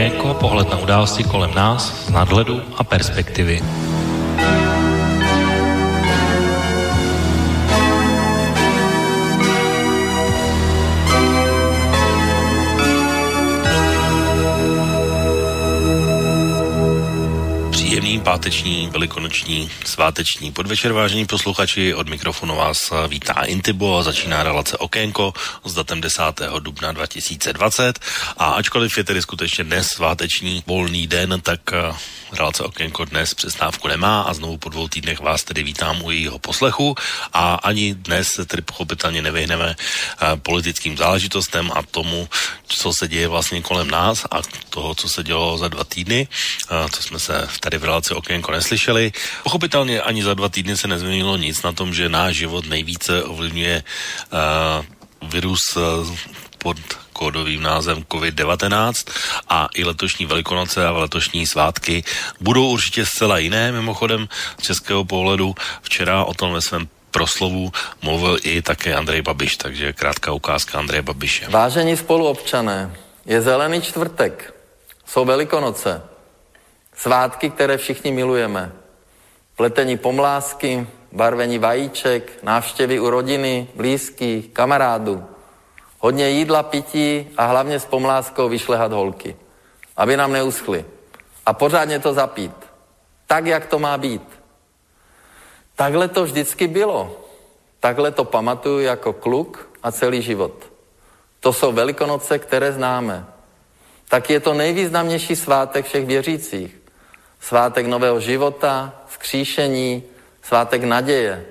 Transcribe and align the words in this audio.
Okénko, 0.00 0.40
pohled 0.40 0.64
na 0.72 0.80
události 0.80 1.28
kolem 1.28 1.52
nás 1.52 2.08
z 2.08 2.10
nadhledu 2.10 2.56
a 2.80 2.80
perspektivy. 2.80 3.60
Páteční, 18.30 18.88
velikonoční, 18.92 19.70
sváteční 19.84 20.52
podvečer, 20.52 20.92
vážení 20.92 21.26
posluchači. 21.26 21.94
Od 21.94 22.08
mikrofonu 22.08 22.56
vás 22.56 22.92
vítá 23.08 23.32
Intibo 23.32 23.98
a 23.98 24.02
začíná 24.02 24.42
relace 24.42 24.76
Okénko 24.76 25.32
s 25.64 25.74
datem 25.74 26.00
10. 26.00 26.22
dubna 26.58 26.92
2020. 26.92 27.98
A 28.36 28.44
ačkoliv 28.44 28.98
je 28.98 29.04
tedy 29.04 29.22
skutečně 29.22 29.64
dnes 29.64 29.88
sváteční 29.88 30.62
volný 30.66 31.06
den, 31.06 31.40
tak 31.42 31.60
eh, 31.72 31.94
relace 32.32 32.62
Okénko 32.62 33.04
dnes 33.04 33.34
přestávku 33.34 33.88
nemá 33.88 34.22
a 34.22 34.34
znovu 34.34 34.56
po 34.56 34.68
dvou 34.68 34.88
týdnech 34.88 35.20
vás 35.20 35.44
tedy 35.44 35.62
vítám 35.62 36.02
u 36.02 36.10
jejího 36.10 36.38
poslechu 36.38 36.94
a 37.32 37.54
ani 37.54 37.94
dnes 37.94 38.28
se 38.28 38.44
tedy 38.44 38.62
pochopitelně 38.62 39.22
nevyhneme 39.22 39.76
eh, 39.76 40.36
politickým 40.36 40.96
záležitostem 40.96 41.70
a 41.74 41.82
tomu, 41.82 42.28
co 42.66 42.92
se 42.92 43.08
děje 43.08 43.28
vlastně 43.28 43.62
kolem 43.62 43.90
nás 43.90 44.24
a 44.30 44.42
toho, 44.70 44.94
co 44.94 45.08
se 45.08 45.22
dělo 45.22 45.58
za 45.58 45.68
dva 45.68 45.84
týdny, 45.84 46.28
eh, 46.70 46.88
co 46.92 47.02
jsme 47.02 47.18
se 47.18 47.48
tady 47.60 47.78
v 47.78 47.84
relaci 47.84 48.14
Okénko 48.14 48.52
neslyšeli. 48.52 49.12
Pochopitelně 49.42 50.00
ani 50.02 50.22
za 50.22 50.34
dva 50.34 50.48
týdny 50.48 50.76
se 50.76 50.88
nezměnilo 50.88 51.36
nic 51.36 51.62
na 51.62 51.72
tom, 51.72 51.94
že 51.94 52.08
náš 52.08 52.36
život 52.36 52.66
nejvíce 52.66 53.22
ovlivňuje 53.22 53.82
uh, 54.32 55.30
virus 55.30 55.60
pod 56.58 56.76
kódovým 57.20 57.60
názvem 57.60 58.00
COVID-19 58.08 59.12
a 59.48 59.68
i 59.76 59.84
letošní 59.84 60.24
velikonoce 60.26 60.80
a 60.80 60.90
letošní 60.90 61.44
svátky 61.44 62.04
budou 62.40 62.72
určitě 62.72 63.06
zcela 63.06 63.38
jiné. 63.38 63.72
Mimochodem 63.72 64.28
z 64.58 64.62
českého 64.62 65.04
pohledu 65.04 65.54
včera 65.82 66.24
o 66.24 66.32
tom 66.34 66.56
ve 66.56 66.64
svém 66.64 66.88
proslovu 67.10 67.72
mluvil 68.02 68.38
i 68.42 68.62
také 68.62 68.94
Andrej 68.94 69.22
Babiš, 69.22 69.56
takže 69.56 69.92
krátká 69.92 70.32
ukázka 70.32 70.78
Andreje 70.78 71.02
Babiše. 71.02 71.52
Vážení 71.52 71.96
spoluobčané, 71.96 72.96
je 73.26 73.42
zelený 73.42 73.82
čtvrtek, 73.82 74.54
jsou 75.06 75.24
velikonoce, 75.24 76.02
svátky, 76.96 77.50
které 77.50 77.76
všichni 77.76 78.12
milujeme. 78.12 78.72
Pletení 79.56 79.98
pomlásky, 79.98 80.86
barvení 81.12 81.58
vajíček, 81.58 82.42
návštěvy 82.42 83.00
u 83.00 83.10
rodiny, 83.10 83.68
blízkých, 83.74 84.48
kamarádů. 84.56 85.29
Hodně 86.00 86.28
jídla, 86.28 86.62
pití 86.62 87.28
a 87.36 87.46
hlavně 87.46 87.80
s 87.80 87.84
pomláskou 87.84 88.48
vyšlehat 88.48 88.92
holky, 88.92 89.36
aby 89.96 90.16
nám 90.16 90.32
neuschly. 90.32 90.84
A 91.46 91.52
pořádně 91.52 91.98
to 91.98 92.14
zapít. 92.14 92.52
Tak, 93.26 93.46
jak 93.46 93.66
to 93.66 93.78
má 93.78 93.98
být. 93.98 94.22
Takhle 95.76 96.08
to 96.08 96.24
vždycky 96.24 96.68
bylo. 96.68 97.16
Takhle 97.80 98.10
to 98.10 98.24
pamatuju 98.24 98.80
jako 98.80 99.12
kluk 99.12 99.68
a 99.82 99.92
celý 99.92 100.22
život. 100.22 100.52
To 101.40 101.52
jsou 101.52 101.72
velikonoce, 101.72 102.38
které 102.38 102.72
známe. 102.72 103.26
Tak 104.08 104.30
je 104.30 104.40
to 104.40 104.54
nejvýznamnější 104.54 105.36
svátek 105.36 105.86
všech 105.86 106.06
věřících. 106.06 106.80
Svátek 107.40 107.86
nového 107.86 108.20
života, 108.20 108.92
vzkříšení, 109.06 110.02
svátek 110.42 110.82
naděje. 110.84 111.46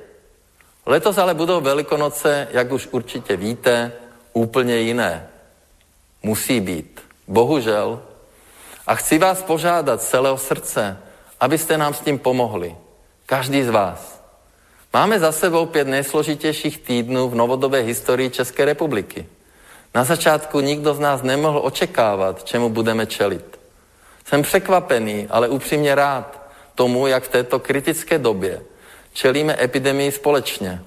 Letos 0.86 1.17
ale 1.17 1.33
budou 1.33 1.61
velikonoce, 1.61 2.48
jak 2.52 2.71
už 2.71 2.87
určitě 2.92 3.37
víte, 3.37 3.92
úplně 4.34 4.78
jiné. 4.78 5.28
Musí 6.23 6.60
být. 6.60 7.02
Bohužel. 7.28 8.02
A 8.88 8.95
chci 8.95 9.17
vás 9.17 9.44
požádat 9.44 10.02
z 10.02 10.10
celého 10.10 10.38
srdce, 10.38 10.98
abyste 11.40 11.78
nám 11.78 11.94
s 11.94 12.00
tím 12.00 12.20
pomohli. 12.20 12.76
Každý 13.26 13.64
z 13.64 13.70
vás. 13.70 14.22
Máme 14.94 15.20
za 15.20 15.32
sebou 15.32 15.66
pět 15.66 15.88
nejsložitějších 15.88 16.78
týdnů 16.78 17.30
v 17.30 17.36
novodobé 17.36 17.80
historii 17.80 18.30
České 18.30 18.66
republiky. 18.66 19.26
Na 19.95 20.04
začátku 20.04 20.60
nikdo 20.60 20.94
z 20.94 21.00
nás 21.00 21.22
nemohl 21.22 21.61
očekávat, 21.64 22.44
čemu 22.44 22.70
budeme 22.70 23.06
čelit. 23.06 23.60
Jsem 24.26 24.42
překvapený, 24.42 25.28
ale 25.30 25.50
upřímně 25.50 25.96
rád 25.96 26.50
tomu, 26.76 27.08
jak 27.08 27.23
v 27.23 27.28
této 27.30 27.60
kritické 27.60 28.17
době 28.17 28.61
čelíme 29.14 29.58
epidemii 29.61 30.11
společně, 30.11 30.82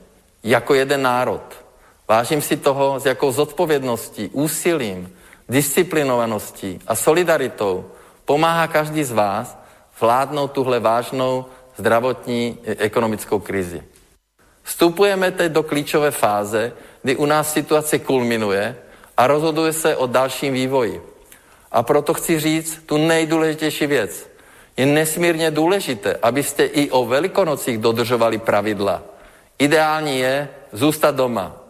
jako 0.44 0.74
jeden 0.74 1.02
národ. 1.02 1.61
Vážím 2.08 2.42
si 2.42 2.56
toho, 2.56 3.00
s 3.00 3.06
jakou 3.06 3.32
zodpovědností, 3.32 4.28
úsilím, 4.32 5.12
disciplinovaností 5.48 6.78
a 6.86 6.94
solidaritou 6.94 7.84
pomáhá 8.24 8.66
každý 8.66 9.04
z 9.04 9.12
vás 9.12 9.58
vládnout 10.00 10.52
tuhle 10.52 10.80
vážnou 10.80 11.46
zdravotní 11.76 12.58
i 12.64 12.76
ekonomickou 12.76 13.38
krizi. 13.38 13.82
Vstupujeme 14.62 15.30
teď 15.30 15.52
do 15.52 15.62
klíčové 15.62 16.10
fáze, 16.10 16.72
kdy 17.02 17.16
u 17.16 17.26
nás 17.26 17.52
situace 17.52 17.98
kulminuje 17.98 18.76
a 19.16 19.26
rozhoduje 19.26 19.72
se 19.72 19.96
o 19.96 20.06
dalším 20.06 20.54
vývoji. 20.54 21.02
A 21.72 21.82
proto 21.82 22.14
chci 22.14 22.40
říct 22.40 22.82
tu 22.86 22.96
nejdůležitější 22.96 23.86
věc. 23.86 24.30
Je 24.76 24.86
nesmírně 24.86 25.50
důležité, 25.50 26.18
abyste 26.22 26.64
i 26.64 26.90
o 26.90 27.04
velikonocích 27.04 27.78
dodržovali 27.78 28.38
pravidla. 28.38 29.02
Ideální 29.58 30.18
je 30.18 30.48
zůstat 30.72 31.14
doma. 31.14 31.61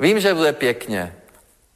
Vím, 0.00 0.20
že 0.20 0.34
bude 0.34 0.52
pěkně, 0.52 1.16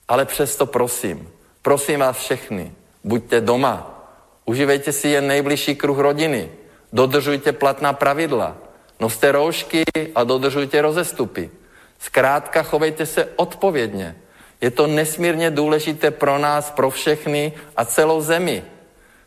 ale 0.09 0.25
přesto 0.25 0.67
prosím, 0.67 1.29
prosím 1.63 2.01
vás 2.01 2.19
všechny, 2.19 2.73
buďte 3.05 3.41
doma. 3.41 3.97
Užívejte 4.45 4.93
si 4.93 5.09
jen 5.09 5.27
nejbližší 5.27 5.75
kruh 5.75 5.99
rodiny. 5.99 6.51
Dodržujte 6.93 7.53
platná 7.53 7.93
pravidla. 7.93 8.57
Noste 9.01 9.33
roušky 9.33 9.85
a 10.15 10.25
dodržujte 10.25 10.83
rozestupy. 10.83 11.51
Zkrátka 11.99 12.63
chovejte 12.63 13.07
se 13.07 13.29
odpovědně. 13.37 14.17
Je 14.61 14.71
to 14.71 14.87
nesmírně 14.87 15.51
důležité 15.51 16.11
pro 16.11 16.39
nás, 16.39 16.71
pro 16.71 16.91
všechny 16.91 17.53
a 17.77 17.85
celou 17.85 18.21
zemi. 18.21 18.65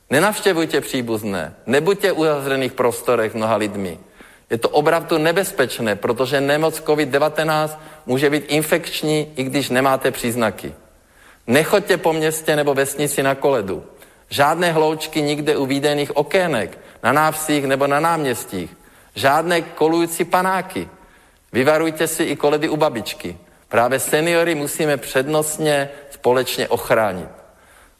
Nenavštěvujte 0.10 0.82
příbuzné, 0.82 1.56
nebuďte 1.66 2.12
u 2.12 2.24
zavřených 2.24 2.74
prostorech 2.74 3.34
mnoha 3.34 3.56
lidmi. 3.56 4.00
Je 4.54 4.58
to 4.58 4.70
opravdu 4.70 5.18
nebezpečné, 5.18 5.96
protože 5.96 6.42
nemoc 6.42 6.82
COVID-19 6.82 7.70
může 8.06 8.30
být 8.30 8.44
infekční, 8.48 9.34
i 9.36 9.44
když 9.44 9.70
nemáte 9.70 10.12
příznaky. 10.12 10.74
Nechoďte 11.48 11.98
po 11.98 12.14
městě 12.14 12.56
nebo 12.56 12.74
vesnici 12.74 13.24
na 13.24 13.36
koledu. 13.36 13.84
Žádné 14.30 14.72
hloučky 14.72 15.22
nikde 15.22 15.58
u 15.58 15.66
výdejných 15.66 16.18
okének, 16.18 16.78
na 17.04 17.12
návsích 17.12 17.66
nebo 17.66 17.88
na 17.88 18.00
náměstích. 18.00 18.78
Žádné 19.16 19.62
kolující 19.62 20.26
panáky. 20.26 20.90
Vyvarujte 21.54 22.08
si 22.08 22.24
i 22.24 22.36
koledy 22.36 22.70
u 22.70 22.78
babičky. 22.78 23.38
Právě 23.70 24.00
seniory 24.00 24.56
musíme 24.56 24.98
přednostně 24.98 25.90
společně 26.10 26.68
ochránit. 26.68 27.30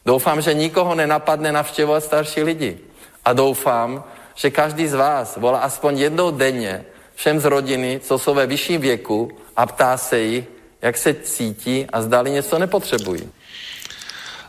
Doufám, 0.06 0.42
že 0.42 0.54
nikoho 0.54 0.96
nenapadne 0.96 1.52
navštěvovat 1.52 2.04
starší 2.04 2.44
lidi. 2.44 2.80
A 3.26 3.34
doufám, 3.34 4.04
že 4.36 4.52
každý 4.52 4.88
z 4.88 4.94
vás 4.94 5.38
volá 5.38 5.60
aspoň 5.60 6.00
jednou 6.00 6.32
denně 6.32 6.86
všem 7.16 7.40
z 7.40 7.46
rodiny, 7.46 8.00
co 8.04 8.20
jsou 8.20 8.34
ve 8.34 8.46
vyšším 8.46 8.82
věku 8.82 9.32
a 9.56 9.66
ptá 9.66 9.98
se 9.98 10.20
jich, 10.20 10.46
jak 10.82 10.98
se 10.98 11.14
cítí 11.14 11.86
a 11.94 12.02
zdali 12.02 12.32
něco 12.32 12.60
nepotřebují. 12.60 13.32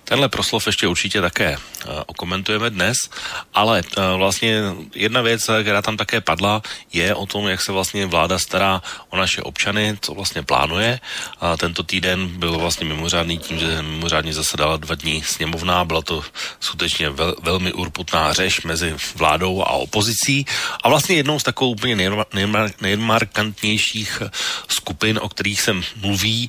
Tenhle 0.05 0.29
proslov 0.29 0.67
ještě 0.67 0.87
určitě 0.87 1.21
také 1.21 1.57
uh, 1.57 1.93
okomentujeme 2.07 2.71
dnes, 2.71 2.97
ale 3.55 3.83
uh, 3.83 4.19
vlastně 4.19 4.62
jedna 4.95 5.21
věc, 5.21 5.51
která 5.62 5.83
tam 5.83 5.97
také 5.97 6.21
padla, 6.21 6.62
je 6.93 7.15
o 7.15 7.27
tom, 7.27 7.49
jak 7.49 7.61
se 7.61 7.73
vlastně 7.73 8.06
vláda 8.06 8.39
stará 8.39 8.83
o 9.09 9.17
naše 9.17 9.43
občany, 9.43 9.99
co 10.01 10.15
vlastně 10.15 10.43
plánuje. 10.43 11.01
A 11.41 11.56
tento 11.56 11.83
týden 11.83 12.29
byl 12.29 12.59
vlastně 12.59 12.87
mimořádný 12.87 13.39
tím, 13.39 13.59
že 13.59 13.83
mimořádně 13.83 14.33
zasedala 14.35 14.77
dva 14.77 14.95
dní 14.95 15.23
sněmovna, 15.23 15.85
byla 15.85 16.03
to 16.03 16.25
skutečně 16.61 17.11
vel, 17.11 17.35
velmi 17.43 17.73
urputná 17.73 18.33
řeš 18.33 18.62
mezi 18.62 18.97
vládou 19.15 19.62
a 19.62 19.71
opozicí 19.71 20.47
a 20.83 20.89
vlastně 20.89 21.17
jednou 21.17 21.39
z 21.39 21.43
takovou 21.43 21.71
úplně 21.71 21.97
nejmar, 21.97 22.27
nejmar, 22.33 22.71
nejmarkantnějších 22.81 24.23
skupin, 24.69 25.19
o 25.23 25.29
kterých 25.29 25.61
se 25.61 25.75
mluví, 25.97 26.49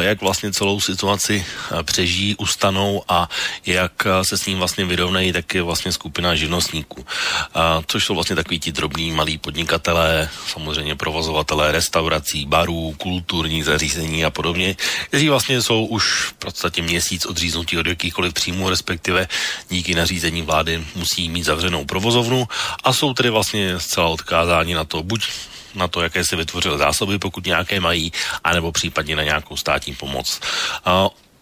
jak 0.00 0.20
vlastně 0.20 0.52
celou 0.52 0.80
situaci 0.80 1.46
přežijí, 1.82 2.36
ustanou 2.36 2.89
stranou 2.90 3.02
a 3.08 3.28
jak 3.66 4.06
eh, 4.06 4.24
se 4.24 4.38
s 4.38 4.46
ním 4.46 4.58
vlastně 4.58 4.84
vyrovnají, 4.84 5.32
tak 5.32 5.54
je 5.54 5.62
vlastně 5.62 5.92
skupina 5.92 6.34
živnostníků. 6.34 7.06
A, 7.54 7.82
což 7.86 8.04
jsou 8.04 8.14
vlastně 8.14 8.36
takový 8.36 8.60
ti 8.60 8.72
drobní 8.72 9.12
malí 9.12 9.38
podnikatelé, 9.38 10.28
samozřejmě 10.46 10.96
provozovatelé 10.96 11.72
restaurací, 11.72 12.46
barů, 12.46 12.94
kulturní 12.98 13.62
zařízení 13.62 14.24
a 14.24 14.30
podobně, 14.30 14.76
kteří 15.06 15.28
vlastně 15.28 15.62
jsou 15.62 15.84
už 15.86 16.04
v 16.04 16.32
podstatě 16.32 16.82
měsíc 16.82 17.26
odříznutí 17.26 17.78
od 17.78 17.86
jakýchkoliv 17.86 18.34
příjmů, 18.34 18.70
respektive 18.70 19.28
díky 19.68 19.94
nařízení 19.94 20.42
vlády 20.42 20.84
musí 20.94 21.28
mít 21.28 21.44
zavřenou 21.44 21.84
provozovnu 21.84 22.48
a 22.84 22.92
jsou 22.92 23.14
tedy 23.14 23.30
vlastně 23.30 23.80
zcela 23.80 24.06
odkázáni 24.08 24.74
na 24.74 24.84
to, 24.84 25.02
buď 25.02 25.28
na 25.74 25.88
to, 25.88 26.02
jaké 26.02 26.24
si 26.24 26.36
vytvořil 26.36 26.78
zásoby, 26.78 27.18
pokud 27.18 27.46
nějaké 27.46 27.80
mají, 27.80 28.12
anebo 28.44 28.72
případně 28.72 29.16
na 29.16 29.22
nějakou 29.22 29.56
státní 29.56 29.94
pomoc. 29.94 30.40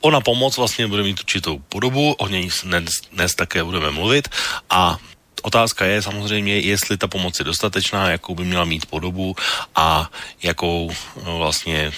Ona 0.00 0.20
pomoc 0.20 0.56
vlastně 0.56 0.86
bude 0.86 1.02
mít 1.02 1.20
určitou 1.20 1.58
podobu, 1.68 2.12
o 2.12 2.28
něj 2.28 2.50
dnes, 2.64 2.94
dnes 3.12 3.34
také 3.34 3.64
budeme 3.64 3.90
mluvit 3.90 4.28
a 4.70 4.98
Otázka 5.42 5.84
je 5.84 6.02
samozřejmě, 6.02 6.58
jestli 6.58 6.96
ta 6.96 7.06
pomoc 7.06 7.38
je 7.38 7.44
dostatečná, 7.44 8.10
jakou 8.10 8.34
by 8.34 8.44
měla 8.44 8.64
mít 8.64 8.86
podobu 8.86 9.36
a 9.74 10.10
jakou 10.42 10.90
no, 11.24 11.38
vlastně 11.38 11.92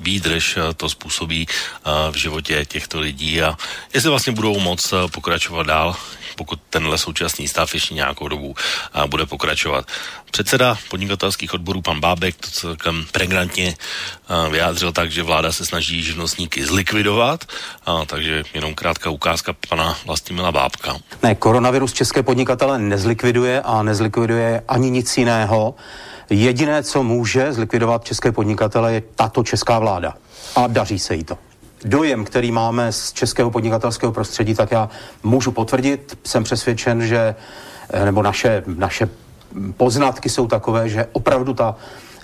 výdrž 0.00 0.58
to 0.76 0.88
způsobí 0.88 1.46
v 2.10 2.16
životě 2.16 2.64
těchto 2.64 3.00
lidí 3.00 3.42
a 3.42 3.56
jestli 3.94 4.10
vlastně 4.10 4.32
budou 4.32 4.60
moc 4.60 4.94
pokračovat 5.12 5.66
dál, 5.66 5.96
pokud 6.36 6.60
tenhle 6.70 6.98
současný 6.98 7.48
stav 7.48 7.74
ještě 7.74 7.94
nějakou 7.94 8.28
dobu 8.28 8.54
bude 9.06 9.26
pokračovat. 9.26 9.86
Předseda 10.30 10.78
podnikatelských 10.88 11.54
odborů 11.54 11.82
pan 11.82 12.00
Bábek 12.00 12.36
to 12.36 12.50
celkem 12.50 13.06
pregnantně 13.12 13.74
vyjádřil 14.50 14.92
tak, 14.92 15.10
že 15.10 15.22
vláda 15.22 15.52
se 15.52 15.66
snaží 15.66 16.02
živnostníky 16.02 16.64
zlikvidovat, 16.64 17.44
a, 17.86 18.04
takže 18.04 18.42
jenom 18.54 18.74
krátká 18.74 19.10
ukázka 19.10 19.52
pana 19.68 19.98
Vlastimila 20.04 20.52
Bábka. 20.52 20.96
Ne, 21.22 21.34
koronavirus 21.34 21.92
české 21.92 22.22
podnikatele 22.22 22.78
nezlikviduje 22.78 23.62
a 23.62 23.82
nezlikviduje 23.82 24.62
ani 24.68 24.90
nic 24.90 25.18
jiného. 25.18 25.74
Jediné, 26.30 26.82
co 26.82 27.02
může 27.02 27.52
zlikvidovat 27.52 28.04
české 28.04 28.32
podnikatele, 28.32 28.92
je 28.92 29.02
tato 29.14 29.42
česká 29.42 29.78
vláda. 29.78 30.14
A 30.56 30.66
daří 30.66 30.98
se 30.98 31.14
jí 31.14 31.24
to. 31.24 31.38
Dojem, 31.84 32.24
který 32.24 32.52
máme 32.52 32.92
z 32.92 33.12
českého 33.12 33.50
podnikatelského 33.50 34.12
prostředí, 34.12 34.54
tak 34.54 34.70
já 34.70 34.88
můžu 35.22 35.52
potvrdit. 35.52 36.18
Jsem 36.24 36.44
přesvědčen, 36.44 37.06
že 37.06 37.34
eh, 37.90 38.04
nebo 38.04 38.22
naše, 38.22 38.62
naše 38.66 39.08
poznatky 39.76 40.28
jsou 40.28 40.46
takové, 40.46 40.88
že 40.88 41.06
opravdu 41.12 41.54
ta 41.54 41.76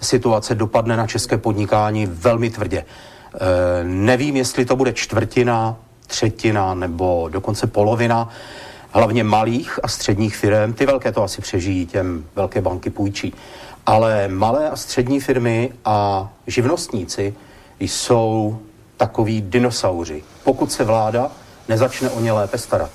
situace 0.02 0.54
dopadne 0.54 0.96
na 0.96 1.06
české 1.06 1.38
podnikání 1.38 2.06
velmi 2.06 2.50
tvrdě. 2.50 2.78
E, 2.78 3.84
nevím, 3.84 4.36
jestli 4.36 4.64
to 4.64 4.76
bude 4.76 4.92
čtvrtina, 4.92 5.76
třetina 6.06 6.74
nebo 6.74 7.28
dokonce 7.32 7.66
polovina, 7.66 8.28
hlavně 8.90 9.24
malých 9.24 9.80
a 9.82 9.88
středních 9.88 10.36
firm. 10.36 10.72
Ty 10.72 10.86
velké 10.86 11.12
to 11.12 11.22
asi 11.22 11.42
přežijí, 11.42 11.86
těm 11.86 12.24
velké 12.36 12.60
banky 12.60 12.90
půjčí. 12.90 13.34
Ale 13.86 14.28
malé 14.28 14.70
a 14.70 14.76
střední 14.76 15.20
firmy 15.20 15.72
a 15.84 16.28
živnostníci 16.46 17.34
jsou 17.80 18.58
takoví 18.96 19.40
dinosauři, 19.40 20.22
pokud 20.44 20.72
se 20.72 20.84
vláda 20.84 21.30
nezačne 21.68 22.10
o 22.10 22.20
ně 22.20 22.32
lépe 22.32 22.58
starat. 22.58 22.90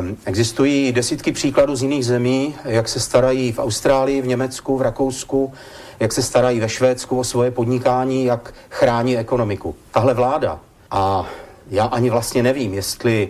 Um, 0.00 0.16
existují 0.24 0.92
desítky 0.92 1.32
příkladů 1.32 1.76
z 1.76 1.82
jiných 1.82 2.06
zemí, 2.06 2.54
jak 2.64 2.88
se 2.88 3.00
starají 3.00 3.52
v 3.52 3.58
Austrálii, 3.58 4.22
v 4.22 4.26
Německu, 4.26 4.76
v 4.76 4.82
Rakousku, 4.82 5.52
jak 6.00 6.12
se 6.12 6.22
starají 6.22 6.60
ve 6.60 6.68
Švédsku 6.68 7.18
o 7.18 7.24
svoje 7.24 7.50
podnikání, 7.50 8.24
jak 8.24 8.54
chrání 8.70 9.18
ekonomiku. 9.18 9.74
Tahle 9.90 10.14
vláda, 10.14 10.60
a 10.90 11.26
já 11.70 11.84
ani 11.84 12.10
vlastně 12.10 12.42
nevím, 12.42 12.74
jestli 12.74 13.28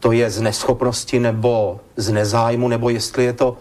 to 0.00 0.12
je 0.12 0.30
z 0.30 0.40
neschopnosti 0.40 1.20
nebo 1.20 1.80
z 1.96 2.12
nezájmu, 2.12 2.68
nebo 2.68 2.88
jestli 2.88 3.24
je 3.24 3.32
to 3.32 3.56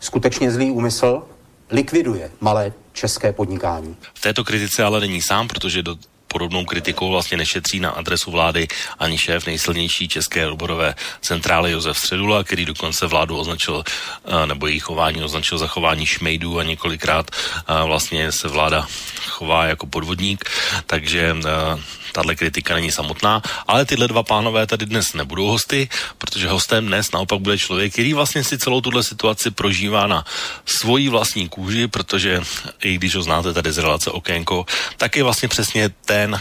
skutečně 0.00 0.50
zlý 0.50 0.70
úmysl, 0.70 1.22
likviduje 1.70 2.30
malé 2.40 2.72
české 2.92 3.32
podnikání. 3.32 3.96
V 4.14 4.20
této 4.20 4.44
kritice 4.44 4.84
ale 4.84 5.00
není 5.00 5.22
sám, 5.22 5.48
protože 5.48 5.82
do 5.82 5.96
podobnou 6.28 6.64
kritikou 6.64 7.10
vlastně 7.10 7.36
nešetří 7.36 7.80
na 7.80 7.90
adresu 7.90 8.30
vlády 8.30 8.68
ani 8.98 9.18
šéf 9.18 9.46
nejsilnější 9.46 10.08
české 10.08 10.46
odborové 10.46 10.94
centrály 11.20 11.72
Josef 11.72 11.98
Středula, 11.98 12.44
který 12.44 12.64
dokonce 12.64 13.06
vládu 13.06 13.38
označil, 13.38 13.84
eh, 13.84 14.46
nebo 14.46 14.66
jejich 14.66 14.82
chování 14.82 15.22
označil 15.22 15.58
za 15.58 15.66
chování 15.66 16.06
šmejdů 16.06 16.58
a 16.58 16.62
několikrát 16.62 17.30
eh, 17.30 17.86
vlastně 17.86 18.32
se 18.32 18.48
vláda 18.48 18.86
chová 19.26 19.66
jako 19.66 19.86
podvodník, 19.86 20.44
takže 20.86 21.36
eh, 21.36 21.80
tahle 22.16 22.32
kritika 22.32 22.74
není 22.74 22.88
samotná, 22.88 23.42
ale 23.68 23.84
tyhle 23.84 24.08
dva 24.08 24.22
pánové 24.22 24.66
tady 24.66 24.86
dnes 24.86 25.12
nebudou 25.12 25.46
hosty, 25.52 25.88
protože 26.18 26.48
hostem 26.48 26.86
dnes 26.86 27.12
naopak 27.12 27.40
bude 27.44 27.58
člověk, 27.58 27.92
který 27.92 28.16
vlastně 28.16 28.44
si 28.44 28.56
celou 28.58 28.80
tuhle 28.80 29.04
situaci 29.04 29.50
prožívá 29.52 30.06
na 30.06 30.24
svojí 30.64 31.12
vlastní 31.12 31.48
kůži, 31.48 31.92
protože 31.92 32.40
i 32.80 32.96
když 32.96 33.20
ho 33.20 33.22
znáte 33.22 33.52
tady 33.52 33.72
z 33.72 33.78
relace 33.78 34.10
Okénko, 34.10 34.64
tak 34.96 35.16
je 35.16 35.22
vlastně 35.22 35.48
přesně 35.48 35.92
ten, 36.08 36.40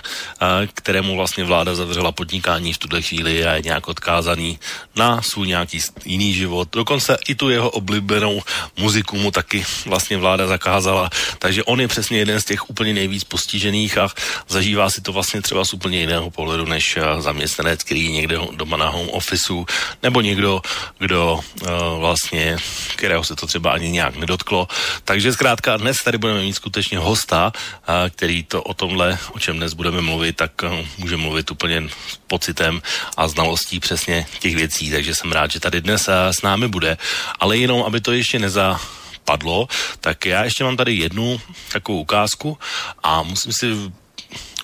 kterému 0.73 1.15
vlastně 1.19 1.43
vláda 1.43 1.75
zavřela 1.75 2.11
podnikání 2.11 2.73
v 2.73 2.77
tuhle 2.77 3.01
chvíli 3.01 3.45
a 3.45 3.59
je 3.59 3.67
nějak 3.75 3.87
odkázaný 3.87 4.59
na 4.95 5.21
svůj 5.21 5.47
nějaký 5.47 5.79
jiný 6.05 6.33
život. 6.33 6.69
Dokonce 6.71 7.17
i 7.27 7.35
tu 7.35 7.49
jeho 7.49 7.69
oblíbenou 7.69 8.41
muziku 8.79 9.17
mu 9.17 9.31
taky 9.31 9.65
vlastně 9.85 10.17
vláda 10.17 10.47
zakázala, 10.47 11.09
takže 11.39 11.63
on 11.67 11.81
je 11.81 11.87
přesně 11.87 12.17
jeden 12.17 12.39
z 12.39 12.45
těch 12.45 12.69
úplně 12.69 12.93
nejvíc 12.93 13.23
postižených 13.23 13.97
a 13.97 14.07
zažívá 14.47 14.89
si 14.89 15.01
to 15.01 15.11
vlastně 15.11 15.41
třeba 15.41 15.64
z 15.65 15.73
úplně 15.73 15.99
jiného 15.99 16.31
pohledu 16.31 16.65
než 16.65 16.97
eh, 16.97 17.21
zaměstnanec, 17.21 17.83
který 17.83 18.11
někde 18.11 18.37
doma 18.51 18.77
na 18.77 18.89
home 18.89 19.09
officeu, 19.09 19.65
nebo 20.03 20.21
někdo, 20.21 20.61
kdo 20.97 21.39
uh, 21.61 21.69
vlastně, 21.99 22.57
kterého 22.95 23.23
se 23.23 23.35
to 23.35 23.47
třeba 23.47 23.71
ani 23.71 23.89
nějak 23.89 24.15
nedotklo. 24.15 24.67
Takže 25.03 25.33
zkrátka 25.33 25.77
dnes 25.77 25.97
tady 26.03 26.17
budeme 26.17 26.41
mít 26.41 26.53
skutečně 26.53 26.97
hosta, 26.97 27.51
uh, 27.55 28.09
který 28.09 28.43
to 28.43 28.63
o 28.63 28.73
tomhle, 28.73 29.17
o 29.31 29.39
čem 29.39 29.57
dnes 29.57 29.73
budeme 29.73 30.01
mluvit, 30.01 30.35
tak 30.35 30.51
uh, 30.63 30.85
může 30.97 31.17
mluvit 31.17 31.51
úplně 31.51 31.89
s 31.89 32.17
pocitem 32.27 32.81
a 33.17 33.27
znalostí 33.27 33.79
přesně 33.79 34.25
těch 34.39 34.55
věcí. 34.55 34.91
Takže 34.91 35.15
jsem 35.15 35.31
rád, 35.31 35.51
že 35.51 35.59
tady 35.59 35.81
dnes 35.81 36.09
s 36.09 36.41
námi 36.41 36.67
bude. 36.67 36.97
Ale 37.39 37.57
jenom, 37.57 37.83
aby 37.83 38.01
to 38.01 38.11
ještě 38.11 38.39
neza 38.39 38.79
padlo, 39.25 39.67
tak 39.99 40.25
já 40.25 40.43
ještě 40.43 40.63
mám 40.63 40.77
tady 40.77 40.93
jednu 40.93 41.41
takovou 41.71 41.99
ukázku 41.99 42.57
a 43.03 43.23
musím 43.23 43.51
si 43.51 43.67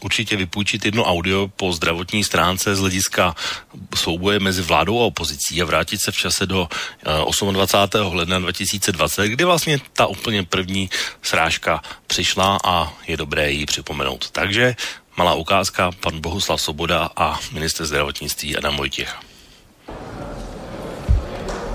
určitě 0.03 0.35
vypůjčit 0.35 0.85
jedno 0.85 1.03
audio 1.03 1.47
po 1.47 1.73
zdravotní 1.73 2.23
stránce 2.23 2.75
z 2.75 2.79
hlediska 2.79 3.35
souboje 3.95 4.39
mezi 4.39 4.61
vládou 4.61 5.01
a 5.01 5.05
opozicí 5.05 5.61
a 5.61 5.65
vrátit 5.65 6.01
se 6.01 6.11
v 6.11 6.17
čase 6.17 6.45
do 6.45 6.67
28. 7.51 8.13
Eh, 8.13 8.15
ledna 8.15 8.39
2020, 8.39 9.27
kdy 9.27 9.43
vlastně 9.43 9.79
ta 9.93 10.05
úplně 10.05 10.43
první 10.43 10.89
srážka 11.21 11.81
přišla 12.07 12.57
a 12.63 12.93
je 13.07 13.17
dobré 13.17 13.51
ji 13.51 13.65
připomenout. 13.65 14.29
Takže 14.31 14.75
malá 15.17 15.33
ukázka, 15.33 15.91
pan 15.99 16.21
Bohuslav 16.21 16.61
Soboda 16.61 17.09
a 17.15 17.39
minister 17.51 17.85
zdravotnictví 17.85 18.57
Adam 18.57 18.77
Vojtěch. 18.77 19.15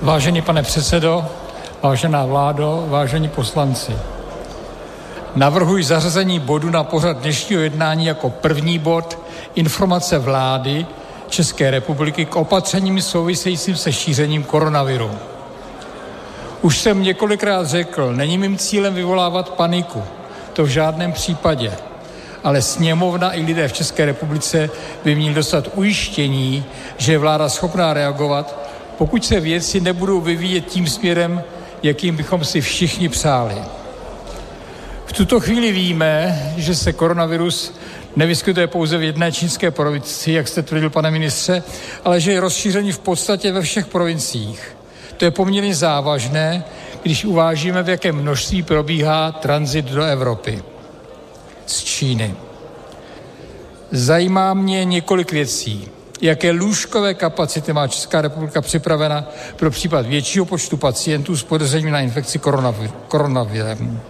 Vážený 0.03 0.43
pane 0.43 0.63
předsedo, 0.63 1.25
vážená 1.83 2.27
vládo, 2.27 2.87
vážení 2.89 3.29
poslanci. 3.29 4.16
Navrhuji 5.37 5.85
zařazení 5.85 6.41
bodu 6.41 6.71
na 6.71 6.85
pořad 6.85 7.19
dnešního 7.19 7.63
jednání 7.63 8.07
jako 8.07 8.31
první 8.31 8.79
bod 8.79 9.19
informace 9.55 10.19
vlády 10.19 10.87
České 11.29 11.71
republiky 11.71 12.25
k 12.25 12.37
opatřením 12.37 13.03
souvisejícím 13.03 13.77
se 13.77 13.93
šířením 13.93 14.45
koronaviru. 14.45 15.11
Už 16.63 16.79
jsem 16.79 17.03
několikrát 17.03 17.67
řekl, 17.67 18.13
není 18.15 18.39
mým 18.39 18.59
cílem 18.59 18.95
vyvolávat 18.95 19.51
paniku. 19.51 20.03
To 20.53 20.65
v 20.65 20.69
žádném 20.69 21.13
případě. 21.13 21.73
Ale 22.45 22.63
sněmovna 22.63 23.37
i 23.37 23.43
lidé 23.43 23.69
v 23.69 23.73
České 23.73 24.05
republice 24.07 24.71
by 25.05 25.15
měli 25.15 25.35
dostat 25.35 25.69
ujištění, 25.75 26.65
že 26.97 27.13
je 27.13 27.19
vláda 27.19 27.49
schopná 27.49 27.95
reagovat, 27.95 28.59
pokud 28.99 29.25
se 29.25 29.41
věci 29.41 29.81
nebudou 29.81 30.21
vyvíjet 30.21 30.67
tím 30.67 30.87
směrem, 30.87 31.43
jakým 31.83 32.17
bychom 32.17 32.45
si 32.45 32.61
všichni 32.61 33.09
přáli. 33.09 33.57
V 35.07 35.13
tuto 35.13 35.41
chvíli 35.41 35.73
víme, 35.73 36.43
že 36.57 36.75
se 36.75 36.93
koronavirus 36.93 37.75
nevyskytuje 38.17 38.67
pouze 38.67 38.99
v 38.99 39.03
jedné 39.03 39.33
čínské 39.33 39.71
provincii, 39.71 40.37
jak 40.37 40.49
jste 40.49 40.63
tvrdil, 40.63 40.91
pane 40.91 41.11
ministře, 41.11 41.63
ale 42.05 42.21
že 42.21 42.33
je 42.33 42.41
rozšířený 42.41 42.93
v 42.93 42.99
podstatě 42.99 43.53
ve 43.53 43.63
všech 43.63 43.87
provinciích. 43.87 44.77
To 45.17 45.25
je 45.25 45.31
poměrně 45.31 45.75
závažné, 45.75 46.65
když 47.03 47.25
uvážíme, 47.25 47.83
v 47.83 47.89
jakém 47.89 48.17
množství 48.17 48.63
probíhá 48.63 49.33
tranzit 49.33 49.85
do 49.85 50.03
Evropy 50.03 50.63
z 51.67 51.85
Číny. 51.85 52.35
Zajímá 53.91 54.55
mě 54.55 54.85
několik 54.85 55.33
věcí. 55.33 55.89
Jaké 56.21 56.51
lůžkové 56.51 57.15
kapacity 57.15 57.73
má 57.73 57.89
Česká 57.89 58.21
republika 58.21 58.61
připravena 58.61 59.29
pro 59.57 59.71
případ 59.71 60.07
většího 60.07 60.45
počtu 60.45 60.77
pacientů 60.77 61.37
s 61.37 61.43
podezřením 61.43 61.91
na 61.91 62.01
infekci 62.01 62.41
koronavirem? 63.09 64.01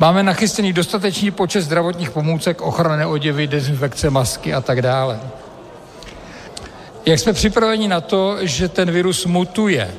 Máme 0.00 0.22
nachystený 0.22 0.72
dostatečný 0.72 1.30
počet 1.30 1.62
zdravotních 1.62 2.10
pomůcek, 2.10 2.60
ochranné 2.60 3.06
oděvy, 3.06 3.46
dezinfekce, 3.46 4.10
masky 4.10 4.54
a 4.54 4.60
tak 4.60 4.82
dále. 4.82 5.20
Jak 7.06 7.18
jsme 7.18 7.32
připraveni 7.32 7.88
na 7.88 8.00
to, 8.00 8.36
že 8.40 8.68
ten 8.68 8.90
virus 8.90 9.26
mutuje? 9.26 9.90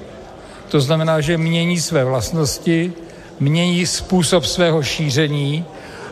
To 0.70 0.82
znamená, 0.82 1.22
že 1.22 1.38
mění 1.38 1.80
své 1.80 2.04
vlastnosti, 2.04 2.94
mění 3.40 3.86
způsob 3.86 4.46
svého 4.46 4.84
šíření 4.84 5.66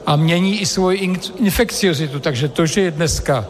a 0.06 0.16
mění 0.16 0.62
i 0.62 0.66
svoji 0.66 1.18
infekciozitu. 1.38 2.20
Takže 2.20 2.48
to, 2.48 2.66
že 2.66 2.82
je 2.82 2.92
dneska 2.92 3.46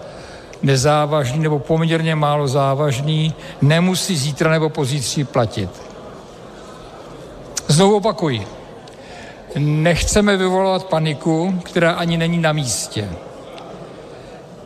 nezávažný 0.61 1.39
nebo 1.39 1.59
poměrně 1.59 2.15
málo 2.15 2.47
závažný, 2.47 3.33
nemusí 3.61 4.17
zítra 4.17 4.51
nebo 4.51 4.69
pozítří 4.69 5.23
platit. 5.23 5.69
Znovu 7.67 7.95
opakuji, 7.95 8.58
Nechceme 9.57 10.37
vyvolat 10.37 10.83
paniku, 10.83 11.61
která 11.63 11.91
ani 11.91 12.17
není 12.17 12.37
na 12.37 12.53
místě. 12.53 13.09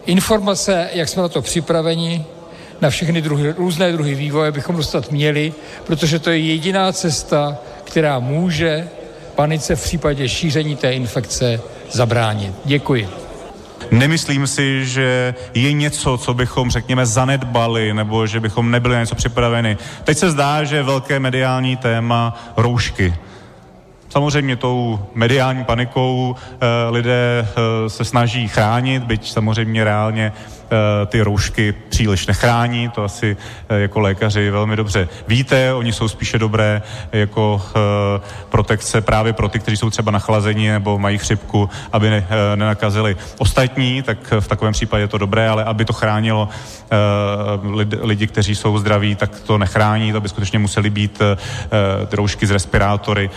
Informace, 0.05 0.89
jak 0.93 1.09
jsme 1.09 1.21
na 1.21 1.29
to 1.29 1.41
připraveni, 1.41 2.25
na 2.81 2.89
všechny 2.89 3.21
druhy, 3.21 3.53
různé 3.57 3.91
druhy 3.91 4.15
vývoje 4.15 4.51
bychom 4.51 4.75
dostat 4.75 5.11
měli, 5.11 5.53
protože 5.83 6.19
to 6.19 6.29
je 6.29 6.37
jediná 6.37 6.91
cesta, 6.91 7.57
která 7.83 8.19
může 8.19 8.87
panice 9.35 9.75
v 9.75 9.83
případě 9.83 10.29
šíření 10.29 10.75
té 10.75 10.93
infekce 10.93 11.61
zabránit. 11.91 12.53
Děkuji. 12.65 13.09
Nemyslím 13.91 14.47
si, 14.47 14.85
že 14.85 15.35
je 15.53 15.73
něco, 15.73 16.17
co 16.17 16.33
bychom, 16.33 16.71
řekněme, 16.71 17.05
zanedbali, 17.05 17.93
nebo 17.93 18.27
že 18.27 18.39
bychom 18.39 18.71
nebyli 18.71 18.93
na 18.93 19.01
něco 19.01 19.15
připraveni. 19.15 19.77
Teď 20.03 20.17
se 20.17 20.31
zdá, 20.31 20.63
že 20.63 20.75
je 20.75 20.83
velké 20.83 21.19
mediální 21.19 21.77
téma 21.77 22.43
roušky. 22.57 23.13
Samozřejmě 24.13 24.55
tou 24.55 24.99
mediální 25.13 25.63
panikou 25.63 26.35
e, 26.35 26.89
lidé 26.89 27.47
e, 27.47 27.89
se 27.89 28.05
snaží 28.05 28.47
chránit, 28.47 29.03
byť 29.03 29.31
samozřejmě 29.31 29.83
reálně 29.83 30.33
Eh, 30.62 30.62
ty 31.05 31.21
roušky 31.21 31.73
příliš 31.89 32.27
nechrání, 32.27 32.89
to 32.89 33.03
asi 33.03 33.37
eh, 33.69 33.79
jako 33.79 33.99
lékaři 33.99 34.49
velmi 34.49 34.75
dobře 34.75 35.07
víte, 35.27 35.73
oni 35.73 35.93
jsou 35.93 36.07
spíše 36.07 36.39
dobré 36.39 36.81
jako 37.11 37.61
eh, 37.75 38.21
protekce 38.49 39.01
právě 39.01 39.33
pro 39.33 39.49
ty, 39.49 39.59
kteří 39.59 39.77
jsou 39.77 39.89
třeba 39.89 40.11
nachlazení 40.11 40.67
nebo 40.67 40.99
mají 40.99 41.17
chřipku, 41.17 41.69
aby 41.91 42.09
ne, 42.09 42.27
nenakazili 42.55 43.15
ostatní, 43.37 44.01
tak 44.01 44.33
v 44.39 44.47
takovém 44.47 44.73
případě 44.73 45.03
je 45.03 45.07
to 45.07 45.17
dobré, 45.17 45.49
ale 45.49 45.63
aby 45.63 45.85
to 45.85 45.93
chránilo 45.93 46.49
lidi, 48.01 48.27
kteří 48.27 48.55
jsou 48.55 48.77
zdraví, 48.77 49.15
tak 49.15 49.39
to 49.39 49.57
nechrání, 49.57 50.11
to 50.11 50.21
by 50.21 50.29
skutečně 50.29 50.59
museli 50.59 50.89
být 50.89 51.21
ty 52.07 52.15
roušky 52.15 52.47
z 52.47 52.51
respirátory, 52.51 53.29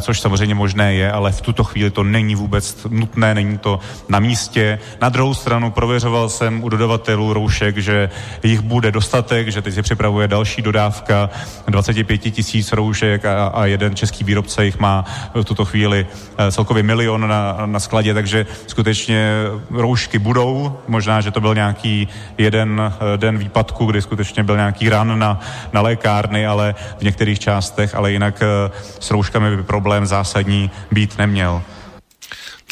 což 0.00 0.20
samozřejmě 0.20 0.54
možné 0.54 0.94
je, 0.94 1.12
ale 1.12 1.32
v 1.32 1.40
tuto 1.40 1.64
chvíli 1.64 1.90
to 1.90 2.04
není 2.04 2.34
vůbec 2.34 2.86
nutné, 2.88 3.34
není 3.34 3.58
to 3.58 3.80
na 4.08 4.18
místě. 4.18 4.78
Na 5.00 5.08
druhou 5.08 5.34
stranu 5.34 5.70
prověřoval 5.70 6.28
jsem 6.28 6.64
u 6.64 6.68
dodavatelů 6.72 7.32
roušek, 7.32 7.78
že 7.78 8.10
jich 8.42 8.60
bude 8.60 8.90
dostatek, 8.90 9.48
že 9.48 9.62
teď 9.62 9.74
se 9.74 9.82
připravuje 9.82 10.28
další 10.28 10.62
dodávka 10.62 11.30
25 11.68 12.18
tisíc 12.18 12.72
roušek 12.72 13.24
a, 13.24 13.46
a 13.46 13.66
jeden 13.66 13.96
český 13.96 14.24
výrobce 14.24 14.64
jich 14.64 14.78
má 14.78 15.04
v 15.34 15.44
tuto 15.44 15.64
chvíli 15.64 16.06
eh, 16.38 16.52
celkově 16.52 16.82
milion 16.82 17.28
na, 17.28 17.66
na 17.66 17.80
skladě, 17.80 18.14
takže 18.14 18.46
skutečně 18.66 19.32
roušky 19.70 20.18
budou. 20.18 20.78
Možná, 20.88 21.20
že 21.20 21.30
to 21.30 21.40
byl 21.40 21.54
nějaký 21.54 22.08
jeden 22.38 22.80
eh, 22.80 23.18
den 23.18 23.38
výpadku, 23.38 23.86
kdy 23.86 24.02
skutečně 24.02 24.42
byl 24.42 24.56
nějaký 24.56 24.88
ran 24.88 25.18
na, 25.18 25.40
na 25.72 25.80
lékárny, 25.80 26.46
ale 26.46 26.74
v 26.98 27.02
některých 27.02 27.38
částech, 27.38 27.94
ale 27.94 28.12
jinak 28.12 28.42
eh, 28.42 28.70
s 29.00 29.10
rouškami 29.10 29.56
by 29.56 29.62
problém 29.62 30.06
zásadní 30.06 30.70
být 30.90 31.18
neměl 31.18 31.62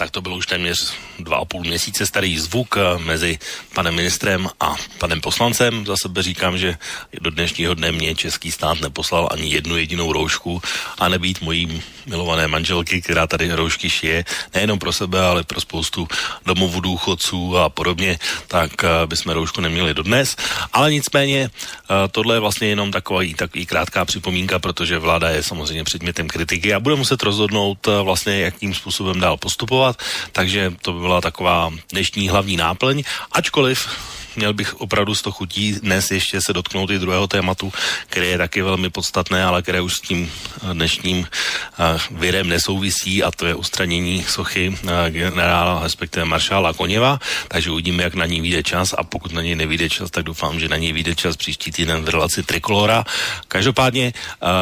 tak 0.00 0.10
to 0.10 0.20
byl 0.20 0.34
už 0.34 0.46
téměř 0.46 0.92
dva 1.18 1.36
a 1.36 1.44
půl 1.44 1.60
měsíce 1.60 2.06
starý 2.06 2.38
zvuk 2.38 2.76
eh, 2.76 2.98
mezi 2.98 3.38
panem 3.74 3.94
ministrem 3.94 4.48
a 4.60 4.76
panem 4.98 5.20
poslancem. 5.20 5.86
Za 5.86 5.96
sebe 5.96 6.22
říkám, 6.22 6.58
že 6.58 6.76
do 7.20 7.30
dnešního 7.30 7.74
dne 7.74 7.92
mě 7.92 8.14
český 8.14 8.52
stát 8.52 8.80
neposlal 8.80 9.28
ani 9.30 9.52
jednu 9.52 9.76
jedinou 9.76 10.12
roušku 10.12 10.62
a 10.98 11.08
nebýt 11.08 11.40
mojí 11.40 11.82
milované 12.06 12.48
manželky, 12.48 13.02
která 13.02 13.26
tady 13.26 13.52
roušky 13.52 13.90
šije, 13.90 14.24
nejenom 14.54 14.78
pro 14.78 14.92
sebe, 14.92 15.20
ale 15.20 15.44
pro 15.44 15.60
spoustu 15.60 16.08
domovů 16.46 16.80
důchodců 16.80 17.58
a 17.58 17.68
podobně, 17.68 18.18
tak 18.48 18.84
eh, 18.84 19.06
bychom 19.06 19.32
roušku 19.32 19.60
neměli 19.60 19.94
dodnes. 19.94 20.36
Ale 20.72 20.92
nicméně 20.92 21.50
eh, 21.50 22.08
tohle 22.08 22.36
je 22.36 22.40
vlastně 22.40 22.68
jenom 22.68 22.88
takový, 22.92 23.34
takový 23.34 23.66
krátká 23.66 24.04
připomínka, 24.04 24.58
protože 24.58 24.98
vláda 24.98 25.28
je 25.28 25.42
samozřejmě 25.42 25.84
předmětem 25.84 26.28
kritiky 26.28 26.74
a 26.74 26.80
bude 26.80 26.96
muset 26.96 27.22
rozhodnout 27.22 27.88
vlastně, 28.02 28.40
jakým 28.40 28.74
způsobem 28.74 29.20
dál 29.20 29.36
postupovat. 29.36 29.89
Takže 30.32 30.72
to 30.82 30.92
by 30.92 31.00
byla 31.00 31.20
taková 31.20 31.72
dnešní 31.92 32.28
hlavní 32.28 32.56
náplň, 32.56 33.02
ačkoliv 33.32 33.88
měl 34.36 34.52
bych 34.54 34.80
opravdu 34.80 35.14
z 35.14 35.22
toho 35.22 35.32
chutí 35.32 35.72
dnes 35.72 36.10
ještě 36.10 36.40
se 36.40 36.52
dotknout 36.52 36.90
i 36.90 36.98
druhého 36.98 37.26
tématu, 37.26 37.72
které 38.06 38.26
je 38.26 38.38
taky 38.38 38.62
velmi 38.62 38.90
podstatné, 38.90 39.44
ale 39.44 39.62
které 39.62 39.80
už 39.80 39.96
s 39.96 40.00
tím 40.00 40.30
eh, 40.30 40.74
dnešním 40.74 41.26
eh, 41.26 41.98
virem 42.10 42.48
nesouvisí 42.48 43.22
a 43.22 43.30
to 43.30 43.46
je 43.46 43.54
ustranění 43.54 44.24
sochy 44.24 44.78
eh, 44.88 45.10
generála, 45.10 45.82
respektive 45.82 46.24
maršála 46.24 46.72
Koněva, 46.72 47.18
takže 47.48 47.70
uvidíme, 47.70 48.02
jak 48.02 48.14
na 48.14 48.26
ní 48.26 48.40
vyjde 48.40 48.62
čas 48.62 48.94
a 48.98 49.04
pokud 49.04 49.32
na 49.32 49.42
něj 49.42 49.54
nevyjde 49.54 49.88
čas, 49.88 50.10
tak 50.10 50.24
doufám, 50.24 50.60
že 50.60 50.68
na 50.68 50.76
něj 50.76 50.92
vyjde 50.92 51.14
čas 51.14 51.36
příští 51.36 51.72
týden 51.72 52.04
v 52.04 52.08
relaci 52.08 52.42
Trikolora. 52.42 53.04
Každopádně 53.48 54.12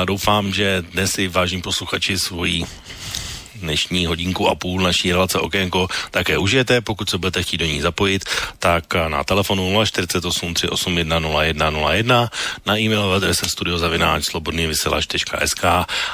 doufám, 0.05 0.53
že 0.55 0.83
dnes 0.93 1.13
si 1.13 1.29
vážní 1.29 1.63
posluchači 1.63 2.19
svojí 2.19 2.67
dnešní 3.61 4.07
hodinku 4.07 4.49
a 4.49 4.55
půl 4.55 4.81
naší 4.81 5.13
relace 5.13 5.39
Okénko 5.39 5.89
také 6.11 6.39
užijete. 6.39 6.81
Pokud 6.81 7.11
se 7.11 7.19
budete 7.19 7.43
chtít 7.43 7.57
do 7.59 7.67
ní 7.67 7.81
zapojit, 7.81 8.25
tak 8.59 8.95
na 8.95 9.25
telefonu 9.25 9.85
048 9.85 10.55
381 10.55 11.19
0101, 11.21 12.31
na 12.67 12.79
e-mailové 12.79 13.17
adrese 13.17 13.49
studiozavináč 13.49 14.25
slobodnývyselač.sk 14.25 15.65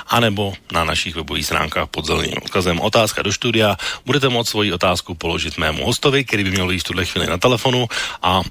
a 0.06 0.20
nebo 0.20 0.54
na 0.72 0.84
našich 0.84 1.14
webových 1.14 1.46
stránkách 1.46 1.88
pod 1.88 2.06
zeleným 2.06 2.40
odkazem 2.42 2.80
otázka 2.80 3.22
do 3.22 3.32
studia. 3.32 3.76
Budete 4.06 4.28
moct 4.28 4.48
svoji 4.48 4.72
otázku 4.72 5.14
položit 5.14 5.58
mému 5.58 5.84
hostovi, 5.86 6.24
který 6.24 6.44
by 6.44 6.50
měl 6.50 6.68
být 6.68 6.80
v 6.80 6.84
tuhle 6.84 7.04
chvíli 7.04 7.26
na 7.26 7.38
telefonu 7.38 7.88
a 8.22 8.42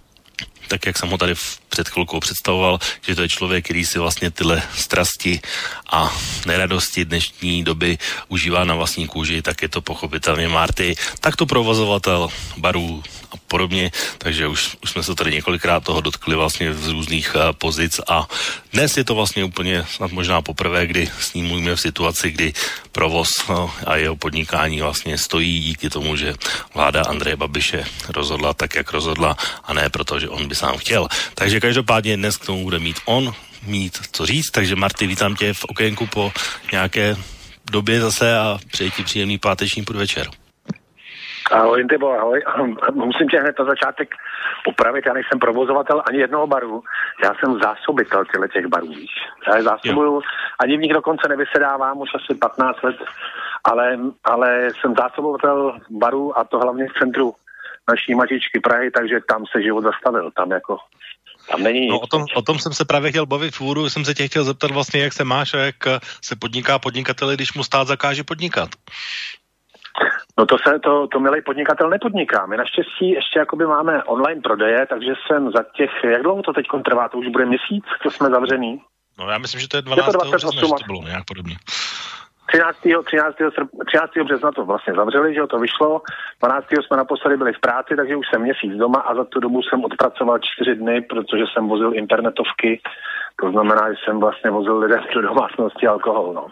tak 0.67 0.85
jak 0.85 0.97
jsem 0.97 1.09
ho 1.09 1.17
tady 1.17 1.33
před 1.73 1.89
chvilkou 1.89 2.19
představoval, 2.19 2.79
že 3.01 3.15
to 3.15 3.21
je 3.21 3.29
člověk, 3.29 3.65
který 3.65 3.85
si 3.85 3.99
vlastně 3.99 4.31
tyhle 4.31 4.61
strasti 4.77 5.41
a 5.89 6.13
neradosti 6.45 7.05
dnešní 7.05 7.63
doby 7.63 7.97
užívá 8.29 8.61
na 8.63 8.75
vlastní 8.75 9.07
kůži, 9.09 9.41
tak 9.41 9.61
je 9.61 9.69
to 9.69 9.81
pochopitelně 9.81 10.47
Marty, 10.47 10.95
tak 11.19 11.35
to 11.35 11.45
provozovatel 11.45 12.29
barů 12.57 13.03
a 13.33 13.35
podobně, 13.47 13.91
takže 14.17 14.47
už, 14.47 14.77
už 14.83 14.89
jsme 14.91 15.03
se 15.03 15.15
tady 15.15 15.31
několikrát 15.31 15.83
toho 15.83 16.01
dotkli 16.01 16.35
vlastně 16.35 16.73
z 16.73 16.87
různých 16.87 17.35
uh, 17.35 17.41
pozic 17.57 18.01
a 18.07 18.29
dnes 18.73 18.97
je 18.97 19.03
to 19.03 19.15
vlastně 19.15 19.43
úplně 19.43 19.85
snad 19.89 20.11
možná 20.11 20.41
poprvé, 20.41 20.87
kdy 20.87 21.09
s 21.19 21.33
ním 21.33 21.47
mluvíme 21.47 21.75
v 21.75 21.81
situaci, 21.81 22.31
kdy 22.31 22.53
provoz 22.91 23.29
no, 23.49 23.73
a 23.85 23.95
jeho 23.95 24.15
podnikání 24.15 24.81
vlastně 24.81 25.17
stojí 25.17 25.59
díky 25.59 25.89
tomu, 25.89 26.15
že 26.15 26.33
vláda 26.73 27.01
Andreje 27.01 27.35
Babiše 27.35 27.85
rozhodla 28.09 28.53
tak, 28.53 28.75
jak 28.75 28.91
rozhodla 28.91 29.37
a 29.63 29.73
ne 29.73 29.89
proto, 29.89 30.19
že 30.19 30.29
on 30.29 30.47
by 30.47 30.55
sám 30.55 30.77
chtěl. 30.77 31.07
Takže 31.35 31.59
každopádně 31.63 32.17
dnes 32.17 32.37
k 32.37 32.45
tomu 32.45 32.63
bude 32.63 32.79
mít 32.79 32.97
on 33.05 33.23
mít 33.67 33.93
co 34.11 34.25
říct, 34.25 34.51
takže 34.51 34.75
Marty, 34.75 35.07
vítám 35.07 35.35
tě 35.35 35.53
v 35.53 35.65
okénku 35.69 36.07
po 36.13 36.31
nějaké 36.71 37.15
době 37.71 37.99
zase 37.99 38.37
a 38.37 38.57
přeji 38.71 38.91
ti 38.91 39.03
příjemný 39.03 39.37
páteční 39.37 39.83
podvečer. 39.83 40.27
Ahoj, 41.51 41.85
Tybo, 41.89 42.11
ahoj. 42.19 42.43
Musím 42.93 43.27
tě 43.29 43.39
hned 43.39 43.55
na 43.59 43.65
začátek 43.65 44.09
upravit, 44.67 45.05
já 45.05 45.13
nejsem 45.13 45.39
provozovatel 45.39 46.03
ani 46.09 46.19
jednoho 46.19 46.47
baru, 46.47 46.83
já 47.23 47.33
jsem 47.39 47.59
zásobitel 47.63 48.25
těchto 48.25 48.47
těch 48.47 48.67
barů, 48.67 48.87
víš. 48.87 49.11
Já 49.47 49.57
je 49.57 49.63
zásobuju, 49.63 50.13
jo. 50.13 50.21
ani 50.59 50.77
v 50.77 50.81
nich 50.81 50.93
dokonce 50.93 51.27
nevysedávám 51.29 51.97
už 51.97 52.09
asi 52.15 52.39
15 52.39 52.83
let, 52.83 52.95
ale, 53.63 53.99
ale 54.23 54.67
jsem 54.79 54.93
zásobovatel 54.99 55.79
baru 55.89 56.37
a 56.37 56.43
to 56.43 56.59
hlavně 56.59 56.85
v 56.87 56.99
centru 56.99 57.33
naší 57.89 58.15
matičky 58.15 58.59
Prahy, 58.59 58.91
takže 58.91 59.19
tam 59.27 59.45
se 59.51 59.61
život 59.61 59.83
zastavil, 59.83 60.31
tam 60.31 60.51
jako 60.51 60.77
tam 61.51 61.63
není 61.63 61.87
no, 61.87 61.99
o, 61.99 62.07
tom, 62.07 62.25
o 62.35 62.41
tom 62.41 62.59
jsem 62.59 62.73
se 62.73 62.85
právě 62.85 63.11
chtěl 63.11 63.25
bavit 63.25 63.55
v 63.55 63.61
úvodu, 63.61 63.89
jsem 63.89 64.05
se 64.05 64.13
tě 64.13 64.27
chtěl 64.27 64.43
zeptat 64.43 64.71
vlastně, 64.71 65.01
jak 65.01 65.13
se 65.13 65.23
máš 65.23 65.53
a 65.53 65.57
jak 65.57 65.75
se 66.21 66.35
podniká 66.35 66.79
podnikateli, 66.79 67.35
když 67.35 67.53
mu 67.53 67.63
stát 67.63 67.87
zakáže 67.87 68.23
podnikat. 68.23 68.69
No 70.37 70.45
to 70.45 70.57
se, 70.67 70.79
to, 70.79 71.07
to 71.07 71.19
milý 71.19 71.41
podnikatel 71.41 71.89
nepodniká. 71.89 72.45
My 72.45 72.57
naštěstí 72.57 73.09
ještě 73.09 73.39
jakoby 73.39 73.65
máme 73.65 74.03
online 74.03 74.41
prodeje, 74.41 74.85
takže 74.89 75.13
jsem 75.27 75.51
za 75.51 75.63
těch, 75.77 75.89
jak 76.03 76.23
dlouho 76.23 76.41
to 76.41 76.53
teď 76.53 76.65
trvá, 76.85 77.09
to 77.09 77.17
už 77.17 77.27
bude 77.27 77.45
měsíc, 77.45 77.83
co 78.03 78.11
jsme 78.11 78.29
zavřený? 78.29 78.81
No 79.19 79.29
já 79.29 79.37
myslím, 79.37 79.61
že 79.61 79.67
to 79.67 79.77
je 79.77 79.81
12. 79.81 80.07
Je 80.07 80.11
to 80.11 80.17
28, 80.17 80.57
března, 80.57 80.77
to 80.77 80.85
bylo 80.85 81.03
nějak 81.03 81.25
podobně. 81.25 81.55
13. 82.53 82.77
13. 83.05 83.35
13. 83.87 84.11
března 84.23 84.51
to 84.51 84.65
vlastně 84.65 84.93
zavřeli, 84.93 85.33
že 85.33 85.47
to 85.47 85.59
vyšlo. 85.59 86.01
12. 86.39 86.67
jsme 86.71 86.97
naposledy 86.97 87.37
byli 87.37 87.53
v 87.53 87.59
práci, 87.59 87.95
takže 87.95 88.15
už 88.15 88.25
jsem 88.29 88.41
měsíc 88.41 88.73
doma 88.73 88.99
a 88.99 89.15
za 89.15 89.23
tu 89.23 89.39
dobu 89.39 89.61
jsem 89.63 89.85
odpracoval 89.85 90.39
čtyři 90.39 90.75
dny, 90.75 91.01
protože 91.01 91.43
jsem 91.53 91.67
vozil 91.67 91.91
internetovky. 91.95 92.81
To 93.41 93.51
znamená, 93.51 93.93
že 93.93 93.97
jsem 94.05 94.19
vlastně 94.19 94.51
vozil 94.51 94.77
lidem 94.77 95.03
do 95.13 95.21
domácnosti 95.21 95.87
alkohol. 95.87 96.33
No. 96.33 96.47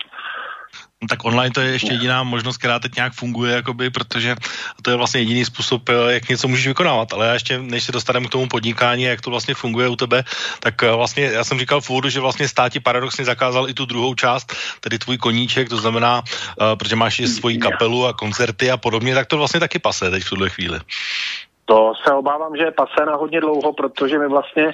No, 1.01 1.07
tak 1.07 1.25
online 1.25 1.53
to 1.53 1.61
je 1.61 1.71
ještě 1.71 1.93
jediná 1.93 2.23
možnost, 2.23 2.57
která 2.57 2.79
teď 2.79 2.95
nějak 2.95 3.13
funguje, 3.13 3.55
jakoby, 3.55 3.89
protože 3.89 4.35
to 4.81 4.89
je 4.89 4.95
vlastně 4.95 5.21
jediný 5.21 5.45
způsob, 5.45 5.89
eh, 5.89 6.13
jak 6.13 6.29
něco 6.29 6.47
můžeš 6.47 6.67
vykonávat. 6.67 7.13
Ale 7.13 7.27
já 7.27 7.33
ještě, 7.33 7.59
než 7.59 7.83
se 7.83 7.91
dostaneme 7.91 8.27
k 8.27 8.29
tomu 8.29 8.47
podnikání, 8.47 9.03
jak 9.03 9.21
to 9.21 9.29
vlastně 9.29 9.53
funguje 9.53 9.87
u 9.87 9.95
tebe, 9.95 10.23
tak 10.59 10.83
eh, 10.83 10.91
vlastně 10.91 11.23
já 11.23 11.43
jsem 11.43 11.59
říkal 11.59 11.81
v 11.81 11.89
úvodu, 11.89 12.09
že 12.09 12.19
vlastně 12.19 12.47
státi 12.47 12.79
paradoxně 12.79 13.25
zakázal 13.25 13.69
i 13.69 13.73
tu 13.73 13.85
druhou 13.85 14.13
část, 14.15 14.53
tedy 14.79 14.99
tvůj 14.99 15.17
koníček, 15.17 15.69
to 15.69 15.77
znamená, 15.77 16.21
uh, 16.21 16.75
protože 16.75 16.95
máš 16.95 17.19
i 17.19 17.27
svoji 17.27 17.57
kapelu 17.57 18.05
a 18.05 18.13
koncerty 18.13 18.71
a 18.71 18.77
podobně, 18.77 19.15
tak 19.15 19.27
to 19.27 19.37
vlastně 19.37 19.59
taky 19.59 19.79
pase 19.79 20.11
teď 20.11 20.23
v 20.23 20.29
tuhle 20.29 20.49
chvíli. 20.49 20.79
To 21.65 21.93
se 22.03 22.13
obávám, 22.13 22.57
že 22.57 22.63
je 22.63 22.71
pase 22.71 23.05
na 23.05 23.15
hodně 23.15 23.41
dlouho, 23.41 23.73
protože 23.73 24.19
my 24.19 24.27
vlastně 24.27 24.71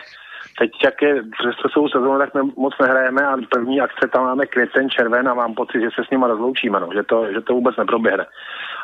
Teď, 0.60 0.72
jak 0.84 1.02
je 1.02 1.24
přestou 1.62 1.90
sezónu, 1.90 2.18
tak 2.20 2.34
my 2.34 2.42
moc 2.58 2.74
nehrajeme 2.82 3.22
a 3.28 3.38
první 3.52 3.82
akce 3.82 4.08
tam 4.08 4.24
máme 4.24 4.46
květen, 4.46 4.90
červen 4.90 5.28
a 5.28 5.34
mám 5.34 5.54
pocit, 5.54 5.82
že 5.82 5.90
se 5.96 6.06
s 6.08 6.10
nima 6.10 6.28
rozloučíme, 6.28 6.80
no, 6.80 6.90
že, 6.94 7.04
to, 7.04 7.34
že 7.34 7.42
to 7.42 7.54
vůbec 7.54 7.76
neproběhne. 7.78 8.26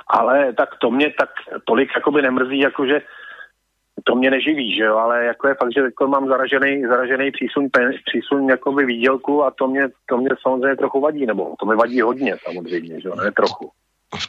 Ale 0.08 0.54
tak 0.54 0.70
to 0.82 0.92
mě 0.92 1.14
tak 1.20 1.30
tolik 1.66 1.90
jakoby 1.96 2.22
nemrzí, 2.22 2.60
jakože 2.60 3.02
to 4.04 4.16
mě 4.16 4.32
neživí, 4.32 4.76
že 4.76 4.84
jo, 4.84 4.98
ale 4.98 5.26
jako 5.26 5.48
je 5.48 5.56
fakt, 5.56 5.74
že 5.76 5.82
teď 5.82 5.94
mám 6.08 6.28
zaražený, 6.28 6.82
zaražený 6.82 7.32
přísun, 7.32 7.70
přísun 8.06 8.50
jakoby 8.50 8.86
výdělku 8.86 9.44
a 9.44 9.52
to 9.52 9.68
mě, 9.68 9.88
to 10.10 10.18
mě 10.18 10.30
samozřejmě 10.42 10.76
trochu 10.76 11.02
vadí, 11.02 11.26
nebo 11.26 11.56
to 11.60 11.66
mi 11.66 11.76
vadí 11.76 12.02
hodně 12.02 12.36
samozřejmě, 12.46 13.02
že 13.02 13.08
jo, 13.08 13.16
ne 13.16 13.32
trochu 13.32 13.72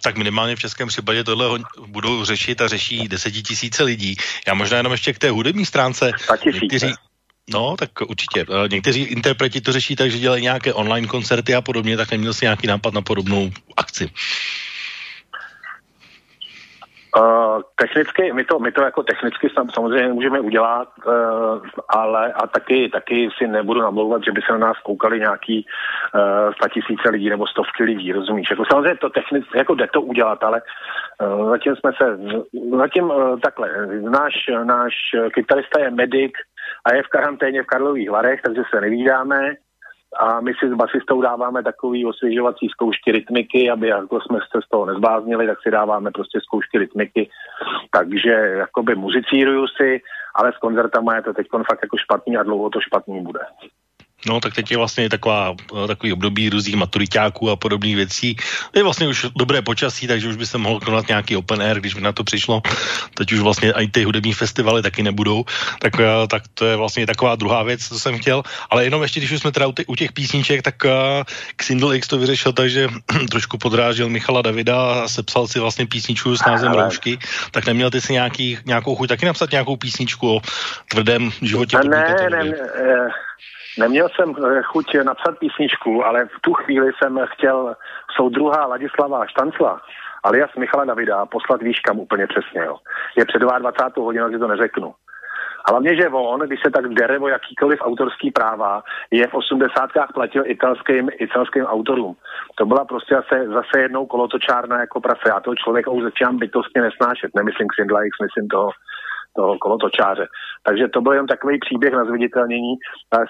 tak 0.02 0.16
minimálně 0.16 0.56
v 0.56 0.58
českém 0.58 0.88
případě 0.88 1.24
tohle 1.24 1.58
budou 1.86 2.24
řešit 2.24 2.60
a 2.60 2.68
řeší 2.68 3.08
desetitisíce 3.08 3.82
lidí. 3.82 4.16
Já 4.46 4.54
možná 4.54 4.76
jenom 4.76 4.92
ještě 4.92 5.12
k 5.12 5.18
té 5.18 5.30
hudební 5.30 5.66
stránce. 5.66 6.10
Někteří, 6.46 6.94
No, 7.52 7.76
tak 7.78 7.90
určitě. 8.08 8.46
Eh, 8.64 8.68
někteří 8.68 9.02
interpreti 9.02 9.60
to 9.60 9.72
řeší 9.72 9.96
tak, 9.96 10.10
že 10.10 10.18
dělají 10.18 10.42
nějaké 10.42 10.74
online 10.74 11.06
koncerty 11.06 11.54
a 11.54 11.60
podobně, 11.60 11.96
tak 11.96 12.10
neměl 12.10 12.34
si 12.34 12.44
nějaký 12.44 12.66
nápad 12.66 12.94
na 12.94 13.02
podobnou 13.02 13.50
akci. 13.76 14.10
Uh, 17.18 17.62
technicky, 17.74 18.32
my 18.32 18.44
to, 18.44 18.58
my 18.58 18.72
to 18.72 18.82
jako 18.82 19.02
technicky 19.02 19.48
samozřejmě 19.74 20.12
můžeme 20.12 20.40
udělat, 20.40 20.88
uh, 21.06 21.12
ale 21.88 22.32
a 22.32 22.46
taky, 22.46 22.88
taky 22.88 23.28
si 23.38 23.46
nebudu 23.46 23.80
namlouvat, 23.80 24.24
že 24.24 24.32
by 24.32 24.40
se 24.40 24.52
na 24.52 24.58
nás 24.58 24.76
koukali 24.84 25.20
nějaký 25.20 25.66
uh, 26.14 26.68
tisíce 26.74 27.10
lidí 27.10 27.30
nebo 27.30 27.46
stovky 27.46 27.84
lidí, 27.84 28.12
rozumíš? 28.12 28.50
Jako 28.50 28.64
samozřejmě 28.70 28.96
to 28.96 29.10
technicky, 29.10 29.58
jako 29.58 29.74
jde 29.74 29.86
to 29.92 30.00
udělat, 30.00 30.44
ale 30.44 30.62
uh, 31.22 31.50
zatím 31.50 31.76
jsme 31.76 31.90
se, 32.02 32.18
zatím 32.78 33.04
uh, 33.04 33.40
takhle, 33.40 33.70
náš, 34.00 34.34
náš 34.64 34.92
kytarista 35.34 35.80
je 35.80 35.90
medic 35.90 36.32
a 36.85 36.94
je 36.94 37.02
v 37.02 37.09
karanténě 37.09 37.62
v 37.62 37.66
Karlových 37.66 38.11
Varech, 38.11 38.42
takže 38.42 38.62
se 38.71 38.80
nevídáme 38.80 39.56
a 40.18 40.40
my 40.40 40.52
si 40.54 40.68
s 40.68 40.73
basistou 40.73 41.23
dáváme 41.23 41.62
takový 41.62 42.06
osvěžovací 42.06 42.68
zkoušky 42.68 43.12
rytmiky, 43.12 43.71
aby 43.71 43.88
jako 43.88 44.21
jsme 44.21 44.38
se 44.38 44.62
z 44.66 44.68
toho 44.68 44.87
nezbláznili, 44.87 45.47
tak 45.47 45.59
si 45.62 45.71
dáváme 45.71 46.11
prostě 46.11 46.40
zkoušky 46.40 46.78
rytmiky. 46.78 47.30
Takže 47.90 48.30
jakoby 48.30 48.94
muzicíruju 48.94 49.66
si, 49.66 50.00
ale 50.35 50.52
s 50.52 50.56
koncertama 50.56 51.16
je 51.16 51.23
to 51.23 51.33
teď 51.33 51.47
fakt 51.52 51.83
jako 51.83 51.97
špatný 51.97 52.37
a 52.37 52.42
dlouho 52.42 52.71
to 52.71 52.80
špatný 52.80 53.23
bude. 53.23 53.40
No, 54.26 54.40
tak 54.40 54.54
teď 54.54 54.71
je 54.71 54.76
vlastně 54.76 55.09
taková, 55.09 55.54
takový 55.87 56.12
období 56.12 56.50
různých 56.50 56.76
maturitáků 56.76 57.50
a 57.50 57.57
podobných 57.57 57.97
věcí. 57.97 58.37
Je 58.75 58.83
vlastně 58.83 59.09
už 59.09 59.26
dobré 59.37 59.62
počasí, 59.62 60.07
takže 60.07 60.28
už 60.28 60.37
by 60.37 60.47
se 60.47 60.59
mohl 60.59 60.81
konat 60.81 61.09
nějaký 61.09 61.37
open 61.37 61.62
air, 61.62 61.81
když 61.81 61.95
by 61.95 62.00
na 62.00 62.12
to 62.12 62.25
přišlo. 62.25 62.62
Teď 63.14 63.33
už 63.33 63.40
vlastně 63.40 63.73
i 63.73 63.88
ty 63.88 64.04
hudební 64.04 64.33
festivaly 64.33 64.83
taky 64.83 65.02
nebudou. 65.02 65.45
Tak, 65.78 66.00
eh, 66.00 66.26
tak 66.28 66.43
to 66.54 66.64
je 66.66 66.76
vlastně 66.76 67.07
taková 67.07 67.37
druhá 67.37 67.62
věc, 67.62 67.88
co 67.88 67.99
jsem 68.00 68.19
chtěl. 68.19 68.43
Ale 68.71 68.85
jenom 68.85 69.02
ještě, 69.02 69.21
když 69.21 69.33
už 69.33 69.40
jsme 69.40 69.52
teda 69.52 69.66
u 69.87 69.97
těch 69.97 70.12
písniček, 70.12 70.62
tak 70.62 70.85
eh, 70.85 71.25
Xindl 71.57 71.95
X 71.95 72.09
to 72.09 72.19
vyřešil 72.19 72.52
tak, 72.52 72.71
že 72.71 72.88
trošku 73.31 73.59
podrážil 73.59 74.09
Michala 74.09 74.43
Davida 74.43 75.04
a 75.04 75.09
sepsal 75.09 75.47
si 75.47 75.61
vlastně 75.61 75.87
písničku 75.87 76.37
s 76.37 76.45
názvem. 76.45 76.73
Roušky. 76.73 77.19
Tak 77.50 77.66
neměl 77.66 77.90
ty 77.90 78.00
si 78.00 78.12
nějaký, 78.12 78.59
nějakou 78.64 78.95
chuť 78.95 79.09
taky 79.09 79.26
napsat 79.26 79.50
nějakou 79.50 79.76
písničku 79.76 80.37
o 80.37 80.40
tvrdém 80.88 81.31
životě? 81.43 81.76
Ne, 81.76 82.14
ne, 82.21 82.28
ne, 82.31 82.45
ne, 82.45 83.09
Neměl 83.78 84.09
jsem 84.09 84.35
eh, 84.37 84.62
chuť 84.62 84.95
napsat 85.02 85.38
písničku, 85.38 86.04
ale 86.07 86.25
v 86.25 86.40
tu 86.40 86.52
chvíli 86.52 86.90
jsem 86.93 87.21
chtěl 87.25 87.76
soudruha 88.16 88.66
Ladislava 88.66 89.26
Štancla, 89.26 89.81
alias 90.23 90.50
Michala 90.59 90.85
Davida, 90.85 91.26
poslat 91.26 91.62
výškam 91.62 91.99
úplně 91.99 92.26
přesně. 92.26 92.61
Jo. 92.61 92.76
Je 93.16 93.25
před 93.25 93.38
22. 93.38 94.04
hodinou, 94.04 94.31
že 94.31 94.38
to 94.38 94.49
neřeknu. 94.49 94.95
A 95.64 95.71
hlavně, 95.71 95.97
že 95.97 96.09
on, 96.09 96.40
když 96.40 96.61
se 96.64 96.71
tak 96.71 96.88
dere 96.88 97.19
o 97.19 97.28
jakýkoliv 97.28 97.78
autorský 97.83 98.31
práva, 98.31 98.83
je 99.11 99.26
v 99.26 99.35
80. 99.35 99.90
platil 100.14 100.43
italským, 100.47 101.09
italským 101.19 101.64
autorům. 101.64 102.16
To 102.54 102.66
byla 102.66 102.85
prostě 102.85 103.14
zase, 103.14 103.49
zase 103.49 103.81
jednou 103.81 104.07
kolotočárna 104.07 104.81
jako 104.81 105.01
prase. 105.01 105.27
Já 105.29 105.40
toho 105.40 105.55
člověka 105.55 105.90
už 105.90 106.03
začínám 106.03 106.38
bytostně 106.38 106.83
nesnášet. 106.83 107.31
Nemyslím 107.35 107.68
Xindla 107.68 108.01
myslím 108.22 108.48
toho 108.48 108.70
toho 109.37 109.59
kolotočáře. 109.59 110.27
Takže 110.66 110.88
to 110.88 111.01
byl 111.01 111.12
jen 111.12 111.27
takový 111.27 111.59
příběh 111.59 111.92
na 111.92 112.05
zviditelnění. 112.05 112.75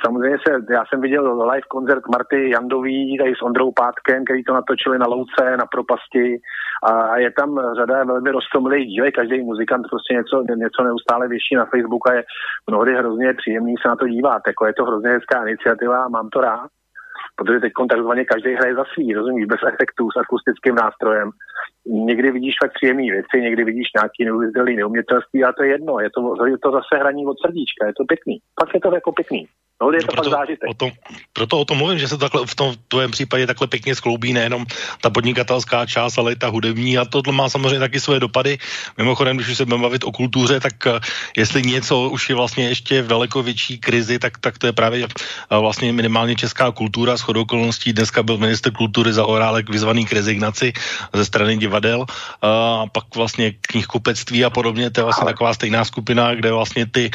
Samozřejmě 0.05 0.39
se, 0.47 0.51
já 0.71 0.85
jsem 0.87 1.01
viděl 1.01 1.51
live 1.51 1.69
koncert 1.69 2.03
Marty 2.13 2.51
Jandový 2.51 3.19
tady 3.19 3.35
s 3.35 3.43
Ondrou 3.43 3.73
Pátkem, 3.73 4.25
který 4.25 4.45
to 4.45 4.55
natočili 4.55 4.99
na 4.99 5.07
louce, 5.07 5.57
na 5.57 5.67
propasti 5.67 6.37
a 6.83 7.19
je 7.19 7.31
tam 7.33 7.61
řada 7.77 8.05
velmi 8.05 8.31
roztomilých 8.31 8.87
dílek. 8.87 9.15
Každý 9.15 9.41
muzikant 9.41 9.87
prostě 9.91 10.15
něco, 10.15 10.45
něco 10.65 10.83
neustále 10.83 11.29
věší 11.29 11.55
na 11.57 11.65
Facebooku 11.65 12.09
a 12.09 12.15
je 12.15 12.25
mnohdy 12.71 12.95
hrozně 12.95 13.35
příjemný 13.35 13.75
se 13.83 13.89
na 13.89 13.97
to 13.97 14.07
dívat. 14.09 14.43
Jako 14.47 14.67
je 14.67 14.75
to 14.75 14.85
hrozně 14.85 15.11
hezká 15.11 15.43
iniciativa 15.43 16.05
a 16.05 16.09
mám 16.09 16.29
to 16.29 16.41
rád 16.41 16.69
protože 17.37 17.61
teď 17.61 17.73
takzvaně 17.89 18.25
každý 18.25 18.55
hraje 18.55 18.75
za 18.75 18.85
svý, 18.85 19.15
rozumíš, 19.15 19.47
bez 19.47 19.61
efektů, 19.73 20.11
s 20.11 20.17
akustickým 20.17 20.75
nástrojem. 20.75 21.31
Někdy 21.87 22.31
vidíš 22.31 22.55
fakt 22.63 22.75
příjemné 22.75 23.03
věci, 23.03 23.41
někdy 23.41 23.65
vidíš 23.65 23.89
nějaký 23.99 24.25
neuvěřitelný 24.25 24.77
neumětelství, 24.77 25.45
a 25.45 25.53
to 25.53 25.63
je 25.63 25.71
jedno, 25.71 26.01
je 26.01 26.11
to, 26.11 26.47
je 26.47 26.59
to 26.59 26.71
zase 26.73 26.95
hraní 27.01 27.27
od 27.27 27.37
srdíčka, 27.47 27.87
je 27.87 27.93
to 27.99 28.05
pěkný. 28.05 28.39
Pak 28.61 28.75
je 28.75 28.81
to 28.81 28.95
jako 28.95 29.13
pěkný. 29.13 29.47
No, 29.83 29.91
je 29.91 30.01
to 30.01 30.07
proto, 30.07 30.31
fakt 30.31 30.39
zážitek. 30.39 30.71
O 30.71 30.75
tom, 30.75 30.91
proto 31.33 31.61
o 31.61 31.65
tom 31.65 31.79
mluvím, 31.79 31.99
že 31.99 32.09
se 32.09 32.19
takhle 32.19 32.47
v 32.47 32.55
tom 32.55 32.75
tvém 32.89 33.11
případě 33.11 33.47
takhle 33.47 33.67
pěkně 33.67 33.95
skloubí 33.95 34.33
nejenom 34.33 34.65
ta 35.03 35.11
podnikatelská 35.11 35.87
část, 35.87 36.19
ale 36.19 36.33
i 36.33 36.37
ta 36.37 36.49
hudební 36.49 36.99
a 36.99 37.05
tohle 37.05 37.33
má 37.33 37.49
samozřejmě 37.49 37.79
taky 37.79 38.01
své 38.01 38.21
dopady. 38.21 38.59
Mimochodem, 38.99 39.37
když 39.37 39.49
už 39.49 39.57
se 39.57 39.65
budeme 39.65 39.83
bavit 39.83 40.05
o 40.05 40.13
kultuře, 40.13 40.61
tak 40.61 40.73
uh, 40.87 40.99
jestli 41.37 41.63
něco 41.63 42.09
už 42.09 42.29
je 42.29 42.35
vlastně 42.35 42.69
ještě 42.69 43.03
v 43.03 43.07
daleko 43.07 43.43
větší 43.43 43.79
krizi, 43.79 44.19
tak, 44.19 44.39
tak 44.39 44.59
to 44.59 44.67
je 44.67 44.73
právě 44.73 45.05
uh, 45.05 45.59
vlastně 45.59 45.93
minimálně 45.93 46.37
česká 46.37 46.71
kultura. 46.71 47.17
S 47.17 47.29
okolností 47.29 47.93
dneska 47.93 48.23
byl 48.23 48.39
minister 48.39 48.73
kultury 48.73 49.13
za 49.13 49.27
Orálek 49.27 49.71
vyzvaný 49.71 50.07
k 50.07 50.13
rezignaci 50.13 50.73
ze 51.13 51.25
strany 51.25 51.57
divadel 51.75 52.07
a 52.43 52.87
pak 52.87 53.05
vlastně 53.17 53.53
knihkupectví 53.61 54.45
a 54.45 54.51
podobně. 54.51 54.91
To 54.91 55.01
je 55.01 55.05
vlastně 55.05 55.27
taková 55.27 55.55
stejná 55.55 55.85
skupina, 55.85 56.35
kde 56.35 56.53
vlastně 56.53 56.87
ty 56.87 57.11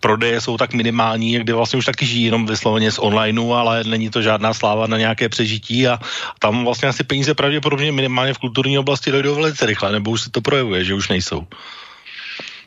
prodeje 0.00 0.40
jsou 0.40 0.56
tak 0.56 0.74
minimální, 0.74 1.38
kde 1.38 1.54
vlastně 1.54 1.78
už 1.78 1.84
taky 1.84 2.02
taky 2.02 2.06
žijí 2.06 2.24
jenom 2.24 2.46
vysloveně 2.46 2.90
z 2.90 2.98
onlineu, 2.98 3.54
ale 3.54 3.84
není 3.84 4.10
to 4.10 4.22
žádná 4.22 4.54
sláva 4.54 4.86
na 4.86 4.98
nějaké 4.98 5.28
přežití 5.28 5.88
a 5.88 5.98
tam 6.38 6.64
vlastně 6.64 6.88
asi 6.88 7.04
peníze 7.04 7.34
pravděpodobně 7.34 7.92
minimálně 7.92 8.34
v 8.34 8.38
kulturní 8.38 8.78
oblasti 8.78 9.10
dojdou 9.10 9.34
velice 9.34 9.66
rychle, 9.66 9.92
nebo 9.92 10.10
už 10.10 10.20
se 10.22 10.30
to 10.30 10.40
projevuje, 10.40 10.84
že 10.84 10.94
už 10.94 11.08
nejsou. 11.08 11.46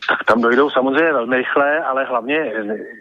Tak 0.07 0.23
tam 0.23 0.41
dojdou 0.41 0.69
samozřejmě 0.69 1.13
velmi 1.13 1.37
rychle, 1.37 1.79
ale 1.83 2.05
hlavně, 2.05 2.37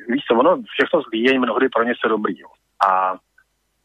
víš 0.09 0.23
co, 0.27 0.35
ono 0.35 0.59
všechno 0.75 1.03
zlý 1.07 1.23
je 1.23 1.39
mnohdy 1.39 1.69
pro 1.69 1.85
ně 1.85 1.95
se 1.95 2.09
dobrý. 2.09 2.35
Jo. 2.39 2.49
A 2.89 3.15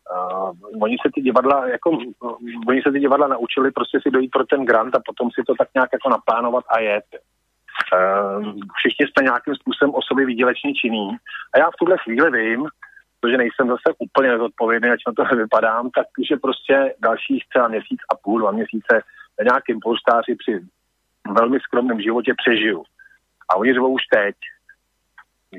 Uh, 0.10 0.82
oni 0.82 0.98
se 1.06 1.10
ty 1.14 1.22
divadla, 1.22 1.68
jako, 1.68 1.90
uh, 1.90 2.38
oni 2.68 2.82
se 2.82 2.92
ty 2.92 3.00
divadla 3.00 3.28
naučili 3.28 3.72
prostě 3.72 4.00
si 4.02 4.12
dojít 4.12 4.32
pro 4.32 4.46
ten 4.46 4.66
grant 4.66 4.96
a 4.96 5.02
potom 5.06 5.32
si 5.32 5.42
to 5.48 5.54
tak 5.56 5.68
nějak 5.76 5.90
jako 5.94 6.10
naplánovat 6.10 6.66
a 6.70 6.80
jet. 6.80 7.06
Ehm, 7.94 8.60
všichni 8.78 9.08
jsme 9.08 9.24
nějakým 9.24 9.56
způsobem 9.56 9.96
o 9.96 10.02
sobě 10.02 10.26
výdělečně 10.26 10.74
činný. 10.74 11.18
A 11.54 11.60
já 11.60 11.66
v 11.72 11.80
tuhle 11.80 11.98
chvíli 11.98 12.32
vím, 12.32 12.68
protože 13.20 13.38
nejsem 13.38 13.68
zase 13.68 13.96
úplně 14.00 14.30
nezodpovědný, 14.30 14.90
ať 14.90 15.00
na 15.08 15.14
to 15.14 15.36
vypadám, 15.36 15.90
takže 15.90 16.36
prostě 16.42 16.96
dalších 17.00 17.44
třeba 17.50 17.68
měsíc 17.68 18.00
a 18.12 18.16
půl, 18.24 18.40
dva 18.40 18.52
měsíce 18.52 18.94
na 19.40 19.44
nějakým 19.44 19.80
polštáři 19.80 20.36
při 20.36 20.60
velmi 21.40 21.60
skromném 21.60 22.02
životě 22.02 22.34
přežiju. 22.38 22.84
A 23.50 23.56
oni 23.56 23.74
řvou 23.74 23.94
už 23.94 24.02
teď, 24.14 24.36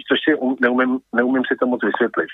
což 0.09 0.19
si 0.25 0.35
um, 0.35 0.57
neumím, 0.61 0.99
neumím 1.13 1.43
si 1.49 1.57
to 1.57 1.67
moc 1.67 1.81
vysvětlit. 1.85 2.29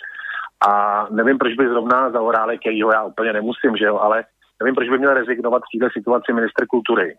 A 0.61 1.07
nevím, 1.11 1.39
proč 1.39 1.55
by 1.55 1.69
zrovna 1.69 2.11
za 2.11 2.21
Orálek, 2.21 2.61
kterýho 2.61 2.93
já 2.93 3.05
úplně 3.05 3.33
nemusím, 3.33 3.77
že 3.77 3.85
jo, 3.85 3.99
ale 3.99 4.25
nevím, 4.63 4.75
proč 4.75 4.89
by 4.89 4.99
měl 4.99 5.15
rezignovat 5.15 5.63
v 5.63 5.79
této 5.79 5.91
situaci 5.93 6.33
minister 6.33 6.67
kultury, 6.67 7.17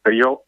kterýho 0.00 0.38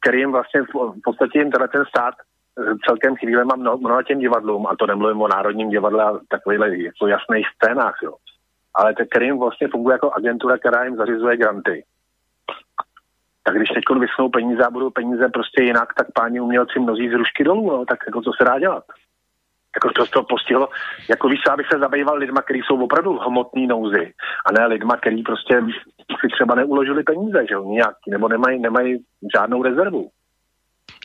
kterým 0.00 0.32
vlastně 0.32 0.62
v 0.62 1.00
podstatě 1.04 1.38
jim 1.38 1.50
tenhle 1.50 1.68
ten 1.68 1.84
stát 1.84 2.14
eh, 2.14 2.74
celkem 2.88 3.16
chvíle 3.16 3.44
má 3.44 3.56
mnoho, 3.56 3.78
mnoho 3.78 4.02
těm 4.02 4.18
divadlům, 4.18 4.66
a 4.66 4.76
to 4.76 4.86
nemluvím 4.86 5.22
o 5.22 5.28
Národním 5.28 5.70
divadle 5.70 6.04
a 6.04 6.18
takovýhle 6.28 6.76
jako 6.78 7.06
jasných 7.06 7.46
scénách, 7.54 7.98
jo. 8.02 8.14
ale 8.74 8.94
kterým 8.94 9.38
vlastně 9.38 9.68
funguje 9.68 9.94
jako 9.94 10.12
agentura, 10.12 10.58
která 10.58 10.84
jim 10.84 10.96
zařizuje 10.96 11.36
granty. 11.36 11.84
Tak 13.42 13.56
když 13.56 13.68
teď 13.68 13.84
vysnou 13.98 14.28
peníze 14.28 14.64
a 14.64 14.70
budou 14.70 14.90
peníze 14.90 15.28
prostě 15.28 15.62
jinak, 15.62 15.94
tak 15.94 16.06
páni 16.14 16.40
umělci 16.40 16.78
mnozí 16.78 17.08
z 17.08 17.12
rušky 17.12 17.44
dolů, 17.44 17.70
no, 17.70 17.84
tak 17.84 17.98
jako 18.06 18.22
co 18.22 18.30
se 18.38 18.44
dá 18.44 18.58
dělat? 18.58 18.84
Jako 19.76 19.90
to, 19.90 20.06
to 20.06 20.22
postihlo, 20.22 20.68
jako 21.10 21.28
víš, 21.28 21.40
abych 21.50 21.66
se 21.72 21.78
zabýval 21.78 22.16
lidma, 22.16 22.42
kteří 22.42 22.60
jsou 22.66 22.84
opravdu 22.84 23.16
v 23.16 23.20
hmotný 23.26 23.66
nouzi 23.66 24.12
a 24.46 24.52
ne 24.52 24.66
lidma, 24.66 24.96
kteří 24.96 25.22
prostě 25.22 25.60
si 26.20 26.28
třeba 26.32 26.54
neuložili 26.54 27.02
peníze, 27.02 27.44
že 27.48 27.54
jo, 27.54 27.64
nějaký, 27.64 28.10
nebo 28.10 28.28
nemají, 28.28 28.60
nemají 28.60 28.98
žádnou 29.34 29.62
rezervu. 29.62 30.10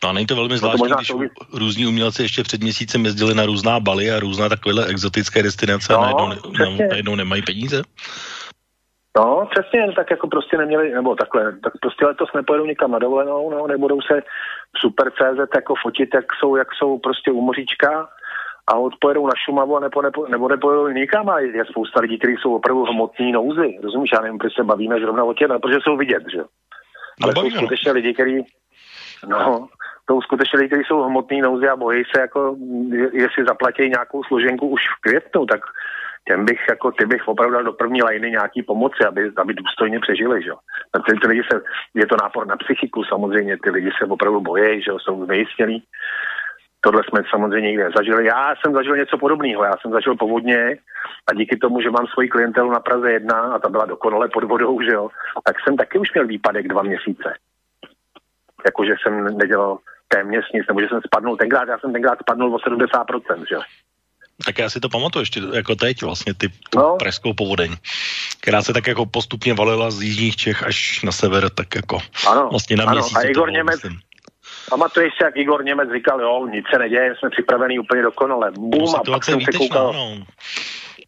No 0.03 0.09
a 0.09 0.13
není 0.13 0.25
to 0.25 0.35
velmi 0.35 0.53
no 0.53 0.57
zvláštní, 0.57 0.89
to 0.89 0.95
když 0.95 1.07
souvis... 1.07 1.31
různí 1.53 1.87
umělci 1.87 2.21
ještě 2.21 2.43
před 2.43 2.61
měsícem 2.61 3.05
jezdili 3.05 3.35
na 3.35 3.45
různá 3.45 3.79
baly 3.79 4.11
a 4.11 4.19
různá 4.19 4.49
takovéhle 4.49 4.85
exotické 4.85 5.43
destinace 5.43 5.93
no, 5.93 5.99
a 5.99 6.01
najednou, 6.01 6.75
ne, 6.77 6.87
najednou 6.87 7.15
nemají 7.15 7.41
peníze? 7.41 7.81
No, 9.17 9.47
přesně, 9.51 9.93
tak 9.95 10.11
jako 10.11 10.27
prostě 10.27 10.57
neměli, 10.57 10.91
nebo 10.91 11.15
takhle, 11.15 11.59
tak 11.63 11.73
prostě 11.81 12.05
letos 12.05 12.29
nepojedou 12.35 12.65
nikam 12.65 12.91
na 12.91 12.99
dovolenou, 12.99 13.51
no, 13.51 13.67
nebudou 13.67 14.01
se 14.01 14.21
v 14.75 14.79
Super 14.79 15.11
CZ 15.11 15.55
jako 15.55 15.73
fotit, 15.83 16.09
jak 16.13 16.25
jsou, 16.39 16.55
jak 16.55 16.67
jsou 16.73 16.99
prostě 16.99 17.31
u 17.31 17.41
moříčka, 17.41 18.07
a 18.71 18.75
odpojedou 18.75 19.27
na 19.27 19.33
Šumavu 19.45 19.77
a 19.77 19.79
nebo, 19.79 20.01
nebo, 20.01 20.27
nebo 20.27 20.47
nepojedou 20.47 20.87
nikam 20.87 21.29
a 21.29 21.39
je 21.39 21.65
spousta 21.65 21.99
lidí, 21.99 22.17
kteří 22.17 22.35
jsou 22.41 22.55
opravdu 22.55 22.83
hmotní 22.83 23.31
nouzy. 23.31 23.79
Rozumíš, 23.83 24.11
já 24.13 24.21
nevím, 24.21 24.37
proč 24.37 24.53
se 24.55 24.63
bavíme 24.63 24.99
zrovna 24.99 25.23
o 25.23 25.33
těch, 25.33 25.47
protože 25.47 25.77
jsou 25.81 25.97
vidět, 25.97 26.23
že? 26.31 26.37
No, 26.37 27.23
Ale 27.23 27.33
jsou 27.35 27.49
skutečně 27.49 27.91
lidi, 27.91 28.13
kteří 28.13 28.45
no, 29.27 29.67
jsou 30.09 30.21
skutečně 30.21 30.59
lidi, 30.59 30.67
kteří 30.67 30.83
jsou 30.87 31.03
hmotný 31.03 31.41
nouzy 31.41 31.67
a 31.67 31.75
bojí 31.75 32.03
se, 32.15 32.21
jako, 32.21 32.55
jestli 33.13 33.45
zaplatí 33.47 33.89
nějakou 33.89 34.23
složenku 34.23 34.67
už 34.67 34.81
v 34.81 35.01
květnu, 35.01 35.45
tak 35.45 35.61
těm 36.27 36.45
bych, 36.45 36.59
jako 36.69 36.91
ty 36.91 37.05
bych 37.05 37.27
opravdu 37.27 37.53
dal 37.53 37.63
do 37.63 37.73
první 37.73 38.01
lajny 38.01 38.31
nějaký 38.31 38.63
pomoci, 38.63 39.05
aby, 39.07 39.31
aby 39.37 39.53
důstojně 39.53 39.99
přežili, 39.99 40.43
že 40.43 40.51
Ty, 41.05 41.19
ty 41.21 41.27
lidi 41.27 41.41
se, 41.51 41.61
je 41.93 42.05
to 42.07 42.15
nápor 42.23 42.47
na 42.47 42.55
psychiku 42.57 43.03
samozřejmě, 43.03 43.57
ty 43.63 43.69
lidi 43.69 43.89
se 43.97 44.05
opravdu 44.05 44.41
bojí, 44.41 44.81
že 44.81 44.91
jsou 45.01 45.25
znejistělí. 45.25 45.83
Tohle 46.81 47.01
jsme 47.03 47.21
samozřejmě 47.29 47.69
někde 47.69 47.89
zažili. 47.97 48.25
Já 48.25 48.53
jsem 48.55 48.73
zažil 48.73 48.97
něco 48.97 49.17
podobného. 49.17 49.63
Já 49.63 49.73
jsem 49.81 49.91
zažil 49.91 50.15
povodně 50.15 50.77
a 51.27 51.33
díky 51.33 51.57
tomu, 51.57 51.81
že 51.81 51.89
mám 51.89 52.07
svoji 52.07 52.29
klientelu 52.29 52.71
na 52.71 52.79
Praze 52.79 53.11
1 53.11 53.41
a 53.41 53.59
ta 53.59 53.69
byla 53.69 53.85
dokonale 53.85 54.29
pod 54.33 54.43
vodou, 54.43 54.81
že 54.81 54.91
jo, 54.91 55.09
tak 55.45 55.55
jsem 55.59 55.77
taky 55.77 55.99
už 55.99 56.13
měl 56.13 56.27
výpadek 56.27 56.67
dva 56.67 56.81
měsíce. 56.81 57.33
Jakože 58.65 58.93
jsem 59.01 59.37
nedělal 59.37 59.77
téměř 60.07 60.45
nic, 60.53 60.65
nebo 60.67 60.81
že 60.81 60.87
jsem 60.87 61.01
spadnul 61.07 61.37
tenkrát, 61.37 61.67
já 61.67 61.79
jsem 61.79 61.93
tenkrát 61.93 62.19
spadnul 62.19 62.55
o 62.55 62.57
70%, 62.57 63.45
že 63.49 63.55
jo. 63.55 63.61
Tak 64.45 64.59
já 64.59 64.69
si 64.69 64.79
to 64.79 64.89
pamatuju 64.89 65.21
ještě 65.21 65.41
jako 65.53 65.75
teď 65.75 66.03
vlastně, 66.03 66.33
ty 66.33 66.47
no. 66.75 66.95
pražskou 66.99 67.33
povodeň, 67.33 67.75
která 68.41 68.61
se 68.61 68.73
tak 68.73 68.87
jako 68.87 69.05
postupně 69.05 69.53
valila 69.53 69.91
z 69.91 70.01
jižních 70.01 70.35
Čech 70.35 70.63
až 70.63 71.03
na 71.03 71.11
sever, 71.11 71.49
tak 71.49 71.75
jako 71.75 71.99
ano, 72.29 72.47
vlastně 72.51 72.75
na 72.75 72.83
ano. 72.83 73.01
A 73.15 73.21
Igor 73.21 73.51
Němec, 73.51 73.83
myslím. 73.83 73.99
Pamatuješ 74.71 75.13
si, 75.17 75.23
jak 75.23 75.37
Igor 75.37 75.65
Němec 75.65 75.89
říkal, 75.93 76.21
jo, 76.21 76.47
nic 76.47 76.65
se 76.73 76.79
neděje, 76.79 77.15
jsme 77.15 77.29
připraveni 77.29 77.79
úplně 77.79 78.01
dokonale. 78.01 78.51
Bum, 78.51 78.95
a 78.95 79.01
pak 79.11 79.23
jsem 79.23 79.41
se 79.41 79.51
koukal, 79.57 79.89
ano. 79.89 80.17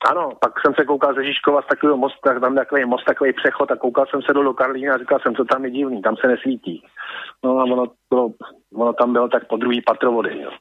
Ano, 0.10 0.30
pak 0.42 0.54
jsem 0.62 0.74
se 0.80 0.86
koukal 0.86 1.14
ze 1.14 1.26
Žižkova 1.26 1.62
z 1.62 1.68
takového 1.68 1.98
mostu, 1.98 2.20
tak 2.24 2.40
tam 2.40 2.56
takový 2.56 2.86
most, 2.86 3.06
takový 3.06 3.34
přechod 3.34 3.72
a 3.72 3.76
koukal 3.76 4.06
jsem 4.06 4.22
se 4.22 4.34
do, 4.34 4.44
do 4.44 4.54
Karlína 4.54 4.94
a 4.94 4.98
říkal 4.98 5.20
jsem, 5.20 5.36
co 5.36 5.46
tam 5.46 5.66
je 5.66 5.72
divný, 5.72 6.02
tam 6.02 6.16
se 6.18 6.28
nesvítí. 6.28 6.84
No 7.44 7.60
a 7.60 7.64
ono, 7.64 7.86
bylo, 8.10 8.30
ono 8.76 8.94
tam 8.94 9.14
bylo 9.14 9.28
tak 9.28 9.48
po 9.48 9.58
druhý 9.58 9.82
patro 9.82 10.12
vody. 10.12 10.42
Jo. 10.42 10.52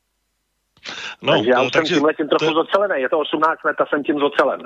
No, 1.22 1.32
takže 1.32 1.50
já 1.50 1.58
no, 1.58 1.64
už 1.64 1.70
takže, 1.70 1.88
jsem 1.88 1.96
tímhle 1.96 2.14
tím 2.14 2.28
trochu 2.28 2.46
to... 2.46 2.54
zocelený, 2.54 3.02
je 3.02 3.08
to 3.08 3.18
18 3.18 3.64
let 3.64 3.80
a 3.80 3.86
jsem 3.86 4.02
tím 4.02 4.18
zocelen. 4.18 4.60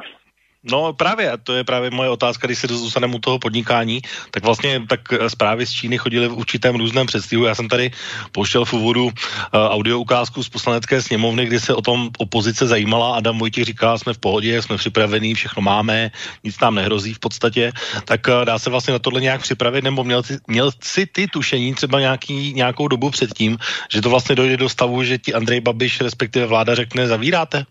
No 0.70 0.92
právě, 0.92 1.33
to 1.42 1.52
je 1.52 1.64
právě 1.64 1.90
moje 1.90 2.11
otázka, 2.11 2.46
když 2.46 2.59
se 2.59 2.66
dostaneme 2.66 3.14
u 3.14 3.18
toho 3.18 3.38
podnikání, 3.38 4.02
tak 4.31 4.44
vlastně 4.44 4.83
tak 4.88 5.00
eh, 5.12 5.31
zprávy 5.31 5.66
z 5.66 5.70
Číny 5.72 5.98
chodily 5.98 6.29
v 6.29 6.35
určitém 6.35 6.76
různém 6.76 7.07
předstihu. 7.07 7.44
Já 7.44 7.55
jsem 7.55 7.68
tady 7.68 7.90
pouštěl 8.33 8.64
v 8.64 8.72
úvodu 8.72 9.05
uh, 9.05 9.11
audio 9.52 9.98
ukázku 9.98 10.42
z 10.42 10.48
poslanecké 10.48 11.02
sněmovny, 11.02 11.46
kdy 11.46 11.61
se 11.61 11.74
o 11.74 11.83
tom 11.83 12.11
opozice 12.18 12.66
zajímala. 12.66 13.16
Adam 13.16 13.38
Vojtěch 13.38 13.64
říká, 13.64 13.98
jsme 13.98 14.14
v 14.14 14.18
pohodě, 14.18 14.62
jsme 14.62 14.76
připravení, 14.76 15.35
všechno 15.35 15.62
máme, 15.62 16.11
nic 16.44 16.61
nám 16.61 16.74
nehrozí 16.74 17.14
v 17.14 17.18
podstatě. 17.18 17.72
Tak 18.05 18.20
uh, 18.29 18.44
dá 18.44 18.59
se 18.59 18.70
vlastně 18.70 18.92
na 18.92 18.98
tohle 18.98 19.20
nějak 19.20 19.42
připravit, 19.42 19.85
nebo 19.85 20.05
měl, 20.05 20.22
ty, 20.22 20.38
měl 20.46 20.70
si 20.83 21.07
ty 21.07 21.26
tušení 21.26 21.74
třeba 21.74 22.00
nějaký, 22.00 22.52
nějakou 22.55 22.88
dobu 22.88 23.11
předtím, 23.11 23.59
že 23.92 24.02
to 24.02 24.11
vlastně 24.11 24.35
dojde 24.35 24.57
do 24.57 24.68
stavu, 24.68 25.05
že 25.05 25.18
ti 25.18 25.35
Andrej 25.35 25.61
Babiš, 25.61 26.00
respektive 26.00 26.46
vláda 26.46 26.74
řekne, 26.74 27.07
zavíráte? 27.07 27.66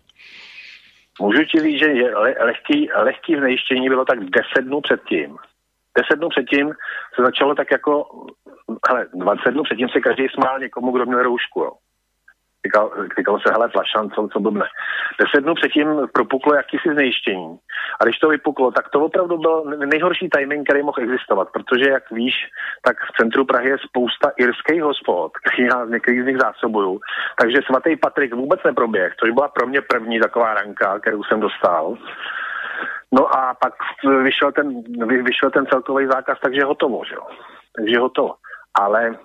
Můžu 1.20 1.44
ti 1.44 1.60
říct, 1.60 1.78
že 1.78 1.92
le, 1.92 2.34
lehký, 2.40 2.90
lehký 2.92 3.36
znejištění 3.36 3.88
bylo 3.88 4.04
tak 4.04 4.18
10 4.20 4.62
dnů 4.62 4.80
předtím. 4.80 5.36
10 5.98 6.16
dnů 6.16 6.28
předtím 6.28 6.72
se 7.14 7.22
začalo 7.22 7.54
tak 7.54 7.70
jako, 7.72 8.04
hele, 8.88 9.06
20 9.14 9.50
dnů 9.50 9.62
předtím 9.62 9.88
se 9.88 10.00
každý 10.00 10.26
smál 10.28 10.58
někomu, 10.58 10.92
kdo 10.92 11.06
měl 11.06 11.22
roušku. 11.22 11.60
Jo. 11.60 11.72
Říkal, 12.66 12.90
říkal 13.18 13.38
se, 13.38 13.52
hele, 13.52 13.68
flašan, 13.68 14.10
co, 14.10 14.40
blbne. 14.40 14.66
Deset 15.20 15.40
dnů 15.44 15.54
předtím 15.54 15.88
propuklo 16.12 16.54
jakýsi 16.54 16.88
znejištění. 16.92 17.58
A 18.00 18.04
když 18.04 18.18
to 18.18 18.28
vypuklo, 18.28 18.70
tak 18.70 18.88
to 18.88 19.00
opravdu 19.00 19.38
byl 19.38 19.64
nejhorší 19.64 20.28
timing, 20.28 20.68
který 20.68 20.82
mohl 20.82 21.02
existovat, 21.02 21.48
protože, 21.52 21.90
jak 21.90 22.10
víš, 22.10 22.34
tak 22.86 22.96
v 22.96 23.16
centru 23.20 23.44
Prahy 23.44 23.68
je 23.68 23.78
spousta 23.88 24.32
irských 24.36 24.82
hospod, 24.82 25.32
který 25.38 25.68
já 25.68 25.86
z 25.86 25.90
některých 25.90 26.22
z 26.22 26.26
nich 26.26 26.38
zásobuju. 26.46 27.00
Takže 27.40 27.58
svatý 27.66 27.96
Patrik 27.96 28.34
vůbec 28.34 28.60
neproběh, 28.64 29.14
což 29.20 29.30
byla 29.30 29.48
pro 29.48 29.66
mě 29.66 29.80
první 29.80 30.20
taková 30.20 30.54
ranka, 30.54 30.98
kterou 30.98 31.22
jsem 31.22 31.40
dostal. 31.40 31.96
No 33.12 33.36
a 33.36 33.54
pak 33.54 33.74
vyšel 34.22 34.52
ten, 34.52 34.82
vyšel 35.22 35.50
ten 35.50 35.66
celkový 35.66 36.06
zákaz, 36.06 36.38
takže 36.42 36.64
hotovo, 36.64 37.02
že 37.08 37.14
jo. 37.14 37.26
Takže 37.76 37.98
hotovo. 37.98 38.34
Ale 38.80 39.16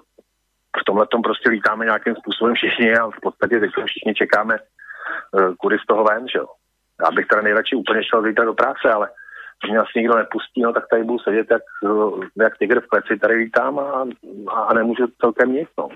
v 0.79 0.83
tomhle 0.85 1.07
tom 1.07 1.21
prostě 1.21 1.49
lítáme 1.49 1.85
nějakým 1.85 2.15
způsobem 2.15 2.55
všichni 2.55 2.95
a 2.95 3.07
v 3.07 3.21
podstatě 3.21 3.59
teď 3.59 3.71
všichni 3.85 4.13
čekáme, 4.13 4.55
uh, 5.31 5.55
kudy 5.55 5.77
z 5.83 5.85
toho 5.87 6.03
ven, 6.03 6.27
že 6.27 6.39
jo. 6.39 6.47
Já 7.03 7.11
bych 7.11 7.27
teda 7.27 7.41
nejradši 7.41 7.75
úplně 7.75 8.03
šel 8.03 8.23
zítra 8.23 8.45
do 8.45 8.53
práce, 8.53 8.91
ale 8.93 9.09
když 9.61 9.71
mě 9.71 9.79
asi 9.79 9.91
nikdo 9.95 10.17
nepustí, 10.17 10.61
no 10.61 10.73
tak 10.73 10.83
tady 10.89 11.03
budu 11.03 11.19
sedět 11.19 11.47
jak, 11.51 11.61
eh, 11.85 12.43
jak 12.43 12.57
tygr 12.57 12.81
v 12.81 12.87
kleci, 12.87 13.19
tady 13.19 13.37
vítám 13.37 13.79
a, 13.79 14.05
a 14.67 14.73
nemůžu 14.73 15.07
celkem 15.21 15.51
nic, 15.53 15.69
no. 15.77 15.89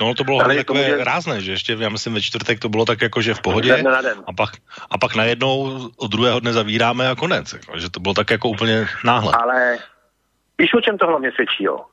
No 0.00 0.14
to 0.14 0.24
bylo 0.24 0.38
hodně 0.38 0.56
takové 0.56 0.80
může... 0.80 1.04
rázné, 1.04 1.40
že 1.40 1.52
ještě, 1.52 1.76
já 1.78 1.88
myslím, 1.88 2.14
ve 2.14 2.20
čtvrtek 2.20 2.60
to 2.60 2.68
bylo 2.68 2.84
tak 2.84 3.02
jako, 3.02 3.22
že 3.22 3.34
v 3.34 3.40
pohodě 3.40 3.68
den. 3.68 3.88
A, 4.26 4.32
pak, 4.32 4.50
a 4.90 4.98
pak 4.98 5.14
najednou 5.14 5.80
od 5.96 6.10
druhého 6.10 6.40
dne 6.40 6.52
zavíráme 6.52 7.08
a 7.08 7.14
konec, 7.14 7.52
jako, 7.52 7.78
že 7.78 7.90
to 7.90 8.00
bylo 8.00 8.14
tak 8.14 8.30
jako 8.30 8.48
úplně 8.48 8.86
náhle. 9.04 9.32
Ale 9.42 9.78
víš, 10.58 10.74
o 10.74 10.80
čem 10.80 10.98
to 10.98 11.06
hlavně 11.06 11.32
svědčí, 11.32 11.64
jo? 11.64 11.84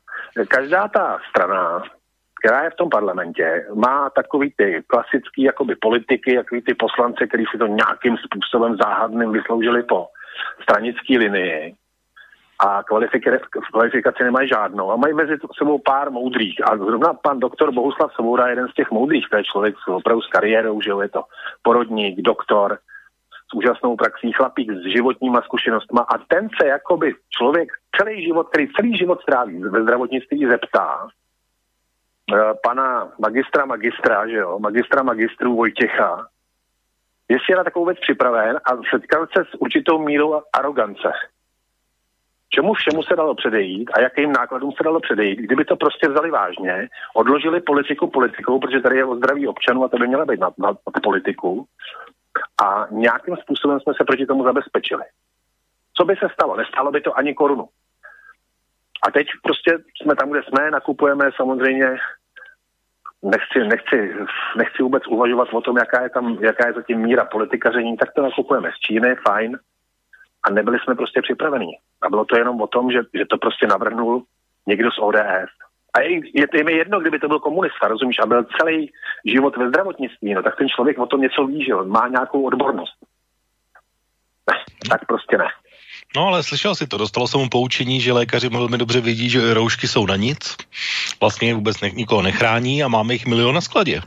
Každá 0.48 0.88
ta 0.88 1.18
strana, 1.30 1.82
která 2.44 2.64
je 2.64 2.70
v 2.70 2.76
tom 2.76 2.90
parlamentě, 2.90 3.66
má 3.74 4.10
takový 4.10 4.52
ty 4.56 4.82
klasický 4.86 5.42
jakoby 5.42 5.76
politiky, 5.76 6.34
jakoby 6.34 6.62
ty 6.62 6.74
poslance, 6.74 7.26
kteří 7.26 7.44
si 7.50 7.58
to 7.58 7.66
nějakým 7.66 8.16
způsobem 8.16 8.76
záhadným 8.76 9.32
vysloužili 9.32 9.82
po 9.82 10.06
stranické 10.62 11.18
linii 11.18 11.74
a 12.58 12.82
kvalifikaci, 12.82 13.38
kvalifikaci 13.72 14.24
nemají 14.24 14.48
žádnou 14.48 14.90
a 14.90 14.96
mají 14.96 15.14
mezi 15.14 15.36
sebou 15.58 15.78
pár 15.78 16.10
moudrých. 16.10 16.60
A 16.64 16.76
zrovna 16.76 17.14
pan 17.14 17.40
doktor 17.40 17.72
Bohuslav 17.72 18.12
Svoboda 18.12 18.46
je 18.46 18.52
jeden 18.52 18.68
z 18.68 18.74
těch 18.74 18.90
moudrých, 18.90 19.26
to 19.30 19.36
je 19.36 19.44
člověk 19.44 19.74
s 19.84 19.88
opravdu 19.88 20.22
s 20.22 20.28
kariérou, 20.28 20.80
že 20.80 20.90
je 21.02 21.08
to 21.08 21.24
porodník, 21.62 22.20
doktor, 22.20 22.78
úžasnou 23.54 23.96
praxí, 23.96 24.32
chlapík 24.32 24.70
s 24.70 24.82
životníma 24.92 25.40
zkušenostma 25.42 26.00
a 26.00 26.18
ten 26.18 26.48
se 26.60 26.68
jakoby 26.68 27.14
člověk 27.38 27.68
celý 27.96 28.24
život, 28.24 28.48
který 28.48 28.68
celý 28.68 28.96
život 28.96 29.20
stráví 29.22 29.62
ve 29.62 29.82
zdravotnictví, 29.82 30.46
zeptá 30.46 31.04
uh, 31.04 32.38
pana 32.62 33.12
magistra 33.18 33.64
magistra, 33.64 34.28
že 34.28 34.36
jo, 34.36 34.58
magistra 34.58 35.02
magistru 35.02 35.56
Vojtěcha, 35.56 36.26
jestli 37.28 37.52
je 37.52 37.56
na 37.56 37.64
takovou 37.64 37.86
věc 37.86 37.98
připraven 38.00 38.56
a 38.56 38.70
setkal 38.90 39.26
se 39.26 39.44
s 39.44 39.54
určitou 39.60 39.98
mírou 39.98 40.42
arogance. 40.52 41.12
Čemu 42.54 42.74
všemu 42.74 43.02
se 43.02 43.16
dalo 43.16 43.34
předejít 43.34 43.90
a 43.94 44.00
jakým 44.00 44.32
nákladům 44.32 44.72
se 44.76 44.84
dalo 44.84 45.00
předejít, 45.00 45.38
kdyby 45.38 45.64
to 45.64 45.76
prostě 45.76 46.08
vzali 46.08 46.30
vážně, 46.30 46.88
odložili 47.14 47.60
politiku 47.60 48.10
politikou, 48.10 48.60
protože 48.60 48.80
tady 48.80 48.96
je 48.96 49.04
o 49.04 49.16
zdraví 49.16 49.48
občanů 49.48 49.84
a 49.84 49.88
to 49.88 49.96
by 49.96 50.08
měla 50.08 50.24
být 50.24 50.40
nad, 50.40 50.58
nad, 50.58 50.76
nad 50.86 51.02
politiku, 51.02 51.66
a 52.64 52.86
nějakým 52.90 53.36
způsobem 53.36 53.80
jsme 53.80 53.92
se 53.96 54.04
proti 54.04 54.26
tomu 54.26 54.44
zabezpečili. 54.44 55.04
Co 55.96 56.04
by 56.04 56.16
se 56.16 56.28
stalo? 56.32 56.56
Nestalo 56.56 56.90
by 56.90 57.00
to 57.00 57.18
ani 57.18 57.34
korunu. 57.34 57.68
A 59.06 59.10
teď 59.10 59.26
prostě 59.42 59.78
jsme 60.02 60.16
tam, 60.16 60.30
kde 60.30 60.42
jsme, 60.42 60.70
nakupujeme 60.70 61.30
samozřejmě, 61.36 61.96
nechci, 63.22 63.58
nechci, 63.58 64.14
nechci 64.56 64.82
vůbec 64.82 65.02
uvažovat 65.06 65.48
o 65.52 65.60
tom, 65.60 65.76
jaká 65.76 66.02
je 66.02 66.10
tam, 66.10 66.38
jaká 66.40 66.66
je 66.66 66.72
zatím 66.72 66.98
míra 66.98 67.24
politikaření, 67.24 67.96
tak 67.96 68.12
to 68.12 68.22
nakupujeme 68.22 68.70
z 68.72 68.78
Číny, 68.78 69.16
fajn. 69.28 69.58
A 70.44 70.50
nebyli 70.50 70.78
jsme 70.78 70.94
prostě 70.94 71.22
připraveni. 71.22 71.78
A 72.02 72.10
bylo 72.10 72.24
to 72.24 72.38
jenom 72.38 72.60
o 72.60 72.66
tom, 72.66 72.90
že, 72.90 72.98
že 73.14 73.24
to 73.30 73.38
prostě 73.38 73.66
navrhnul 73.66 74.22
někdo 74.66 74.90
z 74.90 74.98
ODS. 74.98 75.50
A 75.94 76.00
je, 76.00 76.20
je, 76.34 76.46
je 76.54 76.64
mi 76.64 76.72
jedno, 76.72 77.00
kdyby 77.00 77.18
to 77.18 77.28
byl 77.28 77.40
komunista, 77.40 77.88
rozumíš, 77.88 78.18
a 78.22 78.26
byl 78.26 78.46
celý 78.60 78.92
život 79.24 79.56
ve 79.56 79.68
zdravotnictví, 79.68 80.34
no 80.34 80.42
tak 80.42 80.56
ten 80.56 80.68
člověk 80.68 80.98
o 80.98 81.06
tom 81.06 81.20
něco 81.20 81.46
ví, 81.46 81.64
že 81.64 81.74
má 81.74 82.08
nějakou 82.08 82.42
odbornost. 82.42 82.94
Ne, 84.50 84.56
tak 84.90 85.06
prostě 85.06 85.38
ne. 85.38 85.48
No 86.16 86.26
ale 86.26 86.42
slyšel 86.42 86.74
si 86.74 86.86
to, 86.86 86.96
dostalo 86.98 87.28
se 87.28 87.38
mu 87.38 87.48
poučení, 87.48 88.00
že 88.00 88.12
lékaři 88.12 88.48
velmi 88.48 88.78
dobře 88.78 89.00
vidí, 89.00 89.30
že 89.30 89.54
roušky 89.54 89.88
jsou 89.88 90.06
na 90.06 90.16
nic, 90.16 90.56
vlastně 91.20 91.54
vůbec 91.54 91.80
ne, 91.80 91.90
nikoho 91.90 92.22
nechrání 92.22 92.82
a 92.82 92.88
máme 92.88 93.12
jich 93.12 93.26
milion 93.26 93.54
na 93.54 93.60
skladě. 93.60 94.00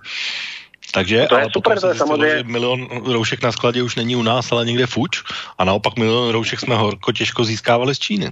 Takže, 0.93 1.25
to 1.29 1.37
je 1.37 1.47
super, 1.53 1.79
to 1.79 1.87
je 1.87 1.95
samozřejmě... 1.95 2.37
že 2.37 2.43
milion 2.43 2.87
roušek 3.13 3.43
na 3.43 3.51
skladě 3.51 3.83
už 3.83 3.95
není 3.95 4.15
u 4.15 4.23
nás, 4.23 4.51
ale 4.51 4.65
někde 4.65 4.85
fuč 4.85 5.23
a 5.57 5.65
naopak 5.65 5.97
milion 5.97 6.29
roušek 6.29 6.59
jsme 6.59 6.75
horko 6.75 7.11
těžko 7.11 7.43
získávali 7.43 7.95
z 7.95 7.99
Číny. 7.99 8.31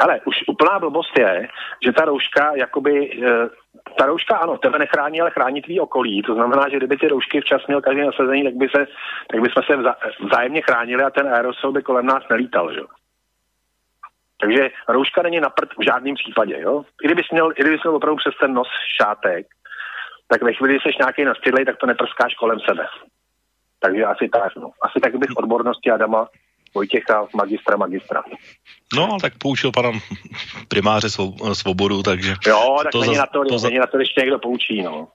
Hele, 0.00 0.20
už 0.24 0.36
úplná 0.46 0.78
blbost 0.78 1.18
je, 1.18 1.48
že 1.84 1.92
ta 1.92 2.04
rouška, 2.04 2.52
jakoby, 2.54 3.22
e, 3.22 3.48
ta 3.98 4.06
rouška 4.06 4.36
ano, 4.36 4.58
tebe 4.58 4.78
nechrání, 4.78 5.20
ale 5.20 5.30
chrání 5.30 5.62
tvý 5.62 5.80
okolí. 5.80 6.22
To 6.22 6.34
znamená, 6.34 6.68
že 6.68 6.76
kdyby 6.76 6.96
ty 6.96 7.08
roušky 7.08 7.40
včas 7.40 7.66
měl 7.66 7.80
každý 7.80 8.00
nasazení, 8.00 8.44
tak 8.44 8.54
by, 8.54 8.68
se, 8.68 8.86
tak 9.30 9.40
by 9.40 9.48
jsme 9.48 9.62
se 9.66 9.76
vzá, 9.76 9.96
vzájemně 10.20 10.62
chránili 10.62 11.02
a 11.02 11.10
ten 11.10 11.28
aerosol 11.28 11.72
by 11.72 11.82
kolem 11.82 12.06
nás 12.06 12.22
nelítal, 12.30 12.74
že? 12.74 12.80
Takže 14.40 14.70
rouška 14.88 15.22
není 15.22 15.40
na 15.40 15.50
prd 15.50 15.70
v 15.78 15.84
žádném 15.84 16.14
případě, 16.14 16.60
jo? 16.60 16.84
I 17.02 17.06
kdybys 17.06 17.26
měl, 17.32 17.50
i 17.50 17.60
kdybys 17.62 17.82
měl 17.82 17.96
opravdu 17.96 18.16
přes 18.16 18.34
ten 18.40 18.54
nos 18.54 18.68
šátek, 19.00 19.46
tak 20.28 20.42
ve 20.42 20.52
chvíli, 20.52 20.74
kdy 20.74 20.80
jsi 20.80 20.98
nějaký 21.00 21.24
nastydlej, 21.24 21.64
tak 21.64 21.76
to 21.76 21.86
neprskáš 21.86 22.34
kolem 22.34 22.60
sebe. 22.60 22.86
Takže 23.80 24.04
asi 24.04 24.28
tak, 24.28 24.56
no. 24.56 24.70
Asi 24.82 25.00
tak 25.00 25.16
bych 25.16 25.36
odbornosti 25.36 25.90
Adama 25.90 26.28
Vojtěcha, 26.78 27.26
magistra, 27.34 27.76
magistra. 27.76 28.22
No, 28.94 29.16
tak 29.20 29.38
poučil 29.38 29.72
pana 29.72 29.90
primáře 30.68 31.08
svobodu, 31.52 32.02
takže... 32.02 32.34
Jo, 32.46 32.76
tak 32.82 32.92
to 32.92 33.00
není, 33.00 33.14
za, 33.14 33.20
na 33.20 33.26
to, 33.26 33.44
to, 33.44 33.66
není 33.66 33.78
na 33.78 33.86
to, 33.86 33.98
ještě 33.98 34.20
někdo 34.20 34.38
poučí, 34.38 34.82
no 34.82 35.08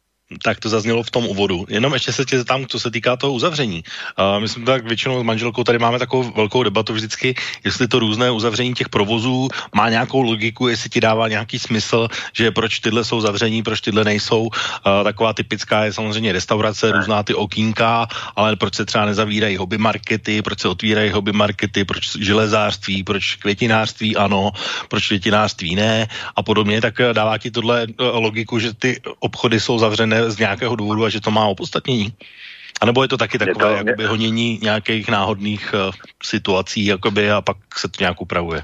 tak 0.44 0.60
to 0.60 0.70
zaznělo 0.70 1.04
v 1.04 1.12
tom 1.12 1.26
úvodu. 1.26 1.66
Jenom 1.70 1.94
ještě 1.94 2.14
se 2.14 2.26
tě 2.26 2.38
zeptám, 2.38 2.66
co 2.66 2.80
se 2.80 2.92
týká 2.92 3.16
toho 3.16 3.34
uzavření. 3.34 3.84
Uh, 3.84 4.42
my 4.42 4.48
jsme 4.48 4.66
tak 4.66 4.88
většinou 4.88 5.20
s 5.20 5.24
manželkou 5.24 5.64
tady 5.64 5.80
máme 5.80 6.00
takovou 6.00 6.32
velkou 6.32 6.64
debatu 6.64 6.94
vždycky, 6.94 7.36
jestli 7.64 7.88
to 7.88 8.00
různé 8.00 8.32
uzavření 8.32 8.74
těch 8.74 8.90
provozů 8.90 9.50
má 9.76 9.90
nějakou 9.90 10.22
logiku, 10.22 10.68
jestli 10.68 10.90
ti 10.90 11.00
dává 11.02 11.28
nějaký 11.28 11.60
smysl, 11.60 12.08
že 12.34 12.52
proč 12.52 12.80
tyhle 12.80 13.04
jsou 13.04 13.22
zavření, 13.22 13.64
proč 13.64 13.82
tyhle 13.82 14.04
nejsou. 14.04 14.42
Uh, 14.42 15.04
taková 15.04 15.34
typická 15.34 15.86
je 15.86 15.94
samozřejmě 15.94 16.32
restaurace, 16.32 16.92
různá 16.92 17.24
ty 17.24 17.34
okýnka, 17.34 18.08
ale 18.36 18.56
proč 18.56 18.76
se 18.76 18.86
třeba 18.86 19.06
nezavírají 19.06 19.58
hobby 19.58 19.78
markety, 19.78 20.42
proč 20.42 20.60
se 20.60 20.68
otvírají 20.68 21.12
hobby 21.12 21.32
markety, 21.32 21.86
proč 21.86 22.18
železářství, 22.20 23.04
proč 23.04 23.36
květinářství 23.36 24.16
ano, 24.16 24.52
proč 24.88 25.08
květinářství 25.08 25.76
ne 25.76 26.08
a 26.36 26.44
podobně, 26.44 26.82
tak 26.82 27.02
dává 27.14 27.38
ti 27.38 27.52
tohle 27.52 27.88
logiku, 28.00 28.60
že 28.60 28.74
ty 28.74 29.02
obchody 29.20 29.60
jsou 29.60 29.80
zavřené 29.80 30.23
z 30.32 30.40
nějakého 30.40 30.76
důvodu 30.76 31.06
a 31.06 31.10
že 31.10 31.22
to 31.22 31.32
má 31.32 31.46
opodstatnění? 31.46 32.14
A 32.82 32.86
nebo 32.86 33.02
je 33.02 33.08
to 33.08 33.18
taky 33.18 33.38
takové 33.38 33.72
je 33.72 33.84
to, 33.84 33.90
jakoby, 33.90 34.06
honění 34.06 34.60
nějakých 34.62 35.10
náhodných 35.10 35.74
uh, 35.74 35.94
situací 36.24 36.86
jakoby, 36.86 37.32
a 37.32 37.42
pak 37.42 37.58
se 37.76 37.88
to 37.88 37.98
nějak 38.00 38.22
upravuje? 38.22 38.64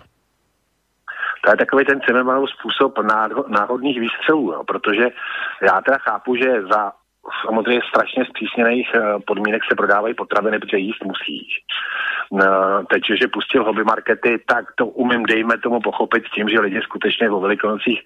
To 1.46 1.52
je 1.52 1.58
takový 1.58 1.86
ten 1.86 2.02
Cimmermanův 2.02 2.50
způsob 2.50 3.00
náhodných 3.48 4.00
výstřelů, 4.00 4.52
jo, 4.52 4.64
protože 4.64 5.08
já 5.62 5.82
teda 5.82 5.98
chápu, 5.98 6.36
že 6.36 6.62
za 6.72 6.92
samozřejmě 7.46 7.82
strašně 7.90 8.26
zpřísněných 8.26 8.90
eh, 8.96 9.02
podmínek 9.28 9.62
se 9.70 9.76
prodávají 9.76 10.14
potraviny, 10.14 10.60
protože 10.60 10.78
jíst 10.78 11.04
musíš. 11.04 11.48
No, 12.32 12.46
teď, 12.90 13.04
že 13.22 13.28
pustil 13.28 13.64
hobby 13.64 13.84
markety, 13.84 14.44
tak 14.48 14.66
to 14.76 14.86
umím, 14.86 15.26
dejme 15.26 15.58
tomu 15.58 15.82
pochopit 15.82 16.24
tím, 16.36 16.50
že 16.50 16.60
lidi 16.60 16.82
skutečně 16.82 17.30
vo 17.30 17.40
Velikonocích 17.40 18.02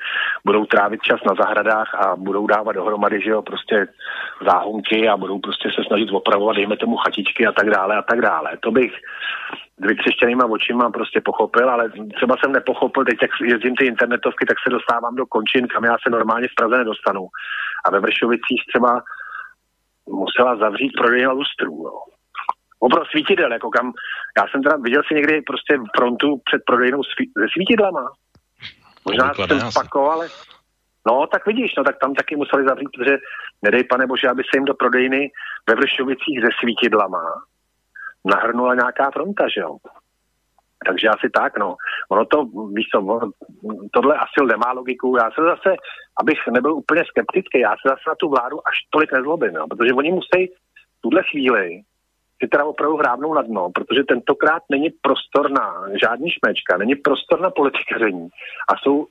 budou 0.46 0.66
trávit 0.66 1.02
čas 1.02 1.20
na 1.28 1.36
zahradách 1.36 1.96
a 1.96 2.16
budou 2.16 2.48
dávat 2.48 2.72
dohromady, 2.72 3.22
že 3.22 3.30
jo, 3.30 3.42
prostě 3.42 3.88
záhonky 4.46 5.10
a 5.10 5.18
budou 5.18 5.40
prostě 5.40 5.70
se 5.76 5.84
snažit 5.88 6.12
opravovat, 6.12 6.56
dejme 6.56 6.78
tomu 6.78 6.98
chatičky 6.98 7.48
a 7.48 7.52
tak 7.52 7.70
dále 7.70 7.96
a 7.96 8.02
tak 8.02 8.22
dále. 8.22 8.58
To 8.60 8.72
bych 8.72 8.94
vykřeštěnýma 9.78 10.46
očima 10.46 10.90
prostě 10.90 11.22
pochopil, 11.22 11.70
ale 11.70 11.92
třeba 12.16 12.36
jsem 12.38 12.52
nepochopil, 12.52 13.06
teď 13.06 13.18
jak 13.22 13.32
jezdím 13.42 13.76
ty 13.76 13.86
internetovky, 13.86 14.46
tak 14.46 14.58
se 14.64 14.70
dostávám 14.70 15.16
do 15.16 15.26
končin, 15.26 15.68
kam 15.68 15.84
já 15.84 15.98
se 16.04 16.10
normálně 16.10 16.48
v 16.48 16.56
Praze 16.56 16.78
nedostanu. 16.78 17.28
A 17.86 17.92
ve 17.92 18.00
Vršovicích 18.00 18.62
třeba 18.68 19.02
musela 20.10 20.56
zavřít 20.56 20.92
prodej 20.98 21.28
lustrů. 21.28 21.84
Jo 21.86 22.13
obro 22.86 23.06
svítidel, 23.12 23.54
jako 23.54 23.70
kam, 23.70 23.94
já 24.38 24.44
jsem 24.48 24.64
teda 24.64 24.76
viděl 24.76 25.02
si 25.08 25.14
někdy 25.16 25.42
prostě 25.42 25.74
frontu 25.98 26.28
před 26.48 26.62
prodejnou 26.68 27.04
svý, 27.04 27.26
se 27.40 27.46
svítidlama. 27.54 28.06
Možná 29.06 29.34
jsem 29.34 29.72
spakoval, 29.72 30.12
ale 30.12 30.28
no 31.08 31.28
tak 31.28 31.46
vidíš, 31.46 31.76
no 31.78 31.84
tak 31.84 32.00
tam 32.00 32.14
taky 32.14 32.36
museli 32.36 32.64
zavřít, 32.68 32.90
protože 32.96 33.18
nedej 33.62 33.84
pane 33.84 34.08
bože, 34.08 34.30
aby 34.30 34.44
se 34.44 34.58
jim 34.58 34.66
do 34.66 34.74
prodejny 34.74 35.32
ve 35.70 35.76
Vršovicích 35.76 36.38
se 36.44 36.50
svítidlama 36.60 37.24
nahrnula 38.26 38.76
nějaká 38.76 39.12
fronta, 39.12 39.44
že 39.56 39.62
jo. 39.62 39.78
Takže 40.88 41.08
asi 41.08 41.30
tak, 41.30 41.58
no. 41.58 41.76
Ono 42.10 42.26
to, 42.26 42.46
víš 42.76 42.88
co, 42.92 43.00
ono, 43.00 43.32
tohle 43.94 44.16
asi 44.16 44.46
nemá 44.46 44.72
logiku. 44.72 45.18
Já 45.18 45.32
se 45.32 45.42
zase, 45.42 45.76
abych 46.22 46.40
nebyl 46.52 46.74
úplně 46.74 47.04
skeptický, 47.06 47.60
já 47.60 47.72
se 47.72 47.86
zase 47.90 48.06
na 48.08 48.16
tu 48.16 48.30
vládu 48.30 48.68
až 48.68 48.76
tolik 48.90 49.12
nezlobím, 49.14 49.54
no, 49.54 49.68
protože 49.68 49.94
oni 49.94 50.12
musí 50.12 50.40
v 50.98 51.02
tuhle 51.02 51.24
chvíli 51.32 51.82
si 52.44 52.48
teda 52.48 52.66
opravdu 52.66 52.98
hrábnou 52.98 53.34
na 53.34 53.42
dno, 53.42 53.70
protože 53.76 54.04
tentokrát 54.04 54.64
není 54.70 54.90
prostor 55.02 55.52
na 55.52 55.84
žádný 56.02 56.30
šmečka, 56.30 56.78
není 56.78 56.96
prostor 56.96 57.42
na 57.42 57.50
politikaření 57.50 58.30
a 58.70 58.78
jsou, 58.78 59.08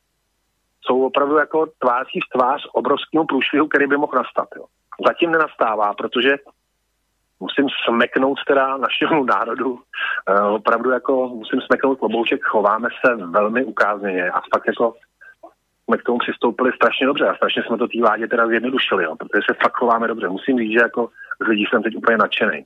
jsou 0.85 1.07
opravdu 1.07 1.37
jako 1.37 1.66
tváří 1.79 2.21
v 2.21 2.38
tvář 2.38 2.66
obrovskému 2.73 3.27
průšvihu, 3.27 3.68
který 3.68 3.87
by 3.87 3.97
mohl 3.97 4.16
nastat. 4.16 4.49
Jo. 4.57 4.64
Zatím 5.07 5.31
nenastává, 5.31 5.95
protože 5.95 6.31
musím 7.40 7.66
smeknout 7.85 8.38
teda 8.47 8.77
našemu 8.77 9.25
národu, 9.25 9.71
uh, 9.73 10.55
opravdu 10.55 10.90
jako 10.90 11.29
musím 11.29 11.61
smeknout 11.61 11.99
klobouček, 11.99 12.45
chováme 12.45 12.88
se 13.07 13.14
velmi 13.14 13.64
ukázněně 13.64 14.31
a 14.31 14.40
fakt 14.55 14.66
jako 14.66 14.95
jsme 15.85 15.99
k 15.99 16.03
tomu 16.03 16.18
přistoupili 16.18 16.73
strašně 16.73 17.07
dobře 17.07 17.29
a 17.29 17.35
strašně 17.35 17.62
jsme 17.62 17.79
to 17.79 17.88
té 17.88 18.01
vládě 18.01 18.29
teda 18.29 18.47
zjednodušili, 18.47 19.05
jo, 19.05 19.16
protože 19.16 19.42
se 19.51 19.55
fakt 19.62 19.77
chováme 19.77 20.09
dobře. 20.09 20.29
Musím 20.29 20.59
říct, 20.59 20.73
že 20.73 20.79
jako 20.79 21.09
z 21.45 21.47
lidí 21.47 21.64
jsem 21.71 21.83
teď 21.83 21.97
úplně 21.97 22.16
nadšený. 22.16 22.64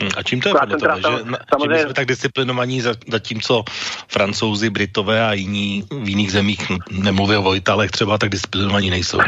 Hmm, 0.00 0.10
a 0.16 0.22
čím 0.22 0.40
to 0.40 0.48
je 0.48 0.54
podle 0.60 0.76
tebe, 0.76 0.96
že 0.96 1.02
samozřejmě... 1.48 1.78
jsme 1.78 1.94
tak 1.94 2.06
disciplinovaní, 2.06 2.80
zatímco 3.08 3.64
francouzi, 4.08 4.70
britové 4.70 5.28
a 5.28 5.32
jiní 5.32 5.82
v 6.02 6.08
jiných 6.08 6.32
zemích, 6.32 6.60
nemluvě 6.90 7.38
o 7.38 7.54
Italech 7.54 7.90
třeba, 7.90 8.18
tak 8.18 8.28
disciplinovaní 8.28 8.90
nejsou? 8.90 9.18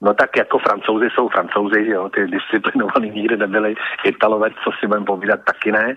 No 0.00 0.14
tak 0.14 0.36
jako 0.36 0.58
francouzi 0.58 1.08
jsou 1.14 1.28
francouzi, 1.28 1.84
že 1.84 1.92
jo, 1.92 2.08
ty 2.08 2.26
disciplinovaní 2.26 3.10
nikdy 3.10 3.36
nebyli, 3.36 3.74
Italové, 4.04 4.50
co 4.50 4.70
si 4.80 4.86
budeme 4.86 5.06
povídat, 5.06 5.40
taky 5.44 5.72
ne. 5.72 5.94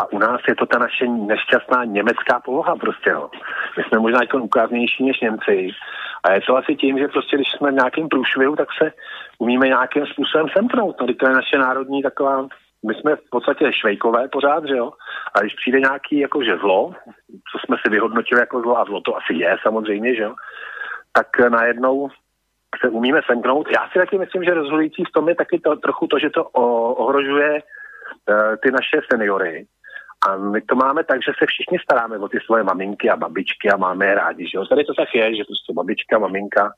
A 0.00 0.12
u 0.12 0.18
nás 0.18 0.40
je 0.48 0.54
to 0.54 0.66
ta 0.66 0.78
naše 0.78 1.06
nešťastná 1.06 1.84
německá 1.84 2.40
poloha 2.44 2.76
prostě, 2.76 3.10
jo. 3.10 3.30
My 3.76 3.82
jsme 3.82 3.98
možná 3.98 4.18
jako 4.20 4.38
ukáznější 4.38 5.04
než 5.04 5.20
Němci. 5.20 5.70
A 6.24 6.32
je 6.32 6.40
to 6.40 6.56
asi 6.56 6.76
tím, 6.76 6.98
že 6.98 7.08
prostě, 7.08 7.36
když 7.36 7.48
jsme 7.50 7.70
v 7.70 7.74
nějakém 7.74 8.08
průšvihu, 8.08 8.56
tak 8.56 8.68
se 8.82 8.92
umíme 9.38 9.66
nějakým 9.66 10.06
způsobem 10.06 10.46
semknout. 10.56 10.96
No, 11.00 11.06
to 11.06 11.28
je 11.28 11.34
naše 11.34 11.58
národní 11.58 12.02
taková, 12.02 12.46
my 12.86 12.94
jsme 12.94 13.16
v 13.16 13.30
podstatě 13.30 13.72
švejkové 13.72 14.28
pořád, 14.28 14.64
že 14.66 14.76
jo? 14.76 14.92
A 15.34 15.40
když 15.40 15.54
přijde 15.54 15.80
nějaký 15.80 16.18
jakože 16.18 16.56
zlo, 16.56 16.92
co 17.52 17.58
jsme 17.58 17.76
si 17.82 17.90
vyhodnotili 17.90 18.40
jako 18.40 18.60
zlo, 18.60 18.78
a 18.78 18.84
zlo 18.84 19.00
to 19.00 19.16
asi 19.16 19.34
je 19.34 19.56
samozřejmě, 19.62 20.14
že 20.14 20.22
jo? 20.22 20.34
Tak 21.12 21.50
najednou 21.50 22.08
se 22.80 22.88
umíme 22.88 23.20
semknout. 23.26 23.68
Já 23.70 23.88
si 23.88 23.98
taky 23.98 24.18
myslím, 24.18 24.44
že 24.44 24.54
rozhodující 24.54 25.04
v 25.04 25.12
tom 25.12 25.28
je 25.28 25.34
taky 25.34 25.60
to, 25.60 25.76
trochu 25.76 26.06
to, 26.06 26.18
že 26.18 26.30
to 26.30 26.44
o, 26.44 26.94
ohrožuje 26.94 27.52
uh, 27.52 28.56
ty 28.62 28.70
naše 28.70 29.00
seniory. 29.12 29.66
A 30.28 30.36
my 30.36 30.60
to 30.60 30.74
máme 30.74 31.04
tak, 31.04 31.22
že 31.22 31.32
se 31.38 31.46
všichni 31.46 31.78
staráme 31.78 32.18
o 32.18 32.28
ty 32.28 32.38
svoje 32.40 32.62
maminky 32.62 33.10
a 33.10 33.16
babičky 33.16 33.70
a 33.70 33.76
máme 33.76 34.06
je 34.06 34.14
rádi. 34.14 34.48
Že 34.48 34.58
jo? 34.58 34.66
Tady 34.66 34.84
to 34.84 34.94
tak 34.94 35.08
je, 35.14 35.36
že 35.36 35.44
prostě 35.44 35.72
babička, 35.72 36.18
maminka, 36.18 36.72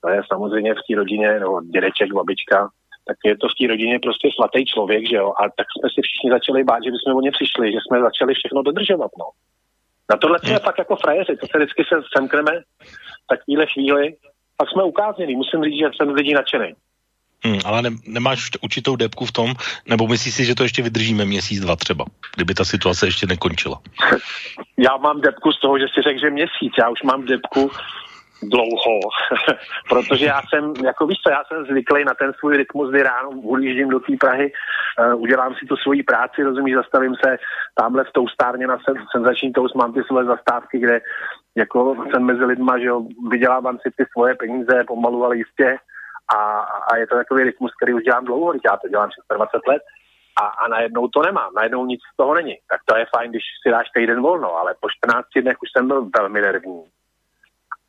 to 0.00 0.08
je 0.08 0.20
samozřejmě 0.32 0.74
v 0.74 0.84
té 0.86 0.92
rodině, 0.96 1.28
nebo 1.40 1.62
dědeček, 1.62 2.12
babička, 2.12 2.68
tak 3.06 3.16
je 3.24 3.36
to 3.36 3.46
v 3.48 3.56
té 3.58 3.64
rodině 3.72 3.98
prostě 3.98 4.28
svatý 4.36 4.64
člověk, 4.66 5.08
že 5.10 5.16
jo. 5.16 5.28
A 5.40 5.42
tak 5.58 5.66
jsme 5.70 5.88
si 5.94 6.00
všichni 6.02 6.28
začali 6.30 6.64
bát, 6.64 6.80
že 6.84 6.94
bychom 6.94 7.16
o 7.16 7.24
ně 7.24 7.30
přišli, 7.38 7.72
že 7.72 7.78
jsme 7.82 7.96
začali 8.08 8.34
všechno 8.34 8.62
dodržovat, 8.62 9.10
no. 9.18 9.26
Na 10.10 10.16
tohle 10.16 10.38
jsme 10.38 10.56
hmm. 10.56 10.66
fakt 10.66 10.78
jako 10.78 10.96
frajeři, 10.96 11.36
to 11.36 11.46
se 11.46 11.58
vždycky 11.58 11.82
se 11.88 11.96
semkneme 12.16 12.52
v 13.24 13.26
takovéhle 13.32 13.66
chvíli, 13.66 14.04
pak 14.56 14.70
jsme 14.70 14.82
ukázněni. 14.84 15.36
Musím 15.36 15.64
říct, 15.64 15.78
že 15.78 15.86
jsem 15.96 16.08
lidí 16.08 16.34
nadšený. 16.34 16.74
Hmm, 17.44 17.58
ale 17.64 17.82
ne, 17.82 17.90
nemáš 18.06 18.50
určitou 18.62 18.96
depku 18.96 19.26
v 19.26 19.32
tom, 19.32 19.54
nebo 19.86 20.06
myslíš 20.06 20.34
si, 20.34 20.44
že 20.44 20.54
to 20.54 20.62
ještě 20.62 20.82
vydržíme 20.82 21.24
měsíc, 21.24 21.60
dva 21.60 21.76
třeba, 21.76 22.04
kdyby 22.36 22.54
ta 22.54 22.64
situace 22.64 23.06
ještě 23.06 23.26
nekončila? 23.26 23.80
Já 24.78 24.96
mám 24.96 25.20
depku 25.20 25.52
z 25.52 25.60
toho, 25.60 25.78
že 25.78 25.84
si 25.94 26.02
řekl, 26.02 26.20
že 26.20 26.30
měsíc. 26.30 26.72
Já 26.78 26.88
už 26.88 27.02
mám 27.02 27.24
depku 27.24 27.70
dlouho, 28.42 29.00
protože 29.88 30.26
já 30.26 30.40
jsem, 30.48 30.72
jako 30.84 31.06
víš 31.06 31.18
co, 31.18 31.30
já 31.30 31.42
jsem 31.44 31.64
zvyklý 31.64 32.04
na 32.04 32.14
ten 32.14 32.32
svůj 32.38 32.56
rytmus, 32.56 32.90
kdy 32.90 33.02
ráno 33.02 33.30
ujíždím 33.30 33.88
do 33.88 34.00
té 34.00 34.12
Prahy, 34.20 34.52
uh, 34.52 35.22
udělám 35.22 35.54
si 35.54 35.66
tu 35.66 35.76
svoji 35.76 36.02
práci, 36.02 36.42
rozumíš, 36.42 36.74
zastavím 36.74 37.14
se 37.24 37.36
tamhle 37.74 38.04
v 38.04 38.12
toustárně 38.12 38.66
na 38.66 38.78
sen, 38.84 39.04
senzační 39.16 39.52
toust, 39.52 39.74
mám 39.74 39.92
ty 39.92 40.00
své 40.02 40.24
zastávky, 40.24 40.78
kde 40.78 41.00
jako 41.56 41.96
jsem 42.10 42.22
mezi 42.22 42.44
lidma, 42.44 42.78
že 42.78 42.86
jo, 42.86 43.02
vydělávám 43.30 43.78
si 43.78 43.90
ty 43.96 44.04
svoje 44.12 44.34
peníze 44.34 44.84
pomalu, 44.86 45.24
ale 45.24 45.36
jistě. 45.36 45.76
A, 46.34 46.60
a 46.60 46.96
je 46.96 47.06
to 47.06 47.16
takový 47.16 47.44
rytmus, 47.44 47.70
který 47.74 47.94
už 47.94 48.02
dělám 48.02 48.24
dlouho, 48.24 48.52
já 48.64 48.76
to 48.76 48.88
dělám 48.88 49.10
20 49.36 49.52
let. 49.68 49.82
A, 50.40 50.46
a 50.46 50.68
najednou 50.68 51.08
to 51.08 51.22
nemám, 51.22 51.50
najednou 51.56 51.86
nic 51.86 52.00
z 52.12 52.16
toho 52.16 52.34
není. 52.34 52.54
Tak 52.70 52.80
to 52.84 52.96
je 52.96 53.06
fajn, 53.16 53.30
když 53.30 53.42
si 53.62 53.70
dáš 53.70 53.86
týden 53.96 54.22
volno, 54.22 54.56
ale 54.56 54.74
po 54.80 54.88
14 54.90 55.26
dnech 55.42 55.56
už 55.62 55.68
jsem 55.72 55.88
byl 55.88 56.08
velmi 56.18 56.40
nervní 56.40 56.84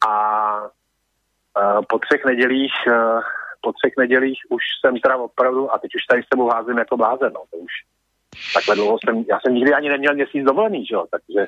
a 0.07 0.13
uh, 0.61 1.81
po 1.89 1.99
třech 1.99 2.25
nedělích 2.25 2.73
uh, 2.87 3.21
po 3.61 3.73
třech 3.73 3.93
nedělích 3.97 4.39
už 4.49 4.63
jsem 4.79 4.99
teda 4.99 5.17
opravdu, 5.17 5.73
a 5.73 5.77
teď 5.77 5.95
už 5.95 6.05
tady 6.09 6.23
s 6.23 6.29
tebou 6.29 6.49
házím 6.49 6.77
jako 6.77 6.97
blázen, 6.97 7.33
no, 7.33 7.43
to 7.51 7.57
už 7.57 7.71
takhle 8.53 8.75
dlouho 8.75 8.97
jsem, 9.05 9.25
já 9.29 9.39
jsem 9.39 9.53
nikdy 9.53 9.73
ani 9.73 9.89
neměl 9.89 10.13
měsíc 10.13 10.45
dovolený, 10.45 10.85
že 10.85 10.95
jo, 10.95 11.05
takže 11.11 11.47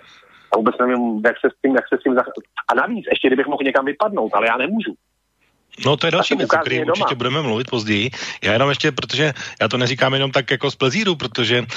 a 0.53 0.57
vůbec 0.57 0.75
nevím, 0.79 1.21
jak 1.25 1.35
se 1.39 1.49
s 1.49 1.61
tím, 1.61 1.75
jak 1.75 1.87
se 1.87 1.97
s 1.97 2.03
tím 2.03 2.13
zach... 2.13 2.25
A 2.67 2.73
navíc, 2.75 3.05
ještě 3.09 3.27
kdybych 3.27 3.47
mohl 3.47 3.63
někam 3.63 3.85
vypadnout, 3.85 4.33
ale 4.33 4.47
já 4.47 4.57
nemůžu. 4.57 4.93
No 5.85 5.97
to 5.97 6.07
je 6.07 6.11
další 6.11 6.35
věc, 6.35 6.49
o 6.53 6.57
které 6.57 6.85
určitě 6.85 7.15
budeme 7.15 7.41
mluvit 7.41 7.69
později. 7.69 8.11
Já 8.43 8.53
jenom 8.53 8.69
ještě, 8.69 8.91
protože 8.91 9.33
já 9.61 9.67
to 9.67 9.77
neříkám 9.77 10.13
jenom 10.13 10.31
tak 10.31 10.51
jako 10.51 10.71
z 10.71 10.75
plezíru, 10.75 11.15
protože 11.15 11.59
uh, 11.61 11.67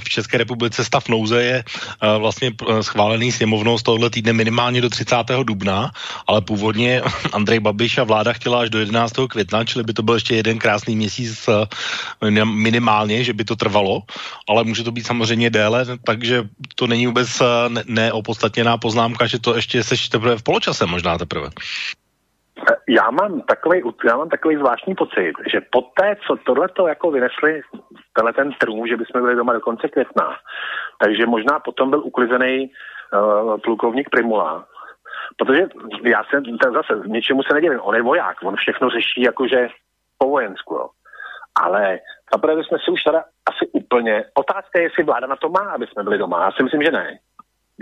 v 0.00 0.08
České 0.08 0.38
republice 0.38 0.84
stav 0.84 1.08
nouze 1.08 1.44
je 1.44 1.64
uh, 1.64 2.20
vlastně 2.20 2.52
uh, 2.62 2.80
schválený 2.80 3.32
sněmovnou 3.32 3.78
z 3.78 3.82
tohohle 3.82 4.10
týdne 4.10 4.32
minimálně 4.32 4.80
do 4.80 4.90
30. 4.90 5.16
dubna, 5.42 5.90
ale 6.26 6.40
původně 6.40 7.02
Andrej 7.32 7.60
Babiš 7.60 7.98
a 7.98 8.04
vláda 8.04 8.32
chtěla 8.32 8.60
až 8.60 8.70
do 8.70 8.78
11. 8.78 9.12
května, 9.30 9.64
čili 9.64 9.84
by 9.84 9.92
to 9.92 10.02
byl 10.02 10.14
ještě 10.14 10.36
jeden 10.36 10.58
krásný 10.58 10.96
měsíc 10.96 11.48
uh, 11.48 11.64
minimálně, 12.44 13.24
že 13.24 13.32
by 13.32 13.44
to 13.44 13.56
trvalo, 13.56 14.02
ale 14.48 14.64
může 14.64 14.84
to 14.84 14.92
být 14.92 15.06
samozřejmě 15.06 15.50
déle, 15.50 15.86
takže 16.04 16.44
to 16.74 16.86
není 16.86 17.06
vůbec 17.06 17.40
uh, 17.40 17.46
neopodstatněná 17.86 18.78
poznámka, 18.78 19.26
že 19.26 19.38
to 19.38 19.56
ještě 19.56 19.84
seš 19.84 20.08
teprve 20.08 20.36
v 20.38 20.42
poločase 20.42 20.86
možná 20.86 21.18
teprve. 21.18 21.50
Já 22.88 23.10
mám 23.10 23.40
takový, 23.40 23.82
já 24.04 24.16
mám 24.16 24.28
takový 24.28 24.56
zvláštní 24.56 24.94
pocit, 24.94 25.32
že 25.52 25.60
po 25.72 25.80
té, 25.80 26.16
co 26.26 26.36
tohleto 26.36 26.86
jako 26.86 27.10
vynesli, 27.10 27.60
tenhle 28.12 28.32
ten 28.32 28.52
trům, 28.52 28.86
že 28.86 28.96
bychom 28.96 29.22
byli 29.22 29.36
doma 29.36 29.52
do 29.52 29.60
konce 29.60 29.88
května, 29.88 30.36
takže 31.04 31.26
možná 31.26 31.58
potom 31.58 31.90
byl 31.90 32.02
uklizený 32.04 32.70
uh, 32.70 33.58
plukovník 33.60 34.10
Primula, 34.10 34.66
protože 35.36 35.66
já 36.04 36.24
jsem 36.24 36.42
zase 36.74 37.02
něčemu 37.06 37.42
se 37.42 37.54
nedělím, 37.54 37.80
on 37.82 37.94
je 37.94 38.02
voják, 38.02 38.36
on 38.42 38.56
všechno 38.56 38.90
řeší 38.90 39.22
jakože 39.22 39.68
po 40.18 40.28
vojensku, 40.28 40.74
jo. 40.74 40.88
Ale 41.60 41.98
zaprvé 42.34 42.64
jsme 42.64 42.78
si 42.84 42.90
už 42.90 43.02
teda 43.02 43.24
asi 43.48 43.70
úplně, 43.72 44.24
otázka 44.34 44.78
je, 44.78 44.82
jestli 44.82 45.04
vláda 45.04 45.26
na 45.26 45.36
to 45.36 45.48
má, 45.48 45.70
aby 45.74 45.86
jsme 45.86 46.02
byli 46.02 46.18
doma. 46.18 46.44
Já 46.44 46.52
si 46.52 46.62
myslím, 46.62 46.82
že 46.82 46.90
ne. 46.90 47.18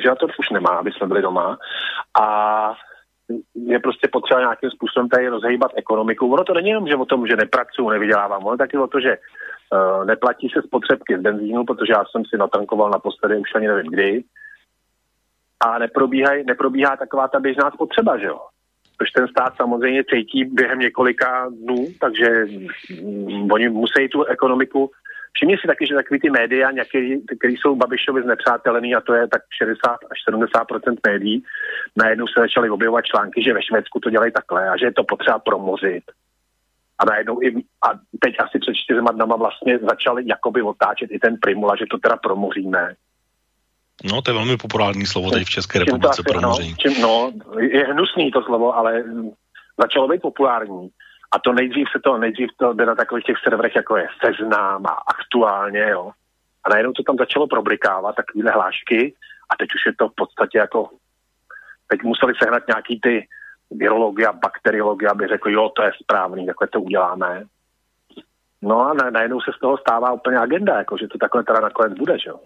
Že 0.02 0.08
na 0.08 0.14
to 0.14 0.26
už 0.38 0.50
nemá, 0.50 0.70
aby 0.70 0.92
jsme 0.92 1.06
byli 1.06 1.22
doma. 1.22 1.58
A 2.20 2.24
je 3.54 3.78
prostě 3.78 4.08
potřeba 4.12 4.40
nějakým 4.40 4.70
způsobem 4.70 5.08
tady 5.08 5.28
rozhýbat 5.28 5.70
ekonomiku. 5.76 6.32
Ono 6.32 6.44
to 6.44 6.54
není 6.54 6.68
jenom, 6.68 6.88
že 6.88 6.96
o 6.96 7.04
tom, 7.04 7.26
že 7.26 7.36
nepracuju, 7.36 7.90
nevydělávám, 7.90 8.44
ono 8.44 8.56
taky 8.56 8.78
o 8.78 8.86
to, 8.86 9.00
že 9.00 9.16
uh, 9.18 10.04
neplatí 10.04 10.48
se 10.48 10.62
spotřebky 10.62 11.18
z 11.18 11.20
benzínu, 11.20 11.64
protože 11.64 11.92
já 11.92 12.04
jsem 12.04 12.24
si 12.24 12.36
natankoval 12.36 12.90
naposledy, 12.90 13.36
už 13.36 13.54
ani 13.54 13.68
nevím 13.68 13.92
kdy, 13.92 14.24
a 15.60 15.78
neprobíhá, 15.78 16.30
neprobíhá 16.46 16.96
taková 16.96 17.28
ta 17.28 17.40
běžná 17.40 17.70
spotřeba, 17.70 18.18
že 18.18 18.26
jo. 18.26 18.38
Protože 18.98 19.10
ten 19.14 19.28
stát 19.28 19.56
samozřejmě 19.56 20.04
cítí 20.04 20.44
během 20.44 20.78
několika 20.78 21.48
dnů, 21.48 21.86
takže 22.00 22.44
mm, 23.02 23.52
oni 23.52 23.68
musí 23.68 24.08
tu 24.12 24.24
ekonomiku 24.24 24.90
Všimni 25.36 25.56
si 25.56 25.66
taky, 25.66 25.86
že 25.86 25.94
takový 25.94 26.20
ty 26.20 26.30
média, 26.30 26.70
které 27.38 27.52
jsou 27.52 27.76
Babišovi 27.76 28.22
znepřátelený, 28.22 28.94
a 28.94 29.00
to 29.00 29.14
je 29.14 29.28
tak 29.28 29.42
60 29.62 29.90
až 29.90 30.18
70% 30.28 30.96
médií, 31.06 31.42
najednou 31.96 32.26
se 32.26 32.40
začaly 32.40 32.70
objevovat 32.70 33.04
články, 33.04 33.42
že 33.42 33.54
ve 33.54 33.62
Švédsku 33.62 34.00
to 34.00 34.10
dělají 34.10 34.32
takhle 34.32 34.68
a 34.68 34.76
že 34.76 34.86
je 34.86 34.92
to 34.92 35.04
potřeba 35.04 35.38
promořit. 35.38 36.04
A 36.98 37.04
najednou 37.04 37.42
i, 37.42 37.48
a 37.56 37.88
teď 38.20 38.34
asi 38.38 38.58
před 38.58 38.74
čtyřma 38.74 39.12
dnama 39.12 39.36
vlastně 39.36 39.78
začali 39.78 40.22
jakoby 40.26 40.62
otáčet 40.62 41.10
i 41.10 41.18
ten 41.18 41.36
Primula, 41.42 41.76
že 41.76 41.84
to 41.90 41.98
teda 41.98 42.16
promoříme. 42.16 42.94
No, 44.04 44.22
to 44.22 44.30
je 44.30 44.34
velmi 44.34 44.56
populární 44.56 45.06
slovo 45.06 45.30
tady 45.30 45.44
v 45.44 45.50
České 45.50 45.78
republice, 45.78 46.22
promoření. 46.22 46.70
No, 46.70 46.76
čím, 46.78 47.02
no, 47.02 47.32
je 47.60 47.84
hnusný 47.84 48.30
to 48.30 48.42
slovo, 48.42 48.76
ale 48.76 49.04
začalo 49.80 50.08
být 50.08 50.22
populární. 50.22 50.88
A 51.32 51.38
to 51.38 51.52
nejdřív 51.52 51.88
se 51.92 51.98
to, 52.04 52.18
nejdřív 52.18 52.48
to 52.56 52.72
jde 52.72 52.86
na 52.86 52.94
takových 52.94 53.24
těch 53.24 53.36
serverech, 53.44 53.76
jako 53.76 53.96
je 53.96 54.08
Seznám 54.24 54.86
a 54.86 54.90
aktuálně, 54.90 55.88
jo. 55.90 56.10
A 56.64 56.70
najednou 56.70 56.92
to 56.92 57.02
tam 57.02 57.16
začalo 57.16 57.46
problikávat, 57.46 58.16
takovýhle 58.16 58.52
hlášky, 58.52 59.14
a 59.50 59.56
teď 59.56 59.68
už 59.74 59.86
je 59.86 59.92
to 59.98 60.08
v 60.08 60.14
podstatě 60.16 60.58
jako, 60.58 60.90
teď 61.88 62.02
museli 62.02 62.32
sehnat 62.42 62.62
nějaký 62.68 63.00
ty 63.00 63.28
virologie 63.70 64.26
a 64.26 64.32
bakteriologie, 64.32 65.10
aby 65.10 65.26
řekli, 65.26 65.52
jo, 65.52 65.68
to 65.76 65.82
je 65.82 65.92
správný, 66.02 66.46
takhle 66.46 66.68
to 66.68 66.80
uděláme. 66.80 67.44
No 68.62 68.80
a 68.80 68.94
najednou 69.10 69.40
se 69.40 69.50
z 69.56 69.60
toho 69.60 69.78
stává 69.78 70.12
úplně 70.12 70.38
agenda, 70.38 70.78
jako, 70.78 70.96
že 70.96 71.08
to 71.08 71.18
takhle 71.18 71.44
teda 71.44 71.60
nakonec 71.60 71.98
bude, 71.98 72.18
že 72.18 72.30
jo. 72.30 72.40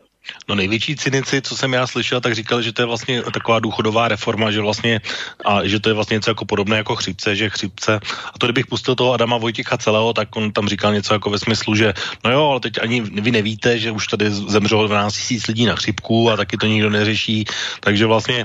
No 0.48 0.54
největší 0.54 0.96
cynici, 0.96 1.42
co 1.42 1.56
jsem 1.56 1.72
já 1.72 1.86
slyšel, 1.86 2.20
tak 2.20 2.34
říkali, 2.34 2.62
že 2.62 2.72
to 2.72 2.82
je 2.82 2.86
vlastně 2.86 3.22
taková 3.22 3.58
důchodová 3.58 4.08
reforma, 4.08 4.50
že 4.50 4.60
vlastně, 4.60 5.00
a 5.44 5.66
že 5.66 5.80
to 5.80 5.88
je 5.88 5.94
vlastně 5.94 6.14
něco 6.14 6.30
jako 6.30 6.44
podobné 6.44 6.76
jako 6.76 6.96
chřipce, 6.96 7.36
že 7.36 7.50
chřipce, 7.50 8.00
a 8.34 8.38
to 8.38 8.46
kdybych 8.46 8.66
pustil 8.66 8.94
toho 8.94 9.12
Adama 9.12 9.36
Vojticha 9.36 9.78
celého, 9.78 10.12
tak 10.12 10.36
on 10.36 10.52
tam 10.52 10.68
říkal 10.68 10.94
něco 10.94 11.14
jako 11.14 11.30
ve 11.30 11.38
smyslu, 11.38 11.74
že 11.74 11.92
no 12.24 12.30
jo, 12.30 12.48
ale 12.50 12.60
teď 12.60 12.82
ani 12.82 13.00
vy 13.00 13.30
nevíte, 13.30 13.78
že 13.78 13.90
už 13.90 14.06
tady 14.06 14.30
zemřelo 14.30 14.86
12 14.86 15.14
tisíc 15.14 15.46
lidí 15.46 15.66
na 15.66 15.76
chřipku 15.76 16.30
a 16.30 16.36
taky 16.36 16.56
to 16.56 16.66
nikdo 16.66 16.90
neřeší, 16.90 17.44
takže 17.80 18.06
vlastně 18.06 18.44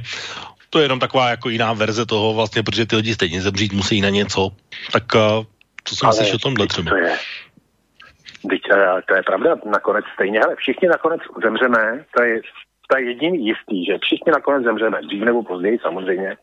to 0.69 0.79
je 0.79 0.85
jenom 0.85 0.99
taková 0.99 1.29
jako 1.29 1.49
jiná 1.49 1.73
verze 1.73 2.05
toho 2.05 2.33
vlastně, 2.33 2.63
protože 2.63 2.85
ty 2.85 2.95
lidi 2.95 3.13
stejně 3.13 3.41
zemřít 3.41 3.73
musí 3.73 4.01
na 4.01 4.09
něco, 4.09 4.51
tak 4.91 5.03
co 5.83 5.95
jsem 5.95 6.11
si 6.13 6.33
o 6.33 6.38
tomhle 6.38 6.67
třeba? 6.67 6.89
To 6.91 6.97
je, 6.97 7.17
Teď, 8.49 8.62
eh, 8.71 9.01
to 9.08 9.15
je 9.15 9.23
pravda, 9.23 9.55
nakonec 9.65 10.05
stejně, 10.13 10.39
ale 10.41 10.55
všichni 10.55 10.88
nakonec 10.88 11.21
zemřeme, 11.43 12.05
to 12.15 12.23
je, 12.23 12.41
to 12.89 12.97
je 12.97 13.03
jediný 13.03 13.45
jistý, 13.45 13.86
že 13.86 13.97
všichni 14.01 14.31
nakonec 14.31 14.63
zemřeme, 14.63 15.01
dřív 15.01 15.23
nebo 15.23 15.43
později 15.43 15.79
samozřejmě, 15.79 16.38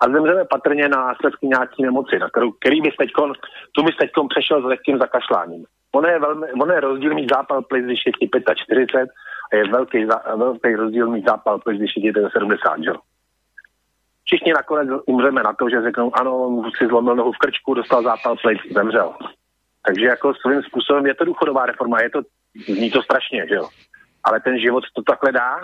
a 0.00 0.08
zemřeme 0.08 0.44
patrně 0.44 0.88
na 0.88 0.96
následky 1.06 1.46
nějaké 1.46 1.82
nemoci, 1.82 2.18
na 2.18 2.28
kterou, 2.28 2.50
který 2.52 2.80
bys 2.80 2.96
teďkon, 2.96 3.32
tu 3.72 3.82
bys 3.82 3.96
teďkon 3.96 4.28
přešel 4.28 4.62
s 4.62 4.64
lehkým 4.64 4.98
zakašláním. 4.98 5.64
Ono 5.94 6.08
je, 6.08 6.18
velmi, 6.18 6.52
ono 6.52 6.74
je 6.74 6.80
rozdíl 6.80 7.14
mít 7.14 7.30
zápal 7.34 7.62
plic, 7.62 7.84
když 7.84 8.00
je 8.06 8.12
ti 8.12 8.30
45 8.54 9.08
a 9.52 9.56
je 9.56 9.68
velký, 9.68 10.06
velký 10.36 10.74
rozdíl 10.74 11.10
mít 11.10 11.28
zápal 11.28 11.58
plic, 11.58 11.78
když 11.78 11.92
je 11.96 12.12
ti 12.12 12.20
70, 12.32 12.82
že? 12.84 12.90
Všichni 14.24 14.52
nakonec 14.52 14.88
umřeme 15.06 15.42
na 15.42 15.52
to, 15.52 15.68
že 15.70 15.82
řeknou, 15.82 16.16
ano, 16.16 16.62
si 16.78 16.86
zlomil 16.86 17.16
nohu 17.16 17.32
v 17.32 17.38
krčku, 17.38 17.74
dostal 17.74 18.02
zápal 18.02 18.36
plic, 18.42 18.58
zemřel. 18.74 19.14
Takže 19.86 20.04
jako 20.04 20.32
svým 20.34 20.62
způsobem 20.62 21.06
je 21.06 21.14
to 21.14 21.24
důchodová 21.24 21.66
reforma, 21.66 22.02
je 22.02 22.10
to, 22.10 22.20
zní 22.68 22.90
to 22.90 23.02
strašně, 23.02 23.46
že 23.48 23.54
jo. 23.54 23.68
Ale 24.24 24.40
ten 24.40 24.60
život 24.60 24.84
to 24.94 25.02
takhle 25.02 25.32
dá. 25.32 25.60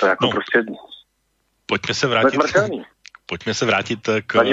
To 0.00 0.06
jako 0.06 0.24
no, 0.26 0.30
prostě... 0.30 0.64
Pojďme 1.66 1.94
se 1.94 2.06
vrátit, 2.06 2.40
pojďme 3.26 3.54
se 3.54 3.66
vrátit 3.66 4.08
k 4.26 4.44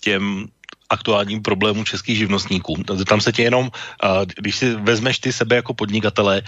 těm 0.00 0.46
aktuálním 0.90 1.42
problémům 1.42 1.84
českých 1.84 2.16
živnostníků. 2.18 2.74
Tam 3.08 3.20
se 3.20 3.32
tě 3.32 3.42
jenom, 3.42 3.68
když 4.38 4.56
si 4.56 4.74
vezmeš 4.74 5.18
ty 5.18 5.32
sebe 5.32 5.56
jako 5.56 5.74
podnikatele, 5.74 6.42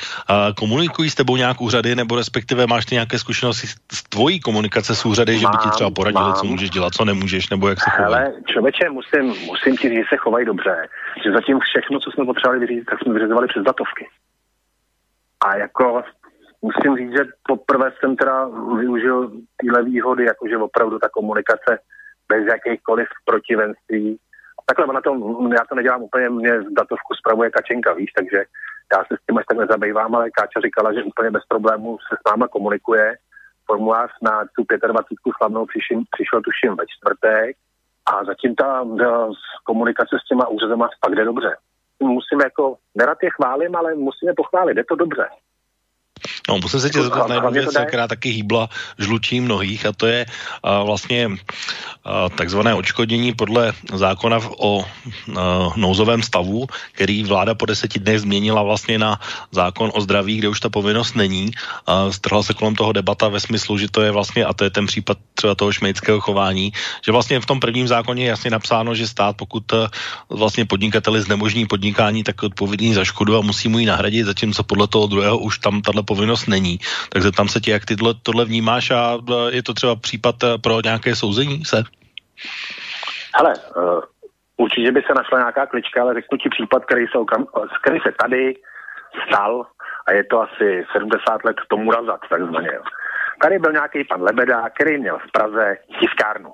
komunikují 0.56 1.10
s 1.10 1.14
tebou 1.14 1.36
nějak 1.36 1.60
úřady, 1.60 1.96
nebo 1.96 2.16
respektive 2.16 2.66
máš 2.66 2.86
ty 2.86 2.94
nějaké 2.94 3.18
zkušenosti 3.18 3.66
z 3.92 4.02
tvojí 4.08 4.40
komunikace 4.40 4.94
s 4.94 5.06
úřady, 5.06 5.32
mám, 5.32 5.40
že 5.40 5.46
by 5.46 5.56
ti 5.62 5.70
třeba 5.70 5.90
poradili, 5.90 6.24
mám. 6.24 6.34
co 6.34 6.44
můžeš 6.44 6.70
dělat, 6.70 6.94
co 6.94 7.04
nemůžeš, 7.04 7.50
nebo 7.50 7.68
jak 7.68 7.80
se 7.80 7.90
chovají? 7.90 8.14
Ale 8.14 8.32
člověče, 8.46 8.90
musím, 8.90 9.24
musím 9.46 9.76
ti 9.76 9.88
říct, 9.88 9.98
že 9.98 10.08
se 10.08 10.16
chovají 10.16 10.46
dobře. 10.46 10.88
Že 11.24 11.32
zatím 11.32 11.58
všechno, 11.60 12.00
co 12.00 12.10
jsme 12.10 12.24
potřebovali 12.24 12.60
vyřídit, 12.60 12.84
tak 12.84 12.98
jsme 12.98 13.14
vyřizovali 13.14 13.48
přes 13.48 13.62
datovky. 13.62 14.06
A 15.40 15.56
jako 15.56 16.02
musím 16.62 16.96
říct, 16.96 17.12
že 17.12 17.24
poprvé 17.48 17.92
jsem 17.98 18.16
teda 18.16 18.48
využil 18.78 19.30
tyhle 19.56 19.84
výhody, 19.84 20.24
jakože 20.24 20.56
opravdu 20.56 20.98
ta 20.98 21.08
komunikace 21.08 21.78
bez 22.28 22.44
jakýchkoliv 22.46 23.08
protivenství 23.24 24.18
takhle 24.68 24.94
na 24.94 25.00
tom, 25.00 25.52
já 25.52 25.64
to 25.68 25.74
nedělám 25.74 26.02
úplně, 26.02 26.28
mě 26.30 26.52
datovku 26.70 27.14
spravuje 27.14 27.50
Kačenka, 27.50 27.92
víš, 27.92 28.12
takže 28.12 28.38
já 28.92 28.98
se 28.98 29.14
s 29.16 29.26
tím 29.26 29.38
až 29.38 29.44
tak 29.48 29.58
nezabývám, 29.58 30.14
ale 30.14 30.30
Káča 30.30 30.60
říkala, 30.60 30.92
že 30.92 31.02
úplně 31.02 31.30
bez 31.30 31.44
problémů 31.48 31.98
se 31.98 32.16
s 32.16 32.30
náma 32.30 32.48
komunikuje. 32.48 33.16
Formulář 33.66 34.10
na 34.22 34.44
tu 34.56 34.62
25 34.86 35.32
slavnou 35.38 35.66
přišel, 35.66 36.02
přišel 36.10 36.40
tuším 36.42 36.76
ve 36.76 36.84
čtvrtek 36.86 37.56
a 38.06 38.24
zatím 38.24 38.54
ta, 38.54 38.84
komunikace 39.64 40.16
s 40.20 40.28
těma 40.28 40.48
úřadama 40.48 40.88
fakt 41.04 41.14
jde 41.14 41.24
dobře. 41.24 41.56
Musíme 42.00 42.44
jako, 42.44 42.76
nerad 42.94 43.18
je 43.22 43.30
chválím, 43.30 43.76
ale 43.76 43.94
musíme 43.94 44.32
pochválit, 44.36 44.74
jde 44.74 44.84
to 44.84 44.96
dobře. 44.96 45.28
No, 46.48 46.58
musím 46.58 46.80
se 46.80 46.90
tě 46.90 47.02
zeptat 47.02 47.28
na 47.28 47.34
jednu 47.34 47.50
věc, 47.50 47.74
která 47.88 48.08
taky 48.08 48.30
hýbla 48.30 48.68
žlutí 48.98 49.40
mnohých 49.40 49.86
a 49.86 49.92
to 49.92 50.06
je 50.06 50.26
uh, 50.26 50.86
vlastně 50.86 51.26
uh, 51.28 51.36
takzvané 52.36 52.74
očkodnění 52.74 53.34
podle 53.34 53.72
zákona 53.92 54.40
o 54.58 54.78
uh, 54.78 54.84
nouzovém 55.76 56.22
stavu, 56.22 56.66
který 56.92 57.24
vláda 57.24 57.54
po 57.54 57.66
deseti 57.66 57.98
dnech 57.98 58.20
změnila 58.20 58.62
vlastně 58.62 58.98
na 58.98 59.20
zákon 59.52 59.90
o 59.94 60.00
zdraví, 60.00 60.36
kde 60.36 60.48
už 60.48 60.60
ta 60.60 60.68
povinnost 60.68 61.16
není. 61.16 61.50
Uh, 61.88 62.10
strhla 62.10 62.42
se 62.42 62.54
kolem 62.54 62.74
toho 62.74 62.92
debata 62.92 63.28
ve 63.28 63.40
smyslu, 63.40 63.78
že 63.78 63.90
to 63.90 64.02
je 64.02 64.10
vlastně, 64.10 64.44
a 64.44 64.52
to 64.52 64.64
je 64.64 64.70
ten 64.70 64.86
případ 64.86 65.18
třeba 65.34 65.54
toho 65.54 65.72
šmejdského 65.72 66.20
chování, 66.20 66.72
že 67.04 67.12
vlastně 67.12 67.40
v 67.40 67.46
tom 67.46 67.60
prvním 67.60 67.88
zákoně 67.88 68.24
je 68.24 68.28
jasně 68.28 68.50
napsáno, 68.50 68.94
že 68.94 69.06
stát, 69.06 69.36
pokud 69.36 69.64
vlastně 70.28 70.64
podnikateli 70.64 71.22
znemožní 71.22 71.66
podnikání, 71.66 72.24
tak 72.24 72.42
odpovědný 72.42 72.94
za 72.94 73.04
škodu 73.04 73.36
a 73.36 73.40
musí 73.40 73.68
mu 73.68 73.78
ji 73.78 73.86
nahradit, 73.86 74.26
zatímco 74.26 74.62
podle 74.62 74.86
toho 74.88 75.06
druhého 75.06 75.38
už 75.38 75.58
tam 75.58 75.82
tahle 75.82 76.02
povinnost 76.08 76.48
není. 76.48 76.78
Takže 77.12 77.30
tam 77.32 77.48
se 77.48 77.60
tě, 77.60 77.70
jak 77.70 77.84
ty 77.84 77.96
tohle, 77.96 78.14
tohle 78.22 78.44
vnímáš 78.44 78.90
a 78.90 79.20
e, 79.20 79.56
je 79.56 79.62
to 79.62 79.74
třeba 79.74 79.96
případ 79.96 80.36
e, 80.42 80.58
pro 80.58 80.80
nějaké 80.84 81.16
souzení 81.16 81.64
se? 81.64 81.84
Hele, 83.36 83.54
uh, 83.76 84.00
určitě 84.56 84.92
by 84.92 85.02
se 85.02 85.14
našla 85.14 85.38
nějaká 85.38 85.66
klička, 85.66 86.02
ale 86.02 86.14
řeknu 86.14 86.38
ti 86.38 86.48
případ, 86.48 86.84
který 86.84 87.06
se, 87.12 87.18
okam, 87.18 87.46
který 87.82 87.98
se 88.00 88.12
tady 88.22 88.54
stal 89.26 89.66
a 90.06 90.12
je 90.12 90.24
to 90.24 90.40
asi 90.40 90.86
70 90.92 91.44
let 91.44 91.56
tomu 91.68 91.90
razat, 91.90 92.20
takzvaně. 92.28 92.70
Tady 93.42 93.58
byl 93.58 93.72
nějaký 93.72 94.04
pan 94.04 94.22
Lebeda, 94.22 94.68
který 94.70 94.98
měl 94.98 95.18
v 95.18 95.32
Praze 95.32 95.76
tiskárnu. 96.00 96.52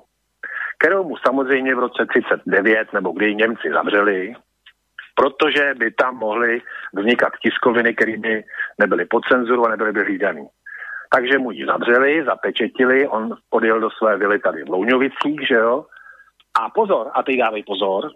kterou 0.78 1.04
mu 1.08 1.16
samozřejmě 1.16 1.74
v 1.74 1.78
roce 1.78 2.06
39 2.08 2.92
nebo 2.92 3.12
kdy 3.12 3.34
Němci 3.34 3.70
zavřeli, 3.72 4.34
protože 5.14 5.74
by 5.74 5.90
tam 5.90 6.16
mohly 6.16 6.62
vznikat 6.92 7.32
tiskoviny, 7.42 7.94
které 7.94 8.16
by 8.16 8.44
nebyly 8.78 9.04
pod 9.04 9.24
cenzuru 9.24 9.66
a 9.66 9.68
nebyly 9.68 9.92
by 9.92 10.00
hlídaný. 10.00 10.46
Takže 11.14 11.38
mu 11.38 11.50
ji 11.50 11.66
zavřeli, 11.66 12.24
zapečetili, 12.24 13.08
on 13.08 13.36
odjel 13.50 13.80
do 13.80 13.90
své 13.90 14.16
vily 14.16 14.38
tady 14.38 14.64
v 14.64 14.68
Louňovicích, 14.68 15.46
že 15.48 15.54
jo. 15.54 15.86
A 16.60 16.70
pozor, 16.70 17.10
a 17.14 17.22
teď 17.22 17.38
dávej 17.38 17.62
pozor, 17.62 18.10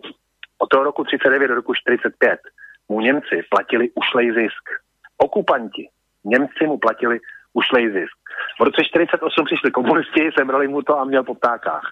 od 0.59 0.66
toho 0.66 0.84
roku 0.84 1.05
39 1.05 1.49
do 1.49 1.55
roku 1.55 1.74
45 1.74 2.40
mu 2.88 3.01
Němci 3.01 3.42
platili 3.51 3.90
ušlej 3.94 4.32
zisk. 4.32 4.64
Okupanti, 5.18 5.88
Němci 6.24 6.66
mu 6.66 6.78
platili 6.78 7.18
ušlej 7.53 7.92
zisk. 7.92 8.16
V 8.61 8.62
roce 8.62 8.84
48 8.84 9.44
přišli 9.44 9.70
komunisti, 9.70 10.30
sebrali 10.38 10.68
mu 10.68 10.82
to 10.82 10.99
a 10.99 11.05
měl 11.05 11.24
po 11.24 11.34
ptákách. 11.34 11.82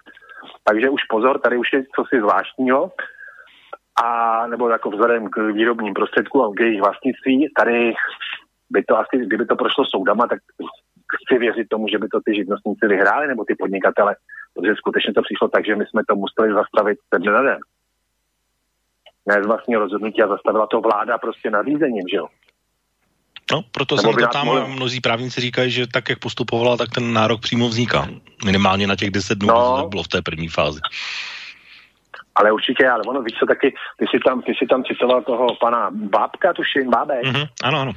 Takže 0.63 0.89
už 0.89 1.03
pozor, 1.03 1.39
tady 1.39 1.57
už 1.57 1.73
je 1.73 1.83
cosi 1.95 2.19
zvláštního 2.19 2.91
a 4.03 4.47
nebo 4.47 4.69
jako 4.69 4.89
vzhledem 4.89 5.29
k 5.29 5.37
výrobním 5.51 5.93
prostředkům 5.93 6.41
a 6.41 6.53
k 6.55 6.59
jejich 6.59 6.81
vlastnictví, 6.81 7.51
tady 7.57 7.93
by 8.69 8.83
to 8.83 8.97
asi, 8.97 9.17
kdyby 9.25 9.45
to 9.45 9.55
prošlo 9.55 9.85
soudama, 9.85 10.27
tak 10.27 10.39
chci 11.15 11.39
věřit 11.39 11.67
tomu, 11.69 11.87
že 11.87 11.97
by 11.97 12.07
to 12.07 12.19
ty 12.25 12.35
živnostníci 12.35 12.87
vyhráli, 12.87 13.27
nebo 13.27 13.45
ty 13.45 13.55
podnikatele, 13.55 14.15
protože 14.53 14.75
skutečně 14.75 15.13
to 15.13 15.21
přišlo 15.21 15.47
tak, 15.47 15.65
že 15.65 15.75
my 15.75 15.85
jsme 15.85 16.01
to 16.09 16.15
museli 16.15 16.53
zastavit 16.53 16.97
ten 17.09 17.21
na 17.23 17.41
den. 17.41 17.59
Ne 19.25 19.43
z 19.43 19.47
vlastního 19.47 19.81
rozhodnutí 19.81 20.21
a 20.23 20.27
zastavila 20.27 20.67
to 20.67 20.81
vláda 20.81 21.17
prostě 21.17 21.49
nařízením, 21.49 22.03
že 22.11 22.17
jo. 22.17 22.27
No, 23.51 23.61
proto 23.71 23.97
se 23.97 24.07
na 24.07 24.13
to 24.13 24.27
tam 24.27 24.45
mohli... 24.45 24.67
mnozí 24.67 25.01
právníci 25.01 25.41
říkají, 25.41 25.71
že 25.71 25.87
tak, 25.87 26.09
jak 26.09 26.19
postupovala, 26.19 26.77
tak 26.77 26.89
ten 26.89 27.13
nárok 27.13 27.41
přímo 27.41 27.67
vzniká. 27.67 28.07
Minimálně 28.45 28.87
na 28.87 28.95
těch 28.95 29.11
10 29.11 29.37
dnů, 29.37 29.47
no. 29.47 29.81
to 29.81 29.89
bylo 29.89 30.03
v 30.03 30.07
té 30.07 30.21
první 30.21 30.47
fázi. 30.47 30.79
Ale 32.39 32.51
určitě, 32.51 32.89
ale 32.89 33.03
ono, 33.07 33.21
víš 33.21 33.37
co, 33.39 33.45
taky, 33.45 33.73
ty 33.99 34.05
jsi 34.05 34.19
tam, 34.25 34.41
ty 34.41 34.51
jsi 34.51 34.65
tam 34.67 34.83
citoval 34.83 35.21
toho 35.21 35.47
pana 35.61 35.89
Bábka, 35.91 36.53
tuším, 36.53 36.89
Bábek. 36.89 37.23
Mm-hmm, 37.23 37.47
ano, 37.63 37.79
ano. 37.79 37.91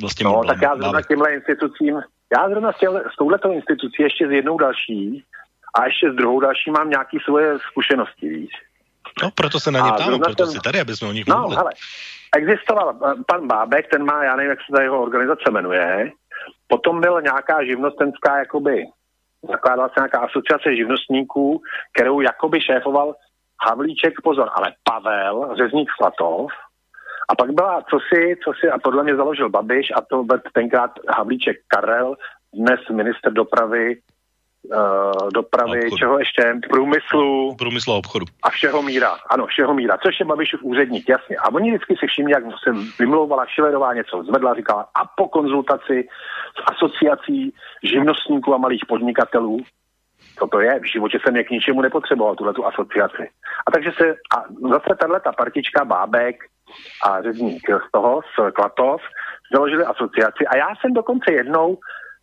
Vlastně 0.00 0.24
no, 0.24 0.44
tak 0.46 0.62
já 0.62 0.76
zrovna 0.76 1.02
k 1.02 1.08
těmhle 1.08 1.34
institucím, 1.34 2.00
já 2.36 2.48
zrovna 2.48 2.72
s, 2.72 2.78
těhle, 2.78 3.04
s 3.12 3.16
touhletou 3.16 3.52
institucí 3.52 4.02
ještě 4.02 4.28
s 4.28 4.30
jednou 4.30 4.58
další 4.58 5.24
a 5.74 5.86
ještě 5.86 6.12
s 6.12 6.14
druhou 6.14 6.40
další 6.40 6.70
mám 6.70 6.90
nějaké 6.90 7.16
svoje 7.24 7.58
zkušenosti, 7.58 8.28
víš. 8.28 8.50
No, 9.22 9.30
proto 9.34 9.60
se 9.60 9.70
na 9.70 9.80
ně 9.80 9.92
ptám, 9.92 10.20
proto 10.20 10.46
jsem... 10.46 10.52
si 10.52 10.60
tady, 10.60 10.80
aby 10.80 10.96
jsme 10.96 11.08
o 11.08 11.12
nich 11.12 11.26
no, 11.26 11.36
mluvili. 11.36 11.56
hele, 11.56 11.70
existoval 12.36 12.94
eh, 12.94 13.14
pan 13.26 13.46
Bábek, 13.46 13.88
ten 13.90 14.04
má, 14.04 14.24
já 14.24 14.36
nevím, 14.36 14.50
jak 14.50 14.58
se 14.58 14.72
ta 14.76 14.82
jeho 14.82 15.02
organizace 15.02 15.50
jmenuje, 15.50 16.10
potom 16.68 17.00
byla 17.00 17.20
nějaká 17.20 17.64
živnostenská, 17.64 18.38
jakoby, 18.38 18.84
zakládala 19.50 19.88
se 19.88 19.94
nějaká 19.96 20.18
asociace 20.18 20.76
živnostníků, 20.76 21.62
kterou 21.92 22.20
jakoby 22.20 22.60
šéfoval 22.60 23.14
Havlíček, 23.68 24.14
pozor, 24.24 24.48
ale 24.54 24.72
Pavel, 24.84 25.54
řezník 25.56 25.88
Slatov, 25.96 26.50
a 27.30 27.34
pak 27.34 27.50
byla 27.50 27.82
co 27.90 27.98
si, 28.08 28.36
co 28.44 28.52
si, 28.60 28.70
a 28.70 28.78
podle 28.78 29.02
mě 29.02 29.16
založil 29.16 29.48
Babiš, 29.50 29.92
a 29.96 30.00
to 30.00 30.24
byl 30.24 30.40
tenkrát 30.52 30.90
Havlíček 31.16 31.56
Karel, 31.68 32.14
dnes 32.54 32.80
minister 32.90 33.32
dopravy 33.32 33.96
uh, 34.64 35.28
dopravy, 35.34 35.78
obchodu. 35.78 35.96
čeho 35.96 36.18
ještě, 36.18 36.42
průmyslu. 36.70 37.54
Průmyslu 37.58 37.92
a 37.92 37.96
obchodu. 37.96 38.26
A 38.42 38.50
všeho 38.50 38.82
míra, 38.82 39.16
ano, 39.30 39.46
všeho 39.46 39.74
míra, 39.74 39.98
což 39.98 40.20
je 40.20 40.26
Babišův 40.26 40.62
úředník, 40.62 41.08
jasně. 41.08 41.36
A 41.36 41.54
oni 41.54 41.70
vždycky 41.70 41.96
si 41.96 42.06
všimli, 42.06 42.32
jak 42.32 42.44
se 42.44 42.70
vymlouvala 42.98 43.46
Šilerová 43.46 43.94
něco, 43.94 44.22
zvedla, 44.22 44.54
říkala 44.54 44.82
a 44.82 45.06
po 45.16 45.28
konzultaci 45.28 46.08
s 46.58 46.62
asociací 46.72 47.54
živnostníků 47.82 48.54
a 48.54 48.58
malých 48.58 48.82
podnikatelů, 48.88 49.58
co 50.40 50.46
to 50.46 50.60
je, 50.60 50.80
v 50.80 50.92
životě 50.92 51.18
jsem 51.22 51.36
je 51.36 51.44
k 51.44 51.50
ničemu 51.50 51.80
nepotřeboval, 51.82 52.34
tuhle 52.34 52.52
tu 52.52 52.66
asociaci. 52.66 53.28
A 53.66 53.70
takže 53.70 53.90
se, 53.98 54.04
a 54.36 54.38
zase 54.70 54.90
tahle 55.00 55.20
ta 55.20 55.32
partička 55.32 55.84
Bábek 55.84 56.36
a 57.06 57.22
řezník 57.22 57.62
z 57.88 57.90
toho, 57.92 58.20
z 58.22 58.52
Klatov, 58.52 59.00
založili 59.54 59.84
asociaci 59.84 60.46
a 60.46 60.56
já 60.56 60.68
jsem 60.80 60.92
dokonce 60.92 61.32
jednou 61.32 61.78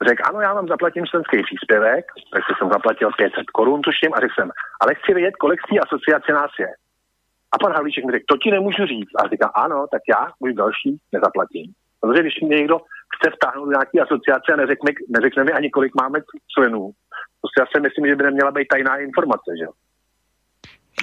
řekl, 0.07 0.23
ano, 0.25 0.41
já 0.41 0.53
vám 0.53 0.67
zaplatím 0.67 1.05
členský 1.05 1.43
příspěvek, 1.43 2.05
tak 2.33 2.43
jsem 2.57 2.69
zaplatil 2.69 3.09
500 3.17 3.49
korun, 3.49 3.81
tuším, 3.81 4.13
a 4.13 4.19
řekl 4.19 4.33
jsem, 4.35 4.49
ale 4.81 4.95
chci 4.95 5.13
vědět, 5.13 5.35
kolik 5.35 5.59
z 5.61 5.69
té 5.69 5.79
asociace 5.79 6.31
nás 6.33 6.51
je. 6.59 6.69
A 7.51 7.55
pan 7.61 7.73
Havlíček 7.73 8.05
mi 8.05 8.11
řekl, 8.11 8.25
to 8.27 8.37
ti 8.37 8.51
nemůžu 8.51 8.85
říct. 8.85 9.11
A 9.19 9.27
říká, 9.27 9.47
ano, 9.55 9.85
tak 9.91 10.01
já, 10.09 10.27
můj 10.39 10.53
další, 10.53 10.97
nezaplatím. 11.11 11.73
Protože 12.01 12.21
když 12.21 12.35
mě 12.41 12.57
někdo 12.57 12.77
chce 13.15 13.27
vtáhnout 13.35 13.65
do 13.65 13.71
nějaké 13.71 13.99
asociace 13.99 14.53
a 14.53 14.55
neřekne, 14.55 14.91
neřekne 15.09 15.43
mi 15.43 15.51
ani, 15.51 15.69
kolik 15.69 15.93
máme 16.01 16.19
členů, 16.53 16.91
to 17.41 17.45
si 17.47 17.55
já 17.59 17.65
si 17.65 17.79
myslím, 17.81 18.07
že 18.07 18.15
by 18.15 18.23
neměla 18.23 18.51
být 18.51 18.67
tajná 18.67 18.97
informace, 18.97 19.51
že 19.59 19.63
jo. 19.63 19.71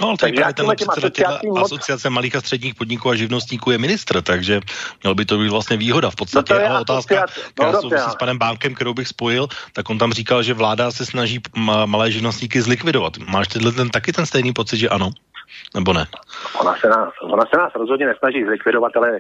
No, 0.01 0.09
ale 0.09 0.17
tady 0.17 0.33
právě 0.33 0.55
ten 0.55 0.67
předseda 0.97 1.39
moc... 1.45 1.73
asociace 1.73 2.11
malých 2.11 2.37
a 2.37 2.41
středních 2.41 2.75
podniků 2.75 3.11
a 3.11 3.15
živnostníků 3.15 3.71
je 3.71 3.79
ministr, 3.79 4.23
takže 4.23 4.61
měl 5.03 5.15
by 5.15 5.25
to 5.25 5.39
být 5.39 5.49
vlastně 5.49 5.77
výhoda. 5.77 6.11
V 6.11 6.17
podstatě 6.17 6.55
no 6.55 6.61
je 6.61 6.79
otázka, 6.81 7.15
no, 7.15 7.27
která 7.53 7.73
no, 7.73 7.81
souvisí 7.81 8.11
s 8.11 8.15
panem 8.15 8.39
Bánkem, 8.39 8.75
kterou 8.75 8.95
bych 8.95 9.09
spojil, 9.09 9.47
tak 9.73 9.91
on 9.91 9.99
tam 9.99 10.13
říkal, 10.13 10.43
že 10.43 10.55
vláda 10.55 10.91
se 10.91 11.07
snaží 11.07 11.41
malé 11.87 12.11
živnostníky 12.11 12.63
zlikvidovat. 12.63 13.13
Máš 13.19 13.49
tyhle 13.49 13.73
ten, 13.73 13.91
taky 13.91 14.13
ten 14.13 14.27
stejný 14.27 14.53
pocit, 14.53 14.77
že 14.77 14.89
ano? 14.89 15.11
Nebo 15.75 15.93
ne? 15.93 16.07
Ona 16.61 16.75
se 16.81 16.89
nás, 16.89 17.13
ona 17.23 17.45
se 17.55 17.57
nás 17.57 17.73
rozhodně 17.75 18.07
nesnaží 18.07 18.45
zlikvidovat, 18.45 18.97
ale 18.97 19.19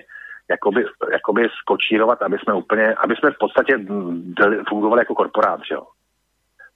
jakoby, 0.50 0.84
jakoby 1.12 1.48
skočírovat, 1.62 2.22
aby 2.22 2.38
jsme 2.38 2.54
úplně, 2.54 2.94
aby 2.94 3.16
jsme 3.16 3.30
v 3.30 3.38
podstatě 3.38 3.78
fungovali 4.68 5.00
jako 5.00 5.14
korporát, 5.14 5.60
že 5.68 5.74
jo? 5.74 5.82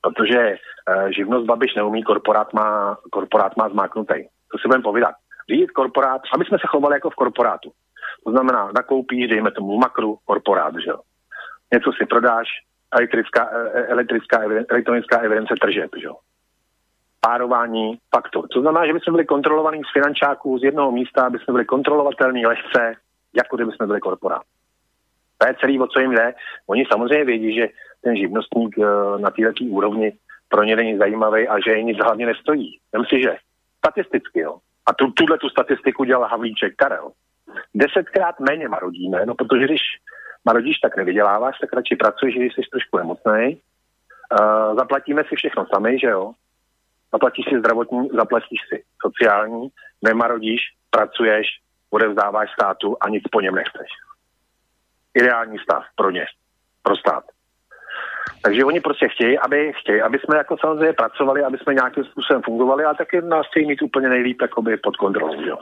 protože 0.01 0.39
uh, 0.49 1.09
živnost 1.09 1.47
Babiš 1.47 1.75
neumí, 1.75 2.03
korporát 2.03 2.53
má, 2.53 2.99
korporát 3.11 3.57
má 3.57 3.69
zmáknutý. 3.69 4.15
To 4.53 4.59
si 4.59 4.69
budeme 4.69 4.83
povídat. 4.83 5.15
Řídit 5.51 5.71
korporát, 5.71 6.23
aby 6.35 6.45
jsme 6.45 6.59
se 6.59 6.67
chovali 6.67 6.97
jako 6.97 7.11
v 7.11 7.15
korporátu. 7.15 7.71
To 8.25 8.31
znamená, 8.31 8.71
nakoupíš, 8.75 9.29
dejme 9.29 9.51
tomu 9.51 9.79
makru, 9.79 10.19
korporát, 10.25 10.75
že 10.75 10.91
jo. 10.91 11.01
Něco 11.73 11.93
si 11.93 12.07
prodáš, 12.07 12.49
elektrická, 12.93 13.51
e, 13.53 13.81
e, 13.81 13.87
elektrická, 13.87 14.43
elektronická 14.71 15.19
evidence 15.19 15.55
tržeb, 15.61 15.91
že 15.97 16.07
jo. 16.07 16.17
Párování 17.21 17.99
faktur. 18.15 18.49
To 18.49 18.61
znamená, 18.61 18.87
že 18.87 18.93
bychom 18.93 19.15
byli 19.15 19.27
kontrolovaní 19.27 19.83
z 19.85 19.93
finančáků 19.93 20.59
z 20.59 20.65
jednoho 20.65 20.93
místa, 20.93 21.27
aby 21.27 21.39
jsme 21.39 21.53
byli 21.53 21.65
kontrolovatelní 21.65 22.47
lehce, 22.47 22.95
jako 23.37 23.57
kdyby 23.57 23.73
jsme 23.73 23.87
byli 23.87 24.01
korporát. 24.01 24.43
To 25.39 25.47
je 25.47 25.55
celý, 25.61 25.81
o 25.81 25.87
co 25.87 26.01
jim 26.01 26.13
jde. 26.13 26.35
Oni 26.67 26.87
samozřejmě 26.93 27.25
vědí, 27.25 27.55
že 27.55 27.69
ten 28.01 28.17
živnostník 28.17 28.79
eh, 28.79 28.85
na 29.19 29.31
této 29.31 29.65
úrovni 29.65 30.13
pro 30.49 30.63
ně 30.63 30.77
není 30.77 30.99
zajímavý 30.99 31.49
a 31.49 31.61
že 31.61 31.71
jej 31.71 31.85
nic 31.85 31.99
hlavně 31.99 32.27
nestojí. 32.27 32.79
Vem 32.93 33.05
si, 33.05 33.23
že 33.23 33.37
statisticky, 33.79 34.41
jo, 34.41 34.59
a 34.87 34.95
tu, 34.95 35.11
tuhle 35.11 35.39
tu 35.39 35.49
statistiku 35.49 36.05
dělal 36.05 36.29
Havlíček 36.29 36.75
Karel, 36.77 37.11
desetkrát 37.75 38.41
méně 38.41 38.69
marodíme, 38.69 39.27
no 39.27 39.35
protože 39.35 39.65
když 39.65 39.81
marodíš, 40.45 40.79
tak 40.79 40.97
nevyděláváš, 40.97 41.59
tak 41.59 41.73
radši 41.73 41.97
pracuješ, 41.97 42.35
když 42.35 42.55
jsi 42.55 42.61
trošku 42.73 42.99
nemocný. 42.99 43.61
Uh, 44.41 44.77
zaplatíme 44.77 45.23
si 45.29 45.37
všechno 45.37 45.67
sami, 45.75 45.99
že 45.99 46.07
jo? 46.07 46.33
Zaplatíš 47.13 47.45
si 47.49 47.59
zdravotní, 47.59 48.09
zaplatíš 48.09 48.61
si 48.69 48.85
sociální, 49.07 49.69
nemarodíš, 50.03 50.61
pracuješ, 50.91 51.47
odevzdáváš 51.91 52.51
státu 52.53 52.97
a 53.01 53.09
nic 53.09 53.25
po 53.33 53.41
něm 53.41 53.55
nechceš. 53.55 53.91
Ideální 55.15 55.59
stav 55.59 55.83
pro 55.97 56.11
ně, 56.11 56.27
pro 56.83 56.97
stát. 56.97 57.25
Takže 58.43 58.65
oni 58.65 58.81
prostě 58.81 59.09
chtějí, 59.09 59.39
aby, 59.39 59.73
chtějí, 59.81 60.03
aby 60.03 60.19
jsme 60.19 60.37
jako 60.37 60.57
samozřejmě 60.61 60.93
pracovali, 60.93 61.45
aby 61.45 61.59
jsme 61.59 61.75
nějakým 61.75 62.05
způsobem 62.05 62.43
fungovali, 62.43 62.85
a 62.85 62.95
taky 62.95 63.21
nás 63.21 63.47
chtějí 63.47 63.67
mít 63.67 63.83
úplně 63.83 64.09
nejlíp 64.09 64.43
jakoby 64.43 64.77
pod 64.77 64.97
kontrolou. 64.97 65.43
Jo. 65.43 65.57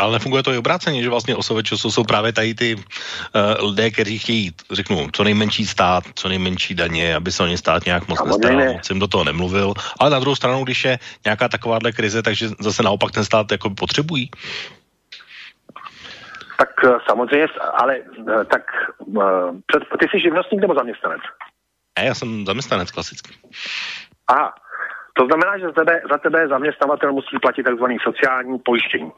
Ale 0.00 0.12
nefunguje 0.12 0.42
to 0.42 0.52
i 0.52 0.58
obráceně, 0.58 1.02
že 1.02 1.08
vlastně 1.08 1.36
osoveče 1.36 1.76
jsou 1.76 2.04
právě 2.04 2.32
tady 2.32 2.54
ty 2.54 2.74
uh, 2.74 3.70
lidé, 3.70 3.90
kteří 3.90 4.18
chtějí, 4.18 4.50
řeknu, 4.72 5.08
co 5.12 5.24
nejmenší 5.24 5.66
stát, 5.66 6.04
co 6.14 6.28
nejmenší 6.28 6.74
daně, 6.74 7.14
aby 7.14 7.32
se 7.32 7.42
o 7.42 7.46
ně 7.46 7.58
stát 7.58 7.86
nějak 7.86 8.08
moc 8.08 8.24
nestaral, 8.24 8.58
ne. 8.58 8.72
moc 8.72 8.88
do 8.98 9.06
toho 9.06 9.24
nemluvil. 9.24 9.74
Ale 10.00 10.10
na 10.10 10.18
druhou 10.18 10.36
stranu, 10.36 10.64
když 10.64 10.84
je 10.84 10.98
nějaká 11.24 11.48
takováhle 11.48 11.92
krize, 11.92 12.22
takže 12.22 12.48
zase 12.60 12.82
naopak 12.82 13.10
ten 13.10 13.24
stát 13.24 13.52
jako 13.52 13.70
potřebují. 13.70 14.30
Tak 16.60 16.72
uh, 16.84 16.98
samozřejmě, 17.08 17.46
ale 17.72 18.00
uh, 18.00 18.44
tak 18.44 18.62
uh, 18.98 19.60
ty 20.00 20.06
jsi 20.08 20.20
živnostník 20.20 20.60
nebo 20.60 20.74
zaměstnanec? 20.74 21.20
Ne, 21.98 22.04
já 22.06 22.14
jsem 22.14 22.46
zaměstnanec 22.46 22.90
klasicky. 22.90 23.34
Aha, 24.28 24.54
to 25.12 25.26
znamená, 25.26 25.58
že 25.58 25.66
za 25.66 25.72
tebe, 25.72 26.02
za 26.10 26.18
tebe 26.18 26.48
zaměstnavatel 26.48 27.12
musí 27.12 27.38
platit 27.42 27.62
takzvaný 27.62 27.96
sociální 28.02 28.58
pojištění. 28.58 29.12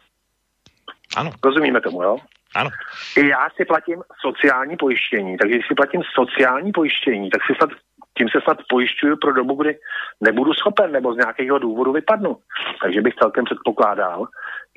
Ano. 1.16 1.30
Rozumíme 1.44 1.80
tomu, 1.80 2.02
jo? 2.02 2.16
Ano. 2.54 2.70
I 3.16 3.28
já 3.28 3.48
si 3.56 3.64
platím 3.64 4.02
sociální 4.20 4.76
pojištění, 4.76 5.36
takže 5.38 5.54
když 5.54 5.68
si 5.68 5.74
platím 5.74 6.02
sociální 6.14 6.72
pojištění, 6.72 7.30
tak 7.30 7.40
si 7.46 7.52
snad, 7.54 7.70
tím 8.18 8.28
se 8.28 8.40
snad 8.44 8.58
pojišťuju 8.68 9.16
pro 9.16 9.32
dobu, 9.32 9.54
kdy 9.54 9.78
nebudu 10.20 10.54
schopen 10.54 10.92
nebo 10.92 11.14
z 11.14 11.16
nějakého 11.16 11.58
důvodu 11.58 11.92
vypadnu. 11.92 12.36
Takže 12.82 13.00
bych 13.00 13.14
celkem 13.14 13.44
předpokládal, 13.44 14.26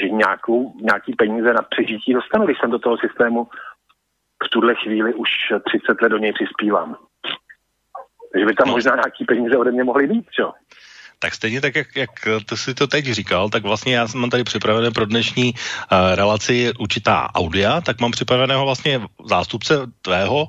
že 0.02 0.10
nějakou, 0.10 0.74
nějaký 0.82 1.14
peníze 1.14 1.54
na 1.54 1.62
přežití 1.62 2.14
dostanu, 2.14 2.46
když 2.46 2.58
jsem 2.60 2.72
do 2.72 2.80
toho 2.80 2.98
systému 2.98 3.48
v 4.46 4.50
tuhle 4.50 4.76
chvíli 4.76 5.14
už 5.14 5.30
30 5.66 6.02
let 6.02 6.10
do 6.10 6.18
něj 6.18 6.34
přispívám. 6.34 6.96
Takže 8.32 8.46
by 8.46 8.54
tam 8.54 8.70
možná 8.70 8.96
nějaký 8.96 9.26
peníze 9.26 9.58
ode 9.58 9.72
mě 9.72 9.84
mohly 9.84 10.08
být, 10.08 10.30
čo? 10.30 10.54
Tak 11.26 11.36
stejně 11.36 11.62
tak, 11.62 11.76
jak, 11.76 11.96
jak 11.96 12.12
ty 12.46 12.58
si 12.58 12.74
to 12.74 12.88
teď 12.88 13.06
říkal, 13.06 13.50
tak 13.50 13.64
vlastně 13.66 13.96
já 13.96 14.08
mám 14.14 14.30
tady 14.30 14.44
připravené 14.44 14.92
pro 14.92 15.06
dnešní 15.06 15.54
uh, 15.54 15.98
relaci 16.14 16.70
určitá 16.78 17.34
audia, 17.34 17.82
tak 17.82 17.98
mám 17.98 18.12
připraveného 18.14 18.62
vlastně 18.66 19.02
zástupce 19.26 19.90
tvého, 20.02 20.48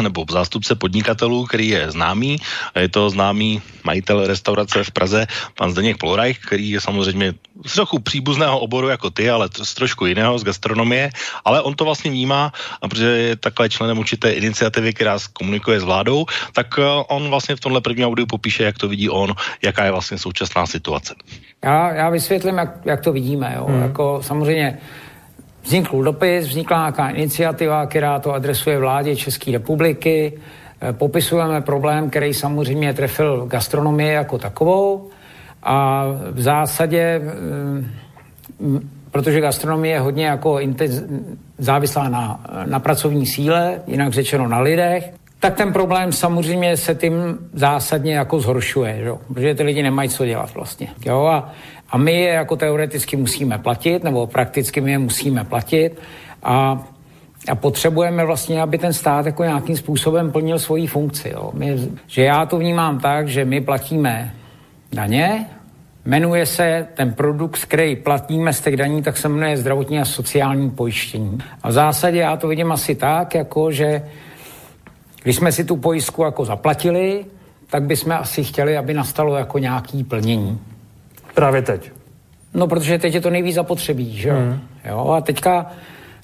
nebo 0.00 0.24
zástupce 0.28 0.74
podnikatelů, 0.76 1.48
který 1.48 1.68
je 1.68 1.90
známý. 1.96 2.36
Je 2.76 2.88
to 2.92 3.10
známý 3.10 3.62
majitel 3.84 4.26
restaurace 4.26 4.84
v 4.84 4.90
Praze, 4.90 5.26
pan 5.56 5.72
Zdeněk 5.72 5.96
Plorajch, 5.96 6.38
který 6.44 6.76
je 6.76 6.80
samozřejmě 6.80 7.34
z 7.64 7.72
trochu 7.72 7.98
příbuzného 7.98 8.58
oboru 8.58 8.88
jako 8.88 9.10
ty, 9.10 9.30
ale 9.30 9.48
z 9.48 9.74
trošku 9.74 10.06
jiného, 10.06 10.38
z 10.38 10.44
gastronomie, 10.44 11.10
ale 11.44 11.62
on 11.62 11.74
to 11.74 11.84
vlastně 11.84 12.10
vnímá, 12.10 12.52
a 12.82 12.88
protože 12.88 13.06
je 13.06 13.36
takhle 13.36 13.68
členem 13.68 13.98
určité 13.98 14.32
iniciativy, 14.32 14.92
která 14.92 15.18
komunikuje 15.32 15.80
s 15.80 15.84
vládou, 15.88 16.26
tak 16.52 16.76
eh, 16.78 16.84
on 17.08 17.28
vlastně 17.28 17.56
v 17.56 17.60
tomhle 17.60 17.80
prvním 17.80 18.06
audiu 18.06 18.26
popíše, 18.26 18.64
jak 18.64 18.78
to 18.78 18.88
vidí 18.88 19.08
on, 19.08 19.34
jaká 19.62 19.84
je 19.84 19.90
vlastně 19.90 20.01
současná 20.02 20.66
situace. 20.66 21.14
Já, 21.64 21.94
já 21.94 22.10
vysvětlím, 22.10 22.58
jak, 22.58 22.76
jak 22.84 23.00
to 23.00 23.12
vidíme. 23.12 23.54
Jo. 23.56 23.64
Hmm. 23.64 23.82
Jako 23.82 24.18
samozřejmě 24.22 24.78
vznikl 25.62 26.02
dopis, 26.02 26.46
vznikla 26.48 26.78
nějaká 26.78 27.08
iniciativa, 27.08 27.86
která 27.86 28.18
to 28.18 28.32
adresuje 28.32 28.78
vládě 28.78 29.16
České 29.16 29.52
republiky. 29.52 30.32
Eh, 30.80 30.92
popisujeme 30.92 31.60
problém, 31.60 32.10
který 32.10 32.34
samozřejmě 32.34 32.94
trefil 32.94 33.46
gastronomii 33.46 34.12
jako 34.12 34.38
takovou 34.38 35.10
a 35.62 36.04
v 36.30 36.40
zásadě, 36.40 37.20
eh, 37.22 38.80
protože 39.10 39.40
gastronomie 39.40 39.94
je 39.94 40.00
hodně 40.00 40.26
jako 40.26 40.60
intenz, 40.60 41.02
závislá 41.58 42.08
na, 42.08 42.44
na 42.66 42.80
pracovní 42.80 43.26
síle, 43.26 43.80
jinak 43.86 44.12
řečeno 44.12 44.48
na 44.48 44.60
lidech, 44.60 45.14
tak 45.42 45.54
ten 45.54 45.72
problém 45.72 46.12
samozřejmě 46.12 46.76
se 46.76 46.94
tím 46.94 47.38
zásadně 47.52 48.14
jako 48.14 48.40
zhoršuje, 48.40 49.00
že? 49.04 49.10
protože 49.28 49.54
ty 49.54 49.62
lidi 49.62 49.82
nemají 49.82 50.08
co 50.08 50.26
dělat 50.26 50.54
vlastně. 50.54 50.88
Jo? 51.06 51.24
A, 51.24 51.52
a 51.90 51.98
my 51.98 52.20
je 52.20 52.28
jako 52.28 52.56
teoreticky 52.56 53.16
musíme 53.16 53.58
platit, 53.58 54.04
nebo 54.04 54.26
prakticky 54.26 54.80
my 54.80 54.90
je 54.90 54.98
musíme 54.98 55.44
platit 55.44 55.98
a, 56.42 56.84
a 57.48 57.54
potřebujeme 57.54 58.24
vlastně, 58.24 58.62
aby 58.62 58.78
ten 58.78 58.92
stát 58.92 59.26
jako 59.26 59.42
nějakým 59.42 59.76
způsobem 59.76 60.32
plnil 60.32 60.58
svoji 60.58 60.86
funkci. 60.86 61.28
Jo? 61.34 61.50
My, 61.54 61.78
že 62.06 62.22
já 62.22 62.46
to 62.46 62.58
vnímám 62.58 62.98
tak, 63.00 63.28
že 63.28 63.44
my 63.44 63.60
platíme 63.60 64.34
daně, 64.92 65.46
Jmenuje 66.04 66.46
se 66.46 66.86
ten 66.94 67.12
produkt, 67.12 67.58
který 67.58 67.96
platíme 67.96 68.52
z 68.52 68.60
těch 68.60 68.76
daní, 68.76 69.02
tak 69.02 69.16
se 69.16 69.28
jmenuje 69.28 69.56
zdravotní 69.56 69.98
a 69.98 70.04
sociální 70.04 70.70
pojištění. 70.70 71.38
A 71.62 71.68
v 71.68 71.72
zásadě 71.72 72.18
já 72.18 72.36
to 72.36 72.48
vidím 72.48 72.72
asi 72.72 72.94
tak, 72.94 73.34
jako 73.34 73.72
že 73.72 74.02
když 75.22 75.36
jsme 75.36 75.52
si 75.52 75.64
tu 75.64 75.76
pojistku 75.76 76.22
jako 76.22 76.44
zaplatili, 76.44 77.24
tak 77.70 77.82
bychom 77.82 78.12
asi 78.12 78.44
chtěli, 78.44 78.76
aby 78.76 78.94
nastalo 78.94 79.36
jako 79.36 79.58
nějaký 79.58 80.04
plnění. 80.04 80.58
Právě 81.34 81.62
teď. 81.62 81.92
No, 82.54 82.66
protože 82.66 82.98
teď 82.98 83.14
je 83.14 83.20
to 83.20 83.30
nejvíc 83.30 83.54
zapotřebí, 83.54 84.16
že 84.16 84.32
mm. 84.32 84.60
jo? 84.84 85.08
A 85.08 85.20
teďka 85.20 85.66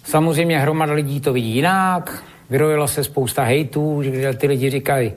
samozřejmě 0.04 0.58
hromada 0.58 0.92
lidí 0.92 1.20
to 1.20 1.32
vidí 1.32 1.54
jinak, 1.54 2.24
vyrojila 2.50 2.86
se 2.86 3.04
spousta 3.04 3.42
hejtů, 3.42 4.02
že 4.02 4.34
ty 4.34 4.46
lidi 4.46 4.70
říkají, 4.70 5.12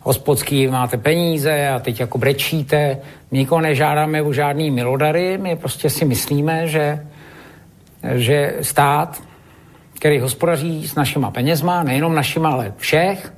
hospodský, 0.00 0.66
máte 0.66 0.96
peníze 0.96 1.68
a 1.68 1.78
teď 1.78 2.00
jako 2.00 2.18
brečíte. 2.18 2.98
My 3.30 3.38
nikoho 3.38 3.60
nežádáme 3.60 4.22
o 4.22 4.32
žádný 4.32 4.70
milodary, 4.70 5.38
my 5.38 5.56
prostě 5.56 5.90
si 5.90 6.04
myslíme, 6.04 6.68
že, 6.68 7.06
že 8.14 8.54
stát, 8.60 9.22
který 10.02 10.20
hospodaří 10.20 10.88
s 10.88 10.94
našima 10.94 11.30
penězma, 11.30 11.82
nejenom 11.82 12.14
našima, 12.14 12.50
ale 12.50 12.72
všech, 12.76 13.32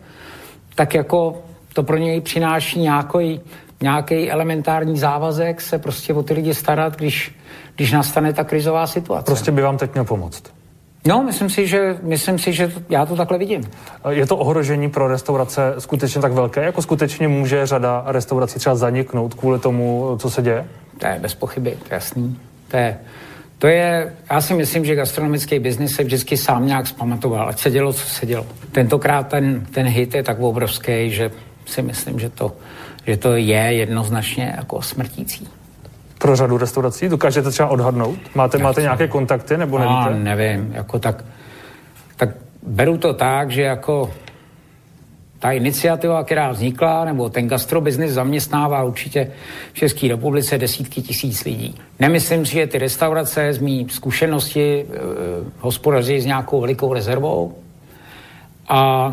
tak 0.74 0.94
jako 0.94 1.42
to 1.72 1.82
pro 1.82 1.96
něj 1.96 2.20
přináší 2.20 2.80
nějaký, 2.80 3.40
nějaký 3.82 4.30
elementární 4.30 4.98
závazek 4.98 5.60
se 5.60 5.78
prostě 5.78 6.14
o 6.14 6.22
ty 6.22 6.34
lidi 6.34 6.54
starat, 6.54 6.96
když, 6.96 7.34
když 7.76 7.92
nastane 7.92 8.32
ta 8.32 8.44
krizová 8.44 8.86
situace. 8.86 9.24
Prostě 9.24 9.52
by 9.52 9.62
vám 9.62 9.78
teď 9.78 9.92
měl 9.92 10.04
pomoct. 10.04 10.42
No, 11.06 11.22
myslím 11.22 11.50
si, 11.50 11.66
že, 11.66 11.98
myslím 12.02 12.38
si, 12.38 12.52
že 12.52 12.68
to, 12.68 12.80
já 12.88 13.06
to 13.06 13.16
takhle 13.16 13.38
vidím. 13.38 13.70
Je 14.10 14.26
to 14.26 14.36
ohrožení 14.36 14.90
pro 14.90 15.08
restaurace 15.08 15.74
skutečně 15.78 16.20
tak 16.20 16.32
velké? 16.32 16.64
Jako 16.64 16.82
skutečně 16.82 17.28
může 17.28 17.66
řada 17.66 18.04
restaurací 18.06 18.58
třeba 18.58 18.76
zaniknout 18.76 19.34
kvůli 19.34 19.58
tomu, 19.58 20.16
co 20.18 20.30
se 20.30 20.42
děje? 20.42 20.66
To 20.98 21.06
je 21.06 21.18
bez 21.20 21.34
pochyby, 21.34 21.70
to 21.70 21.84
je 21.90 21.94
jasný. 21.94 22.38
To 22.68 22.76
je, 22.76 22.98
to 23.58 23.66
je, 23.66 24.12
já 24.30 24.40
si 24.40 24.54
myslím, 24.54 24.84
že 24.84 24.94
gastronomický 24.94 25.58
biznis 25.58 25.94
se 25.94 26.04
vždycky 26.04 26.36
sám 26.36 26.66
nějak 26.66 26.86
zpamatoval, 26.86 27.48
ať 27.48 27.58
se 27.58 27.70
dělo, 27.70 27.92
co 27.92 28.06
se 28.06 28.26
dělo. 28.26 28.46
Tentokrát 28.72 29.28
ten, 29.28 29.66
ten 29.70 29.86
hit 29.86 30.14
je 30.14 30.22
tak 30.22 30.40
obrovský, 30.40 31.10
že 31.10 31.30
si 31.66 31.82
myslím, 31.82 32.18
že 32.18 32.28
to, 32.28 32.52
že 33.06 33.16
to 33.16 33.36
je 33.36 33.56
jednoznačně 33.56 34.54
jako 34.56 34.82
smrtící 34.82 35.48
pro 36.24 36.36
řadu 36.36 36.58
restaurací? 36.58 37.08
Dokážete 37.08 37.50
třeba 37.50 37.68
odhadnout? 37.68 38.18
Máte, 38.34 38.58
máte 38.58 38.82
nějaké 38.82 39.08
kontakty 39.08 39.56
nebo 39.56 39.78
nevíte? 39.78 40.10
No, 40.10 40.18
nevím, 40.18 40.72
jako 40.72 40.98
tak, 40.98 41.24
tak 42.16 42.28
beru 42.62 42.98
to 42.98 43.14
tak, 43.14 43.50
že 43.50 43.62
jako 43.62 44.10
ta 45.44 45.52
iniciativa, 45.52 46.24
která 46.24 46.52
vznikla, 46.52 47.04
nebo 47.04 47.28
ten 47.28 47.48
gastrobiznis 47.48 48.12
zaměstnává 48.12 48.84
určitě 48.84 49.30
v 49.72 49.76
České 49.76 50.08
republice 50.08 50.58
desítky 50.58 51.02
tisíc 51.02 51.44
lidí. 51.44 51.74
Nemyslím 52.00 52.46
si, 52.46 52.52
že 52.52 52.66
ty 52.66 52.78
restaurace 52.78 53.52
z 53.52 53.58
mý 53.58 53.86
zkušenosti 53.90 54.80
e, 54.80 54.86
hospodaří 55.58 56.20
s 56.20 56.26
nějakou 56.26 56.60
velikou 56.60 56.92
rezervou 56.94 57.54
a 58.68 59.12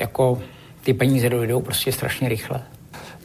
jako 0.00 0.38
ty 0.84 0.94
peníze 0.94 1.28
dojdou 1.28 1.60
prostě 1.60 1.92
strašně 1.92 2.28
rychle. 2.28 2.62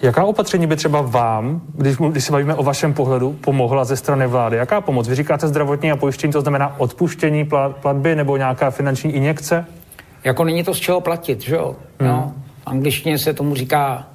Jaká 0.01 0.23
opatření 0.23 0.67
by 0.67 0.75
třeba 0.75 1.01
vám, 1.01 1.61
když, 1.75 1.95
když 1.95 2.23
se 2.23 2.31
bavíme 2.31 2.55
o 2.55 2.63
vašem 2.63 2.93
pohledu, 2.93 3.33
pomohla 3.41 3.85
ze 3.85 3.97
strany 3.97 4.27
vlády? 4.27 4.57
Jaká 4.57 4.81
pomoc? 4.81 5.07
Vy 5.07 5.15
říkáte 5.15 5.47
zdravotní 5.47 5.91
a 5.91 5.95
pojištění, 5.95 6.33
to 6.33 6.41
znamená 6.41 6.79
odpuštění 6.79 7.49
platby 7.81 8.15
nebo 8.15 8.37
nějaká 8.37 8.71
finanční 8.71 9.11
injekce? 9.11 9.65
Jako 10.23 10.43
není 10.43 10.63
to 10.63 10.73
z 10.73 10.79
čeho 10.79 11.01
platit, 11.01 11.41
že 11.41 11.55
jo? 11.55 11.75
Hmm. 11.99 12.09
No, 12.09 12.33
v 12.63 12.67
angličtině 12.67 13.17
se 13.17 13.33
tomu 13.33 13.55
říká 13.55 14.07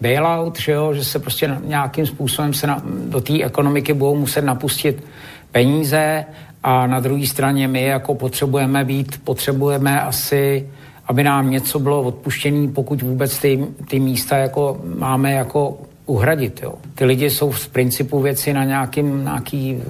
bailout, 0.00 0.60
že, 0.60 0.72
jo? 0.72 0.94
že 0.94 1.04
se 1.04 1.18
prostě 1.18 1.56
nějakým 1.64 2.06
způsobem 2.06 2.54
se 2.54 2.66
na, 2.66 2.82
do 2.84 3.20
té 3.20 3.42
ekonomiky 3.42 3.92
budou 3.92 4.16
muset 4.16 4.42
napustit 4.42 5.04
peníze 5.52 6.24
a 6.62 6.86
na 6.86 7.00
druhé 7.00 7.26
straně 7.26 7.68
my 7.68 7.82
jako 7.82 8.14
potřebujeme 8.14 8.84
být, 8.84 9.20
potřebujeme 9.24 10.00
asi 10.00 10.66
aby 11.10 11.24
nám 11.24 11.50
něco 11.50 11.78
bylo 11.78 12.02
odpuštěné, 12.02 12.68
pokud 12.68 13.02
vůbec 13.02 13.38
ty, 13.38 13.66
ty 13.88 14.00
místa 14.00 14.36
jako 14.36 14.80
máme 14.98 15.32
jako 15.32 15.78
uhradit. 16.06 16.60
Jo. 16.62 16.74
Ty 16.94 17.04
lidi 17.04 17.30
jsou 17.30 17.52
z 17.52 17.68
principu 17.68 18.20
věci 18.20 18.52
na 18.52 18.64
nějakým, 18.64 19.24
nějaký 19.24 19.82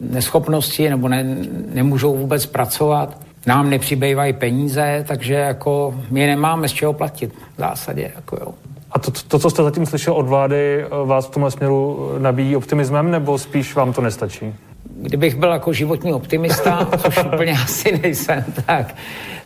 neschopnosti 0.00 0.90
nebo 0.90 1.08
ne, 1.08 1.24
nemůžou 1.74 2.16
vůbec 2.16 2.46
pracovat. 2.46 3.20
Nám 3.46 3.70
nepřibývají 3.70 4.32
peníze, 4.32 5.04
takže 5.08 5.34
jako 5.34 5.94
my 6.10 6.26
nemáme 6.26 6.68
z 6.68 6.72
čeho 6.72 6.92
platit 6.92 7.32
v 7.56 7.60
zásadě. 7.60 8.12
Jako 8.16 8.36
jo. 8.40 8.54
A 8.92 8.98
to, 8.98 9.10
to, 9.28 9.38
co 9.38 9.50
jste 9.50 9.62
zatím 9.62 9.86
slyšel 9.86 10.14
od 10.14 10.26
vlády, 10.26 10.84
vás 11.04 11.26
v 11.26 11.30
tomhle 11.30 11.50
směru 11.50 12.10
nabíjí 12.18 12.56
optimismem, 12.56 13.10
nebo 13.10 13.38
spíš 13.38 13.74
vám 13.74 13.92
to 13.92 14.00
nestačí? 14.00 14.54
Kdybych 14.96 15.34
byl 15.34 15.50
jako 15.50 15.72
životní 15.72 16.12
optimista, 16.12 16.88
což 16.98 17.24
úplně 17.24 17.52
asi 17.52 17.98
nejsem, 18.02 18.44
tak, 18.66 18.94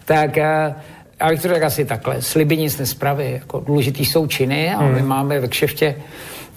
tak 0.05 0.37
uh, 0.37 0.75
já 1.21 1.29
bych 1.29 1.43
to 1.43 1.49
řekl 1.49 1.67
asi 1.67 1.85
takhle, 1.85 2.23
sliby 2.23 2.57
nic 2.57 2.79
nespraví, 2.79 3.33
jako 3.33 3.61
důležitý 3.61 4.05
jsou 4.05 4.27
činy 4.27 4.75
a 4.75 4.79
hmm. 4.79 4.95
my 4.95 5.03
máme 5.03 5.41
ve 5.41 5.49
kšeftě 5.49 5.97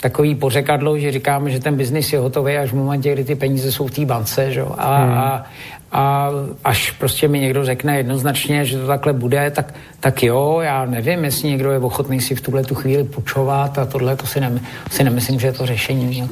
takový 0.02 0.36
pořekadlo, 0.36 1.00
že 1.00 1.12
říkáme, 1.12 1.52
že 1.52 1.60
ten 1.60 1.76
biznis 1.76 2.14
je 2.14 2.20
hotový 2.20 2.58
až 2.58 2.72
v 2.72 2.76
momentě, 2.76 3.14
kdy 3.14 3.24
ty 3.24 3.36
peníze 3.36 3.72
jsou 3.72 3.88
v 3.88 3.92
té 3.92 4.06
bance, 4.06 4.52
že? 4.52 4.62
A, 4.62 4.98
hmm. 4.98 5.14
a, 5.14 5.46
a 5.92 6.30
až 6.64 6.92
prostě 6.92 7.28
mi 7.28 7.40
někdo 7.40 7.66
řekne 7.66 7.98
jednoznačně, 7.98 8.66
že 8.66 8.78
to 8.78 8.88
takhle 8.88 9.14
bude, 9.14 9.52
tak, 9.52 9.74
tak 10.00 10.24
jo, 10.24 10.60
já 10.62 10.86
nevím, 10.86 11.26
jestli 11.26 11.48
někdo 11.48 11.72
je 11.72 11.80
ochotný 11.80 12.22
si 12.22 12.36
v 12.36 12.42
tuhle 12.42 12.64
tu 12.64 12.76
chvíli 12.76 13.04
půjčovat 13.04 13.78
a 13.78 13.86
tohle, 13.86 14.16
to 14.16 14.28
si, 14.28 14.40
nem, 14.40 14.60
si 14.92 15.04
nemyslím, 15.04 15.40
že 15.40 15.48
je 15.48 15.54
to 15.54 15.66
řešení. 15.66 16.30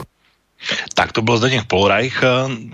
Tak 0.93 1.11
to 1.11 1.21
byl 1.21 1.37
Zdeněk 1.37 1.65
Polreich. 1.67 2.23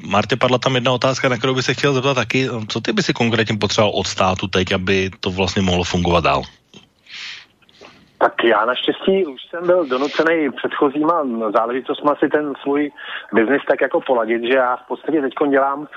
Martě, 0.08 0.36
padla 0.36 0.58
tam 0.58 0.76
jedna 0.76 0.92
otázka, 0.92 1.30
na 1.30 1.38
kterou 1.38 1.56
by 1.56 1.64
se 1.64 1.74
chtěl 1.74 1.94
zeptat 1.94 2.14
taky. 2.14 2.48
Co 2.68 2.82
ty 2.82 2.94
by 2.94 3.04
si 3.04 3.14
konkrétně 3.14 3.58
potřeboval 3.58 3.92
od 3.96 4.08
státu 4.08 4.48
teď, 4.48 4.72
aby 4.72 5.12
to 5.20 5.32
vlastně 5.32 5.62
mohlo 5.62 5.84
fungovat 5.84 6.24
dál? 6.24 6.44
Tak 8.24 8.44
já 8.44 8.66
naštěstí 8.66 9.26
už 9.26 9.42
jsem 9.50 9.68
byl 9.68 9.86
donucený 9.86 10.52
předchozíma 10.52 11.24
záležitostma 11.56 12.16
si 12.16 12.30
ten 12.30 12.54
svůj 12.62 12.92
biznis 13.34 13.62
tak 13.68 13.82
jako 13.82 14.02
poladit, 14.02 14.44
že 14.44 14.58
já 14.58 14.76
v 14.76 14.88
podstatě 14.88 15.22
teď 15.22 15.34
dělám 15.50 15.88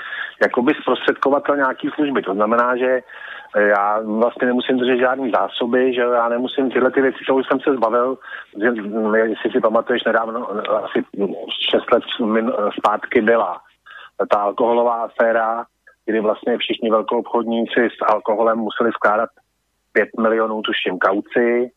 jakoby 0.42 0.72
zprostředkovatel 0.82 1.56
nějaký 1.56 1.88
služby. 1.94 2.22
To 2.22 2.34
znamená, 2.34 2.76
že 2.76 3.00
já 3.56 4.00
vlastně 4.04 4.46
nemusím 4.46 4.78
držet 4.78 4.98
žádný 4.98 5.30
zásoby, 5.30 5.94
že 5.94 6.00
já 6.00 6.28
nemusím 6.28 6.70
tyhle 6.70 6.90
ty 6.90 7.02
věci, 7.02 7.18
už 7.32 7.46
jsem 7.46 7.60
se 7.60 7.74
zbavil, 7.74 8.18
že, 8.60 8.66
jestli 9.16 9.50
si 9.50 9.60
pamatuješ 9.60 10.04
nedávno, 10.04 10.50
asi 10.84 11.04
6 11.70 11.92
let 11.92 12.02
zpátky 12.78 13.20
byla 13.20 13.60
ta 14.30 14.38
alkoholová 14.38 14.94
aféra, 14.94 15.64
kdy 16.06 16.20
vlastně 16.20 16.58
všichni 16.58 16.90
velkoobchodníci 16.90 17.88
s 17.98 18.12
alkoholem 18.12 18.58
museli 18.58 18.90
vkládat 18.90 19.30
5 19.92 20.08
milionů, 20.20 20.62
tuším, 20.62 20.98
kauci. 20.98 21.70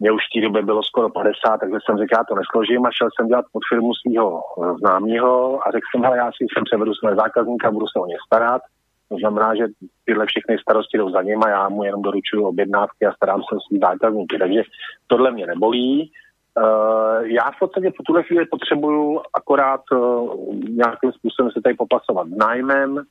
Mě 0.00 0.12
už 0.12 0.22
v 0.22 0.32
té 0.34 0.40
době 0.46 0.62
bylo 0.62 0.82
skoro 0.82 1.10
50, 1.10 1.58
takže 1.58 1.78
jsem 1.84 1.98
řekl, 1.98 2.14
já 2.16 2.24
to 2.24 2.34
nesložím 2.34 2.86
a 2.86 2.90
šel 2.90 3.08
jsem 3.10 3.28
dělat 3.28 3.44
pod 3.52 3.62
firmu 3.68 3.90
svého 3.94 4.42
známého 4.78 5.34
a 5.66 5.70
řekl 5.70 5.86
jsem, 5.90 6.02
hele, 6.02 6.16
já 6.16 6.30
si 6.32 6.46
sem 6.54 6.64
převedu 6.64 6.94
své 6.94 7.14
zákazníka, 7.14 7.70
budu 7.70 7.86
se 7.86 7.98
o 7.98 8.06
ně 8.06 8.16
starat. 8.26 8.62
To 9.08 9.16
znamená, 9.16 9.54
že 9.54 9.64
tyhle 10.04 10.26
všechny 10.26 10.58
starosti 10.58 10.98
jdou 10.98 11.10
za 11.10 11.22
ním 11.22 11.44
a 11.44 11.48
já 11.48 11.68
mu 11.68 11.84
jenom 11.84 12.02
doručuju 12.02 12.46
objednávky 12.46 13.06
a 13.06 13.12
starám 13.12 13.40
se 13.42 13.56
o 13.56 13.60
svý 13.60 13.78
zákazníky. 13.78 14.38
Takže 14.38 14.62
tohle 15.06 15.30
mě 15.30 15.46
nebolí. 15.46 16.10
Uh, 16.58 17.26
já 17.26 17.50
v 17.50 17.58
podstatě 17.58 17.90
po 17.96 18.02
tuhle 18.02 18.22
chvíli 18.22 18.46
potřebuju 18.46 19.20
akorát 19.34 19.80
uh, 19.92 20.54
nějakým 20.68 21.12
způsobem 21.12 21.50
se 21.50 21.60
tady 21.60 21.74
popasovat 21.74 22.26
nájmem, 22.28 23.02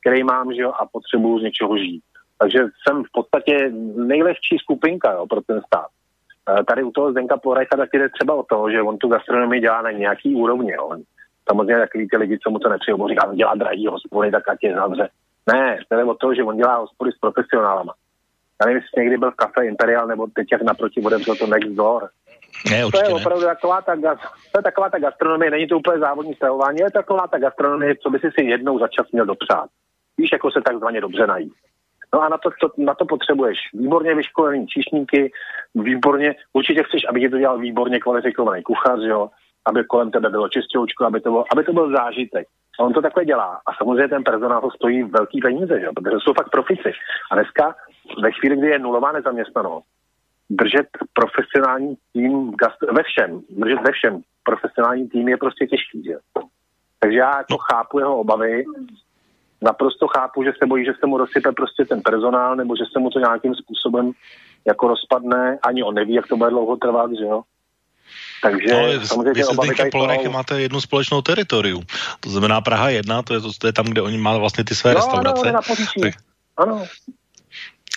který 0.00 0.24
mám, 0.24 0.52
že 0.52 0.62
jo, 0.62 0.72
a 0.80 0.86
potřebuju 0.86 1.38
z 1.38 1.42
něčeho 1.42 1.78
žít. 1.78 2.02
Takže 2.38 2.58
jsem 2.58 3.04
v 3.04 3.12
podstatě 3.12 3.72
nejlehčí 3.96 4.58
skupinka 4.58 5.12
jo, 5.12 5.26
pro 5.26 5.40
ten 5.40 5.60
stát. 5.66 5.88
Uh, 6.50 6.64
tady 6.64 6.82
u 6.82 6.90
toho 6.90 7.10
Zdenka 7.10 7.36
Porajcha 7.36 7.76
taky 7.76 7.98
jde 7.98 8.08
třeba 8.08 8.34
o 8.34 8.42
to, 8.42 8.70
že 8.70 8.82
on 8.82 8.98
tu 8.98 9.08
gastronomii 9.08 9.60
dělá 9.60 9.82
na 9.82 9.90
nějaký 9.90 10.34
úrovni. 10.34 10.72
Jo. 10.72 10.90
Samozřejmě 11.48 11.78
takový 11.78 12.08
ty 12.08 12.16
lidi, 12.16 12.38
co 12.38 12.50
mu 12.50 12.58
to 12.58 12.68
nepřijou, 12.68 13.08
říká, 13.08 13.28
on 13.28 13.36
dělá 13.36 13.54
drahý 13.54 13.86
hospody, 13.86 14.30
tak 14.30 14.48
ať 14.48 14.58
je 14.62 14.74
zavře. 14.74 15.08
Ne, 15.52 15.78
jde 15.90 16.04
o 16.04 16.14
to, 16.14 16.34
že 16.34 16.42
on 16.42 16.56
dělá 16.56 16.76
hospody 16.76 17.12
s 17.12 17.18
profesionálama. 17.18 17.94
Já 18.60 18.66
nevím, 18.66 18.82
jestli 18.82 19.02
někdy 19.02 19.16
byl 19.16 19.30
v 19.30 19.34
kafe 19.34 19.66
Imperial, 19.66 20.06
nebo 20.06 20.26
teď 20.34 20.46
jak 20.52 20.62
naproti 20.62 21.02
otevřel 21.06 21.36
to 21.36 21.46
Next 21.46 21.70
Door. 21.70 22.08
Ne, 22.70 22.82
to 22.92 22.98
je 22.98 23.08
opravdu 23.08 23.44
taková 23.44 23.82
ta, 23.82 23.96
to 24.52 24.58
je 24.58 24.62
taková 24.62 24.90
ta 24.90 24.98
gastronomie, 24.98 25.50
není 25.50 25.66
to 25.66 25.78
úplně 25.78 25.98
závodní 25.98 26.34
stravování, 26.34 26.82
ale 26.82 26.90
taková 26.90 27.26
ta 27.26 27.38
gastronomie, 27.38 27.96
co 27.96 28.10
by 28.10 28.18
si 28.18 28.30
si 28.38 28.44
jednou 28.44 28.78
za 28.78 28.88
čas 28.88 29.06
měl 29.12 29.26
dopřát. 29.26 29.68
Víš, 30.18 30.32
jako 30.32 30.50
se 30.50 30.60
takzvaně 30.64 31.00
dobře 31.00 31.26
najít. 31.26 31.52
No 32.14 32.22
a 32.22 32.28
na 32.28 32.38
to, 32.38 32.50
to, 32.60 32.68
na 32.78 32.94
to 32.94 33.04
potřebuješ 33.04 33.58
výborně 33.72 34.14
vyškolený 34.14 34.66
číšníky, 34.66 35.32
výborně, 35.74 36.34
určitě 36.52 36.82
chceš, 36.82 37.02
aby 37.08 37.20
ti 37.20 37.28
to 37.28 37.38
dělal 37.38 37.58
výborně 37.58 38.00
kvalifikovaný 38.00 38.62
kuchař, 38.62 39.00
jo, 39.02 39.30
aby 39.66 39.84
kolem 39.84 40.10
tebe 40.10 40.28
bylo 40.30 40.48
čistěučko, 40.48 41.04
aby 41.04 41.20
to, 41.20 41.30
bylo, 41.30 41.44
aby 41.52 41.64
to 41.64 41.72
byl 41.72 41.90
zážitek. 41.90 42.46
A 42.80 42.82
on 42.82 42.92
to 42.92 43.02
takhle 43.02 43.24
dělá. 43.24 43.60
A 43.66 43.74
samozřejmě 43.78 44.08
ten 44.08 44.24
personál 44.24 44.60
to 44.60 44.70
stojí 44.70 45.02
velký 45.02 45.40
peníze, 45.40 45.80
že? 45.80 45.86
protože 45.96 46.16
jsou 46.20 46.32
fakt 46.32 46.50
profici. 46.50 46.92
A 47.30 47.34
dneska, 47.34 47.74
ve 48.22 48.32
chvíli, 48.32 48.56
kdy 48.56 48.68
je 48.68 48.78
nulová 48.78 49.12
nezaměstnanost, 49.12 49.86
držet 50.50 50.86
profesionální 51.12 51.96
tým 52.12 52.52
ve 52.92 53.02
všem, 53.02 53.40
držet 53.50 53.80
ve 53.86 53.92
všem 53.92 54.20
profesionální 54.44 55.08
tým 55.08 55.28
je 55.28 55.36
prostě 55.36 55.66
těžký. 55.66 56.04
Že? 56.04 56.14
Takže 57.00 57.18
já 57.18 57.38
jako 57.38 57.58
chápu 57.58 57.98
jeho 57.98 58.18
obavy, 58.18 58.64
naprosto 59.64 60.06
chápu, 60.08 60.44
že 60.44 60.52
se 60.58 60.66
bojí, 60.66 60.84
že 60.84 60.92
se 61.00 61.06
mu 61.06 61.18
rozsype 61.18 61.52
prostě 61.52 61.84
ten 61.84 62.00
personál, 62.02 62.56
nebo 62.56 62.76
že 62.76 62.84
se 62.92 62.98
mu 63.00 63.10
to 63.10 63.18
nějakým 63.18 63.54
způsobem 63.54 64.12
jako 64.66 64.88
rozpadne, 64.88 65.58
ani 65.62 65.82
on 65.82 65.94
neví, 65.94 66.14
jak 66.14 66.26
to 66.26 66.36
bude 66.36 66.50
dlouho 66.50 66.76
trvat, 66.76 67.10
že 67.10 67.24
jo. 67.24 67.42
Takže 68.42 68.98
no, 68.98 69.06
samozřejmě 69.06 69.32
vy 69.32 69.44
se 69.44 69.56
teďka 69.68 69.84
Polonechy 69.92 70.28
máte 70.28 70.60
jednu 70.60 70.80
společnou 70.80 71.22
teritorium. 71.22 71.82
To 72.20 72.30
znamená 72.30 72.60
Praha 72.60 72.88
1, 72.88 73.22
to 73.22 73.34
je, 73.34 73.40
to, 73.40 73.50
to 73.58 73.66
je 73.66 73.72
tam, 73.72 73.86
kde 73.86 74.02
oni 74.02 74.18
má 74.18 74.38
vlastně 74.38 74.64
ty 74.64 74.74
své 74.74 74.90
no, 74.90 74.96
restaurace. 74.96 75.48
Ano, 75.48 75.60
tak... 76.02 76.14
ano. 76.56 76.84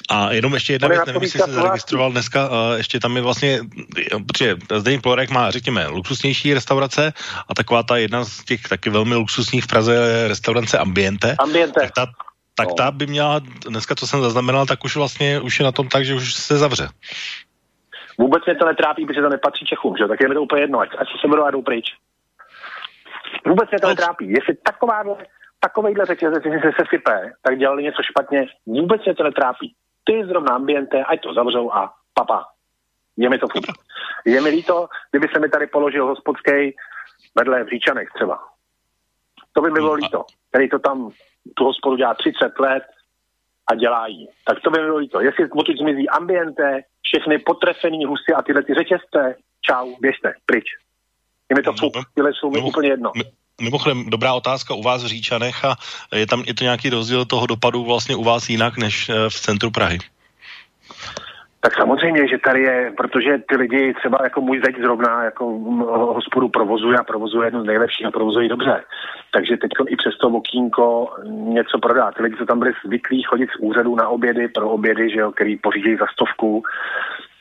A 0.09 0.31
jenom 0.31 0.53
ještě 0.53 0.73
jedna 0.73 0.87
věc, 0.87 1.05
nevím, 1.05 1.21
jestli 1.21 1.39
jsi 1.39 1.51
zaregistroval 1.51 2.11
dneska, 2.11 2.49
uh, 2.49 2.77
ještě 2.77 2.99
tam 2.99 3.15
je 3.15 3.21
vlastně, 3.21 3.59
protože 4.27 4.55
Zdeněk 4.75 5.01
Plorek 5.01 5.29
má, 5.29 5.51
řekněme, 5.51 5.87
luxusnější 5.87 6.53
restaurace 6.53 7.13
a 7.49 7.53
taková 7.53 7.83
ta 7.83 7.97
jedna 7.97 8.23
z 8.23 8.43
těch 8.43 8.61
taky 8.61 8.89
velmi 8.89 9.15
luxusních 9.15 9.63
v 9.63 9.67
Praze 9.67 9.93
je 9.93 10.27
restaurace 10.27 10.77
Ambiente. 10.77 11.35
Ambiente. 11.39 11.79
Tak 11.81 11.91
ta, 11.91 12.05
tak 12.55 12.67
no. 12.67 12.73
ta 12.73 12.91
by 12.91 13.07
měla, 13.07 13.39
dneska 13.69 13.95
co 13.95 14.07
jsem 14.07 14.21
zaznamenal, 14.21 14.65
tak 14.65 14.83
už 14.83 14.95
vlastně 14.95 15.39
už 15.39 15.59
je 15.59 15.65
na 15.65 15.71
tom 15.71 15.87
tak, 15.87 16.05
že 16.05 16.15
už 16.15 16.33
se 16.33 16.57
zavře. 16.57 16.87
Vůbec 18.17 18.45
mě 18.45 18.55
to 18.55 18.65
netrápí, 18.65 19.05
protože 19.05 19.21
to 19.21 19.29
nepatří 19.29 19.65
Čechům, 19.65 19.95
že? 19.97 20.07
tak 20.07 20.19
je 20.21 20.27
mi 20.29 20.35
to 20.35 20.41
úplně 20.41 20.61
jedno, 20.61 20.79
ať, 20.79 20.89
ať 20.97 21.07
se 21.21 21.27
berou 21.27 21.43
a 21.43 21.51
jdou 21.51 21.61
pryč. 21.61 21.85
Vůbec 23.45 23.69
mě 23.69 23.79
to 23.79 23.87
no. 23.87 23.89
netrápí. 23.89 24.31
Jestli 24.31 24.55
takováhle, 24.55 25.15
takovejhle 25.59 26.05
řetězec 26.05 26.43
se, 26.43 26.71
se 26.79 26.83
sype, 26.89 27.33
tak 27.41 27.57
dělali 27.57 27.83
něco 27.83 28.03
špatně, 28.03 28.45
vůbec 28.65 29.05
mě 29.05 29.15
to 29.15 29.23
netrápí. 29.23 29.75
Ty 30.07 30.25
zrovna 30.25 30.55
ambiente, 30.55 31.03
ať 31.03 31.21
to 31.21 31.33
zavřou 31.33 31.71
a 31.71 31.93
papa. 32.13 32.45
Je 33.17 33.29
mi 33.29 33.37
to 33.37 33.47
furt. 33.47 33.65
Je 34.25 34.41
mi 34.41 34.49
líto, 34.49 34.87
kdyby 35.11 35.27
se 35.33 35.39
mi 35.39 35.49
tady 35.49 35.67
položil 35.67 36.05
hospodský 36.05 36.75
vedle 37.35 37.63
v 37.63 37.67
Říčanech 37.67 38.09
třeba. 38.15 38.39
To 39.53 39.61
by 39.61 39.71
mi 39.71 39.79
bylo 39.79 39.93
líto. 39.93 40.25
Který 40.49 40.69
to 40.69 40.79
tam, 40.79 41.11
tu 41.55 41.63
hospodu 41.63 41.95
dělá 41.95 42.13
30 42.13 42.59
let 42.59 42.83
a 43.71 43.75
dělá 43.75 44.07
jí. 44.07 44.29
Tak 44.45 44.59
to 44.59 44.71
by 44.71 44.79
mi 44.79 44.85
bylo 44.85 44.97
líto. 44.97 45.21
Jestli 45.21 45.49
odtud 45.51 45.77
zmizí 45.77 46.09
ambiente, 46.09 46.81
všechny 47.01 47.39
potrefený 47.39 48.05
husy 48.05 48.33
a 48.33 48.41
tyhle 48.41 48.63
ty 48.63 48.73
řetězce, 48.73 49.35
čau, 49.61 49.95
běžte, 49.99 50.33
pryč. 50.45 50.65
Je 51.49 51.55
mi 51.55 51.61
to 51.61 51.71
no, 51.71 51.77
fuk, 51.77 51.93
tyhle 52.13 52.33
jsou 52.33 52.49
mi 52.51 52.61
úplně 52.61 52.89
jedno. 52.89 53.11
Mimochodem, 53.61 54.09
dobrá 54.09 54.33
otázka 54.33 54.73
u 54.73 54.81
vás 54.83 55.03
v 55.03 55.07
Říčanech 55.07 55.65
a 55.65 55.77
je 56.15 56.27
tam 56.27 56.43
je 56.47 56.53
to 56.53 56.63
nějaký 56.63 56.89
rozdíl 56.89 57.25
toho 57.25 57.47
dopadu 57.47 57.85
vlastně 57.85 58.15
u 58.15 58.23
vás 58.23 58.49
jinak 58.49 58.77
než 58.77 59.09
eh, 59.09 59.29
v 59.29 59.39
centru 59.39 59.71
Prahy? 59.71 59.99
Tak 61.59 61.73
samozřejmě, 61.75 62.27
že 62.27 62.37
tady 62.37 62.61
je, 62.61 62.93
protože 62.97 63.37
ty 63.49 63.57
lidi, 63.57 63.93
třeba 63.93 64.17
jako 64.23 64.41
můj 64.41 64.61
zeď 64.65 64.75
zrovna, 64.81 65.23
jako 65.23 65.45
hospodu 65.89 66.49
provozuje 66.49 66.97
a 66.97 67.03
provozuje 67.03 67.47
jednu 67.47 67.63
z 67.63 67.65
nejlepších 67.65 68.05
a 68.05 68.11
provozuje 68.11 68.49
dobře. 68.49 68.83
Takže 69.33 69.57
teď 69.57 69.71
i 69.87 69.95
přes 69.95 70.17
to 70.17 70.27
okýnko 70.27 71.09
něco 71.27 71.79
prodá. 71.79 72.11
Ty 72.11 72.23
lidi, 72.23 72.35
co 72.37 72.45
tam 72.45 72.59
byli 72.59 72.71
zvyklí 72.85 73.23
chodit 73.23 73.49
z 73.49 73.59
úřadu 73.59 73.95
na 73.95 74.07
obědy, 74.07 74.47
pro 74.47 74.69
obědy, 74.69 75.09
že 75.09 75.19
jo, 75.19 75.31
který 75.31 75.57
pořídí 75.57 75.95
za 75.95 76.05
stovku, 76.13 76.63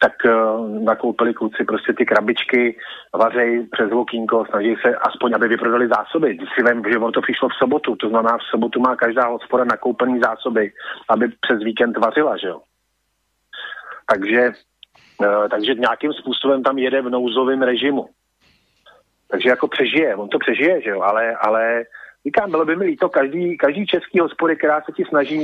tak 0.01 0.13
uh, 0.25 0.85
nakoupili 0.85 1.35
kluci 1.35 1.65
prostě 1.65 1.93
ty 1.93 2.07
krabičky, 2.07 2.79
vařej 3.15 3.67
přes 3.73 3.93
okýnko, 3.93 4.45
snaží 4.51 4.77
se 4.83 4.97
aspoň, 4.97 5.33
aby 5.35 5.49
vyprodali 5.49 5.89
zásoby. 5.89 6.39
Si 6.55 6.63
vím, 6.63 6.83
že 6.93 6.99
on 6.99 7.13
to 7.13 7.21
přišlo 7.21 7.49
v 7.49 7.59
sobotu, 7.59 7.97
to 7.97 8.09
znamená 8.09 8.39
v 8.39 8.51
sobotu 8.51 8.81
má 8.81 8.97
každá 8.97 9.29
hospoda 9.29 9.65
nakoupený 9.65 10.21
zásoby, 10.21 10.73
aby 11.09 11.29
přes 11.41 11.59
víkend 11.63 11.97
vařila, 11.97 12.37
že 12.37 12.47
jo. 12.47 12.61
Takže, 14.13 14.51
uh, 15.21 15.49
takže 15.49 15.75
nějakým 15.75 16.13
způsobem 16.13 16.63
tam 16.63 16.79
jede 16.79 17.03
v 17.03 17.11
nouzovém 17.11 17.63
režimu. 17.63 18.09
Takže 19.29 19.49
jako 19.49 19.69
přežije, 19.69 20.17
on 20.17 20.29
to 20.29 20.39
přežije, 20.39 20.83
že 20.83 20.91
jo, 20.91 21.01
ale, 21.01 21.37
ale 21.37 21.85
říkám, 22.27 22.51
bylo 22.51 22.65
by 22.65 22.77
mi 22.77 22.85
líto, 22.85 23.09
každý, 23.09 23.57
každý 23.57 23.87
český 23.87 24.21
hospody, 24.21 24.57
která 24.57 24.81
se 24.81 24.93
ti 24.93 25.05
snaží 25.09 25.39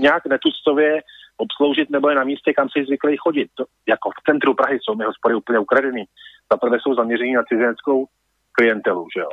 nějak 0.00 0.26
netuctově 0.26 1.02
obsloužit 1.36 1.90
nebo 1.90 2.08
je 2.08 2.16
na 2.16 2.24
místě, 2.24 2.52
kam 2.52 2.68
si 2.68 2.84
zvyklý 2.84 3.16
chodit. 3.16 3.48
To, 3.54 3.64
jako 3.88 4.10
v 4.10 4.22
centru 4.30 4.54
Prahy 4.54 4.78
jsou 4.82 4.94
mi 4.94 5.04
hospody 5.04 5.34
úplně 5.34 5.58
ukradený. 5.58 6.04
Za 6.52 6.56
prvé 6.56 6.78
jsou 6.80 6.94
zaměření 6.94 7.32
na 7.34 7.42
cizineckou 7.42 8.06
klientelu, 8.52 9.06
že 9.16 9.20
jo. 9.20 9.28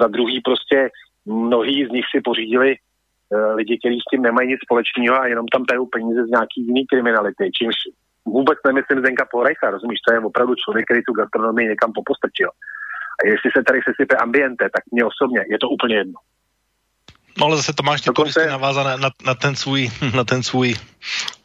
Za 0.00 0.06
druhý 0.06 0.40
prostě 0.40 0.90
mnohí 1.26 1.86
z 1.86 1.88
nich 1.88 2.04
si 2.14 2.20
pořídili 2.20 2.76
lidi, 3.54 3.78
kteří 3.78 3.98
s 4.00 4.10
tím 4.10 4.22
nemají 4.22 4.48
nic 4.48 4.60
společného 4.66 5.14
a 5.20 5.26
jenom 5.26 5.46
tam 5.48 5.64
tajou 5.64 5.86
peníze 5.86 6.20
z 6.24 6.30
nějaký 6.36 6.58
jiný 6.66 6.86
kriminality, 6.86 7.50
čímž 7.58 7.76
vůbec 8.24 8.58
nemyslím 8.66 8.98
Zdenka 8.98 9.24
Porejcha, 9.30 9.70
rozumíš, 9.70 10.00
to 10.00 10.14
je 10.14 10.20
opravdu 10.20 10.54
člověk, 10.54 10.84
který 10.84 11.00
tu 11.04 11.12
gastronomii 11.12 11.68
někam 11.68 11.92
popostrčil. 11.92 12.50
A 13.18 13.26
jestli 13.32 13.50
se 13.56 13.62
tady 13.68 13.78
sesype 13.88 14.16
ambiente, 14.16 14.64
tak 14.74 14.82
mě 14.92 15.04
osobně 15.04 15.40
je 15.52 15.58
to 15.58 15.68
úplně 15.68 15.96
jedno. 15.96 16.18
No 17.38 17.46
ale 17.46 17.56
zase 17.56 17.72
to 17.72 17.82
máš 17.82 18.00
ty 18.00 18.06
Dokonce... 18.06 18.46
navázané 18.46 18.96
na, 18.96 19.10
na, 19.26 19.34
ten 19.34 19.56
svůj, 19.56 19.88
na 20.16 20.24
ten 20.24 20.42
svůj 20.42 20.74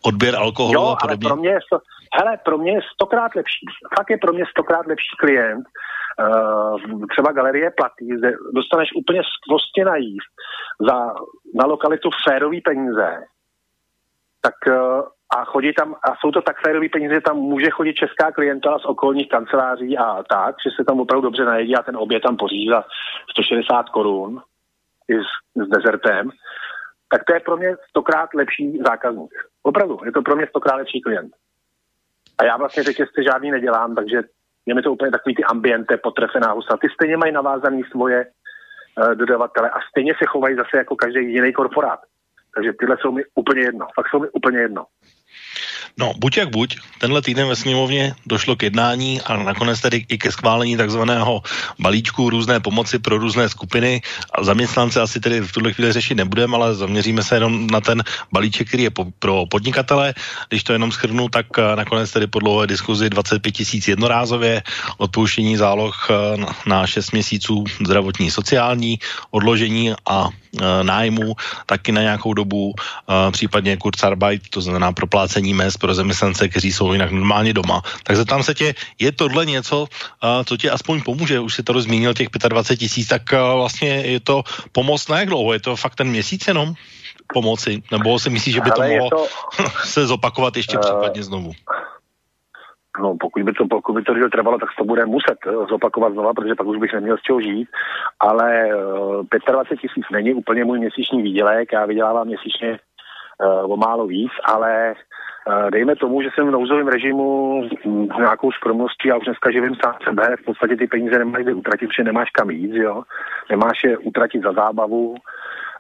odběr 0.02 0.36
alkoholu 0.36 0.74
jo, 0.74 0.88
a 0.88 0.96
podobně. 0.96 1.28
Ale 1.28 1.36
pro 1.36 1.42
mě 1.42 1.50
je, 1.50 1.60
hele, 2.18 2.38
pro 2.46 2.58
mě 2.58 2.72
je 2.72 2.82
stokrát 2.94 3.36
lepší. 3.36 3.66
Fakt 3.98 4.10
je 4.10 4.18
pro 4.18 4.34
mě 4.34 4.46
stokrát 4.50 4.86
lepší 4.86 5.16
klient. 5.20 5.66
Uh, 6.20 7.06
třeba 7.12 7.32
galerie 7.32 7.72
platí, 7.72 8.10
dostaneš 8.54 8.90
úplně 8.96 9.22
skvostě 9.24 9.86
najíst 9.86 10.32
za, 10.88 11.14
na 11.56 11.66
lokalitu 11.66 12.10
férový 12.28 12.62
peníze, 12.62 13.24
tak 14.42 14.54
uh, 14.68 15.02
a 15.38 15.46
chodí 15.46 15.74
tam, 15.74 15.94
a 15.94 16.16
jsou 16.16 16.32
to 16.32 16.42
tak 16.42 16.62
férový 16.66 16.90
peníze, 16.90 17.22
tam 17.22 17.38
může 17.38 17.70
chodit 17.70 17.94
česká 17.94 18.32
klientela 18.32 18.80
z 18.80 18.86
okolních 18.86 19.30
kanceláří 19.30 19.98
a 19.98 20.24
tak, 20.24 20.56
že 20.66 20.70
se 20.76 20.84
tam 20.84 21.00
opravdu 21.00 21.28
dobře 21.28 21.46
najedí 21.46 21.76
a 21.76 21.84
ten 21.84 21.98
oběd 21.98 22.24
tam 22.24 22.38
pořídí 22.38 22.70
za 22.70 22.84
160 23.32 23.90
korun 23.90 24.42
i 25.10 25.14
s, 25.14 25.64
s 25.66 25.70
dezertem, 25.70 26.30
tak 27.10 27.24
to 27.24 27.34
je 27.34 27.40
pro 27.40 27.58
mě 27.58 27.76
stokrát 27.90 28.30
lepší 28.34 28.78
zákazník. 28.88 29.34
Opravdu, 29.64 30.00
je 30.06 30.12
to 30.12 30.22
pro 30.22 30.36
mě 30.36 30.48
stokrát 30.48 30.76
lepší 30.76 31.02
klient. 31.02 31.34
A 32.38 32.44
já 32.44 32.58
vlastně 32.58 32.84
řetězce 32.84 33.24
žádný 33.24 33.52
nedělám, 33.52 33.96
takže 33.96 34.22
je 34.66 34.76
mi 34.76 34.82
to 34.82 34.92
úplně 34.92 35.12
takový 35.12 35.36
ty 35.36 35.44
ambiente, 35.44 35.98
potrefená 35.98 36.52
husa. 36.52 36.78
Ty 36.78 36.88
stejně 36.94 37.18
mají 37.18 37.32
navázaný 37.32 37.84
svoje 37.92 38.26
uh, 38.26 39.16
dodavatele 39.16 39.70
a 39.70 39.80
stejně 39.90 40.14
se 40.20 40.26
chovají 40.26 40.56
zase 40.56 40.78
jako 40.78 40.96
každý 40.96 41.34
jiný 41.34 41.54
korporát. 41.54 42.00
Takže 42.56 42.74
tyhle 42.80 42.98
jsou 43.02 43.12
mi 43.12 43.24
úplně 43.36 43.62
jedno. 43.62 43.88
Fakt 43.96 44.10
jsou 44.10 44.20
mi 44.20 44.30
úplně 44.30 44.60
jedno. 44.60 44.86
No, 45.98 46.14
buď 46.18 46.38
jak 46.38 46.50
buď, 46.50 46.78
tenhle 47.00 47.22
týden 47.22 47.48
ve 47.48 47.56
sněmovně 47.56 48.14
došlo 48.26 48.56
k 48.56 48.64
jednání 48.64 49.22
a 49.22 49.38
nakonec 49.38 49.82
tedy 49.82 50.06
i 50.10 50.18
ke 50.18 50.32
schválení 50.32 50.78
takzvaného 50.78 51.42
balíčku 51.80 52.30
různé 52.30 52.60
pomoci 52.60 53.00
pro 53.00 53.18
různé 53.18 53.50
skupiny. 53.50 54.02
A 54.34 54.44
zaměstnance 54.44 55.02
asi 55.02 55.20
tedy 55.20 55.42
v 55.42 55.52
tuhle 55.52 55.74
chvíli 55.74 55.94
řešit 55.94 56.16
nebudeme, 56.16 56.56
ale 56.58 56.76
zaměříme 56.76 57.24
se 57.24 57.36
jenom 57.36 57.68
na 57.68 57.82
ten 57.82 58.04
balíček, 58.32 58.68
který 58.68 58.84
je 58.84 58.90
po, 58.90 59.06
pro 59.20 59.46
podnikatele. 59.46 60.14
Když 60.50 60.64
to 60.64 60.74
jenom 60.74 60.92
schrnu, 60.92 61.30
tak 61.30 61.46
eh, 61.58 61.76
nakonec 61.76 62.12
tedy 62.12 62.28
po 62.28 62.40
dlouhé 62.40 62.68
diskuzi 62.68 63.10
25 63.10 63.52
tisíc 63.52 63.88
jednorázově, 63.88 64.64
odpouštění 64.98 65.58
záloh 65.58 66.08
eh, 66.10 66.16
na 66.66 66.88
6 66.88 67.12
měsíců 67.12 67.64
zdravotní 67.86 68.32
sociální, 68.32 69.00
odložení 69.32 69.94
a 70.10 70.30
e, 70.30 70.84
nájmu 70.84 71.36
taky 71.66 71.92
na 71.92 72.02
nějakou 72.02 72.34
dobu, 72.34 72.74
případně 73.32 73.78
Kurzarbeit, 73.78 74.50
to 74.50 74.62
znamená 74.62 74.92
proplácení 74.92 75.54
mest 75.54 75.75
pro 75.78 75.94
zaměstnance, 75.94 76.48
kteří 76.48 76.72
jsou 76.72 76.94
jinak 76.94 77.12
normálně 77.12 77.54
doma. 77.54 77.82
Tak 78.04 78.16
zeptám 78.16 78.44
se 78.44 78.54
tě, 78.54 78.74
je 79.00 79.12
tohle 79.12 79.46
něco, 79.46 79.88
co 80.46 80.58
ti 80.58 80.70
aspoň 80.70 81.02
pomůže? 81.02 81.40
Už 81.40 81.54
si 81.56 81.64
to 81.64 81.82
zmínil 81.82 82.14
těch 82.14 82.28
25 82.50 82.78
tisíc, 82.78 83.08
tak 83.08 83.32
vlastně 83.32 83.90
je 83.90 84.20
to 84.20 84.44
pomoc 84.72 85.08
na 85.08 85.20
jak 85.20 85.30
dlouho? 85.30 85.54
Je 85.54 85.60
to 85.60 85.76
fakt 85.76 85.96
ten 85.96 86.08
měsíc 86.08 86.48
jenom? 86.48 86.76
pomoci? 87.34 87.82
Nebo 87.92 88.20
si 88.20 88.30
myslíš, 88.30 88.56
že 88.56 88.62
by 88.62 88.72
to 88.72 88.82
mohlo 88.82 89.10
to... 89.10 89.26
se 89.84 90.08
zopakovat 90.08 90.58
ještě 90.58 90.78
uh, 90.78 90.82
případně 90.82 91.24
znovu? 91.24 91.52
No, 93.02 93.16
pokud 93.20 93.44
by 93.44 93.54
to, 93.54 93.68
pokud 93.68 93.94
by 93.94 94.04
to 94.04 94.14
díl 94.14 94.30
trvalo, 94.30 94.58
tak 94.58 94.70
to 94.78 94.84
bude 94.84 95.06
muset 95.06 95.38
eh, 95.48 95.52
zopakovat 95.70 96.14
znova, 96.14 96.34
protože 96.34 96.56
pak 96.56 96.68
už 96.68 96.78
bych 96.78 96.94
neměl 96.94 97.18
z 97.18 97.22
čeho 97.22 97.42
žít. 97.42 97.68
Ale 98.20 98.66
uh, 98.76 99.26
eh, 99.48 99.52
25 99.52 99.80
tisíc 99.80 100.06
není 100.12 100.34
úplně 100.34 100.66
můj 100.66 100.80
měsíční 100.80 101.22
výdělek, 101.22 101.74
já 101.74 101.86
vydělávám 101.86 102.28
měsíčně 102.28 102.80
uh, 102.80 103.74
o 103.74 103.78
málo 103.78 104.08
víc, 104.08 104.32
ale 104.44 104.94
dejme 105.70 105.96
tomu, 105.96 106.22
že 106.22 106.30
jsem 106.34 106.48
v 106.48 106.52
nouzovém 106.52 106.88
režimu 106.88 107.62
s 108.16 108.18
nějakou 108.18 108.52
skromností 108.52 109.12
a 109.12 109.18
už 109.18 109.26
dneska 109.26 109.52
živím 109.52 109.76
sám 109.84 109.94
sebe, 110.04 110.36
v 110.42 110.46
podstatě 110.46 110.76
ty 110.76 110.88
peníze 110.88 111.20
nemáš 111.20 111.44
kde 111.44 111.54
utratit, 111.54 111.88
protože 111.88 112.04
nemáš 112.04 112.30
kam 112.30 112.50
jít, 112.50 112.74
jo? 112.74 113.04
nemáš 113.50 113.84
je 113.84 113.98
utratit 113.98 114.44
za 114.44 114.54
zábavu, 114.54 115.16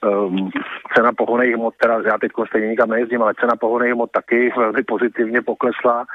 um, 0.06 0.50
cena 0.96 1.12
pohonej 1.18 1.54
hmot, 1.54 1.74
teda 1.82 2.02
já 2.06 2.18
teď 2.18 2.32
stejně 2.48 2.68
nikam 2.68 2.90
nejezdím, 2.90 3.22
ale 3.22 3.34
cena 3.40 3.56
pohonej 3.56 3.92
hmot 3.92 4.12
taky 4.12 4.54
velmi 4.58 4.84
pozitivně 4.84 5.42
poklesla, 5.42 6.06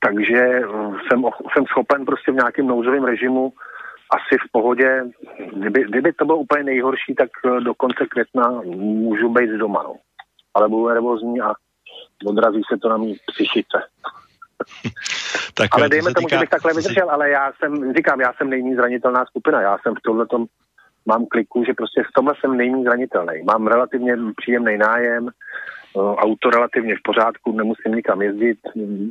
takže 0.00 0.60
um, 0.66 0.98
jsem, 1.08 1.24
jsem 1.52 1.66
schopen 1.66 2.04
prostě 2.04 2.32
v 2.32 2.34
nějakém 2.34 2.66
nouzovém 2.66 3.04
režimu 3.04 3.52
asi 4.10 4.36
v 4.48 4.52
pohodě, 4.52 5.04
kdyby, 5.52 5.84
kdyby 5.84 6.12
to 6.12 6.24
bylo 6.24 6.38
úplně 6.38 6.64
nejhorší, 6.64 7.14
tak 7.14 7.30
uh, 7.44 7.60
do 7.60 7.74
konce 7.74 8.06
května 8.06 8.60
můžu 8.76 9.28
být 9.28 9.50
doma, 9.50 9.82
no. 9.82 9.94
Ale 10.54 10.68
budu 10.68 10.88
nervózní 10.88 11.40
a 11.40 11.52
odrazí 12.26 12.60
se 12.72 12.78
to 12.78 12.88
na 12.88 12.96
mý 12.96 13.16
psychice. 13.26 13.78
tak, 15.54 15.68
ale 15.72 15.88
dejme 15.88 16.14
tomu, 16.14 16.26
týká... 16.26 16.36
že 16.36 16.40
bych 16.40 16.50
takhle 16.50 16.74
vydržel, 16.74 17.10
ale 17.10 17.30
já 17.30 17.52
jsem, 17.52 17.94
říkám, 17.94 18.20
já 18.20 18.32
jsem 18.32 18.50
nejméně 18.50 18.76
zranitelná 18.76 19.24
skupina, 19.24 19.60
já 19.60 19.78
jsem 19.78 19.94
v 19.94 20.00
tomhle 20.00 20.26
tom 20.26 20.46
mám 21.06 21.26
kliku, 21.26 21.64
že 21.64 21.74
prostě 21.74 22.02
v 22.02 22.12
tomhle 22.14 22.34
jsem 22.40 22.56
nejméně 22.56 22.84
zranitelný. 22.84 23.42
Mám 23.44 23.66
relativně 23.66 24.16
příjemný 24.36 24.78
nájem, 24.78 25.28
eh, 25.28 25.32
auto 25.96 26.50
relativně 26.50 26.94
v 26.94 27.02
pořádku, 27.02 27.52
nemusím 27.52 27.92
nikam 27.94 28.22
jezdit, 28.22 28.58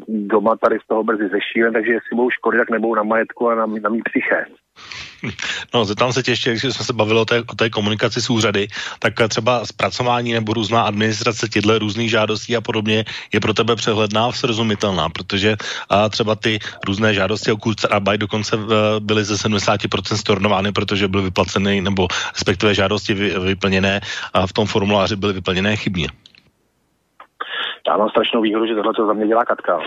doma 0.08 0.56
tady 0.56 0.80
z 0.84 0.88
toho 0.88 1.04
brzy 1.04 1.30
zešílen, 1.30 1.74
takže 1.74 1.92
jestli 1.92 2.16
budou 2.16 2.30
škody, 2.30 2.58
tak 2.58 2.70
nebudou 2.70 2.96
na 2.96 3.04
majetku 3.04 3.50
a 3.50 3.56
na, 3.56 3.66
na 3.66 3.90
mý 3.90 4.02
psyché. 4.02 4.46
No, 5.74 5.86
zeptám 5.86 6.14
se 6.14 6.24
tě 6.24 6.32
ještě, 6.32 6.52
když 6.52 6.62
jsme 6.62 6.86
se 6.86 6.94
bavili 6.94 7.20
o 7.20 7.26
té, 7.26 7.40
o 7.40 7.56
té 7.56 7.70
komunikaci 7.70 8.22
s 8.22 8.30
úřady, 8.30 8.68
tak 9.00 9.14
třeba 9.30 9.66
zpracování 9.66 10.34
nebo 10.34 10.54
různá 10.54 10.82
administrace 10.82 11.50
těchto 11.50 11.80
různých 11.80 12.10
žádostí 12.10 12.56
a 12.56 12.62
podobně 12.62 13.06
je 13.34 13.40
pro 13.40 13.54
tebe 13.54 13.76
přehledná 13.76 14.26
a 14.26 14.32
srozumitelná, 14.32 15.10
protože 15.10 15.56
a 15.90 16.10
třeba 16.10 16.36
ty 16.36 16.60
různé 16.88 17.14
žádosti 17.14 17.52
o 17.52 17.58
Kurzarbeit 17.58 18.22
dokonce 18.22 18.58
byly 19.00 19.24
ze 19.24 19.36
70% 19.36 20.16
stornovány, 20.16 20.72
protože 20.72 21.08
byly 21.08 21.24
vyplaceny 21.24 21.82
nebo 21.82 22.08
respektive 22.34 22.74
žádosti 22.74 23.14
vy, 23.14 23.40
vyplněné 23.40 24.02
a 24.34 24.48
v 24.48 24.54
tom 24.54 24.68
formuláři 24.68 25.16
byly 25.16 25.34
vyplněné 25.34 25.76
chybně. 25.76 26.08
Já 27.88 27.98
mám 27.98 28.10
strašnou 28.10 28.42
výhodu, 28.42 28.66
že 28.66 28.76
tohle 28.76 28.94
to 28.94 29.06
za 29.06 29.14
mě 29.14 29.28
dělá 29.28 29.46
Katka 29.46 29.80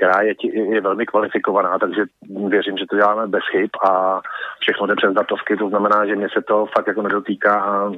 která 0.00 0.22
je, 0.22 0.34
je 0.74 0.80
velmi 0.80 1.06
kvalifikovaná, 1.06 1.78
takže 1.78 2.02
věřím, 2.48 2.76
že 2.78 2.84
to 2.90 2.96
děláme 2.96 3.26
bez 3.26 3.42
chyb 3.50 3.70
a 3.90 4.20
všechno 4.60 4.86
jde 4.86 4.94
přes 4.96 5.12
datovky, 5.12 5.56
to 5.56 5.68
znamená, 5.68 6.06
že 6.06 6.16
mě 6.16 6.28
se 6.32 6.42
to 6.42 6.66
fakt 6.66 6.86
jako 6.86 7.02
nedotýká 7.02 7.60
a 7.60 7.88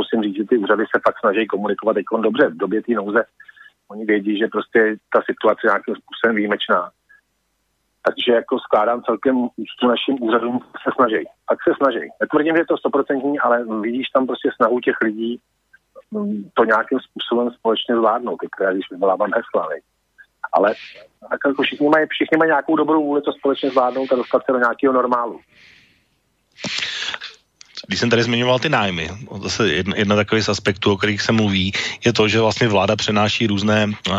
musím 0.00 0.22
říct, 0.22 0.36
že 0.36 0.44
ty 0.44 0.56
úřady 0.58 0.84
se 0.84 1.00
fakt 1.06 1.20
snaží 1.20 1.46
komunikovat 1.46 1.96
jako 1.96 2.16
dobře 2.16 2.48
v 2.48 2.56
době 2.56 2.82
té 2.82 2.92
nouze. 2.92 3.24
Oni 3.90 4.04
vědí, 4.04 4.38
že 4.38 4.48
prostě 4.48 4.96
ta 5.12 5.20
situace 5.26 5.66
nějakým 5.66 5.94
způsobem 5.94 6.36
výjimečná. 6.36 6.90
Takže 8.06 8.32
jako 8.32 8.58
skládám 8.58 9.02
celkem 9.02 9.36
úctu 9.36 9.88
našim 9.88 10.22
úřadům, 10.22 10.60
se 10.82 10.90
snaží. 10.96 11.24
Tak 11.48 11.58
se 11.68 11.72
snaží. 11.76 12.04
Netvrdím, 12.20 12.54
že 12.54 12.60
je 12.60 12.66
to 12.66 12.76
stoprocentní, 12.76 13.38
ale 13.38 13.64
vidíš 13.80 14.06
tam 14.14 14.26
prostě 14.26 14.50
snahu 14.56 14.80
těch 14.80 14.96
lidí 15.04 15.40
to 16.54 16.64
nějakým 16.64 16.98
způsobem 17.00 17.50
společně 17.50 17.96
zvládnout, 17.96 18.38
které 18.56 18.74
když 18.74 18.90
vyvolávám 18.90 19.30
hesla. 19.34 19.68
Ne? 19.70 19.76
ale 20.52 20.74
tak 21.30 21.40
jako 21.46 21.62
všichni 21.62 21.88
mají, 21.88 22.06
všichni 22.08 22.38
mají 22.38 22.48
nějakou 22.48 22.76
dobrou 22.76 23.04
vůli 23.04 23.22
to 23.22 23.32
společně 23.32 23.70
zvládnout 23.70 24.12
a 24.12 24.16
dostat 24.16 24.42
se 24.44 24.52
do 24.52 24.58
nějakého 24.58 24.94
normálu 24.94 25.40
když 27.86 28.00
jsem 28.00 28.10
tady 28.10 28.22
zmiňoval 28.22 28.58
ty 28.58 28.68
nájmy, 28.68 29.10
zase 29.42 29.68
jedna, 29.68 29.94
jedna 29.96 30.16
takový 30.16 30.42
z 30.42 30.48
aspektů, 30.48 30.92
o 30.92 30.96
kterých 30.96 31.22
se 31.22 31.32
mluví, 31.32 31.72
je 32.04 32.12
to, 32.12 32.28
že 32.28 32.40
vlastně 32.40 32.68
vláda 32.68 32.96
přenáší 32.96 33.46
různé 33.46 33.86
uh, 33.86 34.14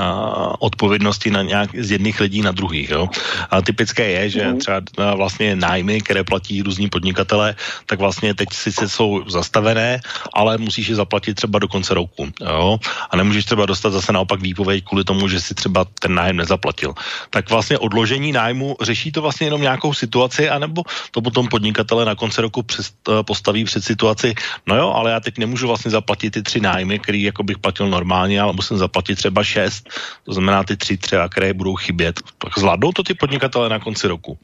odpovědnosti 0.60 1.32
na 1.32 1.42
nějak, 1.42 1.70
z 1.76 1.92
jedných 1.92 2.20
lidí 2.20 2.42
na 2.42 2.52
druhých. 2.52 2.90
Jo? 2.90 3.10
A 3.50 3.62
typické 3.62 4.10
je, 4.10 4.30
že 4.30 4.44
mm. 4.48 4.60
třeba 4.60 4.78
uh, 4.78 5.18
vlastně 5.18 5.56
nájmy, 5.56 6.02
které 6.02 6.24
platí 6.24 6.62
různí 6.62 6.90
podnikatele, 6.90 7.56
tak 7.86 8.00
vlastně 8.00 8.34
teď 8.34 8.50
sice 8.54 8.90
jsou 8.90 9.24
zastavené, 9.28 10.00
ale 10.34 10.58
musíš 10.58 10.88
je 10.88 10.96
zaplatit 10.96 11.34
třeba 11.34 11.60
do 11.60 11.68
konce 11.68 11.94
roku. 11.94 12.28
Jo? 12.42 12.80
A 13.10 13.18
nemůžeš 13.18 13.46
třeba 13.46 13.66
dostat 13.66 13.90
zase 13.90 14.14
naopak 14.14 14.42
výpověď 14.42 14.84
kvůli 14.86 15.04
tomu, 15.04 15.28
že 15.28 15.42
si 15.42 15.56
třeba 15.56 15.86
ten 16.00 16.14
nájem 16.14 16.38
nezaplatil. 16.38 16.94
Tak 17.30 17.50
vlastně 17.50 17.78
odložení 17.78 18.32
nájmu 18.32 18.78
řeší 18.82 19.12
to 19.12 19.22
vlastně 19.22 19.48
jenom 19.48 19.62
nějakou 19.62 19.94
situaci, 19.94 20.50
anebo 20.50 20.84
to 21.12 21.22
potom 21.22 21.48
podnikatele 21.48 22.06
na 22.06 22.16
konci 22.16 22.42
roku 22.42 22.64
přes, 22.64 22.92
postaví 23.26 23.55
postaví 23.56 23.66
před 23.66 23.84
situaci, 23.84 24.34
no 24.68 24.76
jo, 24.76 24.94
ale 24.96 25.12
já 25.12 25.20
teď 25.20 25.38
nemůžu 25.38 25.68
vlastně 25.68 25.92
zaplatit 25.92 26.32
ty 26.32 26.42
tři 26.42 26.60
nájmy, 26.60 27.00
který 27.00 27.24
jako 27.24 27.44
bych 27.44 27.58
platil 27.58 27.88
normálně, 27.88 28.42
ale 28.42 28.54
musím 28.54 28.78
zaplatit 28.78 29.16
třeba 29.16 29.44
šest, 29.44 29.90
to 30.26 30.34
znamená 30.34 30.64
ty 30.64 30.76
tři 30.78 30.98
třeba, 30.98 31.30
které 31.30 31.54
budou 31.54 31.76
chybět. 31.76 32.16
Tak 32.38 32.58
zvládnou 32.58 32.92
to 32.92 33.04
ty 33.04 33.14
podnikatele 33.14 33.70
na 33.70 33.80
konci 33.80 34.08
roku. 34.08 34.38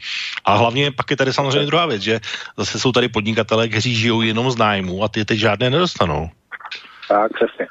A 0.46 0.56
hlavně 0.56 0.92
pak 0.92 1.12
je 1.12 1.18
tady 1.18 1.34
samozřejmě 1.34 1.66
druhá 1.66 1.86
věc, 1.86 2.02
že 2.02 2.20
zase 2.58 2.80
jsou 2.80 2.92
tady 2.92 3.10
podnikatele, 3.10 3.68
kteří 3.68 3.96
žijou 3.96 4.22
jenom 4.22 4.52
z 4.52 4.58
nájmu 4.58 5.04
a 5.04 5.08
ty 5.08 5.26
teď 5.26 5.38
žádné 5.38 5.70
nedostanou. 5.70 6.30
Tak, 7.08 7.32
přesně. 7.34 7.68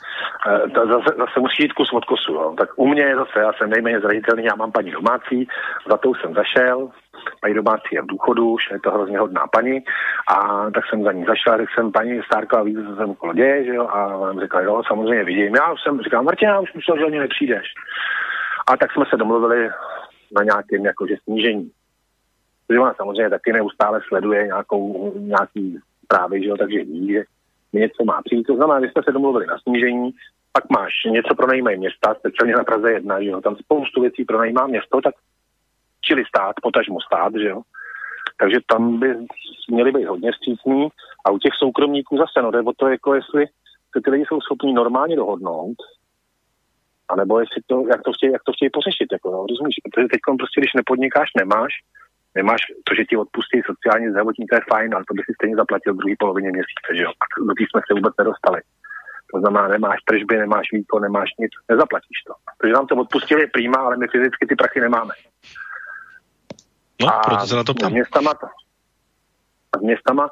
E, 0.47 0.69
to 0.71 0.81
zase, 0.87 1.11
zase 1.19 1.41
musí 1.41 1.63
jít 1.63 1.73
kus 1.73 1.93
od 1.93 2.05
kosu. 2.05 2.33
Jo. 2.33 2.55
Tak 2.59 2.69
u 2.77 2.87
mě 2.89 3.03
je 3.03 3.17
zase, 3.17 3.41
já 3.41 3.53
jsem 3.53 3.71
nejméně 3.71 4.01
zranitelný, 4.01 4.45
já 4.45 4.55
mám 4.55 4.73
paní 4.73 4.91
domácí, 4.91 5.49
za 5.91 5.97
tou 5.97 6.15
jsem 6.15 6.35
zašel, 6.35 6.89
paní 7.41 7.55
domácí 7.55 7.89
je 7.93 8.03
v 8.03 8.07
důchodu, 8.07 8.51
už 8.51 8.63
je 8.71 8.81
to 8.81 8.91
hrozně 8.91 9.19
hodná 9.19 9.47
paní 9.47 9.85
a 10.29 10.71
tak 10.71 10.85
jsem 10.87 11.03
za 11.03 11.13
ní 11.13 11.25
zašel, 11.25 11.59
tak 11.59 11.69
jsem 11.75 11.93
paní 11.93 12.21
Stárková 12.23 12.63
víc, 12.63 12.79
co 12.89 12.97
jsem 12.97 13.11
okolo 13.11 13.33
děje, 13.33 13.65
že 13.65 13.75
jo, 13.75 13.89
a 13.89 14.17
ona 14.17 14.41
řekla, 14.41 14.61
jo, 14.61 14.83
samozřejmě 14.87 15.25
vidím. 15.25 15.55
Já 15.55 15.73
už 15.73 15.83
jsem 15.83 16.01
říkal, 16.01 16.23
Martina, 16.23 16.61
už 16.61 16.73
myslel, 16.73 16.99
že 16.99 17.05
ani 17.05 17.19
nepřijdeš. 17.19 17.67
A 18.67 18.77
tak 18.77 18.93
jsme 18.93 19.05
se 19.11 19.17
domluvili 19.17 19.69
na 20.33 20.43
nějakém 20.43 20.85
jakože 20.85 21.15
snížení. 21.25 21.71
Protože 22.67 22.81
ona 22.81 22.95
samozřejmě 22.95 23.31
taky 23.31 23.53
neustále 23.53 24.01
sleduje 24.09 24.47
nějakou, 24.47 25.13
nějaký 25.17 25.79
zprávy, 26.05 26.43
že 26.43 26.49
jo, 26.49 26.57
takže 26.57 26.85
ví, 26.85 27.13
že 27.13 27.23
něco 27.73 28.05
má 28.05 28.21
přijít. 28.25 28.47
To 28.47 28.57
znamená, 28.57 28.81
že 28.81 28.93
jsme 28.93 29.03
se 29.03 29.13
domluvili 29.13 29.47
na 29.47 29.59
snížení, 29.59 30.11
pak 30.53 30.65
máš 30.71 30.93
něco 31.07 31.35
pro 31.35 31.47
najímají 31.47 31.79
města, 31.79 32.15
speciálně 32.15 32.55
na 32.55 32.65
Praze 32.65 32.93
1, 32.93 33.23
že 33.23 33.29
jo, 33.29 33.41
tam 33.41 33.57
spoustu 33.57 34.01
věcí 34.01 34.25
pro 34.25 34.39
najímá 34.39 34.67
město, 34.67 35.01
tak 35.01 35.15
čili 36.01 36.25
stát, 36.25 36.55
potažmo 36.63 37.01
stát, 37.01 37.33
že 37.35 37.49
jo. 37.49 37.63
Takže 38.41 38.57
tam 38.67 39.01
by 39.01 39.17
měli 39.71 39.93
být 39.93 40.05
hodně 40.05 40.33
střícní 40.33 40.89
a 41.25 41.31
u 41.31 41.39
těch 41.39 41.55
soukromníků 41.59 42.17
zase, 42.17 42.43
no 42.43 42.51
jde 42.51 42.61
o 42.61 42.73
to, 42.73 42.89
jako 42.89 43.15
jestli 43.15 43.47
se 43.93 44.01
ty 44.05 44.11
lidi 44.11 44.25
jsou 44.27 44.41
schopni 44.41 44.73
normálně 44.73 45.17
dohodnout, 45.17 45.77
anebo 47.09 47.41
jestli 47.41 47.61
to, 47.67 47.85
jak 47.93 48.03
to 48.03 48.13
chtějí, 48.13 48.33
jak 48.33 48.43
to 48.43 48.53
chtějí 48.53 48.71
pořešit, 48.71 49.09
jako, 49.13 49.31
no, 49.31 49.47
rozumíš? 49.51 49.77
Protože 49.85 50.09
teď 50.09 50.21
prostě, 50.39 50.61
když 50.61 50.75
nepodnikáš, 50.81 51.29
nemáš, 51.41 51.73
nemáš 52.35 52.61
to, 52.87 52.95
že 52.95 53.05
ti 53.05 53.17
odpustí 53.17 53.59
sociální 53.71 54.11
zdravotní, 54.11 54.47
to 54.47 54.57
je 54.57 54.69
fajn, 54.73 54.95
ale 54.95 55.05
to 55.09 55.15
by 55.15 55.23
si 55.25 55.33
stejně 55.35 55.57
zaplatil 55.57 55.95
v 55.95 56.01
druhé 56.01 56.15
polovině 56.19 56.51
měsíce, 56.57 56.89
že 56.97 57.03
jo? 57.03 57.13
A 57.23 57.25
do 57.49 57.55
té 57.55 57.65
jsme 57.67 57.81
se 57.85 57.93
vůbec 57.99 58.15
nedostali. 58.19 58.61
To 59.33 59.41
znamená, 59.41 59.69
nemáš 59.69 59.99
tržby, 60.09 60.35
nemáš 60.37 60.67
výkon, 60.73 61.03
nemáš 61.03 61.31
nic, 61.39 61.53
nezaplatíš 61.71 62.19
to. 62.27 62.35
Takže 62.59 62.73
nám 62.73 62.87
to 62.87 62.95
odpustili 62.97 63.47
prýma, 63.47 63.79
ale 63.79 63.97
my 63.97 64.07
fyzicky 64.09 64.47
ty 64.47 64.55
prachy 64.57 64.81
nemáme. 64.81 65.15
No, 67.01 67.15
a 67.15 67.19
proto 67.19 67.47
se 67.47 67.57
na 67.57 67.65
to 67.65 67.75
ptám. 67.75 67.93
Městama, 67.93 68.33
městama 69.81 70.29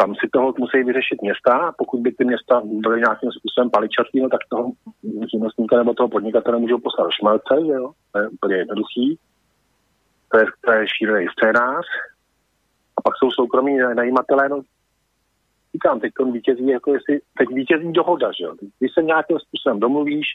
tam 0.00 0.14
si 0.14 0.28
toho 0.32 0.54
musí 0.58 0.82
vyřešit 0.82 1.22
města 1.22 1.52
a 1.56 1.72
pokud 1.72 2.00
by 2.00 2.12
ty 2.12 2.24
města 2.24 2.62
byly 2.64 3.00
nějakým 3.00 3.30
způsobem 3.32 3.70
paličatý, 3.70 4.20
no, 4.20 4.28
tak 4.28 4.40
toho 4.48 4.72
živnostníka 5.32 5.76
nebo 5.76 5.94
toho 5.94 6.08
podnikatele 6.08 6.58
můžou 6.58 6.78
poslat 6.78 7.04
do 7.04 7.10
šmelce, 7.10 7.54
že 7.66 7.72
jo? 7.72 7.92
To 8.12 8.18
je 8.18 8.28
úplně 8.28 8.56
jednoduchý. 8.56 9.18
To 10.30 10.38
je, 10.38 10.44
to 10.64 10.72
je 10.72 10.86
šílený 10.96 11.26
scénář. 11.32 11.86
A 12.96 12.98
pak 13.04 13.14
jsou 13.16 13.30
soukromí 13.30 13.78
najímatelé, 13.78 14.48
no 14.48 14.62
říkám, 15.74 16.00
teď 16.00 16.12
to 16.14 16.24
vítězí, 16.24 16.66
jako 16.66 16.94
jestli, 16.94 17.20
teď 17.38 17.48
vítězí 17.48 17.92
dohoda, 17.92 18.30
že 18.38 18.44
jo. 18.44 18.54
Když 18.78 18.90
se 18.94 19.02
nějakým 19.02 19.38
způsobem 19.38 19.80
domluvíš, 19.80 20.26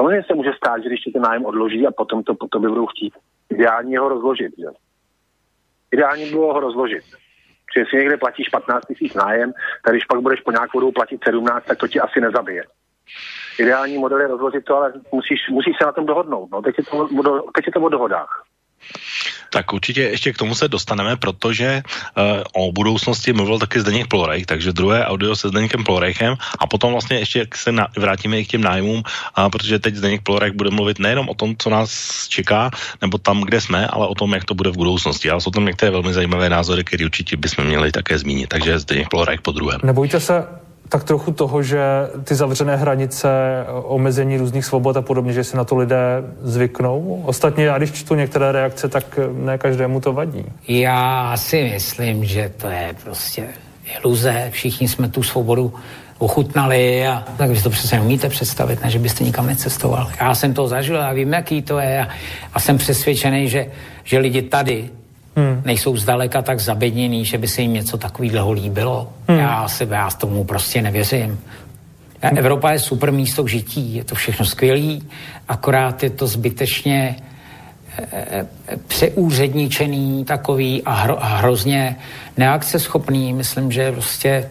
samozřejmě 0.00 0.24
se 0.26 0.34
může 0.34 0.52
stát, 0.56 0.82
že 0.82 0.88
když 0.88 1.00
ti 1.00 1.10
ten 1.12 1.22
nájem 1.22 1.46
odloží 1.46 1.86
a 1.86 1.90
potom 1.90 2.22
to 2.22 2.34
po 2.34 2.46
tobě 2.48 2.68
budou 2.68 2.86
chtít. 2.86 3.14
Ideální 3.50 3.96
ho 3.96 4.08
rozložit, 4.08 4.52
že? 4.58 4.66
Ideální 5.92 6.30
bylo 6.30 6.54
ho 6.54 6.60
rozložit. 6.60 7.04
Protože 7.04 7.80
jestli 7.80 7.98
někde 7.98 8.16
platíš 8.16 8.48
15 8.48 8.86
tisíc 8.86 9.14
nájem, 9.14 9.52
tak 9.84 9.94
když 9.94 10.04
pak 10.04 10.20
budeš 10.20 10.40
po 10.40 10.50
nějakou 10.50 10.80
dobu 10.80 10.92
platit 10.92 11.20
17, 11.24 11.64
tak 11.64 11.78
to 11.78 11.88
ti 11.88 12.00
asi 12.00 12.20
nezabije. 12.20 12.64
Ideální 13.58 13.98
model 13.98 14.20
je 14.20 14.28
rozložit 14.28 14.64
to, 14.64 14.76
ale 14.76 14.92
musíš, 15.12 15.48
musíš 15.50 15.76
se 15.78 15.84
na 15.84 15.92
tom 15.92 16.06
dohodnout. 16.06 16.50
No, 16.50 16.62
teď, 16.62 16.74
je 16.78 16.84
to, 16.84 17.08
teď 17.54 17.66
je 17.66 17.72
to 17.72 17.80
o 17.80 17.88
dohodách. 17.88 18.44
Tak 19.54 19.72
určitě 19.72 20.02
ještě 20.02 20.32
k 20.32 20.38
tomu 20.38 20.54
se 20.54 20.68
dostaneme, 20.68 21.16
protože 21.16 21.82
uh, 21.86 22.66
o 22.66 22.72
budoucnosti 22.72 23.32
mluvil 23.32 23.58
taky 23.58 23.80
Zdeněk 23.80 24.10
Plorejch, 24.10 24.46
takže 24.46 24.74
druhé 24.74 25.06
audio 25.06 25.36
se 25.36 25.48
Zdeněkem 25.48 25.84
Ploreichem 25.84 26.34
a 26.58 26.66
potom 26.66 26.92
vlastně 26.92 27.22
ještě 27.22 27.46
se 27.54 27.72
na, 27.72 27.86
vrátíme 27.94 28.40
i 28.40 28.44
k 28.44 28.58
těm 28.58 28.66
nájmům, 28.66 29.02
a 29.34 29.50
protože 29.50 29.78
teď 29.78 29.94
Zdeněk 29.94 30.22
Plorejch 30.26 30.54
bude 30.58 30.70
mluvit 30.70 30.98
nejenom 30.98 31.28
o 31.28 31.34
tom, 31.34 31.54
co 31.54 31.70
nás 31.70 31.90
čeká, 32.28 32.70
nebo 32.98 33.18
tam, 33.18 33.46
kde 33.46 33.60
jsme, 33.60 33.86
ale 33.86 34.10
o 34.10 34.14
tom, 34.14 34.34
jak 34.34 34.44
to 34.44 34.54
bude 34.54 34.70
v 34.70 34.76
budoucnosti. 34.76 35.30
A 35.30 35.40
jsou 35.40 35.50
tam 35.50 35.70
některé 35.70 35.90
velmi 35.90 36.12
zajímavé 36.12 36.50
názory, 36.50 36.84
které 36.84 37.06
určitě 37.06 37.36
bychom 37.36 37.64
měli 37.64 37.92
také 37.92 38.18
zmínit. 38.18 38.50
Takže 38.50 38.78
Zdeněk 38.78 39.08
Plorejch 39.08 39.40
po 39.40 39.52
druhém. 39.52 39.80
Nebojte 39.86 40.20
se 40.20 40.63
tak 40.88 41.04
trochu 41.04 41.32
toho, 41.32 41.62
že 41.62 41.80
ty 42.24 42.34
zavřené 42.34 42.76
hranice, 42.76 43.28
omezení 43.82 44.36
různých 44.36 44.64
svobod 44.64 44.96
a 44.96 45.02
podobně, 45.02 45.32
že 45.32 45.44
si 45.44 45.56
na 45.56 45.64
to 45.64 45.76
lidé 45.76 46.22
zvyknou. 46.42 47.22
Ostatně 47.26 47.64
já 47.64 47.78
když 47.78 47.92
čtu 47.92 48.14
některé 48.14 48.52
reakce, 48.52 48.88
tak 48.88 49.18
ne 49.32 49.58
každému 49.58 50.00
to 50.00 50.12
vadí. 50.12 50.44
Já 50.68 51.36
si 51.36 51.70
myslím, 51.72 52.24
že 52.24 52.52
to 52.56 52.68
je 52.68 52.94
prostě 53.04 53.46
iluze. 53.98 54.48
Všichni 54.50 54.88
jsme 54.88 55.08
tu 55.08 55.22
svobodu 55.22 55.74
ochutnali 56.18 57.06
a 57.06 57.24
tak 57.36 57.50
vy 57.50 57.62
to 57.62 57.70
přesně 57.70 58.00
umíte 58.00 58.28
představit, 58.28 58.84
ne, 58.84 58.90
že 58.90 58.98
byste 58.98 59.24
nikam 59.24 59.46
necestoval. 59.46 60.10
Já 60.20 60.34
jsem 60.34 60.54
to 60.54 60.68
zažil 60.68 61.02
a 61.02 61.12
vím, 61.12 61.32
jaký 61.32 61.62
to 61.62 61.78
je 61.78 62.00
a, 62.00 62.08
a 62.54 62.60
jsem 62.60 62.78
přesvědčený, 62.78 63.48
že, 63.48 63.66
že 64.04 64.18
lidi 64.18 64.42
tady 64.42 64.90
hmm. 65.36 65.62
nejsou 65.64 65.96
zdaleka 65.96 66.42
tak 66.42 66.60
zabedněný, 66.60 67.24
že 67.24 67.38
by 67.38 67.48
se 67.48 67.62
jim 67.62 67.72
něco 67.72 67.98
takového 67.98 68.52
líbilo. 68.52 69.12
Hmm. 69.28 69.38
Já, 69.38 69.68
si, 69.68 69.88
já 69.90 70.10
tomu 70.10 70.44
prostě 70.44 70.82
nevěřím. 70.82 71.40
Hmm. 72.22 72.38
Evropa 72.38 72.70
je 72.70 72.78
super 72.78 73.12
místo 73.12 73.44
k 73.44 73.48
žití, 73.48 73.94
je 73.94 74.04
to 74.04 74.14
všechno 74.14 74.46
skvělý, 74.46 75.02
akorát 75.48 76.02
je 76.02 76.10
to 76.10 76.26
zbytečně 76.26 77.16
e, 77.98 78.06
e, 78.12 78.46
přeúředničený 78.86 80.24
takový 80.24 80.82
a, 80.82 80.92
hro, 80.92 81.24
a 81.24 81.26
hrozně 81.26 81.96
neakceschopný. 82.36 83.32
Myslím, 83.32 83.72
že 83.72 83.92
prostě 83.92 84.50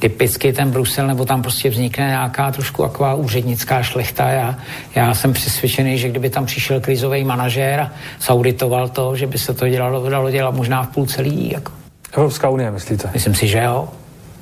typicky 0.00 0.52
ten 0.52 0.70
Brusel, 0.70 1.06
nebo 1.06 1.24
tam 1.24 1.42
prostě 1.42 1.70
vznikne 1.70 2.06
nějaká 2.06 2.50
trošku 2.50 2.82
taková 2.82 3.14
úřednická 3.14 3.82
šlechta. 3.82 4.28
Já, 4.28 4.58
já 4.94 5.14
jsem 5.14 5.32
přesvědčený, 5.32 5.98
že 5.98 6.08
kdyby 6.08 6.30
tam 6.30 6.46
přišel 6.46 6.80
krizový 6.80 7.24
manažér 7.24 7.80
a 7.80 7.92
sauditoval 8.18 8.88
to, 8.88 9.16
že 9.16 9.26
by 9.26 9.38
se 9.38 9.54
to 9.54 9.68
dělalo, 9.68 10.10
dalo 10.10 10.30
dělat 10.30 10.54
možná 10.54 10.82
v 10.82 10.88
půl 10.88 11.06
celý. 11.06 11.52
Jako. 11.52 11.72
Evropská 12.12 12.48
unie, 12.48 12.70
myslíte? 12.70 13.10
Myslím 13.14 13.34
si, 13.34 13.48
že 13.48 13.58
jo. 13.58 13.88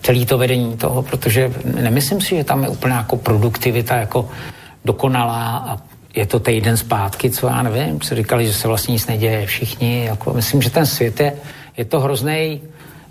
Celý 0.02 0.26
to 0.26 0.38
vedení 0.38 0.76
toho, 0.76 1.02
protože 1.02 1.52
nemyslím 1.64 2.20
si, 2.20 2.36
že 2.36 2.44
tam 2.44 2.62
je 2.62 2.68
úplně 2.68 2.94
jako 2.94 3.16
produktivita 3.16 3.96
jako 3.96 4.28
dokonalá 4.84 5.66
a 5.68 5.78
je 6.14 6.26
to 6.26 6.40
týden 6.40 6.76
zpátky, 6.76 7.30
co 7.30 7.46
já 7.46 7.62
nevím, 7.62 8.00
co 8.00 8.14
říkali, 8.14 8.46
že 8.46 8.52
se 8.52 8.68
vlastně 8.68 8.92
nic 8.92 9.06
neděje 9.06 9.46
všichni. 9.46 10.04
Jako, 10.04 10.34
myslím, 10.34 10.62
že 10.62 10.70
ten 10.70 10.86
svět 10.86 11.20
je, 11.20 11.32
je 11.76 11.84
to 11.84 12.00
hrozný 12.00 12.61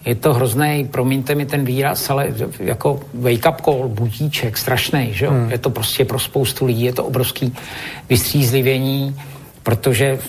je 0.08 0.16
to 0.16 0.34
hrozný, 0.34 0.88
promiňte 0.92 1.36
mi 1.36 1.46
ten 1.46 1.66
výraz, 1.66 2.10
ale 2.10 2.28
jako 2.60 3.00
wake 3.14 3.50
up 3.50 3.62
call, 3.62 3.88
budíček, 3.88 4.58
strašný, 4.58 5.14
že 5.14 5.26
jo? 5.26 5.32
Hmm. 5.32 5.52
Je 5.52 5.58
to 5.58 5.70
prostě 5.70 6.06
pro 6.06 6.20
spoustu 6.20 6.66
lidí, 6.66 6.84
je 6.84 6.94
to 6.94 7.06
obrovský 7.06 7.56
vystřízlivění, 8.10 9.20
protože 9.64 10.20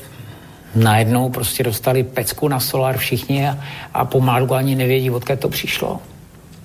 najednou 0.74 1.30
prostě 1.30 1.62
dostali 1.62 2.02
pecku 2.02 2.48
na 2.48 2.60
solar 2.60 2.98
všichni 2.98 3.48
a, 3.48 3.58
a 3.94 4.04
pomalu 4.04 4.54
ani 4.54 4.74
nevědí, 4.74 5.10
odkud 5.10 5.40
to 5.40 5.48
přišlo. 5.48 6.00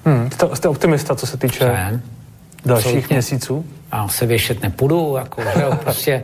Hmm. 0.06 0.32
Jste, 0.32 0.48
jste 0.54 0.68
optimista, 0.68 1.16
co 1.16 1.28
se 1.28 1.38
týče 1.38 1.60
Jsem. 1.60 2.02
dalších 2.66 2.88
Absolutně. 2.88 3.16
měsíců? 3.16 3.66
A 3.92 4.08
se 4.08 4.26
věšet 4.26 4.64
nepůjdu, 4.64 5.16
jako, 5.18 5.42
že 5.42 5.62
jo, 5.62 5.78
prostě 5.84 6.24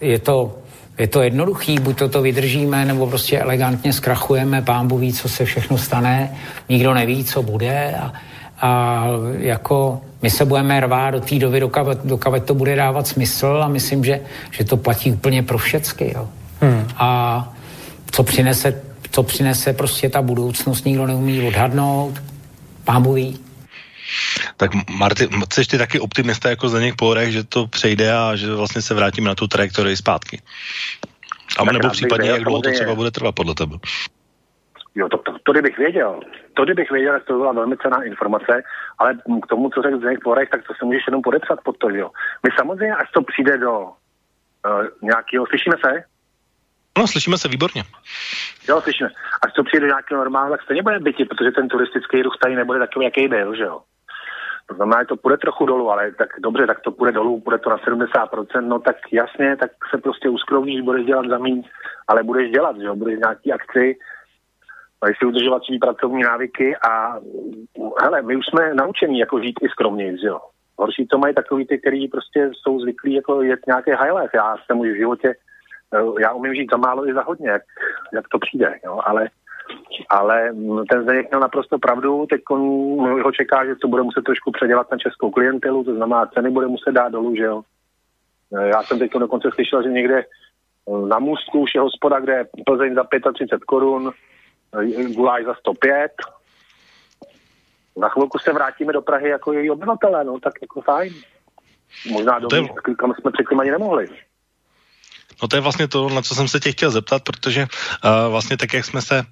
je 0.00 0.18
to 0.18 0.58
je 1.00 1.06
to 1.06 1.22
jednoduchý, 1.22 1.78
buď 1.78 1.98
to, 1.98 2.08
to 2.08 2.22
vydržíme, 2.22 2.84
nebo 2.84 3.06
prostě 3.06 3.38
elegantně 3.38 3.92
zkrachujeme, 3.92 4.62
pán 4.62 5.00
ví, 5.00 5.12
co 5.12 5.28
se 5.28 5.44
všechno 5.44 5.78
stane, 5.78 6.30
nikdo 6.68 6.94
neví, 6.94 7.24
co 7.24 7.42
bude 7.42 7.94
a, 8.00 8.12
a 8.60 9.04
jako 9.38 10.00
my 10.22 10.30
se 10.30 10.44
budeme 10.44 10.80
rvát 10.80 11.10
do 11.10 11.20
té 11.20 11.38
doby, 11.38 11.60
dokud, 11.60 11.98
dokud 12.04 12.44
to 12.44 12.54
bude 12.54 12.76
dávat 12.76 13.06
smysl 13.06 13.60
a 13.64 13.68
myslím, 13.68 14.04
že, 14.04 14.20
že 14.50 14.64
to 14.64 14.76
platí 14.76 15.12
úplně 15.12 15.42
pro 15.42 15.58
všecky. 15.58 16.12
Jo. 16.14 16.28
Hmm. 16.60 16.84
A 16.96 17.52
co 18.10 18.22
přinese, 18.22 18.74
co 19.10 19.22
přinese 19.22 19.72
prostě 19.72 20.08
ta 20.08 20.22
budoucnost, 20.22 20.84
nikdo 20.84 21.06
neumí 21.06 21.48
odhadnout, 21.48 22.22
pán 22.84 23.14
ví. 23.14 23.38
Tak 24.56 24.70
Marty, 24.90 25.28
jsi 25.52 25.66
ty 25.66 25.78
taky 25.78 26.00
optimista 26.00 26.50
jako 26.50 26.68
Zdeněk 26.68 26.96
Pórech, 26.96 27.32
že 27.32 27.44
to 27.44 27.66
přejde 27.66 28.12
a 28.12 28.36
že 28.36 28.54
vlastně 28.54 28.82
se 28.82 28.94
vrátíme 28.94 29.28
na 29.28 29.34
tu 29.34 29.46
trajektorii 29.46 29.96
zpátky? 29.96 30.42
A 31.58 31.64
nebo 31.64 31.90
případně, 31.90 32.30
jak 32.30 32.44
dlouho 32.44 32.62
to 32.62 32.70
třeba 32.70 32.94
bude 32.94 33.10
trvat 33.10 33.34
podle 33.34 33.54
tebe? 33.54 33.76
Jo, 34.94 35.08
to, 35.08 35.18
to, 35.18 35.32
to 35.42 35.52
kdybych 35.52 35.78
věděl, 35.78 36.20
to 36.54 36.64
kdybych 36.64 36.90
věděl, 36.90 37.12
tak 37.12 37.24
to 37.24 37.38
byla 37.38 37.52
velmi 37.52 37.76
cená 37.76 38.02
informace, 38.02 38.62
ale 38.98 39.14
k 39.42 39.46
tomu, 39.46 39.70
co 39.70 39.82
řekl 39.82 39.98
Zdeněk 39.98 40.22
Porek, 40.24 40.50
tak 40.50 40.66
to 40.66 40.74
se 40.74 40.84
můžeš 40.84 41.02
jenom 41.06 41.22
podepsat 41.22 41.58
pod 41.64 41.78
to, 41.78 41.88
jo. 41.88 42.10
My 42.42 42.50
samozřejmě, 42.58 42.94
až 42.94 43.10
to 43.14 43.22
přijde 43.22 43.58
do 43.58 43.80
uh, 43.80 43.92
nějakého, 45.02 45.46
slyšíme 45.46 45.76
se? 45.84 46.04
No, 46.98 47.06
slyšíme 47.06 47.38
se 47.38 47.48
výborně. 47.48 47.82
Jo, 48.68 48.80
slyšíme. 48.80 49.10
Až 49.42 49.52
to 49.52 49.64
přijde 49.64 49.80
do 49.80 49.86
nějakého 49.86 50.18
normálu, 50.18 50.50
tak 50.50 50.62
stejně 50.62 50.82
bude 50.82 50.98
byti, 50.98 51.24
protože 51.24 51.50
ten 51.50 51.68
turistický 51.68 52.22
ruch 52.22 52.36
tady 52.42 52.56
nebude 52.56 52.78
takový, 52.78 53.04
jaký 53.04 53.28
byl, 53.28 53.56
že 53.56 53.62
jo. 53.62 53.80
To 54.70 54.76
znamená, 54.76 55.02
že 55.02 55.06
to 55.06 55.16
půjde 55.16 55.36
trochu 55.36 55.66
dolů, 55.66 55.90
ale 55.90 56.12
tak 56.12 56.28
dobře, 56.38 56.66
tak 56.66 56.80
to 56.80 56.90
půjde 56.90 57.12
dolů, 57.12 57.40
půjde 57.40 57.58
to 57.58 57.70
na 57.70 57.76
70%, 57.76 58.68
no 58.68 58.78
tak 58.78 58.96
jasně, 59.12 59.56
tak 59.56 59.70
se 59.90 59.98
prostě 59.98 60.28
uskrovníš, 60.28 60.80
budeš 60.80 61.06
dělat 61.06 61.26
za 61.28 61.38
míň, 61.38 61.62
ale 62.08 62.22
budeš 62.22 62.50
dělat, 62.50 62.76
že 62.76 62.86
jo, 62.86 62.96
budeš 62.96 63.18
nějaký 63.18 63.52
akci, 63.52 63.98
budeš 65.00 65.18
si 65.18 65.26
udržovat 65.26 65.62
svý 65.64 65.78
pracovní 65.78 66.22
návyky 66.22 66.76
a 66.76 67.18
hele, 68.02 68.22
my 68.22 68.36
už 68.36 68.46
jsme 68.46 68.74
naučení 68.74 69.18
jako 69.18 69.40
žít 69.40 69.56
i 69.62 69.68
skromně, 69.68 70.18
že 70.18 70.26
jo. 70.26 70.38
Horší 70.78 71.06
to 71.06 71.18
mají 71.18 71.34
takový 71.34 71.66
ty, 71.66 71.78
kteří 71.78 72.08
prostě 72.08 72.50
jsou 72.54 72.80
zvyklí 72.80 73.14
jako 73.14 73.42
jet 73.42 73.60
nějaké 73.66 73.96
highlight. 73.96 74.34
Já 74.34 74.56
jsem 74.56 74.78
už 74.78 74.88
v 74.88 74.96
životě, 74.96 75.34
eh, 75.94 76.22
já 76.22 76.32
umím 76.32 76.54
žít 76.54 76.70
za 76.70 76.76
málo 76.76 77.08
i 77.08 77.14
za 77.14 77.22
hodně, 77.22 77.48
jak, 77.48 77.62
jak 78.14 78.28
to 78.28 78.38
přijde, 78.38 78.74
jo, 78.84 79.00
ale 79.04 79.28
ale 80.08 80.52
ten 80.90 81.02
Zdeněk 81.02 81.30
měl 81.30 81.40
naprosto 81.40 81.78
pravdu, 81.78 82.26
teď 82.30 82.40
ho 83.24 83.32
čeká, 83.32 83.66
že 83.66 83.74
to 83.76 83.88
bude 83.88 84.02
muset 84.02 84.22
trošku 84.22 84.52
předělat 84.52 84.90
na 84.90 84.98
českou 84.98 85.30
klientelu, 85.30 85.84
to 85.84 85.94
znamená 85.94 86.26
ceny 86.26 86.50
bude 86.50 86.66
muset 86.66 86.92
dát 86.92 87.08
dolů, 87.08 87.36
že 87.36 87.42
jo. 87.42 87.62
Já 88.64 88.82
jsem 88.82 88.98
teď 88.98 89.10
dokonce 89.18 89.48
slyšel, 89.54 89.82
že 89.82 89.88
někde 89.88 90.18
eh, 90.18 91.06
na 91.06 91.18
Můstku 91.18 91.60
už 91.60 91.74
je 91.74 91.80
hospoda, 91.80 92.20
kde 92.20 92.32
je 92.32 92.44
Plzeň 92.66 92.94
za 92.94 93.04
35 93.34 93.64
korun, 93.64 94.12
eh, 94.80 95.04
Guláš 95.04 95.44
za 95.44 95.54
105. 95.54 96.12
Na 97.96 98.08
chvilku 98.08 98.38
se 98.38 98.52
vrátíme 98.52 98.92
do 98.92 99.02
Prahy 99.02 99.28
jako 99.28 99.52
její 99.52 99.70
obyvatelé, 99.70 100.24
no 100.24 100.40
tak 100.40 100.52
jako 100.62 100.80
fajn. 100.80 101.14
Možná 102.10 102.38
do 102.38 102.48
míst, 102.62 102.72
kam 102.98 103.14
jsme 103.14 103.30
předtím 103.30 103.60
ani 103.60 103.70
nemohli. 103.70 104.06
No 105.42 105.48
to 105.48 105.56
je 105.56 105.60
vlastně 105.60 105.88
to, 105.88 106.08
na 106.08 106.22
co 106.22 106.34
jsem 106.34 106.48
se 106.48 106.60
tě 106.60 106.72
chtěl 106.72 106.90
zeptat, 106.90 107.22
protože 107.22 107.62
uh, 107.62 108.30
vlastně 108.30 108.56
tak, 108.56 108.74
jak 108.74 108.84
jsme 108.84 109.02
se 109.02 109.22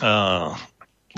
uh, 0.00 0.56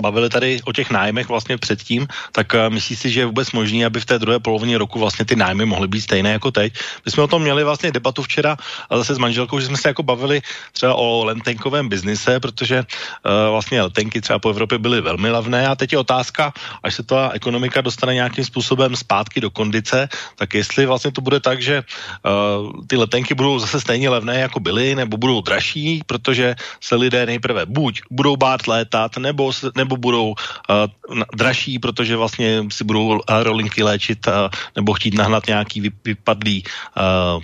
bavili 0.01 0.29
tady 0.29 0.61
o 0.65 0.73
těch 0.73 0.91
nájmech 0.91 1.27
vlastně 1.29 1.57
předtím, 1.57 2.07
tak 2.31 2.53
uh, 2.53 2.73
myslíš 2.73 2.99
si, 2.99 3.09
že 3.09 3.19
je 3.19 3.25
vůbec 3.25 3.51
možný, 3.51 3.85
aby 3.85 3.99
v 3.99 4.05
té 4.05 4.19
druhé 4.19 4.39
polovině 4.39 4.77
roku 4.77 4.99
vlastně 4.99 5.25
ty 5.25 5.35
nájmy 5.35 5.65
mohly 5.65 5.87
být 5.87 6.01
stejné 6.01 6.31
jako 6.31 6.51
teď? 6.51 6.73
My 7.05 7.11
jsme 7.11 7.23
o 7.23 7.27
tom 7.27 7.41
měli 7.41 7.63
vlastně 7.63 7.91
debatu 7.91 8.23
včera 8.23 8.57
a 8.89 8.97
zase 8.97 9.15
s 9.15 9.17
manželkou, 9.17 9.59
že 9.59 9.65
jsme 9.65 9.77
se 9.77 9.87
jako 9.87 10.03
bavili 10.03 10.41
třeba 10.71 10.95
o 10.95 11.23
lentenkovém 11.25 11.89
biznise, 11.89 12.39
protože 12.39 12.79
uh, 12.79 13.31
vlastně 13.51 13.81
letenky 13.81 14.21
třeba 14.21 14.39
po 14.39 14.49
Evropě 14.49 14.77
byly 14.77 15.01
velmi 15.01 15.29
levné 15.29 15.67
a 15.67 15.75
teď 15.75 15.91
je 15.91 15.99
otázka, 15.99 16.53
až 16.83 16.95
se 16.95 17.03
ta 17.03 17.29
ekonomika 17.33 17.81
dostane 17.81 18.13
nějakým 18.13 18.45
způsobem 18.45 18.95
zpátky 18.95 19.41
do 19.41 19.49
kondice, 19.49 20.09
tak 20.35 20.53
jestli 20.53 20.85
vlastně 20.85 21.11
to 21.11 21.21
bude 21.21 21.39
tak, 21.39 21.61
že 21.61 21.83
uh, 21.83 22.71
ty 22.87 22.97
letenky 22.97 23.33
budou 23.33 23.59
zase 23.59 23.81
stejně 23.81 24.09
levné, 24.09 24.39
jako 24.39 24.59
byly, 24.59 24.95
nebo 24.95 25.17
budou 25.17 25.41
dražší, 25.41 26.01
protože 26.05 26.55
se 26.81 26.95
lidé 26.95 27.25
nejprve 27.25 27.65
buď 27.65 28.01
budou 28.11 28.35
bát 28.35 28.67
létat, 28.67 29.17
nebo, 29.17 29.51
nebo 29.75 29.84
anebo 29.85 29.97
budou 29.97 30.33
uh, 30.33 31.21
dražší, 31.37 31.79
protože 31.79 32.17
vlastně 32.17 32.65
si 32.73 32.83
budou 32.83 33.21
aerolinky 33.27 33.83
léčit 33.83 34.27
uh, 34.27 34.33
nebo 34.75 34.93
chtít 34.93 35.13
nahnat 35.13 35.47
nějaký 35.47 35.93
vypadlý 36.05 36.63
uh, 36.97 37.43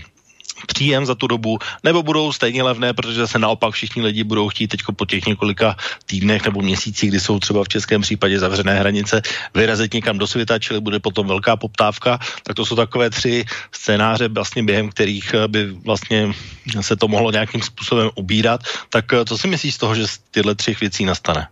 příjem 0.67 1.05
za 1.05 1.15
tu 1.15 1.27
dobu, 1.27 1.57
nebo 1.83 2.03
budou 2.03 2.33
stejně 2.33 2.63
levné, 2.63 2.93
protože 2.93 3.27
se 3.27 3.39
naopak 3.39 3.73
všichni 3.73 4.01
lidi 4.01 4.23
budou 4.23 4.49
chtít 4.49 4.67
teď 4.67 4.81
po 4.95 5.05
těch 5.05 5.25
několika 5.25 5.77
týdnech 6.05 6.45
nebo 6.45 6.61
měsících, 6.61 7.09
kdy 7.09 7.19
jsou 7.19 7.39
třeba 7.39 7.63
v 7.63 7.67
českém 7.67 8.01
případě 8.01 8.39
zavřené 8.39 8.73
hranice, 8.73 9.21
vyrazit 9.53 9.93
někam 9.93 10.17
do 10.17 10.27
světa, 10.27 10.59
čili 10.59 10.81
bude 10.81 10.99
potom 10.99 11.27
velká 11.27 11.57
poptávka. 11.57 12.19
Tak 12.43 12.55
to 12.55 12.65
jsou 12.65 12.75
takové 12.75 13.09
tři 13.09 13.45
scénáře, 13.71 14.27
vlastně 14.29 14.63
během 14.63 14.89
kterých 14.89 15.35
by 15.47 15.73
vlastně 15.85 16.33
se 16.81 16.95
to 16.95 17.07
mohlo 17.07 17.31
nějakým 17.31 17.61
způsobem 17.61 18.09
ubírat. 18.15 18.61
Tak 18.89 19.05
co 19.25 19.37
si 19.37 19.47
myslíš 19.47 19.75
z 19.75 19.77
toho, 19.77 19.95
že 19.95 20.07
z 20.07 20.17
tyhle 20.31 20.55
třech 20.55 20.77
věcí 20.77 21.05
nastane? 21.05 21.47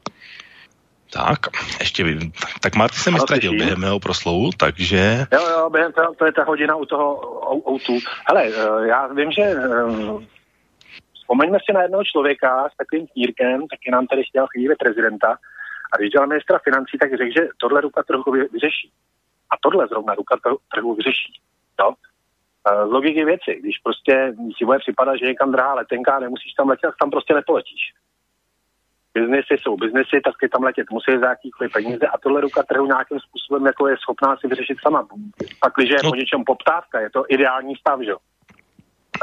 Tak, 1.14 1.40
ještě 1.80 2.04
by, 2.04 2.32
tak 2.62 2.76
Marty 2.76 2.96
se 2.96 3.12
mi 3.12 3.20
ztratil 3.20 3.52
během 3.52 3.80
mého 3.80 4.00
proslovu, 4.00 4.50
takže... 4.58 5.26
Jo, 5.32 5.40
jo, 5.50 5.70
během 5.70 5.92
to, 5.92 6.02
to 6.18 6.26
je 6.26 6.32
ta 6.32 6.44
hodina 6.44 6.76
u 6.76 6.86
toho 6.86 7.08
outu. 7.72 8.00
Hele, 8.28 8.44
eh, 8.46 8.88
já 8.88 9.08
vím, 9.08 9.32
že 9.32 9.56
um, 9.56 10.28
vzpomeňme 11.14 11.58
si 11.66 11.74
na 11.74 11.82
jednoho 11.82 12.04
člověka 12.04 12.70
s 12.74 12.78
takovým 12.78 13.08
kýrkem, 13.08 13.68
taky 13.68 13.92
nám 13.92 14.08
tady 14.08 14.24
chtěl 14.24 14.48
chvíli 14.48 14.76
prezidenta, 14.76 15.38
a 15.92 15.98
když 15.98 16.12
dělal 16.12 16.28
ministra 16.28 16.60
financí, 16.60 16.98
tak 16.98 17.18
řekl, 17.18 17.34
že 17.38 17.48
tohle 17.58 17.82
ruka 17.82 18.04
trhu 18.04 18.32
vyřeší. 18.32 18.92
A 19.52 19.56
tohle 19.62 19.88
zrovna 19.88 20.16
ruka 20.16 20.38
trhu 20.74 20.96
vyřeší. 20.96 21.34
Eh, 22.68 22.88
z 22.88 22.92
logiky 22.92 23.26
věci, 23.26 23.60
když 23.62 23.78
prostě 23.84 24.34
si 24.58 24.66
bude 24.66 24.80
připadat, 24.80 25.16
že 25.20 25.26
někam 25.26 25.52
drahá 25.52 25.74
letenka, 25.74 26.20
nemusíš 26.20 26.54
tam 26.54 26.70
letět, 26.70 26.92
tam 27.00 27.10
prostě 27.10 27.34
nepoletíš 27.34 27.82
biznesy 29.20 29.54
jsou 29.62 29.78
biznesy, 29.78 30.18
tak 30.24 30.34
ty 30.40 30.50
tam 30.50 30.64
letět 30.64 30.92
musí 30.92 31.12
za 31.20 31.30
jakýkoliv 31.30 31.72
peníze 31.72 32.06
a 32.08 32.18
tohle 32.18 32.42
ruka 32.42 32.64
trhu 32.64 32.86
nějakým 32.86 33.20
způsobem 33.20 33.66
jako 33.66 33.88
je 33.88 33.96
schopná 33.98 34.38
si 34.38 34.48
vyřešit 34.48 34.78
sama. 34.82 35.08
Pak, 35.60 35.74
když 35.78 35.90
je 35.90 35.98
no. 36.04 36.10
po 36.10 36.16
něčem 36.16 36.44
poptávka, 36.46 37.00
je 37.00 37.10
to 37.10 37.24
ideální 37.30 37.76
stav, 37.76 38.00
že? 38.02 38.14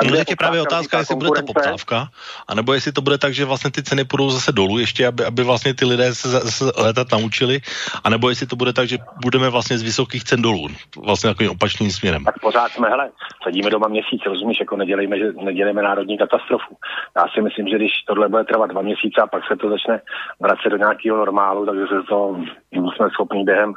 No 0.04 0.16
teď 0.16 0.30
je 0.30 0.36
právě 0.36 0.62
otázka, 0.62 0.98
jestli 0.98 1.16
bude 1.16 1.30
ta 1.30 1.42
poptávka, 1.46 2.08
anebo 2.48 2.74
jestli 2.74 2.92
to 2.92 3.00
bude 3.00 3.18
tak, 3.18 3.34
že 3.34 3.44
vlastně 3.44 3.70
ty 3.70 3.82
ceny 3.82 4.04
půjdou 4.04 4.30
zase 4.30 4.52
dolů 4.52 4.78
ještě, 4.78 5.06
aby, 5.06 5.24
aby 5.24 5.42
vlastně 5.44 5.74
ty 5.74 5.84
lidé 5.84 6.14
se 6.14 6.28
zase 6.28 6.64
letat 6.76 7.12
naučili, 7.12 7.60
anebo 8.04 8.28
jestli 8.28 8.46
to 8.46 8.56
bude 8.56 8.72
tak, 8.72 8.88
že 8.88 8.98
budeme 9.22 9.48
vlastně 9.48 9.78
z 9.78 9.82
vysokých 9.82 10.24
cen 10.24 10.42
dolů, 10.42 10.68
vlastně 10.96 11.30
takovým 11.30 11.50
opačným 11.50 11.90
směrem. 11.90 12.24
Tak 12.24 12.40
pořád 12.40 12.72
jsme, 12.72 12.88
hele, 12.88 13.10
sedíme 13.42 13.70
doma 13.70 13.88
měsíc, 13.88 14.22
rozumíš, 14.26 14.60
jako 14.60 14.76
nedělejme, 14.76 15.18
že 15.18 15.32
nedělejme 15.32 15.82
národní 15.82 16.18
katastrofu. 16.18 16.76
Já 17.16 17.24
si 17.34 17.42
myslím, 17.42 17.68
že 17.68 17.76
když 17.76 17.92
tohle 18.06 18.28
bude 18.28 18.44
trvat 18.44 18.66
dva 18.66 18.82
měsíce 18.82 19.20
a 19.22 19.26
pak 19.26 19.42
se 19.48 19.56
to 19.56 19.70
začne 19.70 20.00
vracet 20.40 20.70
do 20.70 20.76
nějakého 20.76 21.16
normálu, 21.16 21.66
takže 21.66 21.82
se 21.86 22.02
to 22.08 22.36
jsme 22.72 23.10
schopni 23.10 23.44
během 23.44 23.74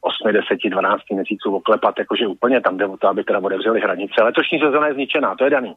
8, 0.00 0.32
10, 0.32 0.70
12 0.70 1.02
měsíců 1.10 1.54
oklepat, 1.56 1.98
jakože 1.98 2.26
úplně 2.26 2.60
tam 2.60 2.76
jde 2.76 2.86
o 2.86 2.96
to, 2.96 3.08
aby 3.08 3.24
teda 3.24 3.38
otevřeli 3.38 3.80
hranice. 3.80 4.22
Letošní 4.22 4.58
sezona 4.58 4.86
je 4.86 4.94
zničená, 4.94 5.34
to 5.34 5.44
je 5.44 5.50
daný. 5.50 5.74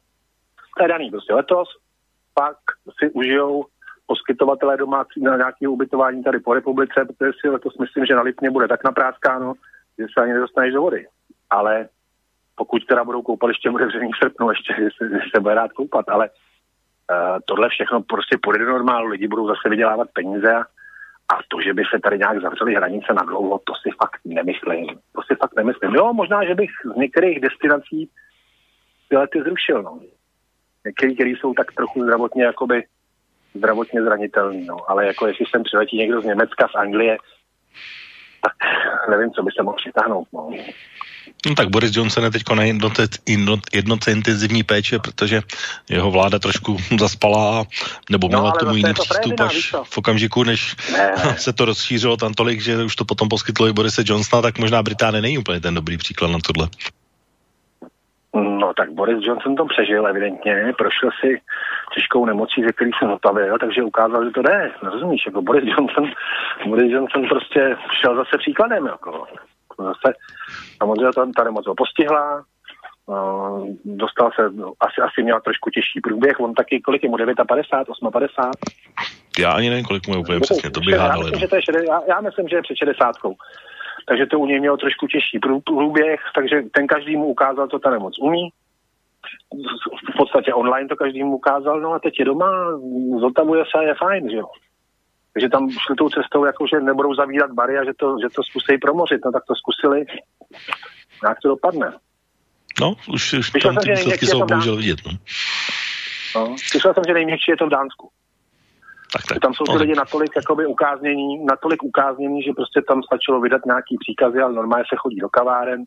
To 0.78 0.84
je 0.84 0.90
daný, 0.90 1.12
prostě 1.12 1.34
letos 1.34 1.70
pak 2.34 2.58
si 3.00 3.10
užijou 3.10 3.66
poskytovatelé 4.08 4.78
domácí 4.78 5.22
na 5.22 5.38
nějaké 5.38 5.68
ubytování 5.68 6.24
tady 6.24 6.40
po 6.40 6.54
republice, 6.54 7.06
protože 7.06 7.32
si 7.42 7.50
letos 7.50 7.78
myslím, 7.78 8.06
že 8.06 8.16
na 8.16 8.22
Lipně 8.22 8.52
bude 8.52 8.68
tak 8.68 8.84
napráskáno, 8.84 9.54
že 10.00 10.06
se 10.14 10.24
ani 10.24 10.34
nedostaneš 10.34 10.74
do 10.74 10.82
vody. 10.82 11.08
Ale 11.50 11.88
pokud 12.56 12.86
teda 12.86 13.04
budou 13.04 13.22
koupaliště 13.22 13.70
otevřený 13.70 14.12
v 14.12 14.18
srpnu, 14.18 14.50
ještě 14.50 14.74
se, 14.98 15.20
se 15.36 15.42
bude 15.42 15.56
rád 15.56 15.72
koupat, 15.72 16.10
ale 16.10 16.30
uh, 16.30 17.40
tohle 17.46 17.70
všechno 17.70 18.02
prostě 18.02 18.38
půjde 18.44 18.66
do 18.66 18.72
normálu, 18.72 19.08
lidi 19.08 19.28
budou 19.28 19.48
zase 19.48 19.70
vydělávat 19.70 20.08
peníze 20.14 20.56
a 20.56 20.64
a 21.34 21.40
to, 21.48 21.62
že 21.62 21.74
by 21.74 21.84
se 21.94 22.00
tady 22.04 22.18
nějak 22.18 22.42
zavřely 22.42 22.76
hranice 22.76 23.14
na 23.14 23.24
dlouho, 23.24 23.60
to 23.64 23.74
si 23.76 23.90
fakt 24.02 24.22
nemyslím. 24.26 24.88
To 25.16 25.22
si 25.28 25.36
fakt 25.36 25.56
nemyslím. 25.56 25.96
Jo, 25.96 26.14
možná, 26.14 26.46
že 26.46 26.56
bych 26.56 26.70
z 26.96 26.96
některých 26.96 27.40
destinací 27.40 28.10
ty 29.10 29.18
lety 29.18 29.42
zrušil. 29.44 29.84
No. 29.84 30.00
Některý, 30.86 31.16
který 31.16 31.32
jsou 31.32 31.54
tak 31.54 31.72
trochu 31.72 32.04
zdravotně 32.04 32.44
jakoby 32.44 32.84
zdravotně 33.54 34.02
zranitelný, 34.02 34.66
no. 34.66 34.78
ale 34.88 35.06
jako 35.08 35.28
jestli 35.28 35.46
sem 35.46 35.64
přiletí 35.64 35.98
někdo 35.98 36.22
z 36.22 36.26
Německa, 36.26 36.68
z 36.68 36.76
Anglie, 36.76 37.18
tak 38.42 38.56
nevím, 39.10 39.32
co 39.32 39.44
by 39.44 39.52
se 39.52 39.64
mohl 39.64 39.78
přitáhnout. 39.78 40.28
No. 40.34 40.52
No 41.46 41.56
tak 41.56 41.70
Boris 41.70 41.96
Johnson 41.96 42.24
je 42.24 42.32
teď 42.32 42.44
na 42.56 42.64
jednotce, 42.64 43.08
jednotce 43.74 44.12
intenzivní 44.12 44.64
péče, 44.64 45.00
protože 45.00 45.42
jeho 45.90 46.12
vláda 46.12 46.40
trošku 46.40 46.78
zaspala, 47.00 47.64
nebo 48.10 48.28
měla 48.28 48.44
no, 48.44 48.52
tomu 48.52 48.76
jiný 48.76 48.94
přístup 48.94 49.40
až 49.40 49.74
v 49.84 49.98
okamžiku, 49.98 50.44
než 50.44 50.76
ne. 50.92 51.14
se 51.38 51.54
to 51.54 51.66
rozšířilo 51.66 52.18
tam 52.18 52.34
tolik, 52.34 52.62
že 52.62 52.84
už 52.84 52.96
to 52.96 53.06
potom 53.06 53.30
poskytlo 53.30 53.68
i 53.68 53.74
Borise 53.74 54.04
Johnsona, 54.06 54.42
tak 54.42 54.60
možná 54.60 54.84
Británie 54.84 55.22
není 55.22 55.38
úplně 55.38 55.60
ten 55.60 55.76
dobrý 55.76 55.98
příklad 55.98 56.32
na 56.32 56.40
tohle. 56.48 56.70
No 58.36 58.74
tak 58.74 58.92
Boris 58.92 59.18
Johnson 59.22 59.56
to 59.56 59.66
přežil 59.66 60.08
evidentně, 60.08 60.74
prošel 60.78 61.10
si 61.22 61.42
těžkou 61.96 62.26
nemocí, 62.26 62.64
ze 62.64 62.72
který 62.72 62.92
se 63.00 63.10
zotavil, 63.10 63.58
takže 63.60 63.84
ukázal, 63.84 64.26
že 64.26 64.32
to 64.32 64.42
jde. 64.42 64.72
Rozumíš, 64.84 65.26
jako 65.26 65.42
Boris 65.42 65.64
Johnson, 65.68 66.12
Boris 66.68 66.92
Johnson 66.92 67.28
prostě 67.30 67.76
šel 68.02 68.16
zase 68.16 68.38
příkladem. 68.38 68.86
Jako. 68.86 69.28
Zase 69.78 70.14
samozřejmě 70.84 71.34
ta, 71.36 71.44
nemoc 71.44 71.68
ho 71.68 71.76
postihla, 71.76 72.44
Uh, 73.06 73.68
dostal 73.86 74.32
se, 74.36 74.42
asi, 74.80 75.02
asi 75.02 75.24
měl 75.24 75.42
trošku 75.42 75.70
těžší 75.70 76.00
průběh, 76.04 76.40
on 76.40 76.54
taky, 76.54 76.82
kolik 76.82 77.04
je 77.04 77.10
mu, 77.10 77.18
59, 77.48 78.12
58? 78.12 78.52
Já 79.40 79.52
ani 79.52 79.70
nevím, 79.70 79.86
kolik 79.86 80.08
mu 80.08 80.14
je 80.14 80.20
úplně 80.20 80.40
přesně, 80.40 80.72
to 80.72 80.80
bych 80.80 80.96
hádal. 80.96 81.18
Já 81.18 81.24
myslím, 81.24 81.40
že 81.40 81.48
to 81.48 81.56
je 81.56 81.62
šede, 81.62 81.80
já, 81.88 82.02
já 82.08 82.22
myslím, 82.22 82.48
že 82.48 82.56
je 82.56 82.62
před 82.62 82.76
60. 82.76 83.16
Takže 84.08 84.26
to 84.26 84.40
u 84.40 84.46
něj 84.46 84.60
mělo 84.60 84.78
trošku 84.78 85.08
těžší 85.08 85.40
průběh, 85.66 86.20
takže 86.36 86.62
ten 86.72 86.88
každý 86.88 87.16
mu 87.16 87.26
ukázal, 87.26 87.68
co 87.68 87.80
ta 87.80 87.90
nemoc 87.90 88.14
umí. 88.20 88.50
V 90.14 90.18
podstatě 90.18 90.54
online 90.54 90.90
to 90.90 90.96
každý 90.96 91.24
mu 91.24 91.36
ukázal, 91.36 91.82
no 91.82 91.94
a 91.94 92.00
teď 92.00 92.20
je 92.20 92.26
doma, 92.26 92.52
zotavuje 93.20 93.64
se 93.72 93.80
a 93.80 93.82
je 93.82 93.96
fajn, 93.96 94.30
že 94.30 94.38
jo. 94.38 94.48
Takže 95.34 95.50
tam 95.50 95.70
šli 95.70 95.96
tou 95.96 96.10
cestou, 96.10 96.46
jako 96.46 96.68
že 96.68 96.80
nebudou 96.80 97.16
zavírat 97.16 97.52
bary 97.52 97.78
a 97.78 97.86
že 97.86 97.92
to, 97.98 98.16
že 98.24 98.30
to 98.36 98.44
zkusí 98.44 98.78
promořit. 98.78 99.22
No 99.26 99.32
tak 99.32 99.44
to 99.48 99.56
zkusili. 99.56 100.06
Jak 101.28 101.38
to 101.42 101.48
dopadne? 101.50 101.94
No, 102.82 102.94
už, 103.14 103.34
už 103.34 103.52
tam 103.52 103.76
ty 103.76 103.92
výsledky 103.92 104.26
jsou 104.26 104.46
bohužel 104.46 104.76
vidět. 104.76 105.00
No. 105.06 105.12
No, 106.36 106.56
slyšel 106.70 106.94
jsem, 106.94 107.04
že 107.08 107.14
nejměkčí 107.14 107.52
je 107.52 107.58
to 107.58 107.66
v 107.66 107.70
Dánsku. 107.70 108.10
Tak, 109.14 109.22
tak. 109.30 109.40
Tam 109.40 109.54
jsou 109.54 109.64
ty 109.64 109.78
lidi 109.78 109.94
natolik 109.96 110.32
jakoby 110.36 110.66
ukáznění, 110.66 111.46
natolik 111.46 111.84
ukáznění, 111.84 112.44
že 112.44 112.52
prostě 112.56 112.82
tam 112.88 113.04
stačilo 113.04 113.42
vydat 113.42 113.66
nějaký 113.66 113.98
příkazy, 114.00 114.40
ale 114.40 114.54
normálně 114.54 114.86
se 114.90 114.96
chodí 114.98 115.20
do 115.20 115.30
kaváren, 115.30 115.84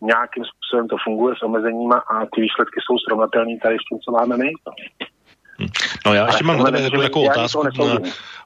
nějakým 0.00 0.44
způsobem 0.44 0.88
to 0.88 0.96
funguje 1.04 1.34
s 1.38 1.42
omezeníma 1.42 1.96
a 1.96 2.14
ty 2.32 2.40
výsledky 2.40 2.78
jsou 2.80 2.98
srovnatelné 2.98 3.58
tady 3.62 3.76
s 3.76 3.84
tím, 3.88 3.98
co 4.04 4.10
máme 4.12 4.36
my. 4.36 4.50
No 6.06 6.14
já 6.14 6.26
ještě 6.26 6.44
mám 6.44 6.58
na 6.58 6.64
tebe 6.64 7.02
takovou 7.02 7.30
otázku, 7.30 7.62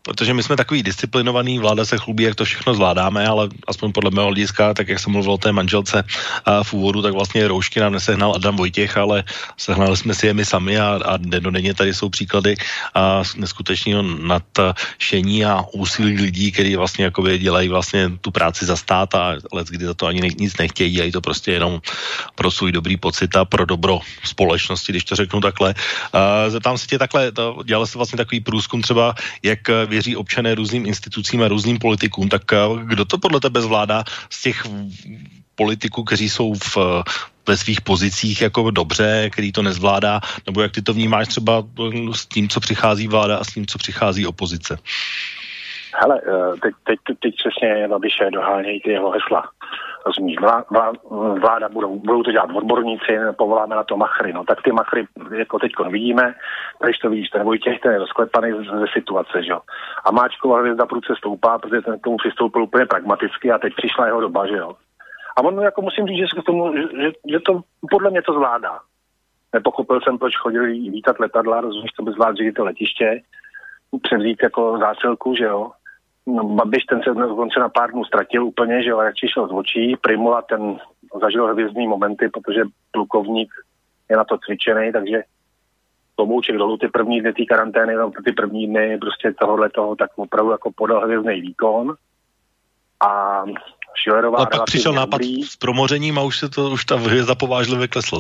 protože 0.04 0.34
my 0.34 0.42
jsme 0.42 0.56
takový 0.56 0.82
disciplinovaný, 0.82 1.58
vláda 1.58 1.84
se 1.84 1.98
chlubí, 1.98 2.24
jak 2.24 2.34
to 2.34 2.44
všechno 2.44 2.74
zvládáme, 2.74 3.26
ale 3.26 3.48
aspoň 3.66 3.92
podle 3.92 4.10
mého 4.10 4.26
hlediska, 4.26 4.74
tak 4.74 4.88
jak 4.88 4.98
jsem 4.98 5.12
mluvil 5.12 5.32
o 5.32 5.38
té 5.38 5.52
manželce 5.52 6.04
v 6.62 6.72
úvodu, 6.72 7.02
tak 7.02 7.12
vlastně 7.12 7.48
roušky 7.48 7.80
nám 7.80 7.92
nesehnal 7.92 8.34
Adam 8.36 8.56
Vojtěch, 8.56 8.96
ale 8.96 9.24
sehnali 9.56 9.96
jsme 9.96 10.14
si 10.14 10.26
je 10.26 10.34
my 10.34 10.44
sami 10.44 10.78
a, 10.78 11.00
a 11.04 11.16
denodenně 11.16 11.74
tady 11.74 11.94
jsou 11.94 12.08
příklady 12.08 12.56
a 12.94 13.22
neskutečného 13.36 14.02
nadšení 14.02 15.44
a 15.44 15.64
úsilí 15.72 16.16
lidí, 16.22 16.52
kteří 16.52 16.76
vlastně 16.76 17.04
jakoby 17.04 17.38
dělají 17.38 17.68
vlastně 17.68 18.10
tu 18.20 18.30
práci 18.30 18.66
za 18.66 18.76
stát 18.76 19.14
a 19.14 19.40
let, 19.52 19.68
kdy 19.68 19.84
za 19.84 19.94
to 19.94 20.06
ani 20.06 20.20
nic 20.38 20.56
nechtějí, 20.56 20.92
dělají 20.92 21.12
to 21.12 21.20
prostě 21.20 21.52
jenom 21.52 21.80
pro 22.34 22.50
svůj 22.50 22.72
dobrý 22.72 22.96
pocit 22.96 23.36
a 23.36 23.44
pro 23.44 23.64
dobro 23.64 24.00
společnosti, 24.24 24.92
když 24.92 25.04
to 25.04 25.16
řeknu 25.16 25.40
takhle. 25.40 25.74
Zeptám 26.48 26.78
se 26.78 26.86
tě 26.86 26.98
takhle, 26.98 27.32
dělal 27.64 27.86
jste 27.86 27.98
vlastně 27.98 28.16
takový 28.16 28.40
průzkum 28.40 28.82
třeba, 28.82 29.14
jak 29.42 29.60
věří 29.94 30.16
občané 30.16 30.54
různým 30.54 30.86
institucím 30.86 31.42
a 31.42 31.48
různým 31.48 31.78
politikům, 31.78 32.28
tak 32.28 32.42
eh, 32.52 32.58
kdo 32.82 33.04
to 33.04 33.18
podle 33.18 33.40
tebe 33.40 33.60
zvládá 33.62 34.04
z 34.30 34.42
těch 34.42 34.58
politiků, 35.54 36.04
kteří 36.04 36.28
jsou 36.28 36.54
v, 36.54 36.76
ve 37.46 37.56
svých 37.56 37.80
pozicích 37.80 38.42
jako 38.42 38.70
dobře, 38.70 39.30
který 39.30 39.52
to 39.52 39.62
nezvládá, 39.62 40.20
nebo 40.46 40.62
jak 40.62 40.72
ty 40.72 40.82
to 40.82 40.92
vnímáš 40.92 41.28
třeba 41.28 41.62
s 42.12 42.26
tím, 42.26 42.48
co 42.48 42.60
přichází 42.60 43.08
vláda 43.08 43.36
a 43.38 43.44
s 43.44 43.54
tím, 43.54 43.66
co 43.66 43.78
přichází 43.78 44.26
opozice? 44.26 44.78
Hele, 45.94 46.18
eh, 46.18 46.58
teď, 46.62 46.74
teď, 46.86 46.98
teď 47.22 47.32
přesně 47.38 47.88
Babiše 47.88 48.30
dohánějí 48.34 48.80
ty 48.80 48.90
jeho 48.90 49.10
hesla. 49.10 49.42
Rozumíš, 50.06 50.40
vlá, 50.40 50.64
vlá, 50.70 50.92
vláda 51.40 51.68
budou, 51.68 51.98
budou 51.98 52.22
to 52.22 52.32
dělat 52.32 52.50
odborníci, 52.54 53.18
povoláme 53.38 53.76
na 53.76 53.84
to 53.84 53.96
machry. 53.96 54.32
No 54.32 54.44
tak 54.44 54.62
ty 54.62 54.72
machry 54.72 55.06
jako 55.36 55.58
teď 55.58 55.72
vidíme, 55.88 56.34
když 56.84 56.98
to 56.98 57.10
vidíš, 57.10 57.28
ten 57.28 57.42
Vojtěch, 57.42 57.80
ten 57.80 57.92
je 57.92 57.98
rozklepaný 57.98 58.52
ze 58.52 58.86
situace, 58.92 59.42
že 59.42 59.50
jo. 59.50 59.60
A 60.04 60.10
Máčková 60.10 60.60
hvězda 60.60 60.86
průce 60.86 61.14
stoupá, 61.18 61.58
protože 61.58 61.80
ten 61.80 61.98
k 61.98 62.02
tomu 62.02 62.16
přistoupil 62.16 62.62
úplně 62.62 62.86
pragmaticky 62.86 63.52
a 63.52 63.58
teď 63.58 63.74
přišla 63.76 64.06
jeho 64.06 64.20
doba, 64.20 64.46
že 64.46 64.56
jo. 64.56 64.72
A 65.36 65.42
on 65.42 65.62
jako 65.62 65.82
musím 65.82 66.06
říct, 66.06 66.18
že, 66.18 66.40
k 66.40 66.44
tomu, 66.44 66.76
že, 66.76 67.10
že 67.30 67.40
to 67.40 67.60
podle 67.90 68.10
mě 68.10 68.22
to 68.22 68.32
zvládá. 68.32 68.78
Nepochopil 69.52 70.00
jsem, 70.00 70.18
proč 70.18 70.36
chodili 70.36 70.72
vítat 70.72 71.20
letadla, 71.20 71.60
rozumíš, 71.60 71.92
to 71.92 72.02
by 72.02 72.12
zvládl 72.12 72.36
ředitel 72.36 72.64
letiště, 72.64 73.20
převzít 74.02 74.42
jako 74.42 74.78
zásilku, 74.78 75.34
že 75.34 75.44
jo 75.44 75.70
No, 76.26 76.44
Babiš 76.44 76.84
ten 76.84 77.00
se 77.02 77.14
dokonce 77.14 77.60
na 77.60 77.68
pár 77.68 77.90
dnů 77.90 78.04
ztratil 78.04 78.44
úplně, 78.44 78.82
že 78.82 78.94
radši 78.94 79.26
šel 79.28 79.48
z 79.48 79.52
očí. 79.52 79.96
Primula 80.00 80.42
ten 80.42 80.78
zažil 81.20 81.46
hvězdný 81.46 81.86
momenty, 81.86 82.28
protože 82.28 82.60
plukovník 82.90 83.52
je 84.10 84.16
na 84.16 84.24
to 84.24 84.38
cvičený, 84.38 84.92
takže 84.92 85.22
klobouček 86.16 86.56
dolů 86.56 86.76
ty 86.76 86.88
první 86.88 87.20
dny 87.20 87.32
té 87.32 87.44
karantény, 87.44 87.94
no, 87.94 88.10
ty 88.24 88.32
první 88.32 88.66
dny 88.66 88.98
prostě 88.98 89.34
tohohle 89.40 89.70
toho, 89.70 89.96
tak 89.96 90.10
opravdu 90.16 90.50
jako 90.50 90.70
podal 90.76 91.04
hvězdný 91.04 91.40
výkon. 91.40 91.94
A 93.06 93.42
Šilerová 94.02 94.38
A 94.38 94.46
pak 94.46 94.64
přišel 94.64 94.92
nápad 94.92 95.18
dobrý. 95.18 95.42
s 95.42 95.56
promořením 95.56 96.18
a 96.18 96.22
už 96.22 96.38
se 96.38 96.48
to, 96.48 96.70
už 96.70 96.84
ta 96.84 96.96
hvězda 96.96 97.34
povážlivě 97.34 97.88
klesla. 97.88 98.18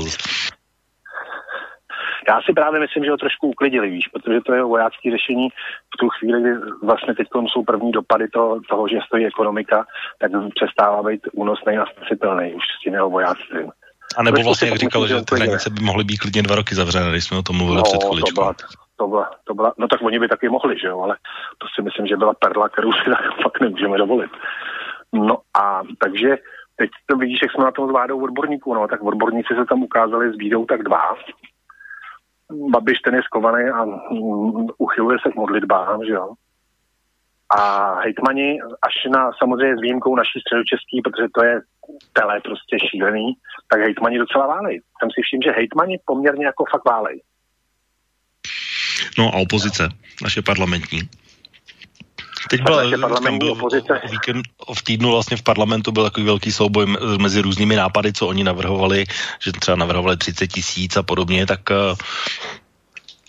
Já 2.28 2.40
si 2.42 2.52
právě 2.52 2.80
myslím, 2.80 3.04
že 3.04 3.10
ho 3.10 3.16
trošku 3.16 3.48
uklidili, 3.48 3.90
víš, 3.90 4.08
protože 4.08 4.40
to 4.40 4.54
je 4.54 4.62
vojácké 4.62 5.10
řešení 5.10 5.48
v 5.94 5.96
tu 6.00 6.08
chvíli, 6.08 6.40
kdy 6.40 6.52
vlastně 6.82 7.14
teď 7.14 7.28
jsou 7.52 7.64
první 7.64 7.92
dopady 7.92 8.28
toho, 8.28 8.60
toho, 8.68 8.88
že 8.88 8.98
stojí 9.06 9.26
ekonomika, 9.26 9.86
tak 10.20 10.30
přestává 10.54 11.02
být 11.02 11.20
únosný 11.32 11.78
a 11.78 11.86
spasitelný 11.86 12.54
už 12.54 12.62
s 12.62 12.82
tím 12.82 12.94
jeho 12.94 13.10
vojáctvím. 13.10 13.70
A 14.16 14.22
nebo 14.22 14.42
vlastně, 14.42 14.68
jak 14.68 14.78
říkal, 14.78 15.06
že 15.06 15.14
ty 15.14 15.34
hranice 15.34 15.70
by 15.70 15.80
mohly 15.80 16.04
být 16.04 16.16
klidně 16.16 16.42
dva 16.42 16.56
roky 16.56 16.74
zavřené, 16.74 17.10
když 17.10 17.24
jsme 17.24 17.38
o 17.38 17.42
tom 17.42 17.56
mluvili 17.56 17.76
no, 17.76 17.82
před 17.82 18.04
chviličkou. 18.04 18.34
To 18.34 18.42
byla, 18.42 18.54
to 18.96 19.06
byla, 19.06 19.30
to 19.44 19.54
byla, 19.54 19.72
no 19.78 19.88
tak 19.88 20.02
oni 20.02 20.18
by 20.18 20.28
taky 20.28 20.48
mohli, 20.48 20.78
že 20.78 20.86
jo, 20.86 21.00
ale 21.00 21.16
to 21.58 21.66
si 21.74 21.82
myslím, 21.82 22.06
že 22.06 22.16
byla 22.16 22.34
perla, 22.34 22.68
kterou 22.68 22.92
si 22.92 23.10
tak 23.10 23.24
fakt 23.42 23.60
nemůžeme 23.60 23.98
dovolit. 23.98 24.30
No 25.12 25.38
a 25.60 25.82
takže 25.98 26.36
teď 26.76 26.90
to 27.06 27.16
vidíš, 27.16 27.38
jak 27.42 27.52
jsme 27.52 27.64
na 27.64 27.70
tom 27.70 27.88
s 27.88 27.92
vládou 27.92 28.24
odborníků, 28.24 28.74
no 28.74 28.88
tak 28.88 29.02
odborníci 29.02 29.54
se 29.54 29.64
tam 29.68 29.82
ukázali 29.82 30.32
s 30.32 30.36
bídou 30.36 30.64
tak 30.64 30.82
dva. 30.82 31.16
Babiš 32.70 32.98
ten 32.98 33.14
je 33.14 33.22
skovaný 33.22 33.70
a 33.70 33.84
mm, 33.84 34.66
uchyluje 34.78 35.18
se 35.22 35.32
k 35.32 35.34
modlitbám, 35.34 36.04
že 36.04 36.12
jo. 36.12 36.28
A 37.58 37.94
hejtmani, 38.00 38.58
až 38.62 38.94
na 39.12 39.30
samozřejmě 39.38 39.76
s 39.76 39.80
výjimkou 39.80 40.16
naší 40.16 40.40
středočeský, 40.40 41.02
protože 41.04 41.28
to 41.34 41.44
je 41.44 41.60
tele 42.12 42.40
prostě 42.40 42.76
šílený, 42.90 43.34
tak 43.68 43.80
hejtmani 43.80 44.18
docela 44.18 44.46
válej. 44.46 44.80
Jsem 44.98 45.10
si 45.10 45.20
všiml, 45.22 45.42
že 45.44 45.58
hejtmani 45.58 45.98
poměrně 46.04 46.46
jako 46.46 46.64
fakt 46.70 46.84
válej. 46.84 47.22
No 49.18 49.28
a 49.34 49.36
opozice, 49.36 49.88
naše 50.22 50.42
parlamentní. 50.42 51.00
Teď 52.50 52.62
byl, 52.62 52.98
tam 53.22 53.38
byl 53.38 53.52
opozice. 53.52 54.00
víkend, 54.10 54.42
v 54.76 54.82
týdnu 54.82 55.10
vlastně 55.10 55.36
v 55.36 55.42
parlamentu 55.42 55.92
byl 55.92 56.04
takový 56.04 56.26
velký 56.26 56.52
souboj 56.52 56.86
mezi 57.18 57.40
různými 57.40 57.76
nápady, 57.76 58.12
co 58.12 58.26
oni 58.26 58.44
navrhovali, 58.44 59.04
že 59.40 59.52
třeba 59.52 59.76
navrhovali 59.76 60.16
30 60.16 60.46
tisíc 60.46 60.96
a 60.96 61.02
podobně, 61.02 61.46
tak 61.46 61.70
eh, 61.70 61.94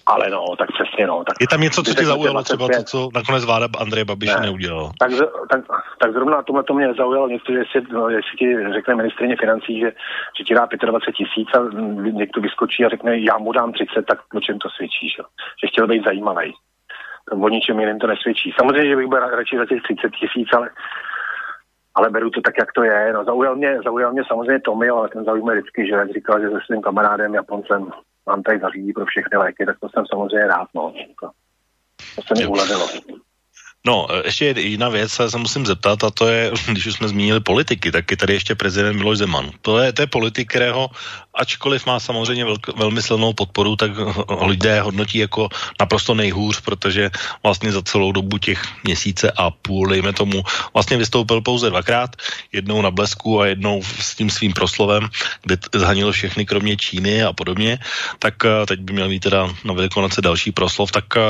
ale 0.08 0.30
no, 0.30 0.56
tak 0.58 0.70
přesně 0.72 1.08
no. 1.08 1.24
Tak 1.28 1.38
je 1.42 1.48
tam 1.48 1.62
něco, 1.62 1.84
co 1.84 1.94
tě 1.94 2.06
zaujalo, 2.06 2.44
třeba 2.44 2.68
to, 2.68 2.84
co 2.84 3.10
nakonec 3.14 3.46
vláda 3.46 3.68
Andreje 3.80 4.06
Babiše 4.06 4.36
ne. 4.36 4.46
neudělal? 4.46 4.92
Tak, 5.00 5.12
tak, 5.50 5.62
tak 6.00 6.14
zrovna 6.14 6.44
tomhle 6.44 6.64
to 6.64 6.74
mě 6.74 6.94
zaujalo 6.94 7.28
něco, 7.28 7.52
že 7.52 7.58
jestli, 7.58 7.82
no, 7.94 8.10
jestli 8.10 8.38
ti 8.40 8.74
řekne 8.74 8.96
ministrině 8.96 9.36
financí, 9.40 9.80
že, 9.80 9.92
že 10.38 10.44
ti 10.44 10.54
dá 10.54 10.68
25 10.86 11.16
tisíc 11.16 11.50
a 11.54 11.60
někdo 12.12 12.42
vyskočí 12.42 12.86
a 12.86 12.90
řekne, 12.90 13.20
já 13.20 13.38
mu 13.38 13.52
dám 13.52 13.74
30, 13.74 14.06
tak 14.06 14.20
o 14.36 14.40
čem 14.40 14.60
to 14.60 14.70
svědčí, 14.70 15.10
že, 15.18 15.24
že 15.64 15.68
chtěl 15.68 15.88
být 15.88 16.06
zajímavý. 16.06 16.54
O 17.32 17.50
ničem 17.50 17.80
jiném 17.80 18.00
to 18.00 18.08
nesvědčí. 18.08 18.54
Samozřejmě, 18.60 18.90
že 18.90 18.96
bych 18.96 19.08
byl 19.08 19.20
radši 19.20 19.58
za 19.58 19.66
těch 19.66 19.82
30 19.84 20.12
tisíc, 20.12 20.48
ale 20.54 20.70
ale 21.96 22.10
beru 22.10 22.30
to 22.30 22.42
tak, 22.42 22.58
jak 22.60 22.74
to 22.74 22.84
je. 22.84 23.14
No, 23.14 23.24
zaujal 23.24 23.56
mě, 23.56 23.80
zaujal 23.84 24.12
mě 24.12 24.24
samozřejmě 24.28 24.60
Tomy, 24.60 24.90
ale 24.90 25.10
ten 25.10 25.24
zaujme 25.24 25.54
vždycky, 25.54 25.88
že 25.88 26.14
říkal, 26.14 26.42
že 26.42 26.50
se 26.50 26.60
svým 26.66 26.82
kamarádem 26.82 27.34
Japoncem 27.34 27.90
vám 28.26 28.44
tady 28.44 28.60
zařídí 28.60 28.94
pro 28.94 29.06
všechny 29.06 29.38
léky, 29.38 29.66
tak 29.66 29.80
to 29.80 29.90
jsem 29.90 30.06
samozřejmě 30.06 30.48
rád, 30.48 30.68
no. 30.76 30.94
To, 31.20 31.30
to 32.16 32.22
se 32.22 32.34
mi 32.42 32.48
ulevilo. 32.48 32.88
No, 33.86 34.08
ještě 34.26 34.46
jedna 34.46 34.90
věc 34.90 35.12
se 35.12 35.38
musím 35.38 35.66
zeptat, 35.66 36.04
a 36.04 36.10
to 36.10 36.28
je, 36.28 36.52
když 36.72 36.86
už 36.86 36.94
jsme 36.94 37.08
zmínili 37.08 37.40
politiky, 37.40 37.92
tak 37.92 38.12
je 38.12 38.18
tady 38.18 38.34
ještě 38.34 38.56
prezident 38.56 38.98
Miloš 38.98 39.18
Zeman. 39.18 39.52
To 39.62 39.80
je, 39.80 39.94
to 39.94 40.02
je 40.02 40.08
politik, 40.08 40.50
kterého, 40.50 40.90
ačkoliv 41.34 41.86
má 41.86 42.00
samozřejmě 42.00 42.46
velk, 42.46 42.78
velmi 42.78 43.02
silnou 43.02 43.34
podporu, 43.34 43.76
tak 43.76 43.92
lidé 44.46 44.82
hodnotí 44.82 45.18
jako 45.18 45.50
naprosto 45.80 46.14
nejhůř, 46.14 46.62
protože 46.62 47.12
vlastně 47.44 47.72
za 47.72 47.82
celou 47.82 48.12
dobu 48.12 48.38
těch 48.38 48.64
měsíce 48.84 49.32
a 49.32 49.52
půl, 49.52 49.88
dejme 49.88 50.14
tomu, 50.14 50.44
vlastně 50.74 50.98
vystoupil 50.98 51.42
pouze 51.42 51.70
dvakrát, 51.70 52.16
jednou 52.52 52.82
na 52.82 52.92
blesku 52.92 53.42
a 53.42 53.48
jednou 53.48 53.84
s 53.84 54.16
tím 54.16 54.30
svým 54.30 54.54
proslovem, 54.54 55.10
kde 55.44 55.58
zhanil 55.76 56.12
všechny 56.12 56.46
kromě 56.46 56.78
Číny 56.78 57.24
a 57.24 57.34
podobně, 57.34 57.80
tak 58.20 58.46
e, 58.46 58.66
teď 58.66 58.80
by 58.80 58.94
měl 58.94 59.10
mít 59.10 59.20
teda 59.20 59.50
na 59.64 59.74
Velikonoce 59.74 60.22
další 60.22 60.52
proslov, 60.52 60.92
tak 60.92 61.18
e, 61.18 61.22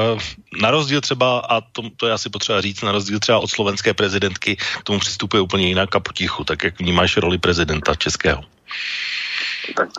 na 0.62 0.72
rozdíl 0.72 1.02
třeba, 1.02 1.40
a 1.40 1.62
to, 1.62 1.82
to 1.98 2.08
je 2.08 2.14
asi 2.14 2.30
potřeba 2.30 2.62
říct, 2.62 2.82
na 2.82 2.92
rozdíl 2.92 3.20
třeba 3.20 3.40
od 3.40 3.50
slovenské 3.50 3.94
prezidentky, 3.94 4.56
k 4.56 4.84
tomu 4.84 5.00
přistupuje 5.00 5.42
úplně 5.42 5.68
jinak 5.68 5.96
a 5.96 6.00
potichu. 6.00 6.44
Tak 6.44 6.64
jak 6.64 6.80
vnímáš 6.80 7.18
roli 7.18 7.38
prezidenta 7.38 7.96
českého? 7.96 8.42
Tak 9.76 9.90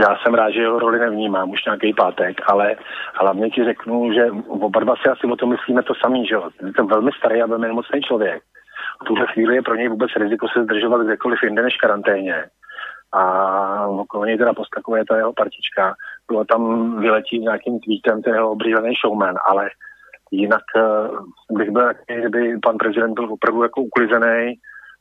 já 0.00 0.16
jsem 0.16 0.34
rád, 0.34 0.50
že 0.50 0.60
jeho 0.60 0.78
roli 0.78 0.98
nevnímám 0.98 1.50
už 1.50 1.64
nějaký 1.64 1.94
pátek, 1.94 2.36
ale 2.46 2.76
hlavně 3.14 3.50
ti 3.50 3.64
řeknu, 3.64 4.12
že 4.12 4.24
oba 4.48 4.80
dva 4.80 4.94
si 4.96 5.08
asi 5.08 5.26
o 5.26 5.36
tom 5.36 5.50
myslíme 5.50 5.82
to 5.82 5.94
samý, 5.94 6.26
že. 6.26 6.36
Je 6.66 6.72
to 6.72 6.84
velmi 6.84 7.10
starý 7.18 7.42
a 7.42 7.46
velmi 7.46 7.66
nemocný 7.66 8.00
člověk. 8.00 8.42
V 9.02 9.04
tuhle 9.04 9.26
chvíli 9.26 9.54
je 9.54 9.62
pro 9.62 9.74
něj 9.74 9.88
vůbec 9.88 10.10
riziko 10.16 10.46
se 10.48 10.64
zdržovat 10.64 11.02
kdekoliv 11.02 11.42
jinde 11.42 11.62
než 11.62 11.76
karanténě. 11.76 12.44
A 13.12 13.86
okolo 13.86 14.24
něj 14.24 14.38
teda 14.38 14.52
poskakuje 14.52 15.04
ta 15.04 15.16
jeho 15.16 15.32
partička. 15.32 15.94
Bylo 16.28 16.44
tam 16.44 16.60
vyletí 17.00 17.38
nějakým 17.38 17.80
tweetem 17.80 18.22
ten 18.22 18.34
jeho 18.34 18.50
oblíbený 18.50 18.94
showman, 19.04 19.34
ale 19.50 19.70
Jinak 20.30 20.62
uh, 20.76 21.58
bych 21.58 21.70
byl 21.70 21.84
taky, 21.84 22.20
kdyby 22.20 22.58
pan 22.58 22.76
prezident 22.78 23.14
byl 23.14 23.32
opravdu 23.32 23.62
jako 23.62 23.82
uklizený 23.82 24.54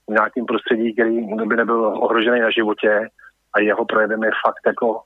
v 0.07 0.12
nějakém 0.12 0.45
prostředí, 0.45 0.93
který 0.93 1.36
by 1.45 1.55
nebyl 1.55 1.86
ohrožený 1.86 2.39
na 2.39 2.49
životě 2.51 3.07
a 3.53 3.60
jeho 3.60 3.86
projevem 3.86 4.24
je 4.24 4.32
fakt 4.45 4.64
jako 4.66 5.01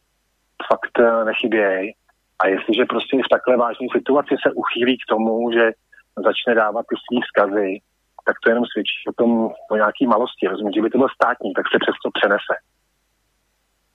fakt 0.67 0.99
uh, 0.99 1.25
nechyběj. 1.25 1.93
A 2.39 2.47
jestliže 2.47 2.85
prostě 2.85 3.17
v 3.17 3.29
takhle 3.29 3.57
vážné 3.57 3.87
situaci 3.91 4.35
se 4.47 4.53
uchýlí 4.53 4.97
k 4.97 5.09
tomu, 5.09 5.51
že 5.51 5.71
začne 6.17 6.55
dávat 6.55 6.85
ty 6.89 6.95
svý 6.95 7.21
vzkazy, 7.21 7.79
tak 8.25 8.35
to 8.43 8.49
jenom 8.49 8.65
svědčí 8.65 8.99
o 9.09 9.13
tom, 9.13 9.49
o 9.71 9.75
nějaký 9.75 10.07
malosti. 10.07 10.47
Rozumíš, 10.47 10.75
že 10.75 10.81
by 10.81 10.89
to 10.89 10.97
byl 10.97 11.07
státní, 11.09 11.53
tak 11.53 11.65
se 11.71 11.77
přesto 11.83 12.07
přenese. 12.17 12.55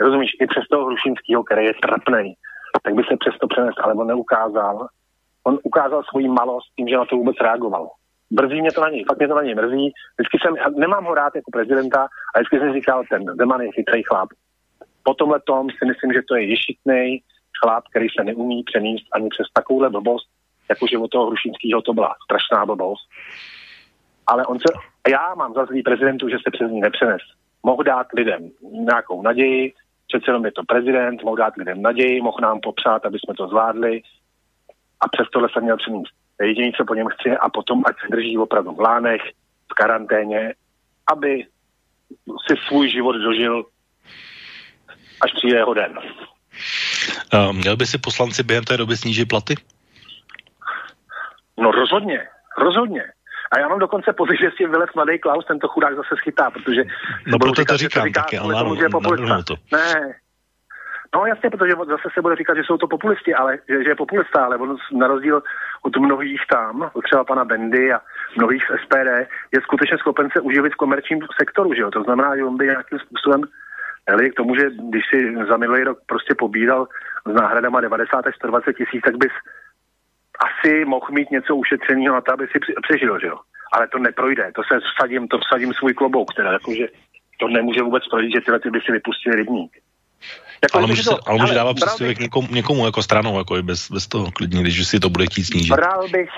Rozumíš, 0.01 0.31
i 0.41 0.47
přes 0.47 0.65
toho 0.71 0.87
Hrušínského, 0.87 1.45
který 1.45 1.65
je 1.65 1.75
trapný, 1.83 2.35
tak 2.83 2.95
by 2.95 3.03
se 3.03 3.17
přesto 3.17 3.47
přenesl, 3.47 3.81
ale 3.83 3.95
on 3.95 4.07
neukázal, 4.07 4.89
on 5.45 5.59
ukázal 5.63 6.03
svoji 6.03 6.29
malost 6.29 6.67
tím, 6.77 6.89
že 6.89 6.97
na 6.97 7.05
to 7.05 7.17
vůbec 7.17 7.37
reagoval. 7.41 7.91
Brzí 8.31 8.61
mě 8.61 8.73
to 8.73 8.81
na 8.81 8.91
něj, 8.91 9.05
fakt 9.05 9.19
mě 9.19 9.29
to 9.29 9.35
na 9.35 9.43
něj 9.43 9.55
mrzí. 9.55 9.93
Vždycky 10.19 10.39
jsem, 10.39 10.55
nemám 10.77 11.05
ho 11.05 11.15
rád 11.15 11.35
jako 11.35 11.51
prezidenta, 11.51 12.09
a 12.35 12.39
vždycky 12.39 12.59
jsem 12.59 12.73
říkal, 12.73 13.05
ten 13.11 13.25
Zeman 13.39 13.61
je 13.61 13.73
chytrý 13.73 14.03
chlap. 14.03 14.29
Po 15.03 15.15
tomhle 15.15 15.41
tom 15.41 15.71
si 15.71 15.85
myslím, 15.87 16.13
že 16.13 16.23
to 16.29 16.35
je 16.37 16.43
ješitný 16.45 17.23
chlap, 17.63 17.85
který 17.91 18.07
se 18.09 18.25
neumí 18.25 18.63
přenést 18.63 19.07
ani 19.13 19.29
přes 19.29 19.47
takovouhle 19.53 19.91
blbost, 19.91 20.29
jako 20.71 20.87
že 20.87 20.99
od 20.99 21.11
toho 21.11 21.27
Hrušínského 21.27 21.83
to 21.83 21.93
byla 21.93 22.15
strašná 22.25 22.67
blbost. 22.67 23.09
Ale 24.27 24.47
on 24.47 24.59
se, 24.59 24.69
já 25.09 25.35
mám 25.35 25.55
za 25.55 25.67
prezidentu, 25.85 26.29
že 26.29 26.37
se 26.37 26.51
přes 26.51 26.71
ní 26.71 26.81
nepřenes. 26.81 27.23
Mohl 27.63 27.83
dát 27.83 28.07
lidem 28.13 28.51
nějakou 28.73 29.23
naději, 29.23 29.73
přece 30.09 30.31
jenom 30.31 30.45
je 30.45 30.53
to 30.53 30.63
prezident, 30.65 31.23
mohl 31.23 31.37
dát 31.37 31.57
lidem 31.57 31.83
naději, 31.83 32.23
mohl 32.23 32.39
nám 32.43 32.61
popřát, 32.61 33.07
aby 33.07 33.19
jsme 33.19 33.35
to 33.35 33.49
zvládli, 33.49 34.03
a 35.01 35.09
přes 35.09 35.27
tohle 35.33 35.49
jsem 35.53 35.63
měl 35.63 35.77
přinést. 35.77 36.13
Jediný, 36.41 36.73
co 36.73 36.85
po 36.85 36.95
něm 36.95 37.07
chci, 37.07 37.37
a 37.37 37.49
potom 37.49 37.83
ať 37.87 37.95
se 38.01 38.17
drží 38.17 38.39
opravdu 38.39 38.73
v 38.73 38.81
lánech, 38.81 39.23
v 39.71 39.75
karanténě, 39.75 40.55
aby 41.13 41.47
si 42.47 42.57
svůj 42.69 42.91
život 42.91 43.13
dožil, 43.13 43.65
až 45.21 45.33
přijde 45.37 45.57
jeho 45.57 45.74
den. 45.74 45.99
Uh, 47.35 47.53
měl 47.53 47.77
by 47.77 47.87
si 47.87 47.99
poslanci 47.99 48.43
během 48.43 48.65
té 48.65 48.77
doby 48.77 48.97
snížit 48.97 49.27
platy? 49.27 49.55
No 51.59 51.70
rozhodně, 51.70 52.28
rozhodně. 52.59 53.03
A 53.53 53.59
já 53.59 53.69
mám 53.69 53.79
dokonce 53.79 54.12
pocit, 54.12 54.37
že 54.41 54.51
si 54.57 54.66
vylez 54.66 54.91
mladý 54.95 55.19
Klaus, 55.19 55.47
tento 55.47 55.69
chudák 55.69 55.97
zase 55.97 56.16
schytá, 56.16 56.51
protože... 56.51 56.83
No 57.27 57.39
proto 57.39 57.65
to 57.65 57.77
říkám, 57.77 58.07
říká, 58.07 58.20
taky, 58.20 58.39
ale 58.39 58.55
ano, 58.55 58.77
to. 59.43 59.55
Ne, 59.73 60.15
No 61.15 61.27
jasně, 61.27 61.51
protože 61.51 61.73
zase 61.89 62.09
se 62.15 62.23
bude 62.23 62.37
říkat, 62.37 62.57
že 62.57 62.62
jsou 62.65 62.77
to 62.77 62.87
populisti, 62.87 63.35
ale 63.35 63.59
že, 63.69 63.85
že 63.85 63.91
je 63.91 63.95
populista, 63.95 64.45
ale 64.45 64.57
on 64.57 64.77
na 64.93 65.07
rozdíl 65.07 65.43
od 65.83 65.97
mnohých 65.97 66.41
tam, 66.53 66.91
třeba 67.05 67.25
pana 67.25 67.45
Bendy 67.45 67.93
a 67.93 68.01
mnohých 68.37 68.62
z 68.62 68.85
SPD, 68.85 69.09
je 69.53 69.61
skutečně 69.62 69.99
schopen 69.99 70.29
se 70.33 70.41
uživit 70.41 70.73
v 70.73 70.77
komerčním 70.77 71.19
sektoru, 71.41 71.75
že 71.75 71.83
jo? 71.83 71.91
To 71.91 72.03
znamená, 72.03 72.37
že 72.37 72.45
on 72.45 72.57
by 72.57 72.66
nějakým 72.66 72.99
způsobem 72.99 73.41
Eli, 74.07 74.31
k 74.31 74.35
tomu, 74.35 74.55
že 74.55 74.70
když 74.91 75.03
si 75.11 75.35
za 75.49 75.57
minulý 75.57 75.85
rok 75.85 75.99
prostě 76.07 76.35
pobíral 76.35 76.89
s 77.27 77.35
náhradama 77.35 77.81
90 77.81 78.27
až 78.27 78.35
120 78.37 78.73
tisíc, 78.73 79.03
tak 79.05 79.16
bys 79.16 79.33
asi 80.47 80.85
mohl 80.85 81.06
mít 81.10 81.31
něco 81.31 81.56
ušetřeného 81.56 82.15
na 82.15 82.20
to, 82.20 82.32
aby 82.32 82.47
si 82.47 82.59
přežil, 82.82 83.20
že 83.20 83.27
jo? 83.27 83.39
Ale 83.73 83.89
to 83.89 83.98
neprojde, 83.98 84.52
to 84.55 84.62
se 84.62 84.81
vsadím, 84.81 85.28
to 85.28 85.39
vsadím 85.39 85.74
svůj 85.74 85.94
klobouk, 85.94 86.35
teda, 86.35 86.52
jakože 86.52 86.86
to 87.40 87.48
nemůže 87.48 87.82
vůbec 87.82 88.09
projít, 88.10 88.32
že 88.35 88.40
tyhle 88.40 88.60
ty 88.60 88.70
by 88.70 88.81
si 88.81 88.93
vypustili 88.93 89.36
rybník. 89.36 89.73
Jako 90.62 90.78
ale 90.78 90.86
může, 90.86 91.05
to, 91.05 91.19
ale 91.27 91.39
může 91.39 91.55
dávat 91.55 91.77
příspěvek 91.77 92.19
někomu, 92.19 92.48
někomu 92.51 92.86
jako 92.86 93.02
stranou, 93.02 93.39
jako 93.39 93.56
i 93.56 93.62
bez, 93.62 93.90
bez 93.90 94.06
toho 94.06 94.31
klidně, 94.31 94.60
když 94.62 94.89
si 94.89 95.01
to 95.01 95.10
bude 95.10 95.24
chtít 95.27 95.44
snížit. 95.44 95.74
Bral 95.74 96.09
bych, 96.09 96.31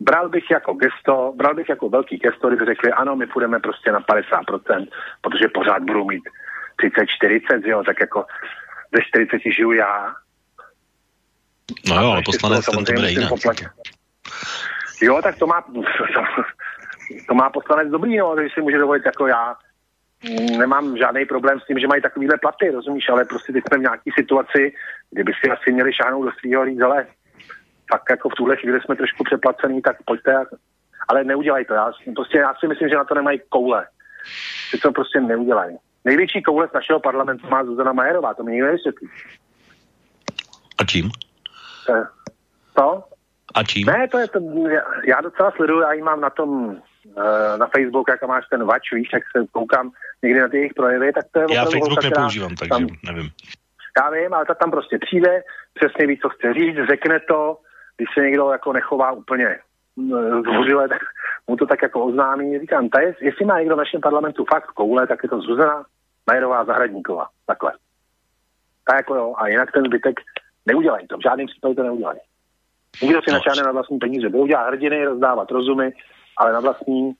bral 0.00 0.28
bych 0.28 0.50
jako 0.50 0.74
gesto, 0.74 1.32
bral 1.36 1.54
bych 1.54 1.68
jako 1.68 1.88
velký 1.88 2.16
gesto, 2.16 2.48
kdyby 2.48 2.64
řekli, 2.64 2.92
ano, 2.92 3.16
my 3.16 3.26
půjdeme 3.26 3.60
prostě 3.60 3.92
na 3.92 4.00
50%, 4.00 4.86
protože 5.20 5.48
pořád 5.54 5.82
budu 5.82 6.04
mít 6.04 6.22
30, 6.76 7.06
40, 7.06 7.66
jo, 7.66 7.82
tak 7.86 8.00
jako 8.00 8.24
ze 8.94 9.02
40 9.02 9.40
žiju 9.56 9.72
já. 9.72 10.14
No 11.88 12.02
jo, 12.02 12.10
ale 12.10 12.22
poslanec 12.24 12.64
ten 12.64 12.84
to 12.84 12.92
bude 12.92 13.10
jinak. 13.10 13.32
Jo, 15.02 15.20
tak 15.22 15.38
to 15.38 15.46
má, 15.46 15.64
to 17.28 17.34
má 17.34 17.50
poslanec 17.50 17.88
dobrý, 17.90 18.16
no, 18.16 18.36
že 18.42 18.48
si 18.54 18.60
může 18.60 18.78
dovolit 18.78 19.02
jako 19.06 19.26
já. 19.26 19.54
Nemám 20.58 20.96
žádný 20.96 21.24
problém 21.24 21.60
s 21.60 21.66
tím, 21.66 21.78
že 21.78 21.86
mají 21.86 22.02
takovýhle 22.02 22.38
platy, 22.38 22.70
rozumíš, 22.70 23.08
ale 23.08 23.24
prostě 23.24 23.52
teď 23.52 23.64
jsme 23.68 23.78
v 23.78 23.80
nějaké 23.80 24.10
situaci, 24.18 24.72
kdyby 25.10 25.32
si 25.32 25.50
asi 25.50 25.72
měli 25.72 25.92
šáhnout 25.92 26.24
do 26.24 26.32
svého 26.40 26.66
říct, 26.66 26.80
ale 26.80 27.06
fakt 27.90 28.10
jako 28.10 28.28
v 28.28 28.34
tuhle 28.34 28.56
chvíli 28.56 28.80
jsme 28.80 28.96
trošku 28.96 29.24
přeplacený, 29.24 29.82
tak 29.82 29.96
pojďte, 30.04 30.34
ale 31.08 31.24
neudělej 31.24 31.64
to. 31.64 31.74
Já, 31.74 31.92
prostě 32.14 32.38
já 32.38 32.54
si 32.60 32.68
myslím, 32.68 32.88
že 32.88 32.96
na 32.96 33.04
to 33.04 33.14
nemají 33.14 33.40
koule. 33.48 33.86
Že 34.70 34.78
to 34.78 34.92
prostě 34.92 35.20
neudělají. 35.20 35.76
Největší 36.04 36.42
koule 36.42 36.68
z 36.68 36.72
našeho 36.72 37.00
parlamentu 37.00 37.48
má 37.48 37.64
Zuzana 37.64 37.92
Majerová, 37.92 38.34
to 38.34 38.42
mi 38.42 38.52
nikdo 38.52 38.66
nevysvětlí. 38.66 39.08
A 40.78 40.84
čím? 40.84 41.10
To? 42.74 43.04
A 43.54 43.62
čím? 43.62 43.86
Ne, 43.86 44.08
to 44.08 44.18
je 44.18 44.28
to, 44.28 44.38
já, 45.04 45.20
docela 45.20 45.50
sleduju, 45.50 45.80
já 45.80 45.92
ji 45.92 46.02
mám 46.02 46.20
na 46.20 46.30
tom, 46.30 46.76
eh, 47.18 47.58
na 47.58 47.66
Facebook, 47.66 48.08
jak 48.08 48.22
máš 48.22 48.44
ten 48.50 48.64
vač, 48.64 48.92
víš, 48.92 49.08
jak 49.12 49.22
se 49.36 49.46
koukám 49.52 49.90
někdy 50.22 50.40
na 50.40 50.48
ty 50.48 50.56
jejich 50.56 50.74
projevy, 50.74 51.12
tak 51.12 51.24
to 51.32 51.40
je 51.40 51.46
Já 51.54 51.64
Facebook 51.64 51.88
holka, 51.88 52.08
nepoužívám, 52.08 52.54
takže 52.54 52.68
tam, 52.68 52.86
nevím. 53.06 53.30
Já 53.98 54.10
vím, 54.10 54.34
ale 54.34 54.44
ta 54.44 54.54
tam 54.54 54.70
prostě 54.70 54.98
přijde, 54.98 55.42
přesně 55.74 56.06
ví, 56.06 56.18
co 56.18 56.28
chce 56.28 56.54
říct, 56.54 56.76
řekne 56.90 57.20
to, 57.20 57.58
když 57.96 58.08
se 58.14 58.24
někdo 58.24 58.50
jako 58.50 58.72
nechová 58.72 59.12
úplně 59.12 59.46
eh, 59.46 59.60
zdvořile, 60.40 60.88
tak 60.88 61.00
mu 61.48 61.56
to 61.56 61.66
tak 61.66 61.82
jako 61.82 62.04
oznámí. 62.04 62.58
Říkám, 62.58 62.88
ta 62.88 63.00
je, 63.00 63.14
jestli 63.20 63.44
má 63.44 63.58
někdo 63.58 63.74
v 63.74 63.78
našem 63.78 64.00
parlamentu 64.00 64.44
fakt 64.52 64.66
koule, 64.66 65.06
tak 65.06 65.22
je 65.22 65.28
to 65.28 65.40
Zuzana 65.40 65.84
Majerová 66.26 66.64
Zahradníková. 66.64 67.28
Takhle. 67.46 67.72
Tak 68.86 68.96
jako 68.96 69.14
jo, 69.14 69.34
a 69.38 69.48
jinak 69.48 69.72
ten 69.72 69.84
zbytek 69.84 70.20
neudělají 70.66 71.06
to, 71.06 71.16
v 71.18 71.22
žádném 71.22 71.46
případě 71.46 71.74
to 71.74 71.82
neudělají. 71.82 72.18
Nikdo 73.02 73.22
si 73.22 73.30
našáhne 73.30 73.62
na 73.62 73.72
vlastní 73.72 73.98
peníze. 73.98 74.28
Budou 74.28 74.46
dělat 74.46 74.66
hrdiny, 74.66 75.04
rozdávat 75.04 75.50
rozumy, 75.50 75.92
ale 76.36 76.52
na 76.52 76.60
vlastní 76.60 77.12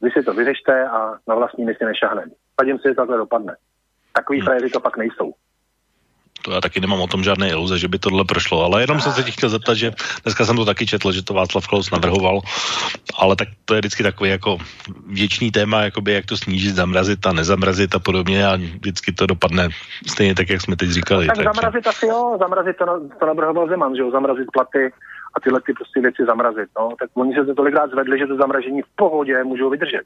vy 0.00 0.10
si 0.10 0.22
to 0.22 0.34
vyřešte 0.34 0.88
a 0.88 1.18
na 1.28 1.34
vlastní 1.34 1.64
my 1.64 1.74
si 1.74 1.84
nešáhneme. 1.84 2.32
Padím 2.56 2.78
si, 2.78 2.88
že 2.88 2.94
takhle 2.94 3.16
dopadne. 3.16 3.56
Takový 4.12 4.38
hmm. 4.38 4.44
frajeři 4.44 4.70
to 4.70 4.80
pak 4.80 4.96
nejsou 4.96 5.32
to 6.48 6.54
já 6.54 6.60
taky 6.60 6.80
nemám 6.80 7.00
o 7.00 7.06
tom 7.06 7.22
žádné 7.22 7.48
iluze, 7.48 7.78
že 7.78 7.88
by 7.88 7.98
tohle 7.98 8.24
prošlo, 8.24 8.64
ale 8.64 8.80
jenom 8.80 9.00
jsem 9.00 9.12
se 9.12 9.22
tě 9.22 9.30
chtěl 9.30 9.48
zeptat, 9.48 9.74
že 9.74 9.92
dneska 10.24 10.44
jsem 10.44 10.56
to 10.56 10.64
taky 10.64 10.86
četl, 10.86 11.12
že 11.12 11.22
to 11.22 11.34
Václav 11.34 11.68
Klaus 11.68 11.90
navrhoval, 11.90 12.40
ale 13.18 13.36
tak 13.36 13.48
to 13.64 13.74
je 13.74 13.80
vždycky 13.80 14.02
takový 14.02 14.30
jako 14.30 14.58
věčný 15.06 15.50
téma, 15.50 15.82
jakoby 15.82 16.12
jak 16.12 16.26
to 16.26 16.36
snížit, 16.36 16.74
zamrazit 16.74 17.26
a 17.26 17.32
nezamrazit 17.32 17.94
a 17.94 17.98
podobně 17.98 18.46
a 18.46 18.56
vždycky 18.56 19.12
to 19.12 19.26
dopadne 19.26 19.68
stejně 20.06 20.34
tak, 20.34 20.50
jak 20.50 20.60
jsme 20.60 20.76
teď 20.76 20.90
říkali. 20.90 21.26
Tak 21.26 21.36
takže... 21.36 21.50
zamrazit 21.54 21.86
asi 21.86 22.06
jo, 22.06 22.36
zamrazit 22.40 22.76
to, 22.76 22.84
to 23.20 23.26
navrhoval 23.26 23.68
Zeman, 23.68 23.96
že 23.96 24.02
jo, 24.02 24.10
zamrazit 24.10 24.48
platy 24.52 24.92
a 25.36 25.40
tyhle 25.40 25.60
ty 25.60 25.72
prostě 25.72 26.00
věci 26.00 26.22
zamrazit, 26.26 26.68
no, 26.78 26.88
tak 27.00 27.10
oni 27.14 27.34
se 27.34 27.44
to 27.44 27.54
tolikrát 27.54 27.90
zvedli, 27.90 28.18
že 28.18 28.26
to 28.26 28.36
zamražení 28.36 28.82
v 28.82 28.96
pohodě 28.96 29.44
můžou 29.44 29.70
vydržet. 29.70 30.02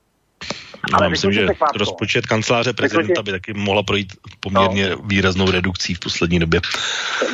No, 0.91 0.99
Ale 0.99 1.09
myslím, 1.09 1.33
že 1.33 1.47
rozpočet 1.77 2.27
kanceláře 2.27 2.73
prezidenta 2.73 3.23
by 3.23 3.31
taky 3.31 3.53
mohla 3.55 3.83
projít 3.83 4.09
poměrně 4.41 4.91
no. 4.91 4.97
výraznou 4.97 5.51
redukcí 5.51 5.95
v 5.95 6.01
poslední 6.01 6.39
době. 6.39 6.61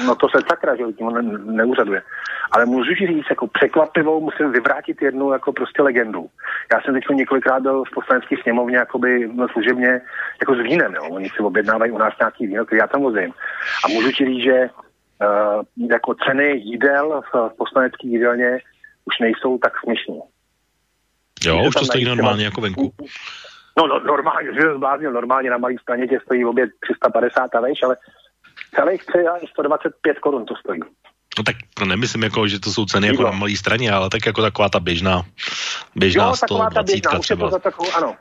No 0.06 0.14
to 0.14 0.28
se 0.28 0.38
sakra, 0.48 0.76
že 0.76 0.82
tím 0.98 1.08
ne, 1.08 1.22
neúřaduje. 1.52 2.02
Ale 2.50 2.66
můžu 2.66 2.94
říct, 2.94 3.26
jako 3.30 3.46
překvapivou 3.46 4.20
musím 4.20 4.52
vyvrátit 4.52 5.02
jednu 5.02 5.32
jako 5.32 5.52
prostě 5.52 5.82
legendu. 5.82 6.26
Já 6.72 6.80
jsem 6.80 6.94
teď 6.94 7.04
několikrát 7.14 7.62
byl 7.62 7.84
v 7.84 7.94
poslanecké 7.94 8.36
sněmovně 8.42 8.76
jakoby 8.76 9.30
služebně 9.52 10.00
jako 10.40 10.54
s 10.54 10.58
vínem, 10.58 10.94
jo. 10.94 11.02
Oni 11.10 11.28
si 11.28 11.38
objednávají 11.38 11.92
u 11.92 11.98
nás 11.98 12.14
nějaký 12.20 12.46
víno, 12.46 12.64
který 12.64 12.78
já 12.78 12.86
tam 12.86 13.02
vozím. 13.02 13.32
A 13.84 13.88
můžu 13.88 14.12
ti 14.12 14.24
říct, 14.24 14.44
že 14.44 14.70
uh, 14.70 15.88
jako 15.90 16.14
ceny 16.28 16.56
jídel 16.56 17.20
v 17.32 17.50
poslanecké 17.58 18.06
jídelně 18.08 18.58
už 19.04 19.18
nejsou 19.20 19.58
tak 19.58 19.72
směšné. 19.84 20.14
Jo, 21.44 21.64
už 21.68 21.74
to 21.74 21.84
stojí 21.84 22.04
normálně 22.04 22.44
jako 22.44 22.60
venku. 22.60 22.92
No, 23.78 23.86
no 23.86 24.00
normálně, 24.00 24.54
že 24.54 24.74
zbláznil, 24.76 25.12
normálně 25.12 25.50
na 25.50 25.58
malý 25.58 25.76
straně 25.78 26.06
tě 26.08 26.18
stojí 26.24 26.44
obě 26.44 26.66
350 26.80 27.54
a 27.54 27.60
vejš, 27.60 27.82
ale 27.82 27.96
celých 28.74 29.02
125 29.50 30.18
korun 30.18 30.44
to 30.44 30.54
stojí. 30.56 30.80
No 31.38 31.44
tak 31.44 31.56
to 31.74 31.84
nemyslím 31.84 32.22
jako, 32.22 32.48
že 32.48 32.60
to 32.60 32.70
jsou 32.70 32.84
ceny 32.84 33.06
jako 33.06 33.22
na 33.22 33.30
malé 33.30 33.56
straně, 33.56 33.92
ale 33.92 34.10
tak 34.10 34.26
jako 34.26 34.42
taková 34.42 34.68
ta 34.68 34.80
běžná, 34.80 35.22
běžná 35.96 36.24
jo, 36.24 36.36
120 36.36 36.74
ta 36.74 36.82
běžná, 36.82 37.18
už 37.18 37.30
je 37.30 37.36
to 37.36 37.58
takovou, 37.58 37.90
ano, 37.96 38.14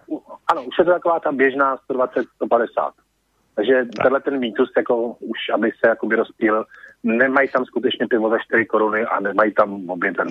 ano, 0.51 0.63
už 0.63 0.75
je 0.79 0.85
to 0.85 0.91
taková 0.91 1.19
ta 1.19 1.31
běžná 1.31 1.77
120, 1.77 2.25
150. 2.35 2.93
Takže 3.55 3.73
tak. 3.73 4.03
tenhle 4.03 4.21
ten 4.21 4.39
mýtus, 4.39 4.69
jako 4.77 4.95
už, 5.19 5.37
aby 5.53 5.71
se 5.79 5.89
jakoby 5.89 6.15
rozpíl, 6.15 6.65
nemají 7.03 7.49
tam 7.49 7.65
skutečně 7.65 8.07
pivo 8.07 8.29
za 8.29 8.37
4 8.37 8.65
koruny 8.65 9.05
a 9.05 9.19
nemají 9.19 9.53
tam 9.53 9.89
objem 9.89 10.15
ten 10.15 10.27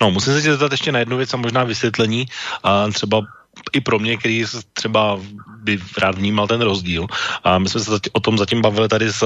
No, 0.00 0.10
musím 0.10 0.32
se 0.32 0.42
tě 0.42 0.50
zeptat 0.50 0.72
ještě 0.72 0.92
na 0.92 0.98
jednu 0.98 1.16
věc 1.16 1.34
a 1.34 1.36
možná 1.36 1.64
vysvětlení. 1.64 2.26
A 2.62 2.88
třeba 2.88 3.22
i 3.72 3.80
pro 3.80 3.98
mě, 3.98 4.16
který 4.16 4.44
třeba 4.72 5.20
by 5.60 5.78
rád 5.98 6.14
vnímal 6.18 6.46
ten 6.46 6.60
rozdíl. 6.60 7.06
A 7.44 7.58
my 7.58 7.68
jsme 7.68 7.80
se 7.80 7.90
o 8.12 8.20
tom 8.20 8.38
zatím 8.38 8.62
bavili 8.62 8.88
tady 8.88 9.10
z 9.10 9.24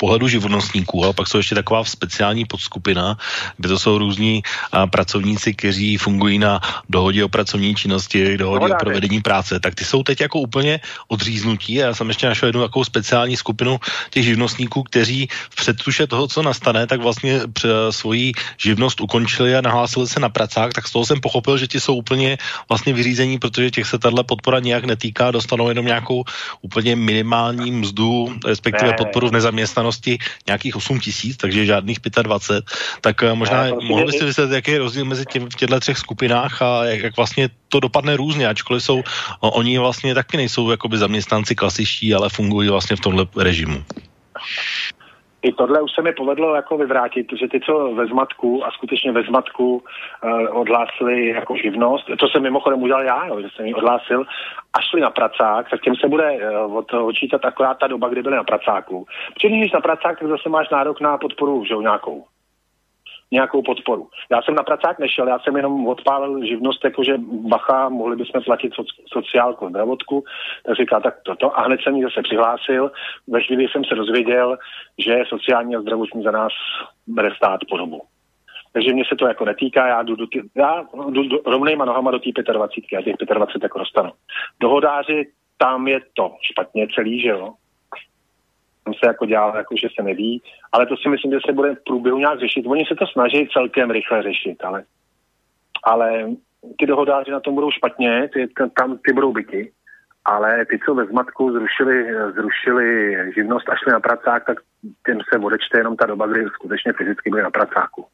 pohledu 0.00 0.28
živnostníků, 0.28 1.04
ale 1.04 1.12
pak 1.12 1.28
jsou 1.28 1.38
ještě 1.38 1.54
taková 1.54 1.84
speciální 1.84 2.44
podskupina, 2.44 3.18
kde 3.56 3.68
to 3.68 3.78
jsou 3.78 3.98
různí 3.98 4.42
pracovníci, 4.90 5.54
kteří 5.54 5.96
fungují 5.96 6.38
na 6.38 6.60
dohodě 6.88 7.24
o 7.24 7.28
pracovní 7.28 7.74
činnosti, 7.74 8.38
dohodě 8.38 8.74
o 8.74 8.76
provedení 8.80 9.20
práce. 9.22 9.60
Tak 9.60 9.74
ty 9.74 9.84
jsou 9.84 10.02
teď 10.02 10.20
jako 10.20 10.40
úplně 10.40 10.80
odříznutí. 11.08 11.74
Já 11.74 11.94
jsem 11.94 12.08
ještě 12.08 12.26
našel 12.26 12.48
jednu 12.48 12.62
takovou 12.62 12.84
speciální 12.84 13.36
skupinu 13.36 13.80
těch 14.10 14.24
živnostníků, 14.24 14.82
kteří 14.82 15.28
v 15.50 15.56
předtuše 15.56 16.06
toho, 16.06 16.28
co 16.28 16.42
nastane, 16.42 16.86
tak 16.86 17.00
vlastně 17.00 17.40
svoji 17.90 18.32
živnost 18.56 19.00
ukončili 19.00 19.56
a 19.56 19.60
nahlásili 19.60 20.06
se 20.08 20.20
na 20.20 20.28
pracák. 20.28 20.72
Tak 20.72 20.88
z 20.88 20.92
toho 20.92 21.06
jsem 21.06 21.20
pochopil, 21.20 21.58
že 21.58 21.66
ti 21.66 21.80
jsou 21.80 21.94
úplně 21.94 22.38
vlastně 22.68 22.92
vyřízení, 22.92 23.38
protože 23.38 23.70
těch 23.70 23.86
se 23.86 23.98
tahle 23.98 24.24
podpora 24.24 24.60
nijak 24.60 24.84
netýká, 24.84 25.30
dostanou 25.30 25.65
jenom 25.68 25.86
nějakou 25.86 26.24
úplně 26.62 26.96
minimální 26.96 27.70
mzdu, 27.70 28.34
respektive 28.46 28.90
ne. 28.90 28.96
podporu 28.96 29.28
v 29.28 29.32
nezaměstnanosti 29.32 30.18
nějakých 30.46 30.76
8 30.76 31.00
tisíc, 31.00 31.36
takže 31.36 31.66
žádných 31.66 31.98
25, 32.22 32.64
tak 33.00 33.22
eh, 33.22 33.34
možná 33.34 33.64
ne, 33.64 33.72
mohl 33.82 34.06
byste 34.06 34.24
vysvětlit, 34.24 34.54
jaký 34.54 34.70
je 34.70 34.78
rozdíl 34.78 35.04
mezi 35.04 35.24
těm, 35.26 35.50
v 35.50 35.56
těchto 35.56 35.80
třech 35.80 35.98
skupinách 35.98 36.62
a 36.62 36.84
jak, 36.84 37.00
jak 37.00 37.16
vlastně 37.16 37.48
to 37.68 37.80
dopadne 37.80 38.16
různě, 38.16 38.48
ačkoliv 38.48 38.82
jsou, 38.82 39.02
oni 39.40 39.78
vlastně 39.78 40.14
taky 40.14 40.36
nejsou 40.36 40.70
jakoby 40.70 40.98
zaměstnanci 40.98 41.54
klasičtí, 41.54 42.14
ale 42.14 42.28
fungují 42.28 42.68
vlastně 42.68 42.96
v 42.96 43.00
tomhle 43.00 43.26
režimu 43.36 43.84
i 45.46 45.52
tohle 45.52 45.82
už 45.82 45.90
se 45.94 46.02
mi 46.02 46.12
povedlo 46.12 46.54
jako 46.54 46.76
vyvrátit, 46.76 47.26
že 47.40 47.48
ty, 47.48 47.60
co 47.60 47.94
ve 47.94 48.06
zmatku 48.06 48.66
a 48.66 48.70
skutečně 48.70 49.12
ve 49.12 49.22
zmatku 49.22 49.76
uh, 49.76 50.60
odhlásili 50.60 51.28
jako 51.28 51.56
živnost, 51.56 52.06
to 52.18 52.28
jsem 52.28 52.42
mimochodem 52.42 52.82
udělal 52.82 53.04
já, 53.04 53.26
jo, 53.26 53.40
že 53.40 53.48
jsem 53.50 53.66
ji 53.66 53.74
odhlásil, 53.74 54.24
a 54.72 54.80
šli 54.80 55.00
na 55.00 55.10
pracák, 55.10 55.70
tak 55.70 55.80
těm 55.80 55.96
se 55.96 56.08
bude 56.08 56.32
uh, 56.32 57.06
odčítat 57.08 57.44
akorát 57.44 57.78
ta 57.78 57.86
doba, 57.86 58.08
kdy 58.08 58.22
byli 58.22 58.36
na 58.36 58.44
pracáku. 58.44 59.06
Protože 59.34 59.48
když 59.48 59.72
na 59.72 59.80
pracák, 59.80 60.18
tak 60.18 60.28
zase 60.28 60.48
máš 60.48 60.68
nárok 60.68 61.00
na 61.00 61.18
podporu, 61.18 61.64
že 61.64 61.74
jo, 61.74 61.80
nějakou 61.80 62.24
nějakou 63.32 63.62
podporu. 63.62 64.08
Já 64.30 64.42
jsem 64.42 64.54
na 64.54 64.62
pracák 64.62 64.98
nešel, 64.98 65.28
já 65.28 65.38
jsem 65.38 65.56
jenom 65.56 65.86
odpálil 65.86 66.46
živnost, 66.46 66.84
jakože 66.84 67.14
bacha, 67.48 67.88
mohli 67.88 68.16
bychom 68.16 68.42
platit 68.42 68.74
soci, 68.74 69.02
sociálku, 69.06 69.68
zdravotku, 69.68 70.24
tak 70.66 70.76
říká, 70.76 71.00
tak 71.00 71.14
toto. 71.22 71.58
A 71.58 71.62
hned 71.62 71.80
jsem 71.80 71.96
ji 71.96 72.02
zase 72.02 72.22
přihlásil. 72.22 72.92
Ve 73.28 73.42
chvíli 73.42 73.66
jsem 73.68 73.84
se 73.84 73.94
dozvěděl, 73.94 74.58
že 74.98 75.22
sociální 75.28 75.76
a 75.76 75.80
zdravotní 75.80 76.22
za 76.22 76.30
nás 76.30 76.52
bude 77.06 77.30
stát 77.36 77.60
po 77.70 77.76
dobu. 77.76 78.02
Takže 78.72 78.92
mě 78.92 79.04
se 79.08 79.16
to 79.16 79.26
jako 79.26 79.44
netýká, 79.44 79.86
já 79.86 80.02
jdu, 80.02 80.16
do 80.16 80.26
ty, 80.26 80.42
já 80.56 80.84
jdu 81.10 81.28
do, 81.28 81.38
rovnýma 81.46 81.84
nohama 81.84 82.10
do 82.10 82.18
té 82.18 82.52
25 82.52 82.98
a 82.98 83.02
těch 83.02 83.14
25 83.34 83.62
jako 83.62 83.78
dostanu. 83.78 84.10
Dohodáři, 84.60 85.32
tam 85.58 85.88
je 85.88 86.00
to 86.14 86.32
špatně 86.52 86.88
celý, 86.94 87.20
že 87.20 87.28
jo 87.28 87.52
tam 88.86 88.94
se 88.94 89.06
jako 89.06 89.26
dělá, 89.26 89.56
jako 89.56 89.74
že 89.82 89.88
se 89.96 90.02
neví, 90.02 90.42
ale 90.72 90.86
to 90.86 90.96
si 90.96 91.08
myslím, 91.08 91.32
že 91.32 91.38
se 91.46 91.52
bude 91.52 91.74
v 91.74 91.84
průběhu 91.84 92.18
nějak 92.18 92.40
řešit. 92.40 92.66
Oni 92.66 92.84
se 92.88 92.94
to 92.94 93.06
snaží 93.06 93.48
celkem 93.52 93.90
rychle 93.90 94.22
řešit, 94.22 94.64
ale, 94.64 94.84
ale 95.84 96.30
ty 96.78 96.86
dohodáři 96.86 97.30
na 97.30 97.40
tom 97.40 97.54
budou 97.54 97.70
špatně, 97.70 98.28
ty, 98.32 98.48
tam 98.78 98.98
ty 98.98 99.12
budou 99.12 99.32
byti, 99.32 99.72
ale 100.24 100.66
ty, 100.66 100.78
co 100.86 100.94
ve 100.94 101.06
zmatku 101.06 101.52
zrušili, 101.52 102.14
zrušili 102.34 103.16
živnost 103.34 103.68
a 103.68 103.76
šli 103.76 103.92
na 103.92 104.00
pracák, 104.00 104.44
tak 104.46 104.58
těm 105.06 105.18
se 105.32 105.38
odečte 105.38 105.78
jenom 105.78 105.96
ta 105.96 106.06
doba, 106.06 106.26
kdy 106.26 106.44
skutečně 106.44 106.92
fyzicky 106.92 107.30
byli 107.30 107.42
na 107.42 107.50
pracáku. 107.50 108.06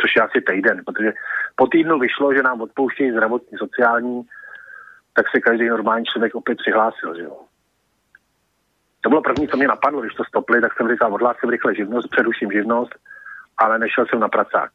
Což 0.00 0.16
je 0.16 0.22
asi 0.22 0.40
týden, 0.40 0.82
protože 0.86 1.12
po 1.56 1.66
týdnu 1.66 1.98
vyšlo, 1.98 2.34
že 2.34 2.42
nám 2.42 2.60
odpouštějí 2.60 3.10
zdravotní, 3.10 3.58
sociální, 3.58 4.22
tak 5.14 5.26
se 5.34 5.40
každý 5.40 5.68
normální 5.68 6.04
člověk 6.04 6.34
opět 6.34 6.58
přihlásil, 6.58 7.16
že 7.16 7.22
jo. 7.22 7.47
To 9.00 9.08
bylo 9.08 9.22
první, 9.22 9.48
co 9.48 9.56
mě 9.56 9.68
napadlo, 9.68 10.00
když 10.00 10.14
to 10.14 10.24
stopli, 10.24 10.60
tak 10.60 10.72
jsem 10.76 10.88
říkal, 10.88 11.14
odhlásím 11.14 11.50
rychle 11.50 11.74
živnost, 11.74 12.08
předuším 12.10 12.50
živnost, 12.52 12.94
ale 13.58 13.78
nešel 13.78 14.06
jsem 14.06 14.20
na 14.20 14.28
pracák. 14.28 14.70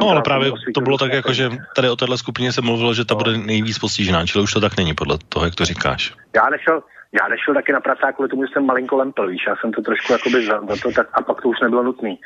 no, 0.00 0.08
ale 0.08 0.22
právě 0.22 0.52
to 0.74 0.80
bylo 0.80 0.98
tak, 0.98 1.12
jako, 1.12 1.32
že 1.32 1.50
tady 1.76 1.90
o 1.90 1.96
téhle 1.96 2.18
skupině 2.18 2.52
se 2.52 2.60
mluvilo, 2.60 2.94
že 2.94 3.04
ta 3.04 3.14
no. 3.14 3.18
bude 3.18 3.38
nejvíc 3.38 3.78
postižená, 3.78 4.26
čili 4.26 4.44
už 4.44 4.52
to 4.52 4.60
tak 4.60 4.76
není 4.76 4.94
podle 4.94 5.18
toho, 5.28 5.44
jak 5.44 5.54
to 5.54 5.64
říkáš. 5.64 6.14
Já 6.36 6.48
nešel, 6.50 6.82
já 7.12 7.28
nešel 7.28 7.54
taky 7.54 7.72
na 7.72 7.80
pracák 7.80 8.14
kvůli 8.14 8.28
tomu, 8.28 8.46
že 8.46 8.52
jsem 8.52 8.66
malinko 8.66 8.96
lempel, 8.96 9.28
víš, 9.28 9.44
já 9.48 9.56
jsem 9.56 9.72
to 9.72 9.82
trošku 9.82 10.12
jakoby 10.12 10.46
za, 10.46 10.60
za 10.60 10.76
to, 10.82 10.92
tak, 10.92 11.08
a 11.12 11.22
pak 11.22 11.42
to 11.42 11.48
už 11.48 11.60
nebylo 11.60 11.82
nutný. 11.82 12.20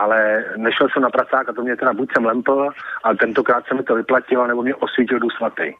Ale 0.00 0.44
nešel 0.56 0.88
jsem 0.88 1.02
na 1.02 1.10
pracák 1.10 1.48
a 1.48 1.52
to 1.52 1.62
mě 1.62 1.76
teda 1.76 1.92
buď 1.92 2.08
jsem 2.12 2.24
lempel, 2.24 2.70
ale 3.02 3.16
tentokrát 3.16 3.66
se 3.66 3.74
mi 3.74 3.82
to 3.82 3.94
vyplatilo, 3.94 4.46
nebo 4.46 4.62
mě 4.62 4.74
osvítil 4.74 5.18
dům 5.18 5.30
svatý. 5.30 5.72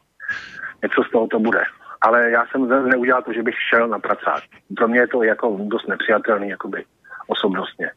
Něco 0.83 1.03
z 1.03 1.11
toho 1.11 1.27
to 1.27 1.39
bude. 1.39 1.63
Ale 2.05 2.31
já 2.31 2.45
jsem 2.45 2.89
neudělal 2.89 3.21
to, 3.21 3.33
že 3.33 3.43
bych 3.43 3.55
šel 3.69 3.87
na 3.87 3.99
pracák. 3.99 4.43
Pro 4.77 4.87
mě 4.87 4.99
je 4.99 5.07
to 5.07 5.23
jako 5.23 5.57
dost 5.59 5.87
nepřijatelný, 5.87 6.49
jakoby 6.49 6.85
osobnostně. 7.27 7.91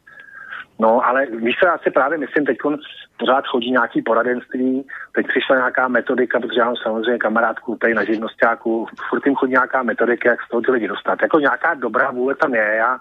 No, 0.79 1.05
ale 1.05 1.25
víš 1.25 1.55
co, 1.59 1.65
já 1.65 1.77
si 1.77 1.91
právě 1.91 2.17
myslím, 2.17 2.45
teď 2.45 2.57
pořád 3.19 3.45
chodí 3.47 3.71
nějaký 3.71 4.01
poradenství, 4.01 4.87
teď 5.15 5.27
přišla 5.27 5.55
nějaká 5.55 5.87
metodika, 5.87 6.39
protože 6.39 6.59
já 6.59 6.65
mám 6.65 6.75
samozřejmě 6.75 7.17
kamarádku 7.17 7.77
tady 7.81 7.93
na 7.93 8.03
živnostáku, 8.03 8.87
furt 9.09 9.25
jim 9.25 9.35
chodí 9.35 9.51
nějaká 9.51 9.83
metodika, 9.83 10.29
jak 10.29 10.41
z 10.41 10.49
toho 10.49 10.61
ty 10.61 10.71
lidi 10.71 10.87
dostat. 10.87 11.21
Jako 11.21 11.39
nějaká 11.39 11.73
dobrá 11.73 12.11
vůle 12.11 12.35
tam 12.35 12.55
je, 12.55 12.75
já 12.77 12.99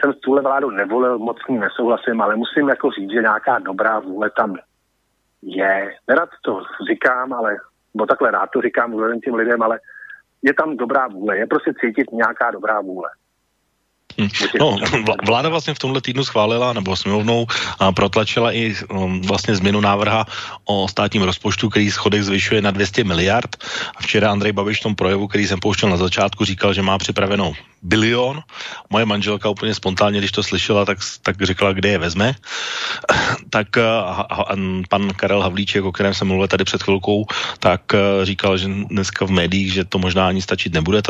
jsem 0.00 0.12
tuhle 0.12 0.42
vládu 0.42 0.70
nevolil, 0.70 1.18
moc 1.18 1.36
s 1.44 1.48
ní 1.48 1.58
nesouhlasím, 1.58 2.20
ale 2.20 2.36
musím 2.36 2.68
jako 2.68 2.90
říct, 2.90 3.10
že 3.10 3.20
nějaká 3.20 3.58
dobrá 3.58 3.98
vůle 3.98 4.30
tam 4.30 4.56
je. 5.42 5.94
Nerad 6.08 6.28
to 6.44 6.62
říkám, 6.90 7.32
ale, 7.32 7.56
bo 7.94 8.06
takhle 8.06 8.30
rád 8.30 8.50
to 8.50 8.60
říkám 8.60 8.92
vzhledem 8.92 9.20
těm 9.20 9.34
lidem, 9.34 9.62
ale 9.62 9.78
je 10.42 10.54
tam 10.54 10.76
dobrá 10.76 11.08
vůle, 11.08 11.38
je 11.38 11.46
prostě 11.46 11.72
cítit 11.80 12.12
nějaká 12.12 12.50
dobrá 12.50 12.80
vůle. 12.80 13.08
Hm. 14.20 14.28
No, 14.60 14.76
vláda 15.26 15.48
vlastně 15.48 15.74
v 15.74 15.78
tomhle 15.78 16.00
týdnu 16.00 16.24
schválila, 16.24 16.72
nebo 16.72 16.96
sněmovnou 16.96 17.46
protlačila 17.96 18.52
i 18.52 18.74
um, 18.90 19.22
vlastně 19.22 19.56
změnu 19.56 19.80
návrha 19.80 20.24
o 20.64 20.88
státním 20.88 21.22
rozpočtu, 21.22 21.68
který 21.68 21.90
schodek 21.90 22.22
zvyšuje 22.22 22.62
na 22.62 22.70
200 22.70 23.04
miliard. 23.04 23.56
A 23.96 24.02
včera 24.02 24.30
Andrej 24.30 24.52
Babiš 24.52 24.80
v 24.80 24.82
tom 24.82 24.94
projevu, 24.94 25.28
který 25.28 25.46
jsem 25.46 25.60
pouštěl 25.60 25.88
na 25.88 25.96
začátku, 25.96 26.44
říkal, 26.44 26.74
že 26.74 26.82
má 26.82 26.98
připravenou 26.98 27.52
bilion. 27.82 28.40
Moje 28.90 29.04
manželka 29.04 29.48
úplně 29.48 29.74
spontánně, 29.74 30.18
když 30.18 30.32
to 30.32 30.42
slyšela, 30.42 30.84
tak, 30.84 30.98
tak 31.22 31.42
řekla, 31.42 31.72
kde 31.72 31.88
je 31.88 31.98
vezme. 31.98 32.32
Tak 33.50 33.76
a, 33.76 34.00
a, 34.00 34.56
pan 34.88 35.10
Karel 35.16 35.42
Havlíček, 35.42 35.84
o 35.84 35.92
kterém 35.92 36.14
jsem 36.14 36.28
mluvil 36.28 36.48
tady 36.48 36.64
před 36.64 36.82
chvilkou, 36.82 37.24
tak 37.60 37.80
říkal, 38.22 38.56
že 38.56 38.68
dneska 38.68 39.24
v 39.26 39.30
médiích, 39.30 39.72
že 39.72 39.84
to 39.84 39.98
možná 39.98 40.28
ani 40.28 40.42
stačit 40.42 40.72
nebude, 40.72 41.02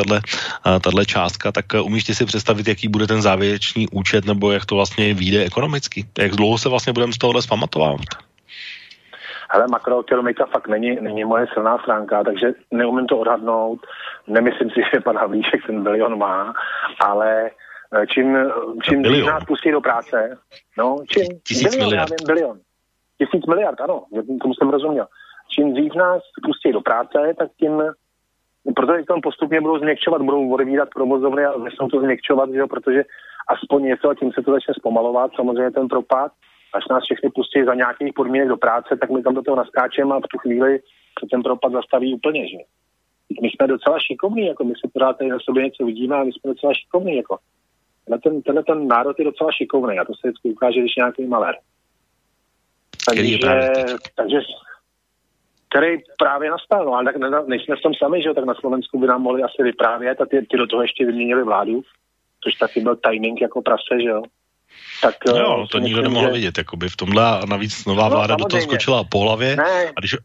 tahle 0.80 1.06
částka. 1.06 1.52
Tak 1.52 1.66
umíš 1.82 2.04
si 2.04 2.24
představit, 2.24 2.68
jaký 2.68 2.88
bude 2.88 3.06
ten 3.06 3.22
závěrečný 3.22 3.88
účet, 3.88 4.24
nebo 4.24 4.52
jak 4.52 4.66
to 4.66 4.74
vlastně 4.74 5.14
vyjde 5.14 5.44
ekonomicky? 5.44 6.04
Jak 6.18 6.32
dlouho 6.32 6.58
se 6.58 6.68
vlastně 6.68 6.92
budeme 6.92 7.12
z 7.12 7.18
tohohle 7.18 7.42
zpamatovávat? 7.42 8.06
Ale 9.52 9.66
makroekonomika 9.70 10.46
fakt 10.46 10.68
není, 10.68 10.96
není 11.00 11.24
moje 11.24 11.46
silná 11.54 11.78
stránka, 11.78 12.24
takže 12.24 12.52
neumím 12.70 13.06
to 13.06 13.18
odhadnout. 13.18 13.80
Nemyslím 14.26 14.70
si, 14.70 14.80
že 14.94 15.00
pan 15.00 15.16
Havlíček 15.16 15.66
ten 15.66 15.82
bilion 15.82 16.18
má, 16.18 16.54
ale 17.00 17.50
eh, 17.94 18.06
čím, 18.06 18.36
čím 18.82 19.02
víc 19.02 19.26
nás 19.26 19.44
pustí 19.44 19.70
do 19.70 19.80
práce, 19.80 20.38
no, 20.78 20.96
čím, 21.08 21.40
Tisíc 21.46 21.70
bilion, 21.70 21.88
miliard. 21.88 22.10
Já 22.10 22.16
vím, 22.20 22.26
bilion. 22.26 22.58
Tisíc 23.18 23.46
miliard, 23.46 23.80
ano, 23.80 24.04
tomu 24.42 24.54
jsem 24.54 24.70
rozuměl. 24.70 25.06
Čím 25.54 25.72
dřív 25.72 25.94
nás 25.94 26.22
pustí 26.44 26.72
do 26.72 26.80
práce, 26.80 27.18
tak 27.38 27.48
tím 27.60 27.82
protože 28.74 29.02
tam 29.08 29.20
postupně 29.20 29.60
budou 29.60 29.78
změkčovat, 29.78 30.22
budou 30.22 30.50
odvídat 30.52 30.88
provozovny 30.94 31.44
a 31.44 31.58
začnou 31.58 31.88
to 31.88 32.00
změkčovat, 32.00 32.50
že 32.50 32.58
jo, 32.58 32.68
protože 32.68 33.02
aspoň 33.48 33.82
něco 33.82 34.10
a 34.10 34.14
tím 34.14 34.32
se 34.32 34.42
to 34.42 34.52
začne 34.52 34.74
zpomalovat, 34.74 35.30
samozřejmě 35.36 35.70
ten 35.70 35.88
propad, 35.88 36.32
až 36.74 36.84
nás 36.90 37.04
všechny 37.04 37.30
pustí 37.30 37.64
za 37.64 37.74
nějakých 37.74 38.12
podmínek 38.14 38.48
do 38.48 38.56
práce, 38.56 38.96
tak 39.00 39.10
my 39.10 39.22
tam 39.22 39.34
do 39.34 39.42
toho 39.42 39.56
naskáčeme 39.56 40.14
a 40.14 40.18
v 40.18 40.30
tu 40.32 40.38
chvíli 40.38 40.78
se 41.20 41.26
ten 41.30 41.42
propad 41.42 41.72
zastaví 41.72 42.14
úplně, 42.14 42.48
že 42.48 42.56
my 43.42 43.48
jsme 43.50 43.66
docela 43.66 43.98
šikovní, 43.98 44.46
jako 44.46 44.64
my 44.64 44.72
si 44.74 44.90
pořád 44.92 45.18
tady 45.18 45.30
na 45.30 45.38
sobě 45.40 45.64
něco 45.64 45.84
vidíme 45.84 46.16
a 46.16 46.24
my 46.24 46.32
jsme 46.32 46.54
docela 46.54 46.72
šikovní, 46.74 47.16
jako. 47.16 47.38
Tenhle 48.04 48.20
ten, 48.20 48.42
tenhle 48.42 48.64
ten 48.64 48.88
národ 48.88 49.18
je 49.18 49.24
docela 49.24 49.52
šikovný 49.52 49.98
a 49.98 50.04
to 50.04 50.12
se 50.14 50.28
vždycky 50.28 50.50
ukáže, 50.50 50.80
když 50.80 50.96
nějaký 50.96 51.26
malér. 51.26 51.54
Takže, 53.06 53.38
takže 54.16 54.38
který 55.72 55.98
právě 56.18 56.50
nastal. 56.50 56.84
No, 56.84 56.92
ale 56.94 57.04
tak 57.04 57.16
ne, 57.16 57.28
nejsme 57.46 57.76
v 57.76 57.82
tom 57.82 57.92
sami, 57.94 58.22
že 58.22 58.34
tak 58.34 58.44
na 58.44 58.54
Slovensku 58.54 59.00
by 59.00 59.06
nám 59.06 59.22
mohli 59.22 59.42
asi 59.42 59.62
vyprávět 59.62 60.20
a 60.20 60.26
ty, 60.26 60.46
ty 60.50 60.56
do 60.56 60.66
toho 60.66 60.82
ještě 60.82 61.06
vyměnili 61.06 61.44
vládu, 61.44 61.82
což 62.44 62.54
taky 62.54 62.80
byl 62.80 62.96
timing 62.96 63.40
jako 63.40 63.62
prase, 63.62 64.02
že 64.02 64.08
jo. 64.08 64.22
Tak, 65.02 65.14
no 65.26 65.36
jo, 65.36 65.62
eh, 65.64 65.68
to 65.72 65.78
nikdo 65.78 66.02
nemohl 66.02 66.26
že... 66.26 66.32
vidět, 66.32 66.58
jakoby 66.58 66.88
v 66.88 66.96
tomhle 66.96 67.24
a 67.26 67.46
navíc 67.46 67.84
nová 67.84 68.08
no, 68.08 68.10
vláda 68.10 68.36
do 68.36 68.44
toho 68.44 68.62
skočila 68.62 69.04
po 69.04 69.20
hlavě 69.20 69.56
ne. 69.56 69.92
a 69.96 70.00
když 70.00 70.16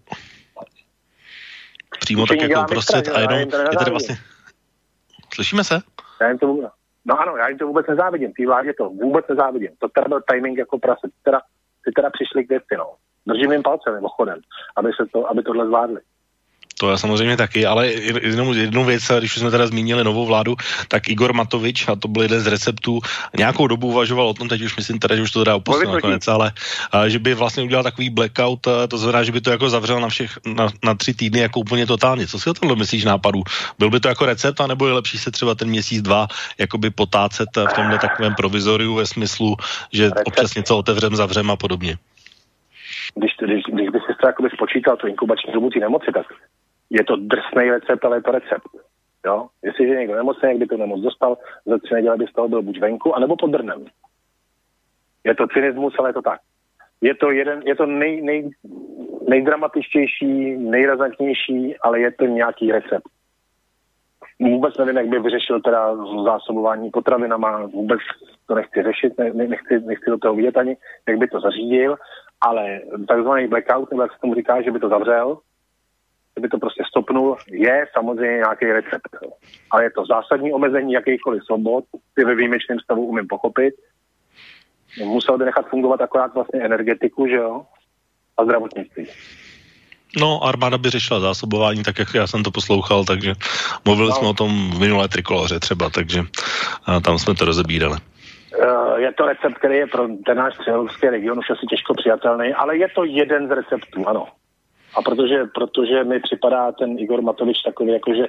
přímo 2.00 2.26
tak 2.26 2.42
jako 2.42 2.62
uprostřed 2.62 3.08
a 3.08 3.20
jenom 3.20 3.40
je 3.40 3.78
tady 3.78 3.92
vlastně... 3.92 4.16
Slyšíme 5.34 5.64
se? 5.64 5.80
Já 6.22 6.28
jim 6.28 6.38
to 6.38 6.48
vůbec, 6.48 6.72
no 7.06 7.20
ano, 7.20 7.38
já 7.38 7.50
jim 7.50 7.58
to 7.58 7.68
vůbec 7.68 7.88
nezávidím, 7.88 8.34
té 8.34 8.46
vládě 8.46 8.74
to 8.74 8.90
vůbec 8.90 9.26
nezávidím. 9.30 9.70
To 9.80 9.90
teda 9.90 10.08
byl 10.08 10.22
timing 10.32 10.58
jako 10.58 10.80
prase, 10.80 11.08
ty 11.08 11.24
teda, 11.24 11.40
ty 11.86 11.92
teda 11.96 12.10
přišli 12.10 12.46
k 12.46 12.50
věci, 12.50 12.76
no. 12.78 12.94
Držím 13.28 13.52
jim 13.52 13.64
palce 13.64 13.92
mimochodem, 13.92 14.40
aby, 14.76 14.92
se 14.94 15.06
to, 15.14 15.30
aby 15.30 15.44
tohle 15.44 15.66
zvládli. 15.66 16.02
To 16.80 16.92
je 16.92 16.98
samozřejmě 16.98 17.38
taky, 17.38 17.66
ale 17.66 17.88
jenom 18.22 18.54
jednu 18.54 18.86
věc, 18.86 19.12
když 19.20 19.34
jsme 19.34 19.52
teda 19.52 19.68
zmínili 19.68 20.04
novou 20.04 20.26
vládu, 20.26 20.56
tak 20.88 21.10
Igor 21.10 21.34
Matovič, 21.34 21.88
a 21.88 21.96
to 21.96 22.08
byl 22.08 22.22
jeden 22.22 22.42
z 22.42 22.48
receptů, 22.48 23.00
nějakou 23.38 23.68
dobu 23.68 23.88
uvažoval 23.88 24.28
o 24.28 24.34
tom, 24.34 24.48
teď 24.48 24.62
už 24.62 24.78
myslím 24.78 25.00
teda, 25.00 25.16
že 25.16 25.22
už 25.22 25.32
to 25.32 25.44
dá 25.44 25.56
opustil 25.56 25.92
nakonec, 25.92 26.28
ale 26.28 26.52
a, 26.92 27.08
že 27.08 27.20
by 27.20 27.34
vlastně 27.34 27.64
udělal 27.64 27.84
takový 27.84 28.10
blackout, 28.10 28.68
a 28.68 28.88
to 28.88 28.98
znamená, 28.98 29.24
že 29.24 29.32
by 29.32 29.42
to 29.42 29.52
jako 29.52 29.70
zavřel 29.70 30.00
na 30.00 30.10
všech, 30.10 30.32
na, 30.46 30.68
na 30.84 30.94
tři 30.94 31.14
týdny 31.14 31.40
jako 31.40 31.60
úplně 31.60 31.86
totálně. 31.86 32.28
Co 32.28 32.40
si 32.40 32.50
o 32.50 32.54
tomhle 32.54 32.78
myslíš 32.78 33.06
nápadu? 33.06 33.44
Byl 33.80 33.90
by 33.90 34.00
to 34.00 34.08
jako 34.08 34.26
recept, 34.26 34.62
anebo 34.62 34.88
je 34.88 34.94
lepší 34.94 35.18
se 35.18 35.32
třeba 35.32 35.56
ten 35.56 35.70
měsíc, 35.70 36.02
dva 36.02 36.28
jakoby 36.58 36.90
potácet 36.90 37.50
v 37.58 37.74
tomhle 37.74 38.00
takovém 38.00 38.36
provizoriu 38.36 38.94
ve 38.94 39.06
smyslu, 39.06 39.56
že 39.94 40.04
recept. 40.04 40.28
občas 40.28 40.56
něco 40.56 40.78
otevřem, 40.78 41.16
zavřem 41.16 41.52
a 41.52 41.56
podobně? 41.56 41.98
když, 43.16 43.32
když, 43.42 43.64
když 43.74 43.90
by 43.90 44.00
si 44.00 44.14
to 44.22 44.28
jakoby 44.28 44.50
spočítal 44.50 44.98
tu 44.98 45.08
inkubační 45.08 45.54
dobu 45.54 45.70
té 45.70 45.80
nemoci, 45.80 46.12
tak 46.14 46.26
je 46.90 47.04
to 47.04 47.16
drsný 47.16 47.72
recept, 47.72 48.06
ale 48.06 48.18
je 48.18 48.22
to 48.22 48.32
recept. 48.32 48.70
Jo? 49.26 49.48
Jestliže 49.64 49.94
je 49.94 50.00
někdo 50.00 50.16
nemocný, 50.16 50.50
jak 50.50 50.58
by 50.58 50.68
tu 50.68 50.78
nemoc 50.78 51.02
dostal, 51.02 51.38
za 51.66 51.78
tři 51.78 51.94
neděle 51.94 52.18
by 52.18 52.28
z 52.28 52.34
toho 52.34 52.48
byl 52.50 52.62
buď 52.62 52.80
venku, 52.80 53.16
anebo 53.16 53.36
pod 53.36 53.48
drnem. 53.48 53.86
Je 55.24 55.36
to 55.36 55.48
cynismus, 55.48 55.96
ale 56.00 56.10
je 56.10 56.14
to 56.14 56.22
tak. 56.22 56.40
Je 57.02 57.16
to, 57.16 57.32
jeden, 57.32 57.62
je 57.66 57.76
to 57.76 57.86
nej, 57.86 58.22
nej, 58.22 58.50
nejdramatičtější, 59.30 60.58
nejrazantnější, 60.58 61.78
ale 61.78 62.00
je 62.00 62.12
to 62.12 62.26
nějaký 62.26 62.72
recept. 62.72 63.10
Vůbec 64.40 64.78
nevím, 64.78 64.98
jak 64.98 65.08
by 65.08 65.20
vyřešil 65.20 65.62
teda 65.62 65.96
zásobování 66.24 66.90
potravinama, 66.92 67.66
vůbec 67.66 68.00
to 68.46 68.56
nechci 68.56 68.84
řešit, 68.84 69.18
ne, 69.18 69.48
nechci, 69.48 69.80
nechci 69.80 70.10
do 70.10 70.18
toho 70.18 70.36
vidět 70.36 70.58
ani, 70.58 70.78
jak 71.08 71.18
by 71.18 71.28
to 71.28 71.40
zařídil, 71.40 71.98
ale 72.42 72.80
takzvaný 73.08 73.48
blackout, 73.48 73.92
nebo 73.92 74.02
jak 74.02 74.12
se 74.12 74.20
tomu 74.22 74.36
říká, 74.36 74.62
že 74.62 74.72
by 74.72 74.80
to 74.80 74.90
zavřel, 74.90 75.38
že 76.38 76.42
by 76.42 76.50
to 76.50 76.58
prostě 76.58 76.84
stopnul, 76.90 77.38
je 77.52 77.86
samozřejmě 77.94 78.38
nějaký 78.38 78.66
recept. 78.66 79.10
Ale 79.72 79.84
je 79.84 79.92
to 79.92 80.06
zásadní 80.06 80.54
omezení 80.54 80.94
jakýchkoliv 80.94 81.44
svobod, 81.44 81.84
ty 82.16 82.26
ve 82.26 82.36
výjimečném 82.36 82.80
stavu 82.80 83.06
umím 83.06 83.28
pochopit. 83.28 83.74
Musel 85.06 85.38
by 85.38 85.46
nechat 85.46 85.70
fungovat 85.70 86.02
akorát 86.02 86.34
vlastně 86.34 86.62
energetiku, 86.62 87.28
že 87.28 87.36
jo, 87.36 87.66
a 88.38 88.44
zdravotnictví. 88.44 89.08
No, 90.20 90.44
armáda 90.44 90.78
by 90.78 90.90
řešila 90.90 91.20
zásobování, 91.20 91.84
tak 91.84 92.00
jak 92.00 92.14
já 92.14 92.28
jsem 92.28 92.44
to 92.44 92.52
poslouchal, 92.52 93.06
takže 93.06 93.34
mluvili 93.86 94.10
no. 94.10 94.16
jsme 94.16 94.28
o 94.28 94.34
tom 94.34 94.72
v 94.72 94.80
minulé 94.80 95.08
trikoloře 95.08 95.60
třeba, 95.60 95.90
takže 95.90 96.24
tam 97.06 97.20
jsme 97.20 97.36
to 97.36 97.46
rozebírali. 97.46 97.98
Eh, 98.62 99.02
je 99.02 99.14
to 99.14 99.26
recept, 99.26 99.58
který 99.58 99.76
je 99.76 99.88
pro 99.88 100.08
ten 100.26 100.38
náš 100.38 100.54
středoevropský 100.56 101.08
region 101.08 101.40
už 101.40 101.50
asi 101.50 101.66
těžko 101.70 101.94
přijatelný, 101.94 102.54
ale 102.54 102.78
je 102.78 102.88
to 102.96 103.04
jeden 103.04 103.48
z 103.48 103.52
receptů, 103.52 104.08
ano. 104.08 104.28
A 104.98 105.02
protože, 105.02 105.46
protože 105.46 106.04
mi 106.04 106.20
připadá 106.20 106.72
ten 106.72 107.00
Igor 107.00 107.22
Matovič 107.22 107.62
takový, 107.62 107.92
jakože 107.92 108.28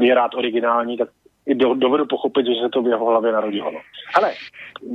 je 0.00 0.14
rád 0.14 0.34
originální, 0.34 0.96
tak 0.96 1.08
i 1.46 1.54
do, 1.54 1.74
dovedu 1.74 2.06
pochopit, 2.06 2.46
že 2.46 2.52
se 2.62 2.68
to 2.68 2.82
v 2.82 2.86
jeho 2.86 3.06
hlavě 3.06 3.32
narodilo. 3.32 3.70
No. 3.70 3.78
Ale 4.14 4.34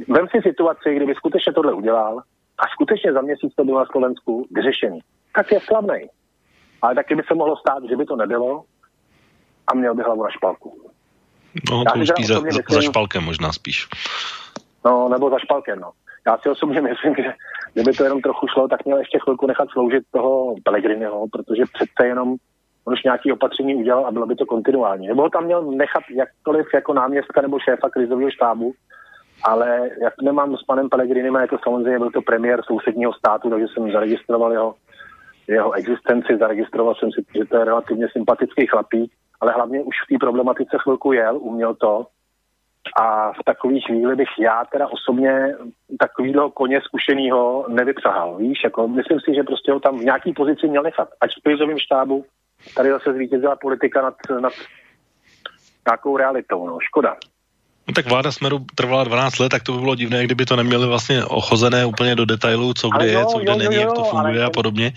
vem 0.08 0.28
si 0.28 0.42
situaci, 0.42 0.96
kdyby 0.96 1.16
skutečně 1.16 1.54
tohle 1.54 1.74
udělal 1.74 2.20
a 2.58 2.64
skutečně 2.74 3.14
za 3.14 3.22
měsíc 3.22 3.56
to 3.56 3.66
bylo 3.66 3.80
na 3.80 3.86
Slovensku 3.86 4.48
vyřešený, 4.52 5.00
tak 5.36 5.52
je 5.52 5.60
slavný. 5.60 6.10
Ale 6.82 6.96
taky 6.96 7.16
by 7.16 7.24
se 7.28 7.34
mohlo 7.34 7.58
stát, 7.58 7.84
že 7.90 7.98
by 7.98 8.06
to 8.06 8.16
nebylo 8.16 8.64
a 9.68 9.76
měl 9.76 9.96
by 9.96 10.04
hlavu 10.04 10.24
na 10.24 10.30
špalku. 10.30 10.82
No, 11.72 11.84
to 11.94 12.00
už 12.00 12.08
spíš 12.08 12.28
za, 12.28 12.40
myslím, 12.40 12.64
za 12.70 12.82
špalkem 12.82 13.24
možná 13.24 13.52
spíš. 13.52 13.88
No, 14.86 15.10
nebo 15.10 15.30
za 15.30 15.40
špalkem, 15.40 15.80
no. 15.80 15.92
Já 16.28 16.38
si 16.38 16.50
osobně 16.50 16.82
myslím, 16.90 17.16
že 17.16 17.34
kdyby 17.74 17.94
to 17.94 18.04
jenom 18.04 18.22
trochu 18.22 18.48
šlo, 18.48 18.68
tak 18.68 18.86
měl 18.86 18.98
ještě 18.98 19.20
chvilku 19.24 19.48
nechat 19.48 19.70
sloužit 19.70 20.04
toho 20.12 20.56
Pellegriniho, 20.64 21.28
protože 21.32 21.64
přece 21.74 22.08
jenom 22.08 22.36
on 22.86 22.94
už 22.94 23.04
nějaký 23.04 23.32
opatření 23.32 23.76
udělal 23.76 24.06
a 24.06 24.12
bylo 24.12 24.26
by 24.26 24.36
to 24.36 24.46
kontinuální. 24.46 25.08
Nebo 25.08 25.22
ho 25.22 25.30
tam 25.30 25.46
měl 25.46 25.72
nechat 25.72 26.04
jakkoliv 26.16 26.66
jako 26.74 26.94
náměstka 26.94 27.42
nebo 27.42 27.60
šéfa 27.60 27.90
krizového 27.90 28.32
štábu 28.32 28.74
ale 29.44 29.90
jak 30.02 30.14
nemám 30.22 30.58
s 30.58 30.64
panem 30.64 30.90
Pellegrinem, 30.90 31.36
jako 31.36 31.58
samozřejmě 31.64 32.00
byl 32.00 32.12
to 32.12 32.22
premiér 32.22 32.62
sousedního 32.64 33.14
státu, 33.14 33.50
takže 33.50 33.66
jsem 33.68 33.92
zaregistroval 33.92 34.52
jeho, 34.52 34.76
jeho 35.48 35.72
existenci, 35.72 36.38
zaregistroval 36.40 36.96
jsem 36.96 37.12
si, 37.12 37.26
že 37.38 37.46
to 37.46 37.58
je 37.58 37.66
relativně 37.66 38.08
sympatický 38.12 38.68
chlapík, 38.68 39.12
ale 39.42 39.52
hlavně 39.52 39.84
už 39.84 39.96
v 40.06 40.14
té 40.14 40.26
problematice 40.26 40.78
chvilku 40.84 41.12
jel, 41.12 41.38
uměl 41.38 41.76
to, 41.76 42.06
a 42.96 43.32
v 43.34 43.44
takové 43.46 43.80
chvíli 43.80 44.16
bych 44.16 44.30
já 44.40 44.66
teda 44.72 44.88
osobně 44.88 45.56
takovýhle 46.00 46.52
koně 46.54 46.82
zkušenýho 46.82 47.66
nevypřahal. 47.70 48.38
Víš, 48.38 48.64
jako 48.64 48.88
myslím 48.88 49.20
si, 49.20 49.36
že 49.36 49.44
prostě 49.44 49.72
ho 49.72 49.80
tam 49.80 50.00
v 50.00 50.04
nějaký 50.04 50.34
pozici 50.34 50.68
měl 50.68 50.84
nechat. 50.84 51.10
Ať 51.22 51.32
v 51.40 51.44
krizovém 51.44 51.80
štábu 51.80 52.26
tady 52.76 52.90
zase 52.90 53.14
zvítězila 53.14 53.56
politika 53.56 54.02
nad, 54.02 54.16
nad 54.40 54.54
nějakou 55.88 56.18
realitou. 56.18 56.68
No. 56.68 56.78
Škoda. 56.80 57.18
No 57.88 57.94
tak 57.94 58.08
vláda 58.08 58.32
Smeru 58.32 58.66
trvala 58.76 59.04
12 59.04 59.40
let, 59.40 59.50
tak 59.50 59.64
to 59.64 59.74
by 59.74 59.80
bylo 59.80 59.96
divné, 59.96 60.24
kdyby 60.24 60.46
to 60.46 60.56
neměli 60.56 60.88
vlastně 60.88 61.26
ochozené 61.26 61.86
úplně 61.86 62.16
do 62.16 62.26
detailu, 62.26 62.74
co 62.74 62.90
kde 62.90 63.08
je, 63.08 63.26
co 63.26 63.40
kde 63.40 63.52
jo, 63.52 63.58
není, 63.58 63.76
jo, 63.76 63.82
jak 63.82 63.94
to 63.94 64.04
funguje 64.04 64.40
ale... 64.40 64.46
a 64.46 64.50
podobně. 64.50 64.94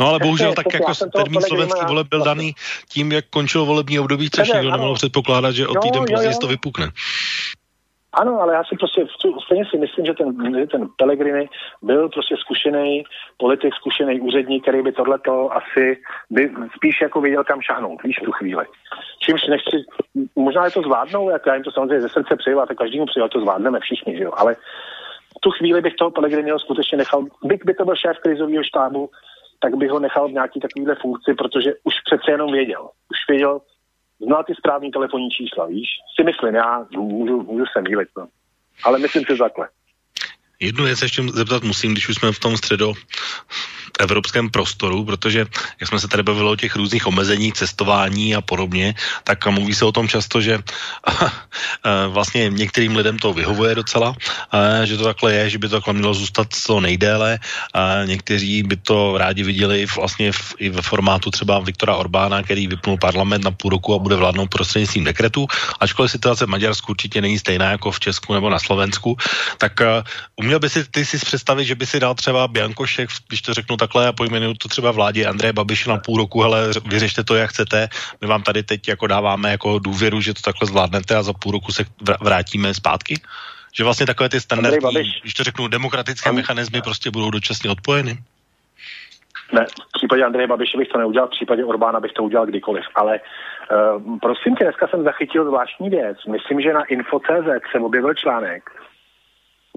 No 0.00 0.06
ale 0.06 0.18
bohužel 0.18 0.54
tak 0.54 0.74
jako 0.74 0.92
termín 0.94 1.40
slovenský 1.42 1.80
voleb 1.88 2.06
byl 2.10 2.24
daný 2.24 2.54
tím, 2.88 3.12
jak 3.12 3.24
končilo 3.30 3.66
volební 3.66 3.98
období, 3.98 4.30
což 4.30 4.52
nikdo 4.52 4.70
nemohl 4.70 4.94
předpokládat, 4.94 5.52
že 5.52 5.66
o 5.66 5.74
týden 5.74 6.04
později 6.10 6.34
to 6.40 6.46
vypukne. 6.46 6.90
Ano, 8.12 8.40
ale 8.40 8.54
já 8.54 8.64
si 8.64 8.76
prostě 8.76 9.06
stejně 9.44 9.64
si 9.70 9.78
myslím, 9.78 10.06
že 10.06 10.14
ten, 10.14 10.66
ten 10.68 10.88
Pellegrini 10.96 11.48
byl 11.82 12.08
prostě 12.08 12.36
zkušený 12.36 13.04
politik, 13.36 13.74
zkušený 13.74 14.20
úředník, 14.20 14.62
který 14.62 14.82
by 14.82 14.92
tohleto 14.92 15.56
asi 15.56 15.98
by 16.30 16.52
spíš 16.76 17.00
jako 17.00 17.20
věděl, 17.20 17.44
kam 17.44 17.60
šahnout, 17.60 18.02
víš, 18.02 18.16
tu 18.24 18.32
chvíli. 18.32 18.64
Čímž 19.18 19.46
nechci, 19.46 19.76
možná 20.36 20.64
je 20.64 20.70
to 20.70 20.82
zvládnou, 20.82 21.30
jak 21.30 21.46
já 21.46 21.54
jim 21.54 21.64
to 21.64 21.70
samozřejmě 21.70 22.00
ze 22.00 22.08
srdce 22.08 22.36
přeju, 22.36 22.60
a 22.60 22.66
tak 22.66 22.76
každému 22.76 23.06
přeju, 23.06 23.28
to 23.28 23.40
zvládneme 23.40 23.80
všichni, 23.80 24.16
že 24.16 24.24
jo, 24.24 24.32
ale 24.36 24.56
tu 25.40 25.50
chvíli 25.50 25.80
bych 25.80 25.94
toho 25.94 26.10
Pellegriniho 26.10 26.58
skutečně 26.58 26.98
nechal, 26.98 27.24
byť 27.44 27.60
by 27.64 27.74
to 27.74 27.84
byl 27.84 27.96
šéf 27.96 28.18
krizového 28.22 28.64
štábu, 28.64 29.10
tak 29.60 29.74
bych 29.74 29.90
ho 29.90 29.98
nechal 29.98 30.28
v 30.28 30.32
nějaký 30.32 30.60
takovýhle 30.60 30.94
funkci, 30.94 31.34
protože 31.34 31.74
už 31.84 31.94
přece 32.04 32.30
jenom 32.30 32.52
věděl. 32.52 32.82
Už 32.82 33.18
věděl, 33.28 33.60
znal 34.20 34.44
ty 34.44 34.54
správný 34.54 34.90
telefonní 34.90 35.30
čísla, 35.30 35.66
víš? 35.66 35.88
Si 36.20 36.24
myslím, 36.24 36.54
já 36.54 36.86
můžu, 36.96 37.42
můžu 37.42 37.64
se 37.76 37.82
mýlit, 37.82 38.08
no. 38.16 38.26
Ale 38.84 38.98
myslím 38.98 39.24
si 39.24 39.38
takhle. 39.38 39.68
Jednu 40.60 40.84
věc 40.84 41.02
ještě 41.02 41.22
zeptat 41.22 41.62
musím, 41.62 41.92
když 41.92 42.08
už 42.08 42.14
jsme 42.14 42.32
v 42.32 42.38
tom 42.38 42.56
středo 42.56 42.94
evropském 43.98 44.50
prostoru, 44.50 45.04
protože 45.04 45.46
jak 45.80 45.88
jsme 45.88 46.00
se 46.00 46.08
tady 46.08 46.22
bavili 46.22 46.48
o 46.50 46.56
těch 46.56 46.76
různých 46.76 47.06
omezeních 47.06 47.54
cestování 47.54 48.34
a 48.34 48.40
podobně, 48.40 48.94
tak 49.24 49.46
mluví 49.46 49.74
se 49.74 49.84
o 49.84 49.92
tom 49.92 50.08
často, 50.08 50.40
že 50.40 50.58
vlastně 52.08 52.50
některým 52.50 52.96
lidem 52.96 53.18
to 53.18 53.32
vyhovuje 53.32 53.74
docela, 53.74 54.14
že 54.84 54.96
to 54.96 55.04
takhle 55.04 55.34
je, 55.34 55.50
že 55.50 55.58
by 55.58 55.68
to 55.68 55.76
takhle 55.76 55.94
mělo 55.94 56.14
zůstat 56.14 56.46
co 56.50 56.80
nejdéle. 56.80 57.38
Někteří 58.06 58.62
by 58.62 58.76
to 58.76 59.18
rádi 59.18 59.42
viděli 59.42 59.86
vlastně 59.86 60.32
v, 60.32 60.54
i 60.58 60.68
ve 60.70 60.82
formátu 60.82 61.30
třeba 61.30 61.58
Viktora 61.58 61.96
Orbána, 61.96 62.42
který 62.42 62.66
vypnul 62.66 62.98
parlament 62.98 63.44
na 63.44 63.50
půl 63.50 63.70
roku 63.70 63.94
a 63.94 63.98
bude 63.98 64.16
vládnout 64.16 64.50
prostřednictvím 64.50 65.04
dekretu, 65.04 65.46
ačkoliv 65.80 66.10
situace 66.10 66.46
v 66.46 66.48
Maďarsku 66.48 66.92
určitě 66.92 67.20
není 67.20 67.38
stejná 67.38 67.70
jako 67.70 67.90
v 67.90 68.00
Česku 68.00 68.34
nebo 68.34 68.50
na 68.50 68.58
Slovensku, 68.58 69.16
tak 69.58 69.80
uměl 70.48 70.60
by 70.60 70.68
si 70.68 70.90
ty 70.90 71.04
si 71.04 71.18
představit, 71.18 71.64
že 71.64 71.74
by 71.74 71.86
si 71.86 72.00
dal 72.00 72.14
třeba 72.14 72.48
Biankošek, 72.48 73.08
když 73.28 73.42
to 73.42 73.54
řeknu 73.54 73.76
takhle 73.76 74.08
a 74.08 74.12
pojmenuju 74.12 74.54
to 74.54 74.68
třeba 74.68 74.90
vládě 74.90 75.26
Andreje 75.26 75.52
Babiše 75.52 75.90
na 75.90 75.96
půl 75.96 76.16
roku, 76.16 76.42
hele, 76.42 76.72
vyřešte 76.86 77.24
to, 77.24 77.34
jak 77.34 77.50
chcete, 77.50 77.88
my 78.20 78.26
vám 78.26 78.42
tady 78.42 78.62
teď 78.62 78.88
jako 78.88 79.06
dáváme 79.06 79.50
jako 79.50 79.78
důvěru, 79.78 80.20
že 80.20 80.34
to 80.34 80.42
takhle 80.42 80.66
zvládnete 80.66 81.16
a 81.16 81.22
za 81.22 81.32
půl 81.32 81.52
roku 81.52 81.72
se 81.72 81.84
vrátíme 82.20 82.74
zpátky? 82.74 83.14
Že 83.72 83.84
vlastně 83.84 84.06
takové 84.06 84.28
ty 84.28 84.40
standardní, 84.40 85.12
když 85.22 85.34
to 85.34 85.44
řeknu, 85.44 85.68
demokratické 85.68 86.32
mechanismy 86.32 86.82
prostě 86.82 87.10
budou 87.10 87.30
dočasně 87.30 87.70
odpojeny? 87.70 88.18
Ne, 89.52 89.66
v 89.88 89.92
případě 89.92 90.24
Andreje 90.24 90.46
Babiše 90.46 90.78
bych 90.78 90.88
to 90.88 90.98
neudělal, 90.98 91.28
v 91.28 91.30
případě 91.30 91.64
Orbána 91.64 92.00
bych 92.00 92.12
to 92.12 92.22
udělal 92.22 92.46
kdykoliv, 92.46 92.84
ale 92.94 93.20
uh, 93.20 94.18
prosím 94.18 94.56
tě, 94.56 94.64
dneska 94.64 94.88
jsem 94.88 95.04
zachytil 95.04 95.44
zvláštní 95.44 95.90
věc. 95.90 96.18
Myslím, 96.32 96.60
že 96.60 96.72
na 96.72 96.84
Info.cz 96.84 97.48
se 97.72 97.78
objevil 97.78 98.14
článek, 98.14 98.70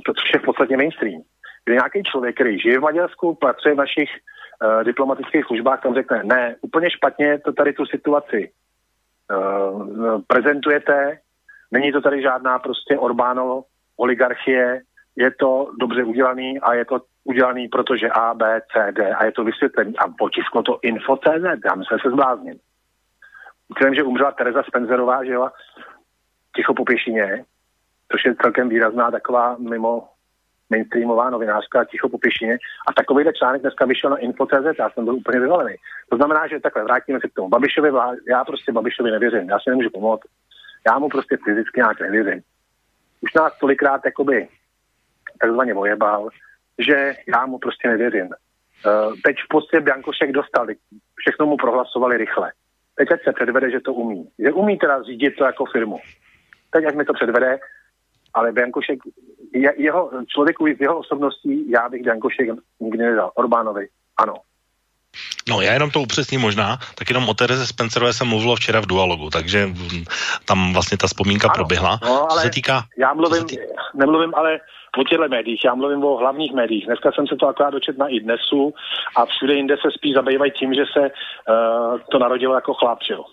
to, 0.06 0.14
což 0.14 0.34
je 0.34 0.40
v 0.40 0.44
podstatě 0.44 0.78
mainstream, 0.78 1.22
kde 1.66 1.76
nějaký 1.76 2.04
člověk, 2.04 2.36
který 2.36 2.60
žije 2.60 2.80
v 2.80 2.82
Maďarsku, 2.82 3.36
pracuje 3.36 3.74
v 3.74 3.78
našich 3.78 4.10
uh, 4.10 4.84
diplomatických 4.84 5.46
službách, 5.46 5.82
tam 5.82 5.94
řekne, 5.94 6.24
ne, 6.24 6.56
úplně 6.62 6.92
špatně 6.92 7.40
to 7.40 7.54
tady 7.54 7.74
tu 7.74 7.86
situaci 7.86 8.52
uh, 8.52 10.22
prezentujete, 10.28 11.20
není 11.72 11.92
to 11.92 12.02
tady 12.02 12.22
žádná 12.22 12.60
prostě 12.60 12.98
Orbánovo 12.98 13.64
oligarchie, 13.98 14.82
je 15.16 15.32
to 15.32 15.72
dobře 15.80 16.04
udělaný 16.04 16.60
a 16.60 16.74
je 16.74 16.86
to 16.86 17.02
udělaný, 17.24 17.68
protože 17.68 18.10
A, 18.10 18.34
B, 18.34 18.62
C, 18.72 18.92
D 18.92 19.14
a 19.14 19.26
je 19.26 19.32
to 19.32 19.44
vysvětlený. 19.44 19.98
A 19.98 20.08
potisklo 20.08 20.64
to 20.64 20.80
info.cz, 20.82 21.46
já 21.66 21.76
myslím, 21.76 22.00
se 22.00 22.10
zblázním. 22.10 22.60
Myslím, 23.70 23.96
že 23.96 24.04
umřela 24.04 24.32
Teresa 24.32 24.64
Spencerová, 24.64 25.24
že 25.24 25.32
jo, 25.32 25.50
ticho 26.56 26.74
po 26.74 26.86
pěšině, 26.86 27.46
což 28.12 28.26
je 28.26 28.36
celkem 28.36 28.70
výrazná 28.70 29.12
taková 29.12 29.56
mimo 29.60 30.08
mainstreamová 30.72 31.30
novinářka 31.30 31.86
ticho 31.86 32.10
po 32.10 32.18
pěšině. 32.18 32.58
A 32.88 32.94
takovýhle 32.94 33.34
článek 33.34 33.62
dneska 33.62 33.86
vyšel 33.86 34.10
na 34.10 34.18
info.cz, 34.18 34.80
já 34.80 34.90
jsem 34.90 35.06
byl 35.06 35.16
úplně 35.16 35.40
vyvalený. 35.40 35.76
To 36.10 36.16
znamená, 36.16 36.48
že 36.48 36.60
takhle 36.60 36.84
vrátíme 36.84 37.20
se 37.22 37.28
k 37.28 37.34
tomu. 37.34 37.50
Babišovi, 37.50 37.92
já 38.30 38.46
prostě 38.46 38.72
Babišovi 38.72 39.12
nevěřím, 39.12 39.50
já 39.50 39.60
si 39.60 39.70
nemůžu 39.70 39.90
pomoct. 39.90 40.28
Já 40.88 41.00
mu 41.00 41.10
prostě 41.10 41.38
fyzicky 41.46 41.80
nějak 41.80 42.02
nevěřím. 42.02 42.42
Už 43.22 43.34
nás 43.34 43.60
tolikrát 43.60 44.02
jakoby 44.06 44.48
takzvaně 45.42 45.74
vojebal, 45.74 46.30
že 46.80 47.14
já 47.28 47.46
mu 47.46 47.58
prostě 47.58 47.88
nevěřím. 47.88 48.26
Uh, 48.26 49.14
teď 49.24 49.36
v 49.46 49.48
podstatě 49.50 49.82
Biankošek 49.82 50.32
dostal, 50.32 50.68
všechno 51.16 51.46
mu 51.46 51.58
prohlasovali 51.58 52.18
rychle. 52.18 52.52
Teď 52.96 53.12
ať 53.12 53.24
se 53.24 53.32
předvede, 53.34 53.72
že 53.72 53.80
to 53.80 53.94
umí. 53.94 54.30
Že 54.40 54.52
umí 54.52 54.78
teda 54.78 55.04
řídit 55.04 55.36
to 55.36 55.44
jako 55.44 55.66
firmu. 55.66 56.00
Teď 56.72 56.86
ať 56.86 56.96
mi 56.96 57.06
to 57.06 57.14
předvede, 57.14 57.60
ale 58.34 58.52
Biankošek, 58.52 59.00
je, 59.54 59.74
jeho 59.78 60.12
člověku 60.28 60.66
z 60.78 60.82
jeho 60.82 60.98
osobností, 60.98 61.72
já 61.72 61.90
bych 61.90 62.04
Biankošek 62.04 62.50
nikdy 62.80 63.04
nedal. 63.04 63.32
Orbánovi, 63.36 63.88
ano. 64.18 64.34
No, 65.50 65.62
já 65.62 65.74
jenom 65.74 65.92
to 65.92 66.02
upřesním 66.02 66.42
možná, 66.42 66.78
tak 66.96 67.10
jenom 67.10 67.30
o 67.30 67.34
Tereze 67.34 67.68
Spencerové 67.68 68.14
jsem 68.14 68.28
mluvil 68.28 68.56
včera 68.56 68.80
v 68.80 68.86
dualogu, 68.86 69.30
takže 69.30 69.70
tam 70.46 70.74
vlastně 70.74 70.98
ta 70.98 71.08
vzpomínka 71.08 71.48
ano, 71.48 71.56
proběhla. 71.56 72.00
No, 72.06 72.32
ale 72.32 72.42
se 72.42 72.50
týká, 72.50 72.84
já 72.98 73.14
mluvím, 73.14 73.46
týká... 73.46 73.64
nemluvím 73.94 74.36
ale 74.36 74.60
o 74.98 75.04
těchto 75.04 75.28
médiích, 75.28 75.66
já 75.66 75.76
mluvím 75.76 76.04
o 76.04 76.18
hlavních 76.18 76.54
médiích. 76.54 76.86
Dneska 76.86 77.12
jsem 77.12 77.28
se 77.28 77.36
to 77.36 77.48
akorát 77.48 77.70
dočet 77.70 77.98
na 77.98 78.08
iDnesu 78.08 78.74
a 79.16 79.26
všude 79.26 79.54
jinde 79.54 79.76
se 79.78 79.92
spíš 79.92 80.14
zabývají 80.14 80.52
tím, 80.52 80.74
že 80.74 80.84
se 80.94 81.00
uh, 81.00 82.00
to 82.12 82.20
narodilo 82.20 82.56
jako 82.56 82.74
chlap, 82.74 83.00
jo. 83.10 83.26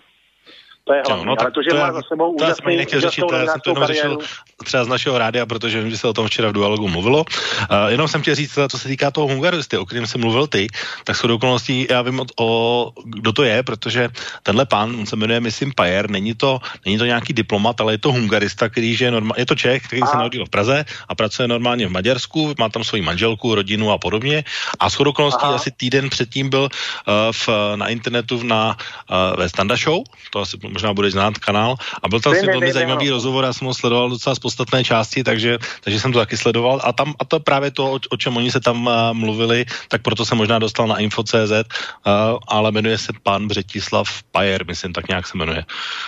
To 0.89 0.95
je 0.95 1.03
hlavní, 1.05 1.25
no, 1.29 1.35
ale 1.39 1.51
to, 1.51 1.61
že 1.63 1.71
to 1.71 1.77
má 1.77 1.93
za 1.93 2.03
sebou 2.09 2.33
to 2.33 2.45
úžasný, 2.45 2.77
já 2.77 3.01
řešit, 3.01 3.25
já 3.33 3.47
jsem 3.47 3.61
to 3.61 3.71
jenom 3.71 3.87
řešil 3.87 4.19
třeba 4.65 4.85
z 4.85 4.89
našeho 4.89 5.19
rádia, 5.19 5.47
protože 5.47 5.81
vím, 5.81 5.91
že 5.91 5.99
se 5.99 6.09
o 6.09 6.13
tom 6.13 6.27
včera 6.27 6.49
v 6.49 6.53
dualogu 6.53 6.89
mluvilo. 6.89 7.29
Uh, 7.29 7.93
jenom 7.93 8.09
jsem 8.09 8.23
chtěl 8.23 8.35
říct, 8.35 8.59
co 8.69 8.79
se 8.79 8.89
týká 8.89 9.11
toho 9.11 9.29
hungaristy, 9.29 9.77
o 9.77 9.85
kterém 9.85 10.07
jsem 10.07 10.21
mluvil 10.21 10.47
ty, 10.47 10.67
tak 11.05 11.17
s 11.17 11.25
okolností 11.25 11.87
já 11.91 12.03
vím, 12.03 12.21
o, 12.21 12.25
o, 12.41 12.93
kdo 13.05 13.33
to 13.33 13.45
je, 13.45 13.63
protože 13.63 14.09
tenhle 14.43 14.67
pán, 14.67 14.97
on 14.97 15.07
se 15.07 15.17
jmenuje, 15.17 15.41
myslím, 15.41 15.73
Pajer, 15.77 16.11
není 16.11 16.35
to, 16.35 16.61
není 16.85 16.99
to 16.99 17.05
nějaký 17.05 17.33
diplomat, 17.33 17.81
ale 17.81 17.93
je 17.93 17.99
to 17.99 18.13
hungarista, 18.13 18.69
který 18.69 18.97
je 19.01 19.11
normál, 19.11 19.37
je 19.37 19.47
to 19.47 19.55
Čech, 19.55 19.83
který 19.85 20.03
a. 20.03 20.07
se 20.07 20.17
narodil 20.17 20.47
v 20.47 20.51
Praze 20.51 20.85
a 21.09 21.15
pracuje 21.15 21.49
normálně 21.49 21.87
v 21.87 21.93
Maďarsku, 21.93 22.55
má 22.59 22.69
tam 22.69 22.85
svoji 22.85 23.03
manželku, 23.03 23.55
rodinu 23.55 23.93
a 23.93 23.99
podobně. 23.99 24.45
A 24.81 24.91
s 24.91 25.01
okolností 25.01 25.45
asi 25.45 25.71
týden 25.71 26.09
předtím 26.09 26.51
byl 26.51 26.63
uh, 26.63 27.13
v, 27.33 27.49
na 27.77 27.89
internetu 27.89 28.43
na 28.43 28.77
uh, 29.11 29.37
ve 29.37 29.49
Standa 29.49 29.77
Show, 29.77 30.03
to 30.31 30.41
asi 30.41 30.57
možná 30.79 30.95
budeš 30.95 31.13
znát 31.13 31.39
kanál. 31.39 31.75
A 32.03 32.09
byl 32.09 32.21
tam 32.21 32.33
asi 32.33 32.47
velmi 32.47 32.73
zajímavý 32.73 33.07
ne, 33.07 33.11
rozhovor, 33.11 33.45
já 33.45 33.53
jsem 33.53 33.67
ho 33.67 33.75
sledoval 33.75 34.11
docela 34.11 34.35
z 34.35 34.39
podstatné 34.39 34.85
části, 34.85 35.25
takže, 35.25 35.59
takže 35.83 36.01
jsem 36.01 36.13
to 36.13 36.19
taky 36.19 36.37
sledoval. 36.37 36.81
A 36.85 36.93
tam 36.93 37.15
a 37.19 37.25
to 37.25 37.41
právě 37.41 37.71
to, 37.71 37.93
o, 37.93 37.99
o 38.11 38.17
čem 38.17 38.37
oni 38.37 38.51
se 38.51 38.61
tam 38.61 38.87
uh, 38.87 38.93
mluvili, 39.13 39.65
tak 39.89 40.03
proto 40.03 40.25
jsem 40.25 40.39
možná 40.39 40.59
dostal 40.59 40.87
na 40.87 40.99
info.cz, 40.99 41.51
uh, 41.51 42.39
ale 42.49 42.71
jmenuje 42.71 42.99
se 42.99 43.13
pan 43.23 43.49
Břetislav 43.49 44.07
Pajer, 44.33 44.67
myslím, 44.67 44.93
tak 44.93 45.09
nějak 45.09 45.27
se 45.27 45.39
jmenuje. 45.39 45.65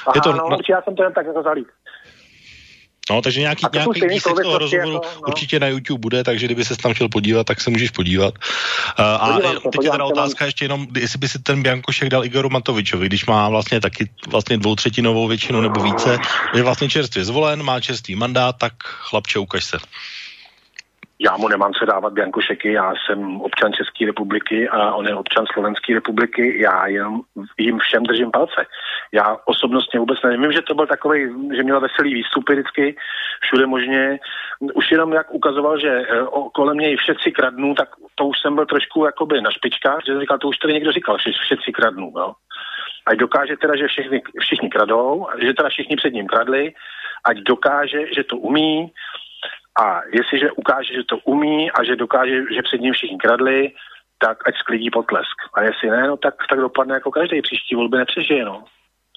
Aha, 0.06 0.12
je 0.14 0.20
to, 0.20 0.32
no, 0.32 0.48
na... 0.50 0.56
já 0.70 0.82
jsem 0.82 0.94
to 0.94 1.02
jen 1.02 1.12
tak 1.12 1.26
jako 1.26 1.42
zalít. 1.42 1.66
No, 3.10 3.22
takže 3.22 3.40
nějaký, 3.40 3.66
nějaký 3.72 4.00
výsek 4.08 4.32
toho 4.42 4.58
rozhovoru 4.58 4.92
jako, 4.92 5.06
no. 5.14 5.20
určitě 5.26 5.60
na 5.60 5.66
YouTube 5.66 6.00
bude, 6.00 6.24
takže 6.24 6.46
kdyby 6.46 6.64
se 6.64 6.76
tam 6.76 6.94
chtěl 6.94 7.08
podívat, 7.08 7.46
tak 7.46 7.60
se 7.60 7.70
můžeš 7.70 7.90
podívat. 7.90 8.34
Uh, 8.98 9.04
a 9.04 9.36
se, 9.36 9.42
teď 9.42 9.84
je 9.84 9.90
teda 9.90 10.04
otázka 10.04 10.44
ještě 10.44 10.64
jenom, 10.64 10.86
jestli 10.96 11.18
by 11.18 11.28
si 11.28 11.38
ten 11.38 11.62
Biankošek 11.62 12.08
dal 12.08 12.24
Igoru 12.24 12.50
Matovičovi, 12.50 13.06
když 13.06 13.26
má 13.26 13.48
vlastně 13.48 13.80
taky 13.80 14.10
vlastně 14.28 14.58
dvoutřetinovou 14.58 15.28
většinu 15.28 15.60
nebo 15.60 15.82
více, 15.82 16.18
je 16.54 16.62
vlastně 16.62 16.88
čerstvě 16.88 17.24
zvolen, 17.24 17.62
má 17.62 17.80
čerstvý 17.80 18.14
mandát, 18.14 18.56
tak 18.58 18.72
chlapče, 18.82 19.38
ukaž 19.38 19.64
se. 19.64 19.78
Já 21.20 21.36
mu 21.36 21.48
nemám 21.48 21.72
se 21.74 21.86
dávat 21.86 22.12
biankošeky, 22.12 22.72
já 22.72 22.92
jsem 22.94 23.40
občan 23.40 23.72
České 23.72 24.06
republiky 24.06 24.68
a 24.68 24.94
on 24.94 25.06
je 25.06 25.14
občan 25.14 25.44
Slovenské 25.52 25.94
republiky, 25.94 26.62
já 26.62 26.86
jim, 26.86 27.20
jim 27.58 27.78
všem 27.78 28.02
držím 28.02 28.30
palce. 28.30 28.66
Já 29.12 29.36
osobnostně 29.44 30.00
vůbec 30.00 30.18
nevím, 30.24 30.42
Vím, 30.42 30.52
že 30.52 30.62
to 30.62 30.74
byl 30.74 30.86
takový, 30.86 31.20
že 31.56 31.62
měl 31.62 31.80
veselý 31.80 32.14
výstupy 32.14 32.52
vždycky, 32.52 32.96
všude 33.40 33.66
možně. 33.66 34.18
Už 34.74 34.90
jenom 34.90 35.12
jak 35.12 35.34
ukazoval, 35.34 35.80
že 35.80 35.88
e, 35.88 36.06
kolem 36.54 36.76
něj 36.76 36.96
všetci 36.96 37.32
kradnou, 37.32 37.74
tak 37.74 37.88
to 38.14 38.24
už 38.24 38.36
jsem 38.40 38.54
byl 38.54 38.66
trošku 38.66 39.04
jakoby 39.04 39.40
na 39.40 39.50
špičkách, 39.50 40.00
že 40.06 40.20
říkal, 40.20 40.38
to 40.38 40.48
už 40.48 40.58
tady 40.58 40.74
někdo 40.74 40.92
říkal, 40.92 41.18
že 41.18 41.30
všetci 41.44 41.72
kradnou. 41.72 42.12
Jo. 42.18 42.32
Ať 43.06 43.18
dokáže 43.18 43.56
teda, 43.56 43.76
že 43.76 43.86
všichni, 43.86 44.20
všichni 44.40 44.70
kradou, 44.70 45.26
že 45.42 45.54
teda 45.54 45.68
všichni 45.68 45.96
před 45.96 46.12
ním 46.12 46.26
kradli, 46.26 46.72
ať 47.24 47.36
dokáže, 47.36 48.14
že 48.16 48.24
to 48.24 48.36
umí, 48.36 48.92
a 49.78 50.00
jestliže 50.12 50.52
ukáže, 50.52 50.94
že 50.94 51.04
to 51.08 51.18
umí 51.24 51.70
a 51.70 51.84
že 51.84 51.96
dokáže, 51.96 52.42
že 52.54 52.62
před 52.62 52.80
ním 52.80 52.92
všichni 52.92 53.18
kradli, 53.18 53.72
tak 54.18 54.48
ať 54.48 54.56
sklidí 54.56 54.90
potlesk. 54.90 55.36
A 55.54 55.62
jestli 55.62 55.90
ne, 55.90 56.08
no 56.08 56.16
tak, 56.16 56.34
tak 56.50 56.60
dopadne 56.60 56.94
jako 56.94 57.10
každý 57.10 57.42
příští 57.42 57.74
volby 57.74 57.98
nepřežije, 57.98 58.44
no. 58.44 58.64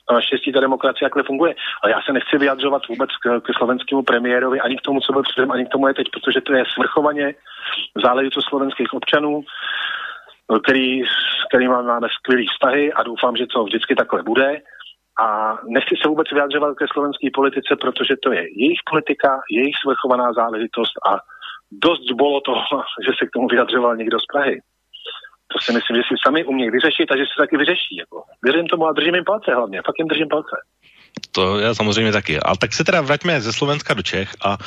A 0.10 0.14
naštěstí 0.14 0.52
ta 0.52 0.60
demokracie 0.60 1.06
jakhle 1.06 1.24
funguje. 1.24 1.56
Ale 1.84 1.92
já 1.92 2.02
se 2.02 2.14
nechci 2.14 2.38
vyjadřovat 2.38 2.88
vůbec 2.88 3.10
k, 3.24 3.40
k 3.40 3.54
slovenskému 3.58 4.04
premiérovi, 4.04 4.60
ani 4.60 4.78
k 4.78 4.82
tomu, 4.82 5.00
co 5.00 5.14
byl 5.14 5.24
předem, 5.24 5.52
ani 5.52 5.66
k 5.66 5.70
tomu 5.70 5.88
je 5.88 5.94
teď, 5.94 6.08
protože 6.14 6.42
to 6.42 6.54
je 6.54 6.64
svrchovaně 6.74 7.34
záležitost 8.04 8.46
slovenských 8.50 8.94
občanů, 8.94 9.44
který, 10.64 11.02
který 11.50 11.68
máme 11.68 12.08
skvělý 12.20 12.48
vztahy 12.48 12.94
a 12.94 13.04
doufám, 13.04 13.36
že 13.36 13.48
to 13.48 13.64
vždycky 13.64 13.96
takhle 13.96 14.24
bude. 14.24 14.62
A 15.20 15.58
nechci 15.68 15.96
se 16.02 16.10
vůbec 16.10 16.28
vyjadřovat 16.32 16.78
ke 16.78 16.86
slovenské 16.94 17.28
politice, 17.34 17.76
protože 17.82 18.14
to 18.24 18.32
je 18.32 18.42
jejich 18.62 18.82
politika, 18.92 19.42
jejich 19.52 19.76
svrchovaná 19.84 20.34
záležitost 20.34 20.94
a 21.10 21.12
dost 21.72 22.12
bylo 22.12 22.42
to, 22.42 22.54
že 23.06 23.12
se 23.18 23.26
k 23.28 23.34
tomu 23.34 23.48
vyjadřoval 23.48 23.96
někdo 23.96 24.20
z 24.20 24.26
Prahy. 24.34 24.56
To 25.52 25.60
si 25.60 25.72
myslím, 25.74 25.96
že 25.98 26.04
si 26.08 26.16
sami 26.26 26.46
umějí 26.46 26.72
vyřešit 26.72 27.12
a 27.12 27.18
že 27.18 27.24
se 27.24 27.36
taky 27.38 27.58
vyřeší. 27.58 27.96
Jako. 28.00 28.24
Věřím 28.44 28.68
tomu 28.68 28.88
a 28.88 28.92
držím 28.92 29.16
jim 29.16 29.24
palce 29.24 29.54
hlavně. 29.54 29.82
Fakt 29.86 30.00
jim 30.00 30.08
držím 30.08 30.28
palce. 30.28 30.56
To 31.32 31.60
já 31.60 31.74
samozřejmě 31.74 32.12
taky. 32.12 32.40
Ale 32.40 32.58
tak 32.58 32.74
se 32.74 32.84
teda 32.84 33.02
vraťme 33.02 33.42
ze 33.42 33.54
Slovenska 33.54 33.94
do 33.94 34.02
Čech 34.02 34.30
a 34.46 34.58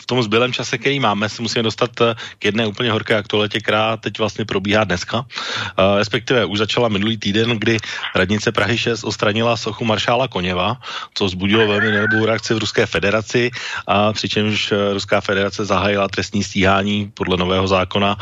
v 0.00 0.06
tom 0.06 0.22
zbylém 0.22 0.52
čase, 0.52 0.78
který 0.78 1.00
máme, 1.00 1.28
se 1.28 1.42
musíme 1.42 1.62
dostat 1.62 2.00
eh, 2.00 2.14
k 2.38 2.44
jedné 2.44 2.66
úplně 2.66 2.90
horké 2.92 3.16
aktualitě, 3.16 3.60
která 3.60 3.96
teď 3.96 4.18
vlastně 4.18 4.44
probíhá 4.44 4.84
dneska. 4.84 5.18
Uh, 5.18 5.98
respektive 5.98 6.44
už 6.44 6.58
začala 6.58 6.88
minulý 6.88 7.16
týden, 7.16 7.58
kdy 7.58 7.76
radnice 8.14 8.52
Prahy 8.52 8.78
6 8.78 9.04
ostranila 9.04 9.56
sochu 9.56 9.84
maršála 9.84 10.28
Koněva, 10.28 10.76
co 11.14 11.24
vzbudilo 11.24 11.66
velmi 11.66 11.90
nelibou 11.90 12.26
reakci 12.26 12.54
v 12.54 12.58
Ruské 12.58 12.86
federaci, 12.86 13.50
a 13.86 14.12
přičemž 14.12 14.72
eh, 14.72 14.92
Ruská 14.92 15.20
federace 15.20 15.64
zahájila 15.64 16.08
trestní 16.08 16.44
stíhání 16.44 17.10
podle 17.14 17.36
nového 17.36 17.68
zákona 17.68 18.16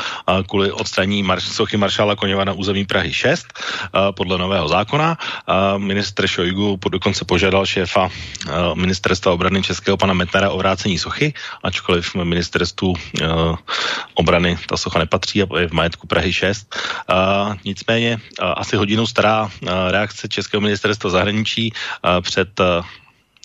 kvůli 0.49 0.73
odstranění 0.73 1.25
mar- 1.25 1.41
sochy 1.41 1.77
maršála 1.77 2.17
Koněva 2.17 2.45
na 2.45 2.53
území 2.53 2.85
Prahy 2.85 3.13
6 3.13 3.47
uh, 3.47 4.13
podle 4.13 4.39
nového 4.39 4.69
zákona. 4.69 5.19
Ministr 5.79 6.27
Šojgu 6.27 6.79
dokonce 6.91 7.25
požádal 7.25 7.64
šéfa 7.67 8.09
eh, 8.09 8.51
ministerstva 8.75 9.33
obrany 9.33 9.63
Českého 9.63 9.97
pana 9.97 10.13
Metnara 10.15 10.51
o 10.51 10.59
vrácení 10.59 10.99
sochy, 10.99 11.35
ačkoliv 11.63 12.15
ministerstvu 12.15 12.93
eh, 12.95 13.27
obrany 14.15 14.59
ta 14.69 14.77
socha 14.77 14.99
nepatří 14.99 15.43
a 15.43 15.47
je 15.61 15.69
v 15.69 15.73
majetku 15.73 16.07
Prahy 16.07 16.33
6. 16.33 16.77
Nicméně 17.65 18.19
asi 18.41 18.77
hodinu 18.77 19.07
stará 19.07 19.51
eh, 19.51 19.67
reakce 19.91 20.29
Českého 20.29 20.61
ministerstva 20.61 21.11
zahraničí 21.11 21.73
před 22.21 22.61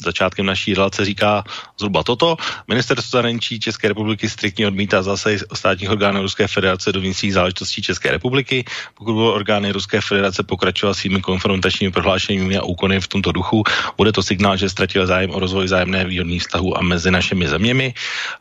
začátkem 0.03 0.45
naší 0.45 0.73
relace 0.73 1.05
říká 1.05 1.43
zhruba 1.79 2.03
toto. 2.03 2.35
Ministerstvo 2.67 3.17
zahraničí 3.17 3.59
České 3.59 3.87
republiky 3.87 4.29
striktně 4.29 4.67
odmítá 4.67 5.01
zase 5.01 5.37
státních 5.53 5.89
orgánů 5.89 6.21
Ruské 6.21 6.47
federace 6.47 6.91
do 6.91 6.99
vnitřních 6.99 7.33
záležitostí 7.33 7.81
České 7.81 8.11
republiky. 8.11 8.65
Pokud 8.93 9.13
budou 9.13 9.31
orgány 9.31 9.71
Ruské 9.71 10.01
federace 10.01 10.43
pokračovat 10.43 10.93
svými 10.93 11.21
konfrontačními 11.21 11.91
prohlášeními 11.91 12.57
a 12.57 12.63
úkony 12.63 12.99
v 12.99 13.07
tomto 13.07 13.31
duchu, 13.31 13.63
bude 13.97 14.11
to 14.11 14.23
signál, 14.23 14.57
že 14.57 14.69
ztratil 14.69 15.07
zájem 15.07 15.31
o 15.31 15.39
rozvoj 15.39 15.67
zájemné 15.67 16.05
výhodných 16.05 16.41
vztahů 16.41 16.77
a 16.77 16.81
mezi 16.81 17.11
našimi 17.11 17.47
zeměmi. 17.47 17.93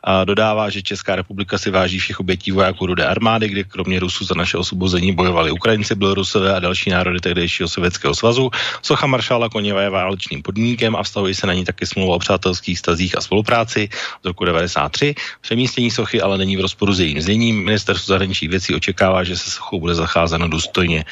A 0.03 0.23
dodává, 0.23 0.69
že 0.69 0.81
Česká 0.81 1.15
republika 1.15 1.57
si 1.57 1.71
váží 1.71 1.99
všech 1.99 2.19
obětí 2.19 2.51
vojáků 2.51 2.85
rudé 2.85 3.05
armády, 3.05 3.47
kde 3.47 3.63
kromě 3.63 3.99
Rusů 3.99 4.25
za 4.25 4.35
naše 4.35 4.57
osvobození 4.57 5.15
bojovali 5.15 5.51
Ukrajinci, 5.51 5.95
Bělorusové 5.95 6.55
a 6.55 6.59
další 6.59 6.89
národy 6.89 7.19
tehdejšího 7.19 7.69
Sovětského 7.69 8.15
svazu. 8.15 8.51
Socha 8.81 9.07
maršála 9.07 9.49
Koněva 9.49 9.81
je 9.81 9.89
válečným 9.89 10.41
podmínkem 10.41 10.95
a 10.95 11.03
vztahuje 11.03 11.35
se 11.35 11.47
na 11.47 11.53
ní 11.53 11.65
taky 11.65 11.85
smlouva 11.85 12.15
o 12.15 12.19
přátelských 12.19 12.79
stazích 12.79 13.17
a 13.17 13.21
spolupráci 13.29 13.89
z 14.21 14.25
roku 14.25 14.45
93. 14.45 15.15
Přemístění 15.41 15.91
sochy 15.91 16.17
ale 16.21 16.37
není 16.37 16.57
v 16.57 16.65
rozporu 16.65 16.93
s 16.93 16.99
jejím 16.99 17.21
zněním. 17.21 17.65
Ministerstvo 17.65 18.09
zahraničních 18.17 18.49
věcí 18.49 18.73
očekává, 18.73 19.21
že 19.23 19.37
se 19.37 19.51
sochou 19.53 19.79
bude 19.79 19.93
zacházeno 19.93 20.49
důstojně. 20.49 21.05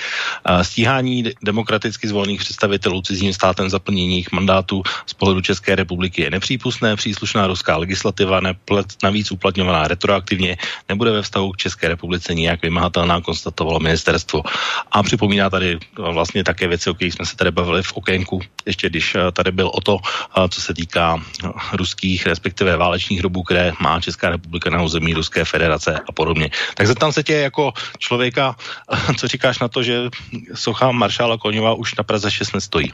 Stíhání 0.62 1.38
demokraticky 1.46 2.08
zvolených 2.08 2.40
představitelů 2.42 3.02
cizím 3.02 3.34
státem 3.34 3.70
zaplnění 3.70 4.26
jejich 4.26 4.32
mandátů 4.32 4.82
z 5.06 5.14
pohledu 5.14 5.42
České 5.42 5.76
republiky 5.76 6.26
je 6.26 6.34
nepřípustné. 6.34 6.96
Příslušná 6.96 7.48
ruská 7.48 7.78
legislativa 7.78 8.40
neplet, 8.40 8.98
navíc 9.04 9.32
uplatňovaná 9.32 9.88
retroaktivně 9.88 10.58
nebude 10.90 11.12
ve 11.12 11.22
vztahu 11.22 11.52
k 11.52 11.70
České 11.70 11.88
republice 11.88 12.34
nijak 12.34 12.66
vymahatelná, 12.66 13.22
konstatovalo 13.22 13.80
ministerstvo. 13.80 14.42
A 14.92 15.04
připomíná 15.04 15.50
tady 15.50 15.78
vlastně 15.98 16.44
také 16.44 16.68
věci, 16.68 16.90
o 16.90 16.94
kterých 16.98 17.14
jsme 17.14 17.26
se 17.26 17.36
tady 17.36 17.52
bavili 17.52 17.84
v 17.84 17.94
okénku, 17.94 18.42
ještě 18.66 18.90
když 18.90 19.18
tady 19.34 19.52
byl 19.52 19.70
o 19.74 19.82
to, 19.82 20.00
co 20.50 20.60
se 20.62 20.74
týká 20.74 21.20
ruských, 21.74 22.07
respektive 22.16 22.78
válečných 22.78 23.20
hrobů, 23.20 23.44
které 23.44 23.72
má 23.82 24.00
Česká 24.00 24.30
republika 24.30 24.70
na 24.70 24.82
území 24.82 25.14
Ruské 25.14 25.46
federace 25.46 26.00
a 26.10 26.12
podobně. 26.12 26.50
Tak 26.78 26.88
zeptám 26.88 27.12
se 27.12 27.24
tě 27.24 27.34
jako 27.34 27.72
člověka, 28.00 28.56
co 29.18 29.28
říkáš 29.28 29.60
na 29.60 29.68
to, 29.68 29.84
že 29.84 30.10
socha 30.54 30.92
maršála 30.92 31.38
Koňova 31.38 31.74
už 31.74 31.96
na 31.96 32.04
Praze 32.04 32.32
6 32.32 32.54
nestojí? 32.54 32.94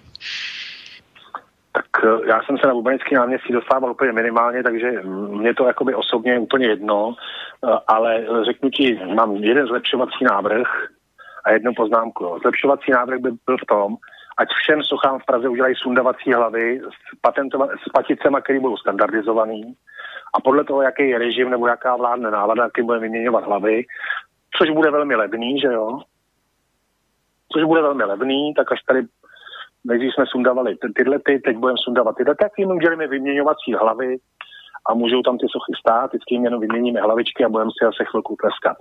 Tak 1.74 1.86
eh, 2.04 2.30
já 2.30 2.42
jsem 2.44 2.58
se 2.58 2.68
na 2.68 2.74
Bubenecký 2.74 3.16
náměstí 3.16 3.54
dostával 3.54 3.92
úplně 3.92 4.12
minimálně, 4.12 4.64
takže 4.64 4.92
mě 5.30 5.54
to 5.54 5.68
jakoby 5.68 5.96
osobně 5.96 6.40
úplně 6.40 6.68
jedno, 6.68 7.16
eh, 7.16 7.78
ale 7.88 8.26
řeknu 8.46 8.70
ti, 8.70 9.00
mám 9.16 9.36
jeden 9.36 9.68
zlepšovací 9.68 10.24
návrh 10.24 10.68
a 11.46 11.52
jednu 11.52 11.74
poznámku. 11.74 12.40
Zlepšovací 12.42 12.92
návrh 12.92 13.20
by 13.20 13.30
byl 13.46 13.58
v 13.58 13.66
tom, 13.68 13.96
ať 14.38 14.50
všem 14.50 14.84
sochám 14.84 15.20
v 15.20 15.26
Praze 15.26 15.50
udělají 15.50 15.76
sundavací 15.76 16.34
hlavy 16.34 16.80
s, 16.80 17.28
s 17.84 17.92
paticema, 17.94 18.42
které 18.42 18.60
budou 18.60 18.78
standardizovaný 18.78 19.74
a 20.34 20.42
podle 20.42 20.64
toho, 20.64 20.82
jaký 20.82 21.10
je 21.10 21.18
režim 21.18 21.50
nebo 21.50 21.68
jaká 21.68 21.96
vládne 21.96 22.32
nálada, 22.32 22.64
jaký 22.64 22.82
bude 22.82 23.00
vyměňovat 23.00 23.44
hlavy, 23.44 23.84
což 24.58 24.70
bude 24.70 24.92
velmi 24.92 25.16
levný, 25.16 25.60
že 25.60 25.68
jo? 25.68 26.00
Což 27.54 27.64
bude 27.64 27.82
velmi 27.82 28.04
levný, 28.04 28.54
tak 28.54 28.72
až 28.72 28.80
tady 28.88 29.02
nejdřív 29.84 30.14
jsme 30.14 30.26
sundavali 30.28 30.76
ty, 30.76 30.94
tyhle 30.96 31.20
ty, 31.20 31.40
teď 31.40 31.58
budeme 31.58 31.78
sundavat 31.84 32.16
tyhle, 32.16 32.36
tak 32.36 32.52
jim 32.58 32.70
udělíme 32.70 33.08
vyměňovací 33.08 33.74
hlavy 33.74 34.18
a 34.90 34.94
můžou 34.94 35.22
tam 35.22 35.38
ty 35.38 35.46
sochy 35.50 35.74
stát, 35.80 36.08
vždycky 36.10 36.36
jim 36.36 36.46
jenom 36.46 36.60
vyměníme 36.60 37.02
hlavičky 37.02 37.46
a 37.46 37.50
budeme 37.50 37.72
si 37.78 37.86
asi 37.86 38.04
chvilku 38.10 38.36
tleskat. 38.42 38.78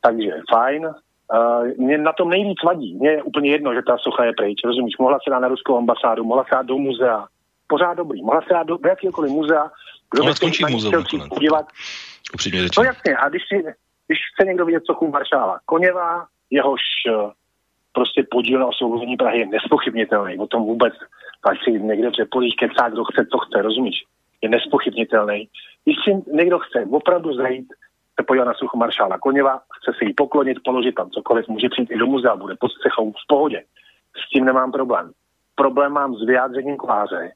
Takže 0.00 0.30
fajn, 0.50 0.90
Uh, 1.32 1.66
mě 1.76 1.98
na 1.98 2.12
tom 2.12 2.30
nejvíc 2.30 2.58
vadí. 2.64 2.96
Mně 2.96 3.10
je 3.10 3.22
úplně 3.22 3.50
jedno, 3.50 3.74
že 3.74 3.82
ta 3.82 3.98
socha 3.98 4.24
je 4.24 4.32
pryč. 4.32 4.58
Rozumíš? 4.64 4.98
Mohla 4.98 5.18
se 5.24 5.30
dát 5.30 5.38
na 5.38 5.48
ruskou 5.48 5.76
ambasádu, 5.76 6.24
mohla 6.24 6.44
se 6.44 6.50
dát 6.52 6.66
do 6.66 6.78
muzea. 6.78 7.26
Pořád 7.66 7.94
dobrý. 7.94 8.22
Mohla 8.22 8.42
se 8.42 8.54
dát 8.54 8.66
do 8.66 8.78
jakéhokoliv 8.88 9.32
muzea. 9.32 9.70
Kdo 10.10 10.24
by 10.24 10.34
se 10.34 10.50
chtěl 10.50 11.28
podívat? 11.28 11.66
No 12.78 12.84
jasně. 12.84 13.16
A 13.16 13.28
když, 13.28 13.42
si, 13.48 13.64
když 14.06 14.18
chce 14.34 14.46
někdo 14.46 14.66
vidět 14.66 14.82
sochu 14.86 15.08
maršála 15.08 15.60
Koněva, 15.66 16.26
jehož 16.50 16.80
uh, 17.10 17.30
prostě 17.92 18.26
podíl 18.30 18.60
na 18.60 18.66
osvobození 18.66 19.16
Prahy 19.16 19.38
je 19.38 19.46
nespochybnitelný. 19.46 20.38
O 20.38 20.46
tom 20.46 20.62
vůbec, 20.62 20.94
ať 21.44 21.58
si 21.64 21.70
někde 21.70 22.10
přepolí, 22.10 22.56
kecá, 22.56 22.88
kdo 22.88 23.04
chce, 23.04 23.26
co 23.32 23.38
chce, 23.38 23.62
rozumíš? 23.62 24.04
Je 24.42 24.48
nespochybnitelný. 24.48 25.48
Když 25.84 25.96
si 26.04 26.32
někdo 26.32 26.58
chce 26.58 26.86
opravdu 26.90 27.34
zajít 27.34 27.66
se 28.20 28.26
podívat 28.26 28.44
na 28.44 28.54
suchu 28.54 28.78
maršála 28.78 29.18
Koněva, 29.18 29.58
chce 29.58 29.92
se 29.98 30.04
jí 30.04 30.14
poklonit, 30.14 30.58
položit 30.64 30.94
tam 30.94 31.10
cokoliv, 31.10 31.48
může 31.48 31.68
přijít 31.68 31.90
i 31.90 31.98
do 31.98 32.06
muzea, 32.06 32.36
bude 32.36 32.54
pod 32.60 32.72
střechou 32.72 33.12
v 33.12 33.26
pohodě. 33.28 33.62
S 34.26 34.28
tím 34.28 34.44
nemám 34.44 34.72
problém. 34.72 35.12
Problém 35.54 35.92
mám 35.92 36.14
s 36.14 36.26
vyjádřením 36.26 36.76
kláře, 36.76 37.32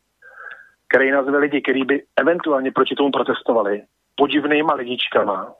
který 0.88 1.10
nazve 1.10 1.38
lidi, 1.38 1.60
kteří 1.60 1.84
by 1.84 2.02
eventuálně 2.16 2.72
proti 2.72 2.94
tomu 2.94 3.10
protestovali, 3.10 3.82
podivnýma 4.16 4.74
lidičkama, 4.74 5.54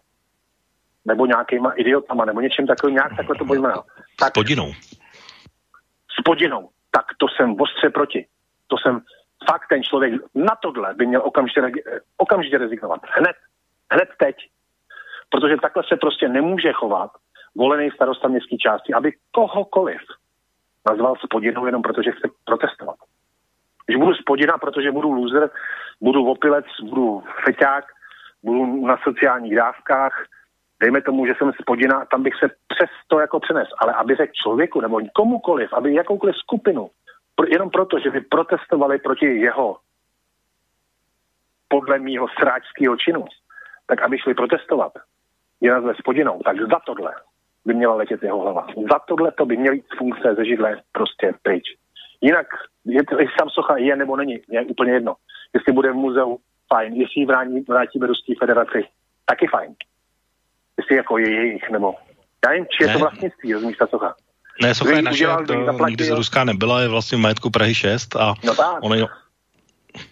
nebo 1.05 1.27
nějakýma 1.27 1.71
idiotama, 1.73 2.25
nebo 2.25 2.41
něčím 2.41 2.67
takovým, 2.67 2.95
nějak 2.95 3.17
takhle 3.17 3.37
to 3.37 3.45
pojmenal. 3.45 3.85
Tak, 4.19 4.29
s 4.29 4.33
podinou. 4.33 4.73
S 6.19 6.23
podinou. 6.25 6.71
Tak 6.91 7.05
to 7.19 7.27
jsem 7.29 7.57
ostře 7.61 7.91
proti. 7.91 8.27
To 8.67 8.77
jsem 8.79 9.01
fakt 9.51 9.69
ten 9.69 9.83
člověk 9.83 10.13
na 10.35 10.57
tohle 10.63 10.95
by 10.95 11.07
měl 11.07 11.23
okamžitě, 11.25 11.61
okamžitě 12.17 12.59
rezignovat. 12.59 13.01
Hned. 13.17 13.37
Hned 13.93 14.09
teď 14.19 14.37
protože 15.31 15.57
takhle 15.57 15.83
se 15.89 15.97
prostě 15.97 16.29
nemůže 16.29 16.73
chovat 16.73 17.11
volený 17.57 17.91
starosta 17.91 18.29
městské 18.29 18.57
části, 18.57 18.93
aby 18.93 19.13
kohokoliv 19.33 20.01
nazval 20.89 21.15
spodinou 21.25 21.67
jenom 21.67 21.83
protože 21.83 22.13
chce 22.13 22.29
protestovat. 22.45 22.97
Když 23.87 23.99
budu 23.99 24.15
spodina, 24.15 24.59
protože 24.59 24.93
budu 24.93 25.13
loser, 25.13 25.51
budu 26.01 26.27
opilec, 26.27 26.67
budu 26.83 27.23
feťák, 27.45 27.85
budu 28.43 28.87
na 28.87 28.97
sociálních 29.05 29.57
dávkách, 29.57 30.25
dejme 30.81 31.03
tomu, 31.03 31.27
že 31.27 31.35
jsem 31.39 31.53
spodina, 31.63 32.05
tam 32.05 32.23
bych 32.23 32.35
se 32.35 32.49
přes 32.69 32.91
to 33.07 33.21
jako 33.21 33.41
přenes, 33.41 33.69
ale 33.79 33.93
aby 33.93 34.15
řekl 34.15 34.33
člověku 34.43 34.81
nebo 34.81 35.01
komukoliv, 35.15 35.73
aby 35.73 35.95
jakoukoliv 35.95 36.37
skupinu, 36.37 36.91
jenom 37.49 37.71
proto, 37.71 37.99
že 37.99 38.11
by 38.11 38.21
protestovali 38.21 38.99
proti 38.99 39.27
jeho 39.27 39.77
podle 41.69 41.99
mýho 41.99 42.27
sráčského 42.41 42.97
činu, 42.97 43.25
tak 43.87 44.03
aby 44.03 44.19
šli 44.19 44.35
protestovat, 44.35 44.93
je 45.61 45.71
nazve 45.71 45.95
spodinou, 45.95 46.41
tak 46.45 46.57
za 46.61 46.79
tohle 46.87 47.15
by 47.67 47.75
měla 47.75 47.95
letět 47.95 48.23
jeho 48.23 48.41
hlava. 48.41 48.67
Za 48.93 48.99
tohle 49.09 49.33
to 49.33 49.47
by 49.47 49.57
měl 49.57 49.73
jít 49.73 49.85
funkce 49.99 50.35
ze 50.37 50.45
židle 50.45 50.83
prostě 50.93 51.33
pryč. 51.43 51.65
Jinak, 52.21 52.47
jestli 52.85 53.27
tam 53.39 53.51
socha 53.51 53.77
je 53.77 53.97
nebo 53.97 54.17
není, 54.17 54.39
je 54.49 54.63
úplně 54.63 54.93
jedno. 54.93 55.15
Jestli 55.55 55.73
bude 55.73 55.93
v 55.93 55.95
muzeu, 55.95 56.39
fajn. 56.69 56.93
Jestli 56.93 57.21
ji 57.21 57.27
vrátí, 57.27 57.61
vrátíme 57.69 58.07
Ruské 58.07 58.33
federaci, 58.41 58.85
taky 59.25 59.47
fajn. 59.47 59.75
Jestli 60.79 60.97
jako 60.97 61.19
je 61.19 61.31
jejich, 61.35 61.71
nebo 61.71 61.95
já 62.45 62.51
nevím, 62.51 62.67
či 62.67 62.83
je 62.83 62.87
ne. 62.87 62.93
to 62.93 62.99
vlastnictví, 62.99 63.53
rozumíš 63.53 63.77
ta 63.77 63.87
socha. 63.87 64.15
Ne, 64.63 64.75
socha 64.75 64.97
je 64.97 65.03
naše, 65.03 65.27
to 65.47 65.87
nikdy 65.87 66.05
z 66.05 66.11
Ruska 66.11 66.45
nebyla, 66.45 66.81
je 66.81 66.89
vlastně 66.89 67.19
v 67.19 67.21
majetku 67.21 67.51
Prahy 67.51 67.75
6 67.75 68.17
a 68.17 68.35
no 68.45 68.55
tak. 68.55 68.79
ono, 68.83 68.97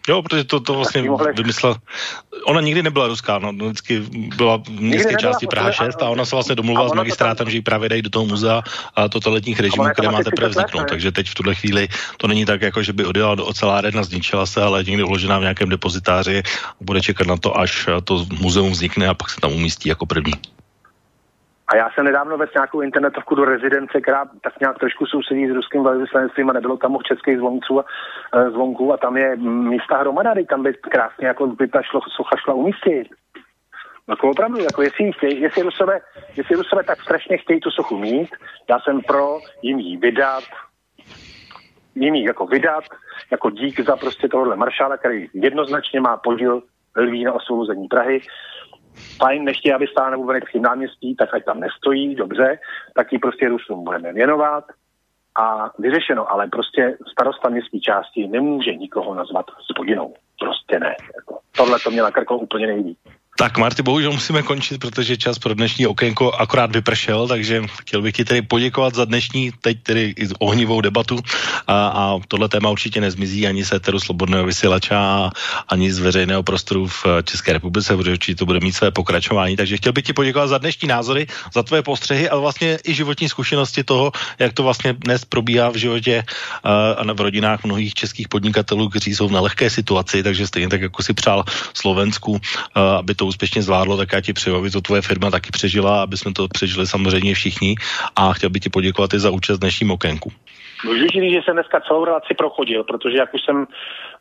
Jo, 0.09 0.23
protože 0.23 0.45
to, 0.45 0.61
to 0.61 0.75
vlastně 0.75 1.05
vymyslel. 1.37 1.77
Ona 2.45 2.61
nikdy 2.61 2.83
nebyla 2.83 3.09
ruská, 3.09 3.39
no, 3.39 3.53
vždycky 3.53 4.01
byla 4.37 4.57
v 4.57 4.69
městské 4.69 5.15
části 5.17 5.47
Praha 5.47 5.73
6 5.73 6.03
a 6.03 6.09
ona 6.09 6.25
se 6.25 6.37
vlastně 6.37 6.55
domluvila 6.55 6.89
s 6.89 6.93
magistrátem, 6.93 7.45
tam... 7.47 7.51
že 7.51 7.57
ji 7.57 7.63
právě 7.63 7.89
dají 7.89 8.03
do 8.03 8.11
toho 8.11 8.25
muzea 8.25 8.63
a 8.97 9.09
totalitních 9.09 9.61
režimů, 9.61 9.85
které 9.93 10.11
máte 10.11 10.25
teprve 10.25 10.49
vzniknout. 10.49 10.89
Takže 10.89 11.13
teď 11.13 11.29
v 11.29 11.35
tuhle 11.35 11.55
chvíli 11.55 11.89
to 12.17 12.27
není 12.27 12.45
tak, 12.45 12.63
jako 12.63 12.83
že 12.83 12.93
by 12.93 13.05
odjela 13.05 13.35
do 13.35 13.47
oceláren 13.47 13.99
a 13.99 14.03
zničila 14.03 14.47
se, 14.47 14.63
ale 14.63 14.85
někdy 14.85 15.03
uložená 15.03 15.39
v 15.39 15.43
nějakém 15.43 15.69
depozitáři 15.69 16.43
a 16.81 16.85
bude 16.85 17.01
čekat 17.01 17.27
na 17.27 17.37
to, 17.37 17.59
až 17.59 17.89
to 18.05 18.27
muzeum 18.41 18.73
vznikne 18.73 19.09
a 19.09 19.15
pak 19.15 19.31
se 19.31 19.41
tam 19.41 19.53
umístí 19.53 19.89
jako 19.89 20.07
první. 20.07 20.33
A 21.75 21.77
já 21.77 21.91
jsem 21.91 22.05
nedávno 22.05 22.39
ves 22.39 22.51
nějakou 22.55 22.81
internetovku 22.81 23.35
do 23.35 23.45
rezidence, 23.45 24.01
která 24.01 24.25
tak 24.43 24.61
nějak 24.61 24.79
trošku 24.79 25.07
sousedí 25.07 25.49
s 25.49 25.55
ruským 25.55 25.83
velvyslanectvím 25.85 26.51
a 26.51 26.53
nebylo 26.53 26.77
tam 26.77 26.93
moc 26.93 27.03
českých 27.03 27.39
zvonků 27.39 27.81
a, 27.81 27.85
e, 28.35 28.51
zvonků 28.51 28.93
a 28.93 28.97
tam 28.97 29.17
je 29.17 29.37
místa 29.37 29.99
hromada, 29.99 30.35
tam 30.49 30.63
by 30.63 30.75
krásně 30.75 31.27
jako 31.27 31.47
by 31.47 31.69
ta 31.69 31.83
šlo, 31.83 32.01
socha 32.17 32.37
šla 32.37 32.55
umístit. 32.55 33.07
Jako 34.09 34.31
opravdu, 34.31 34.59
jako 34.59 34.83
jestli, 34.83 35.13
chtěj, 35.13 35.41
jestli, 35.41 35.63
Rusové, 35.63 36.01
jestli 36.37 36.57
Rusové 36.57 36.85
tak 36.85 37.03
strašně 37.03 37.39
chtějí 37.39 37.61
tu 37.61 37.71
sochu 37.71 37.99
mít, 37.99 38.31
já 38.71 38.79
jsem 38.81 39.01
pro 39.01 39.39
jim 39.63 39.79
ji 39.79 39.97
vydat, 39.97 40.45
jim 41.95 42.15
ji 42.15 42.25
jako 42.27 42.47
vydat, 42.47 42.85
jako 43.31 43.51
dík 43.51 43.81
za 43.81 43.97
prostě 43.97 44.29
tohohle 44.29 44.57
maršála, 44.57 44.97
který 44.97 45.27
jednoznačně 45.35 46.01
má 46.01 46.17
podíl 46.17 46.63
lví 46.97 47.25
na 47.25 47.33
osvobození 47.33 47.89
Prahy 47.89 48.21
fajn, 49.17 49.45
nechtějí, 49.45 49.73
aby 49.73 49.87
stála 49.87 50.11
na 50.11 50.17
Bubeneckém 50.17 50.63
náměstí, 50.63 51.17
tak 51.17 51.35
ať 51.35 51.45
tam 51.45 51.61
nestojí, 51.61 52.15
dobře, 52.15 52.59
tak 52.95 53.13
ji 53.13 53.19
prostě 53.19 53.49
Rusům 53.49 53.85
budeme 53.85 54.13
věnovat 54.13 54.65
a 55.37 55.71
vyřešeno, 55.79 56.33
ale 56.33 56.47
prostě 56.47 56.97
starosta 57.13 57.49
městské 57.49 57.81
části 57.81 58.29
nemůže 58.29 58.75
nikoho 58.75 59.15
nazvat 59.15 59.47
spodinou. 59.73 60.15
Prostě 60.39 60.79
ne. 60.79 60.97
Jako, 61.17 61.39
tohle 61.57 61.79
to 61.85 61.91
mě 61.91 62.03
nakrklo 62.03 62.39
úplně 62.39 62.67
nejvíc. 62.67 62.99
Tak 63.37 63.59
Marty, 63.59 63.83
bohužel 63.83 64.13
musíme 64.13 64.43
končit, 64.43 64.79
protože 64.79 65.17
čas 65.17 65.39
pro 65.39 65.55
dnešní 65.55 65.87
okénko 65.87 66.33
akorát 66.33 66.73
vypršel, 66.73 67.29
takže 67.29 67.63
chtěl 67.81 68.03
bych 68.03 68.15
ti 68.15 68.25
tedy 68.25 68.43
poděkovat 68.43 68.95
za 68.95 69.05
dnešní, 69.05 69.51
teď 69.61 69.79
tedy 69.83 70.15
i 70.17 70.29
ohnivou 70.39 70.81
debatu 70.81 71.19
a, 71.67 71.89
a 71.89 72.19
tohle 72.29 72.49
téma 72.49 72.71
určitě 72.71 73.01
nezmizí 73.01 73.47
ani 73.47 73.65
se 73.65 73.81
teru 73.81 74.01
slobodného 74.01 74.47
vysílača, 74.47 75.31
ani 75.69 75.93
z 75.93 75.99
veřejného 75.99 76.43
prostoru 76.43 76.87
v 76.87 77.05
České 77.25 77.53
republice, 77.53 77.97
protože 77.97 78.13
určitě 78.13 78.39
to 78.39 78.47
bude 78.47 78.61
mít 78.61 78.73
své 78.73 78.91
pokračování. 78.91 79.57
Takže 79.57 79.77
chtěl 79.77 79.93
bych 79.93 80.05
ti 80.05 80.13
poděkovat 80.13 80.47
za 80.47 80.59
dnešní 80.59 80.89
názory, 80.89 81.27
za 81.55 81.63
tvoje 81.63 81.83
postřehy, 81.83 82.29
ale 82.29 82.41
vlastně 82.41 82.79
i 82.85 82.95
životní 82.95 83.29
zkušenosti 83.29 83.85
toho, 83.85 84.13
jak 84.39 84.53
to 84.53 84.63
vlastně 84.63 84.93
dnes 84.93 85.25
probíhá 85.25 85.71
v 85.71 85.77
životě 85.77 86.23
a 86.97 87.13
v 87.13 87.21
rodinách 87.21 87.65
mnohých 87.65 87.95
českých 87.95 88.29
podnikatelů, 88.29 88.89
kteří 88.89 89.15
jsou 89.15 89.29
v 89.29 89.33
nelehké 89.33 89.71
situaci, 89.71 90.23
takže 90.23 90.47
stejně 90.47 90.69
tak, 90.69 90.81
jako 90.81 91.03
si 91.03 91.15
přál 91.15 91.45
Slovensku, 91.75 92.41
aby 92.75 93.15
to 93.15 93.24
to 93.25 93.29
úspěšně 93.29 93.63
zvládlo, 93.63 93.97
tak 93.97 94.13
já 94.13 94.21
ti 94.21 94.33
přeju, 94.33 94.57
aby 94.57 94.71
to 94.71 94.81
tvoje 94.81 95.03
firma 95.03 95.31
taky 95.31 95.51
přežila, 95.53 96.03
aby 96.03 96.17
jsme 96.17 96.33
to 96.33 96.49
přežili 96.49 96.87
samozřejmě 96.87 97.35
všichni 97.35 97.75
a 98.17 98.33
chtěl 98.33 98.51
bych 98.51 98.63
ti 98.63 98.71
poděkovat 98.71 99.15
i 99.15 99.19
za 99.19 99.31
účast 99.31 99.59
dnešním 99.59 99.91
okénku. 99.91 100.29
Můžu 100.85 101.07
říct, 101.07 101.33
že 101.33 101.41
jsem 101.45 101.55
dneska 101.55 101.81
celou 101.81 102.05
relaci 102.05 102.35
prochodil, 102.35 102.85
protože 102.85 103.17
jak 103.17 103.35
už 103.35 103.41
jsem 103.45 103.67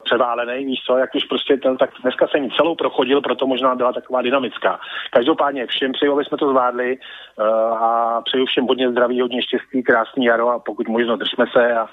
převálený, 0.03 0.65
víš 0.65 0.79
co, 0.87 0.97
jak 0.97 1.15
už 1.15 1.23
prostě 1.23 1.57
ten, 1.57 1.77
tak 1.77 1.89
dneska 2.01 2.27
jsem 2.27 2.51
celou 2.51 2.75
prochodil, 2.75 3.21
proto 3.21 3.47
možná 3.47 3.75
byla 3.75 3.93
taková 3.93 4.21
dynamická. 4.21 4.79
Každopádně 5.11 5.67
všem 5.67 5.91
přeju, 5.91 6.13
aby 6.13 6.25
jsme 6.25 6.37
to 6.37 6.49
zvládli 6.49 6.97
uh, 6.97 7.45
a 7.87 8.21
přeju 8.21 8.45
všem 8.45 8.65
hodně 8.65 8.91
zdraví, 8.91 9.21
hodně 9.21 9.41
štěstí, 9.43 9.83
krásný 9.83 10.25
jaro 10.25 10.49
a 10.49 10.59
pokud 10.59 10.87
možno 10.87 11.17
držme 11.17 11.45
se 11.53 11.73
a 11.73 11.87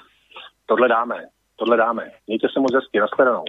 tohle 0.65 0.87
dáme, 0.87 1.15
tohle 1.55 1.77
dáme. 1.77 2.03
Mějte 2.27 2.47
se 2.53 2.59
moc 2.59 2.73
hezky, 2.73 2.99
nashledanou. 2.99 3.45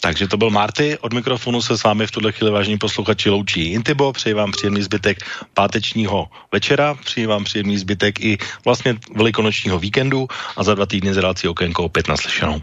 Takže 0.00 0.28
to 0.28 0.36
byl 0.36 0.50
Marty, 0.50 0.98
od 1.00 1.12
mikrofonu 1.12 1.62
se 1.62 1.78
s 1.78 1.82
vámi 1.82 2.06
v 2.06 2.10
tuhle 2.10 2.32
chvíli 2.32 2.52
vážní 2.52 2.78
posluchači 2.78 3.30
loučí 3.30 3.72
Intibo, 3.72 4.12
přeji 4.12 4.34
vám 4.34 4.52
příjemný 4.52 4.82
zbytek 4.82 5.18
pátečního 5.54 6.28
večera, 6.52 6.94
přeji 6.94 7.26
vám 7.26 7.44
příjemný 7.44 7.78
zbytek 7.78 8.20
i 8.20 8.38
vlastně 8.64 8.96
velikonočního 9.16 9.78
víkendu 9.78 10.28
a 10.56 10.64
za 10.64 10.74
dva 10.74 10.86
týdny 10.86 11.14
z 11.14 11.16
relácí 11.16 11.48
Okénko 11.48 11.84
opět 11.84 12.08
naslyšenou. 12.08 12.62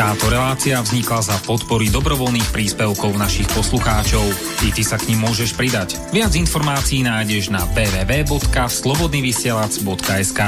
Táto 0.00 0.32
relácia 0.32 0.80
vznikla 0.80 1.20
za 1.20 1.36
podpory 1.44 1.92
dobrovoľných 1.92 2.56
príspevkov 2.56 3.20
našich 3.20 3.44
poslucháčov. 3.52 4.24
I 4.64 4.72
ty 4.72 4.80
sa 4.80 4.96
k 4.96 5.12
ním 5.12 5.28
môžeš 5.28 5.52
pridať. 5.52 6.00
Viac 6.08 6.32
informácií 6.40 7.04
nájdeš 7.04 7.52
na 7.52 7.68
www.slobodnyvysielac.sk 7.76 10.40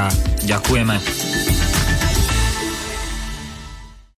Ďakujeme. 0.49 0.97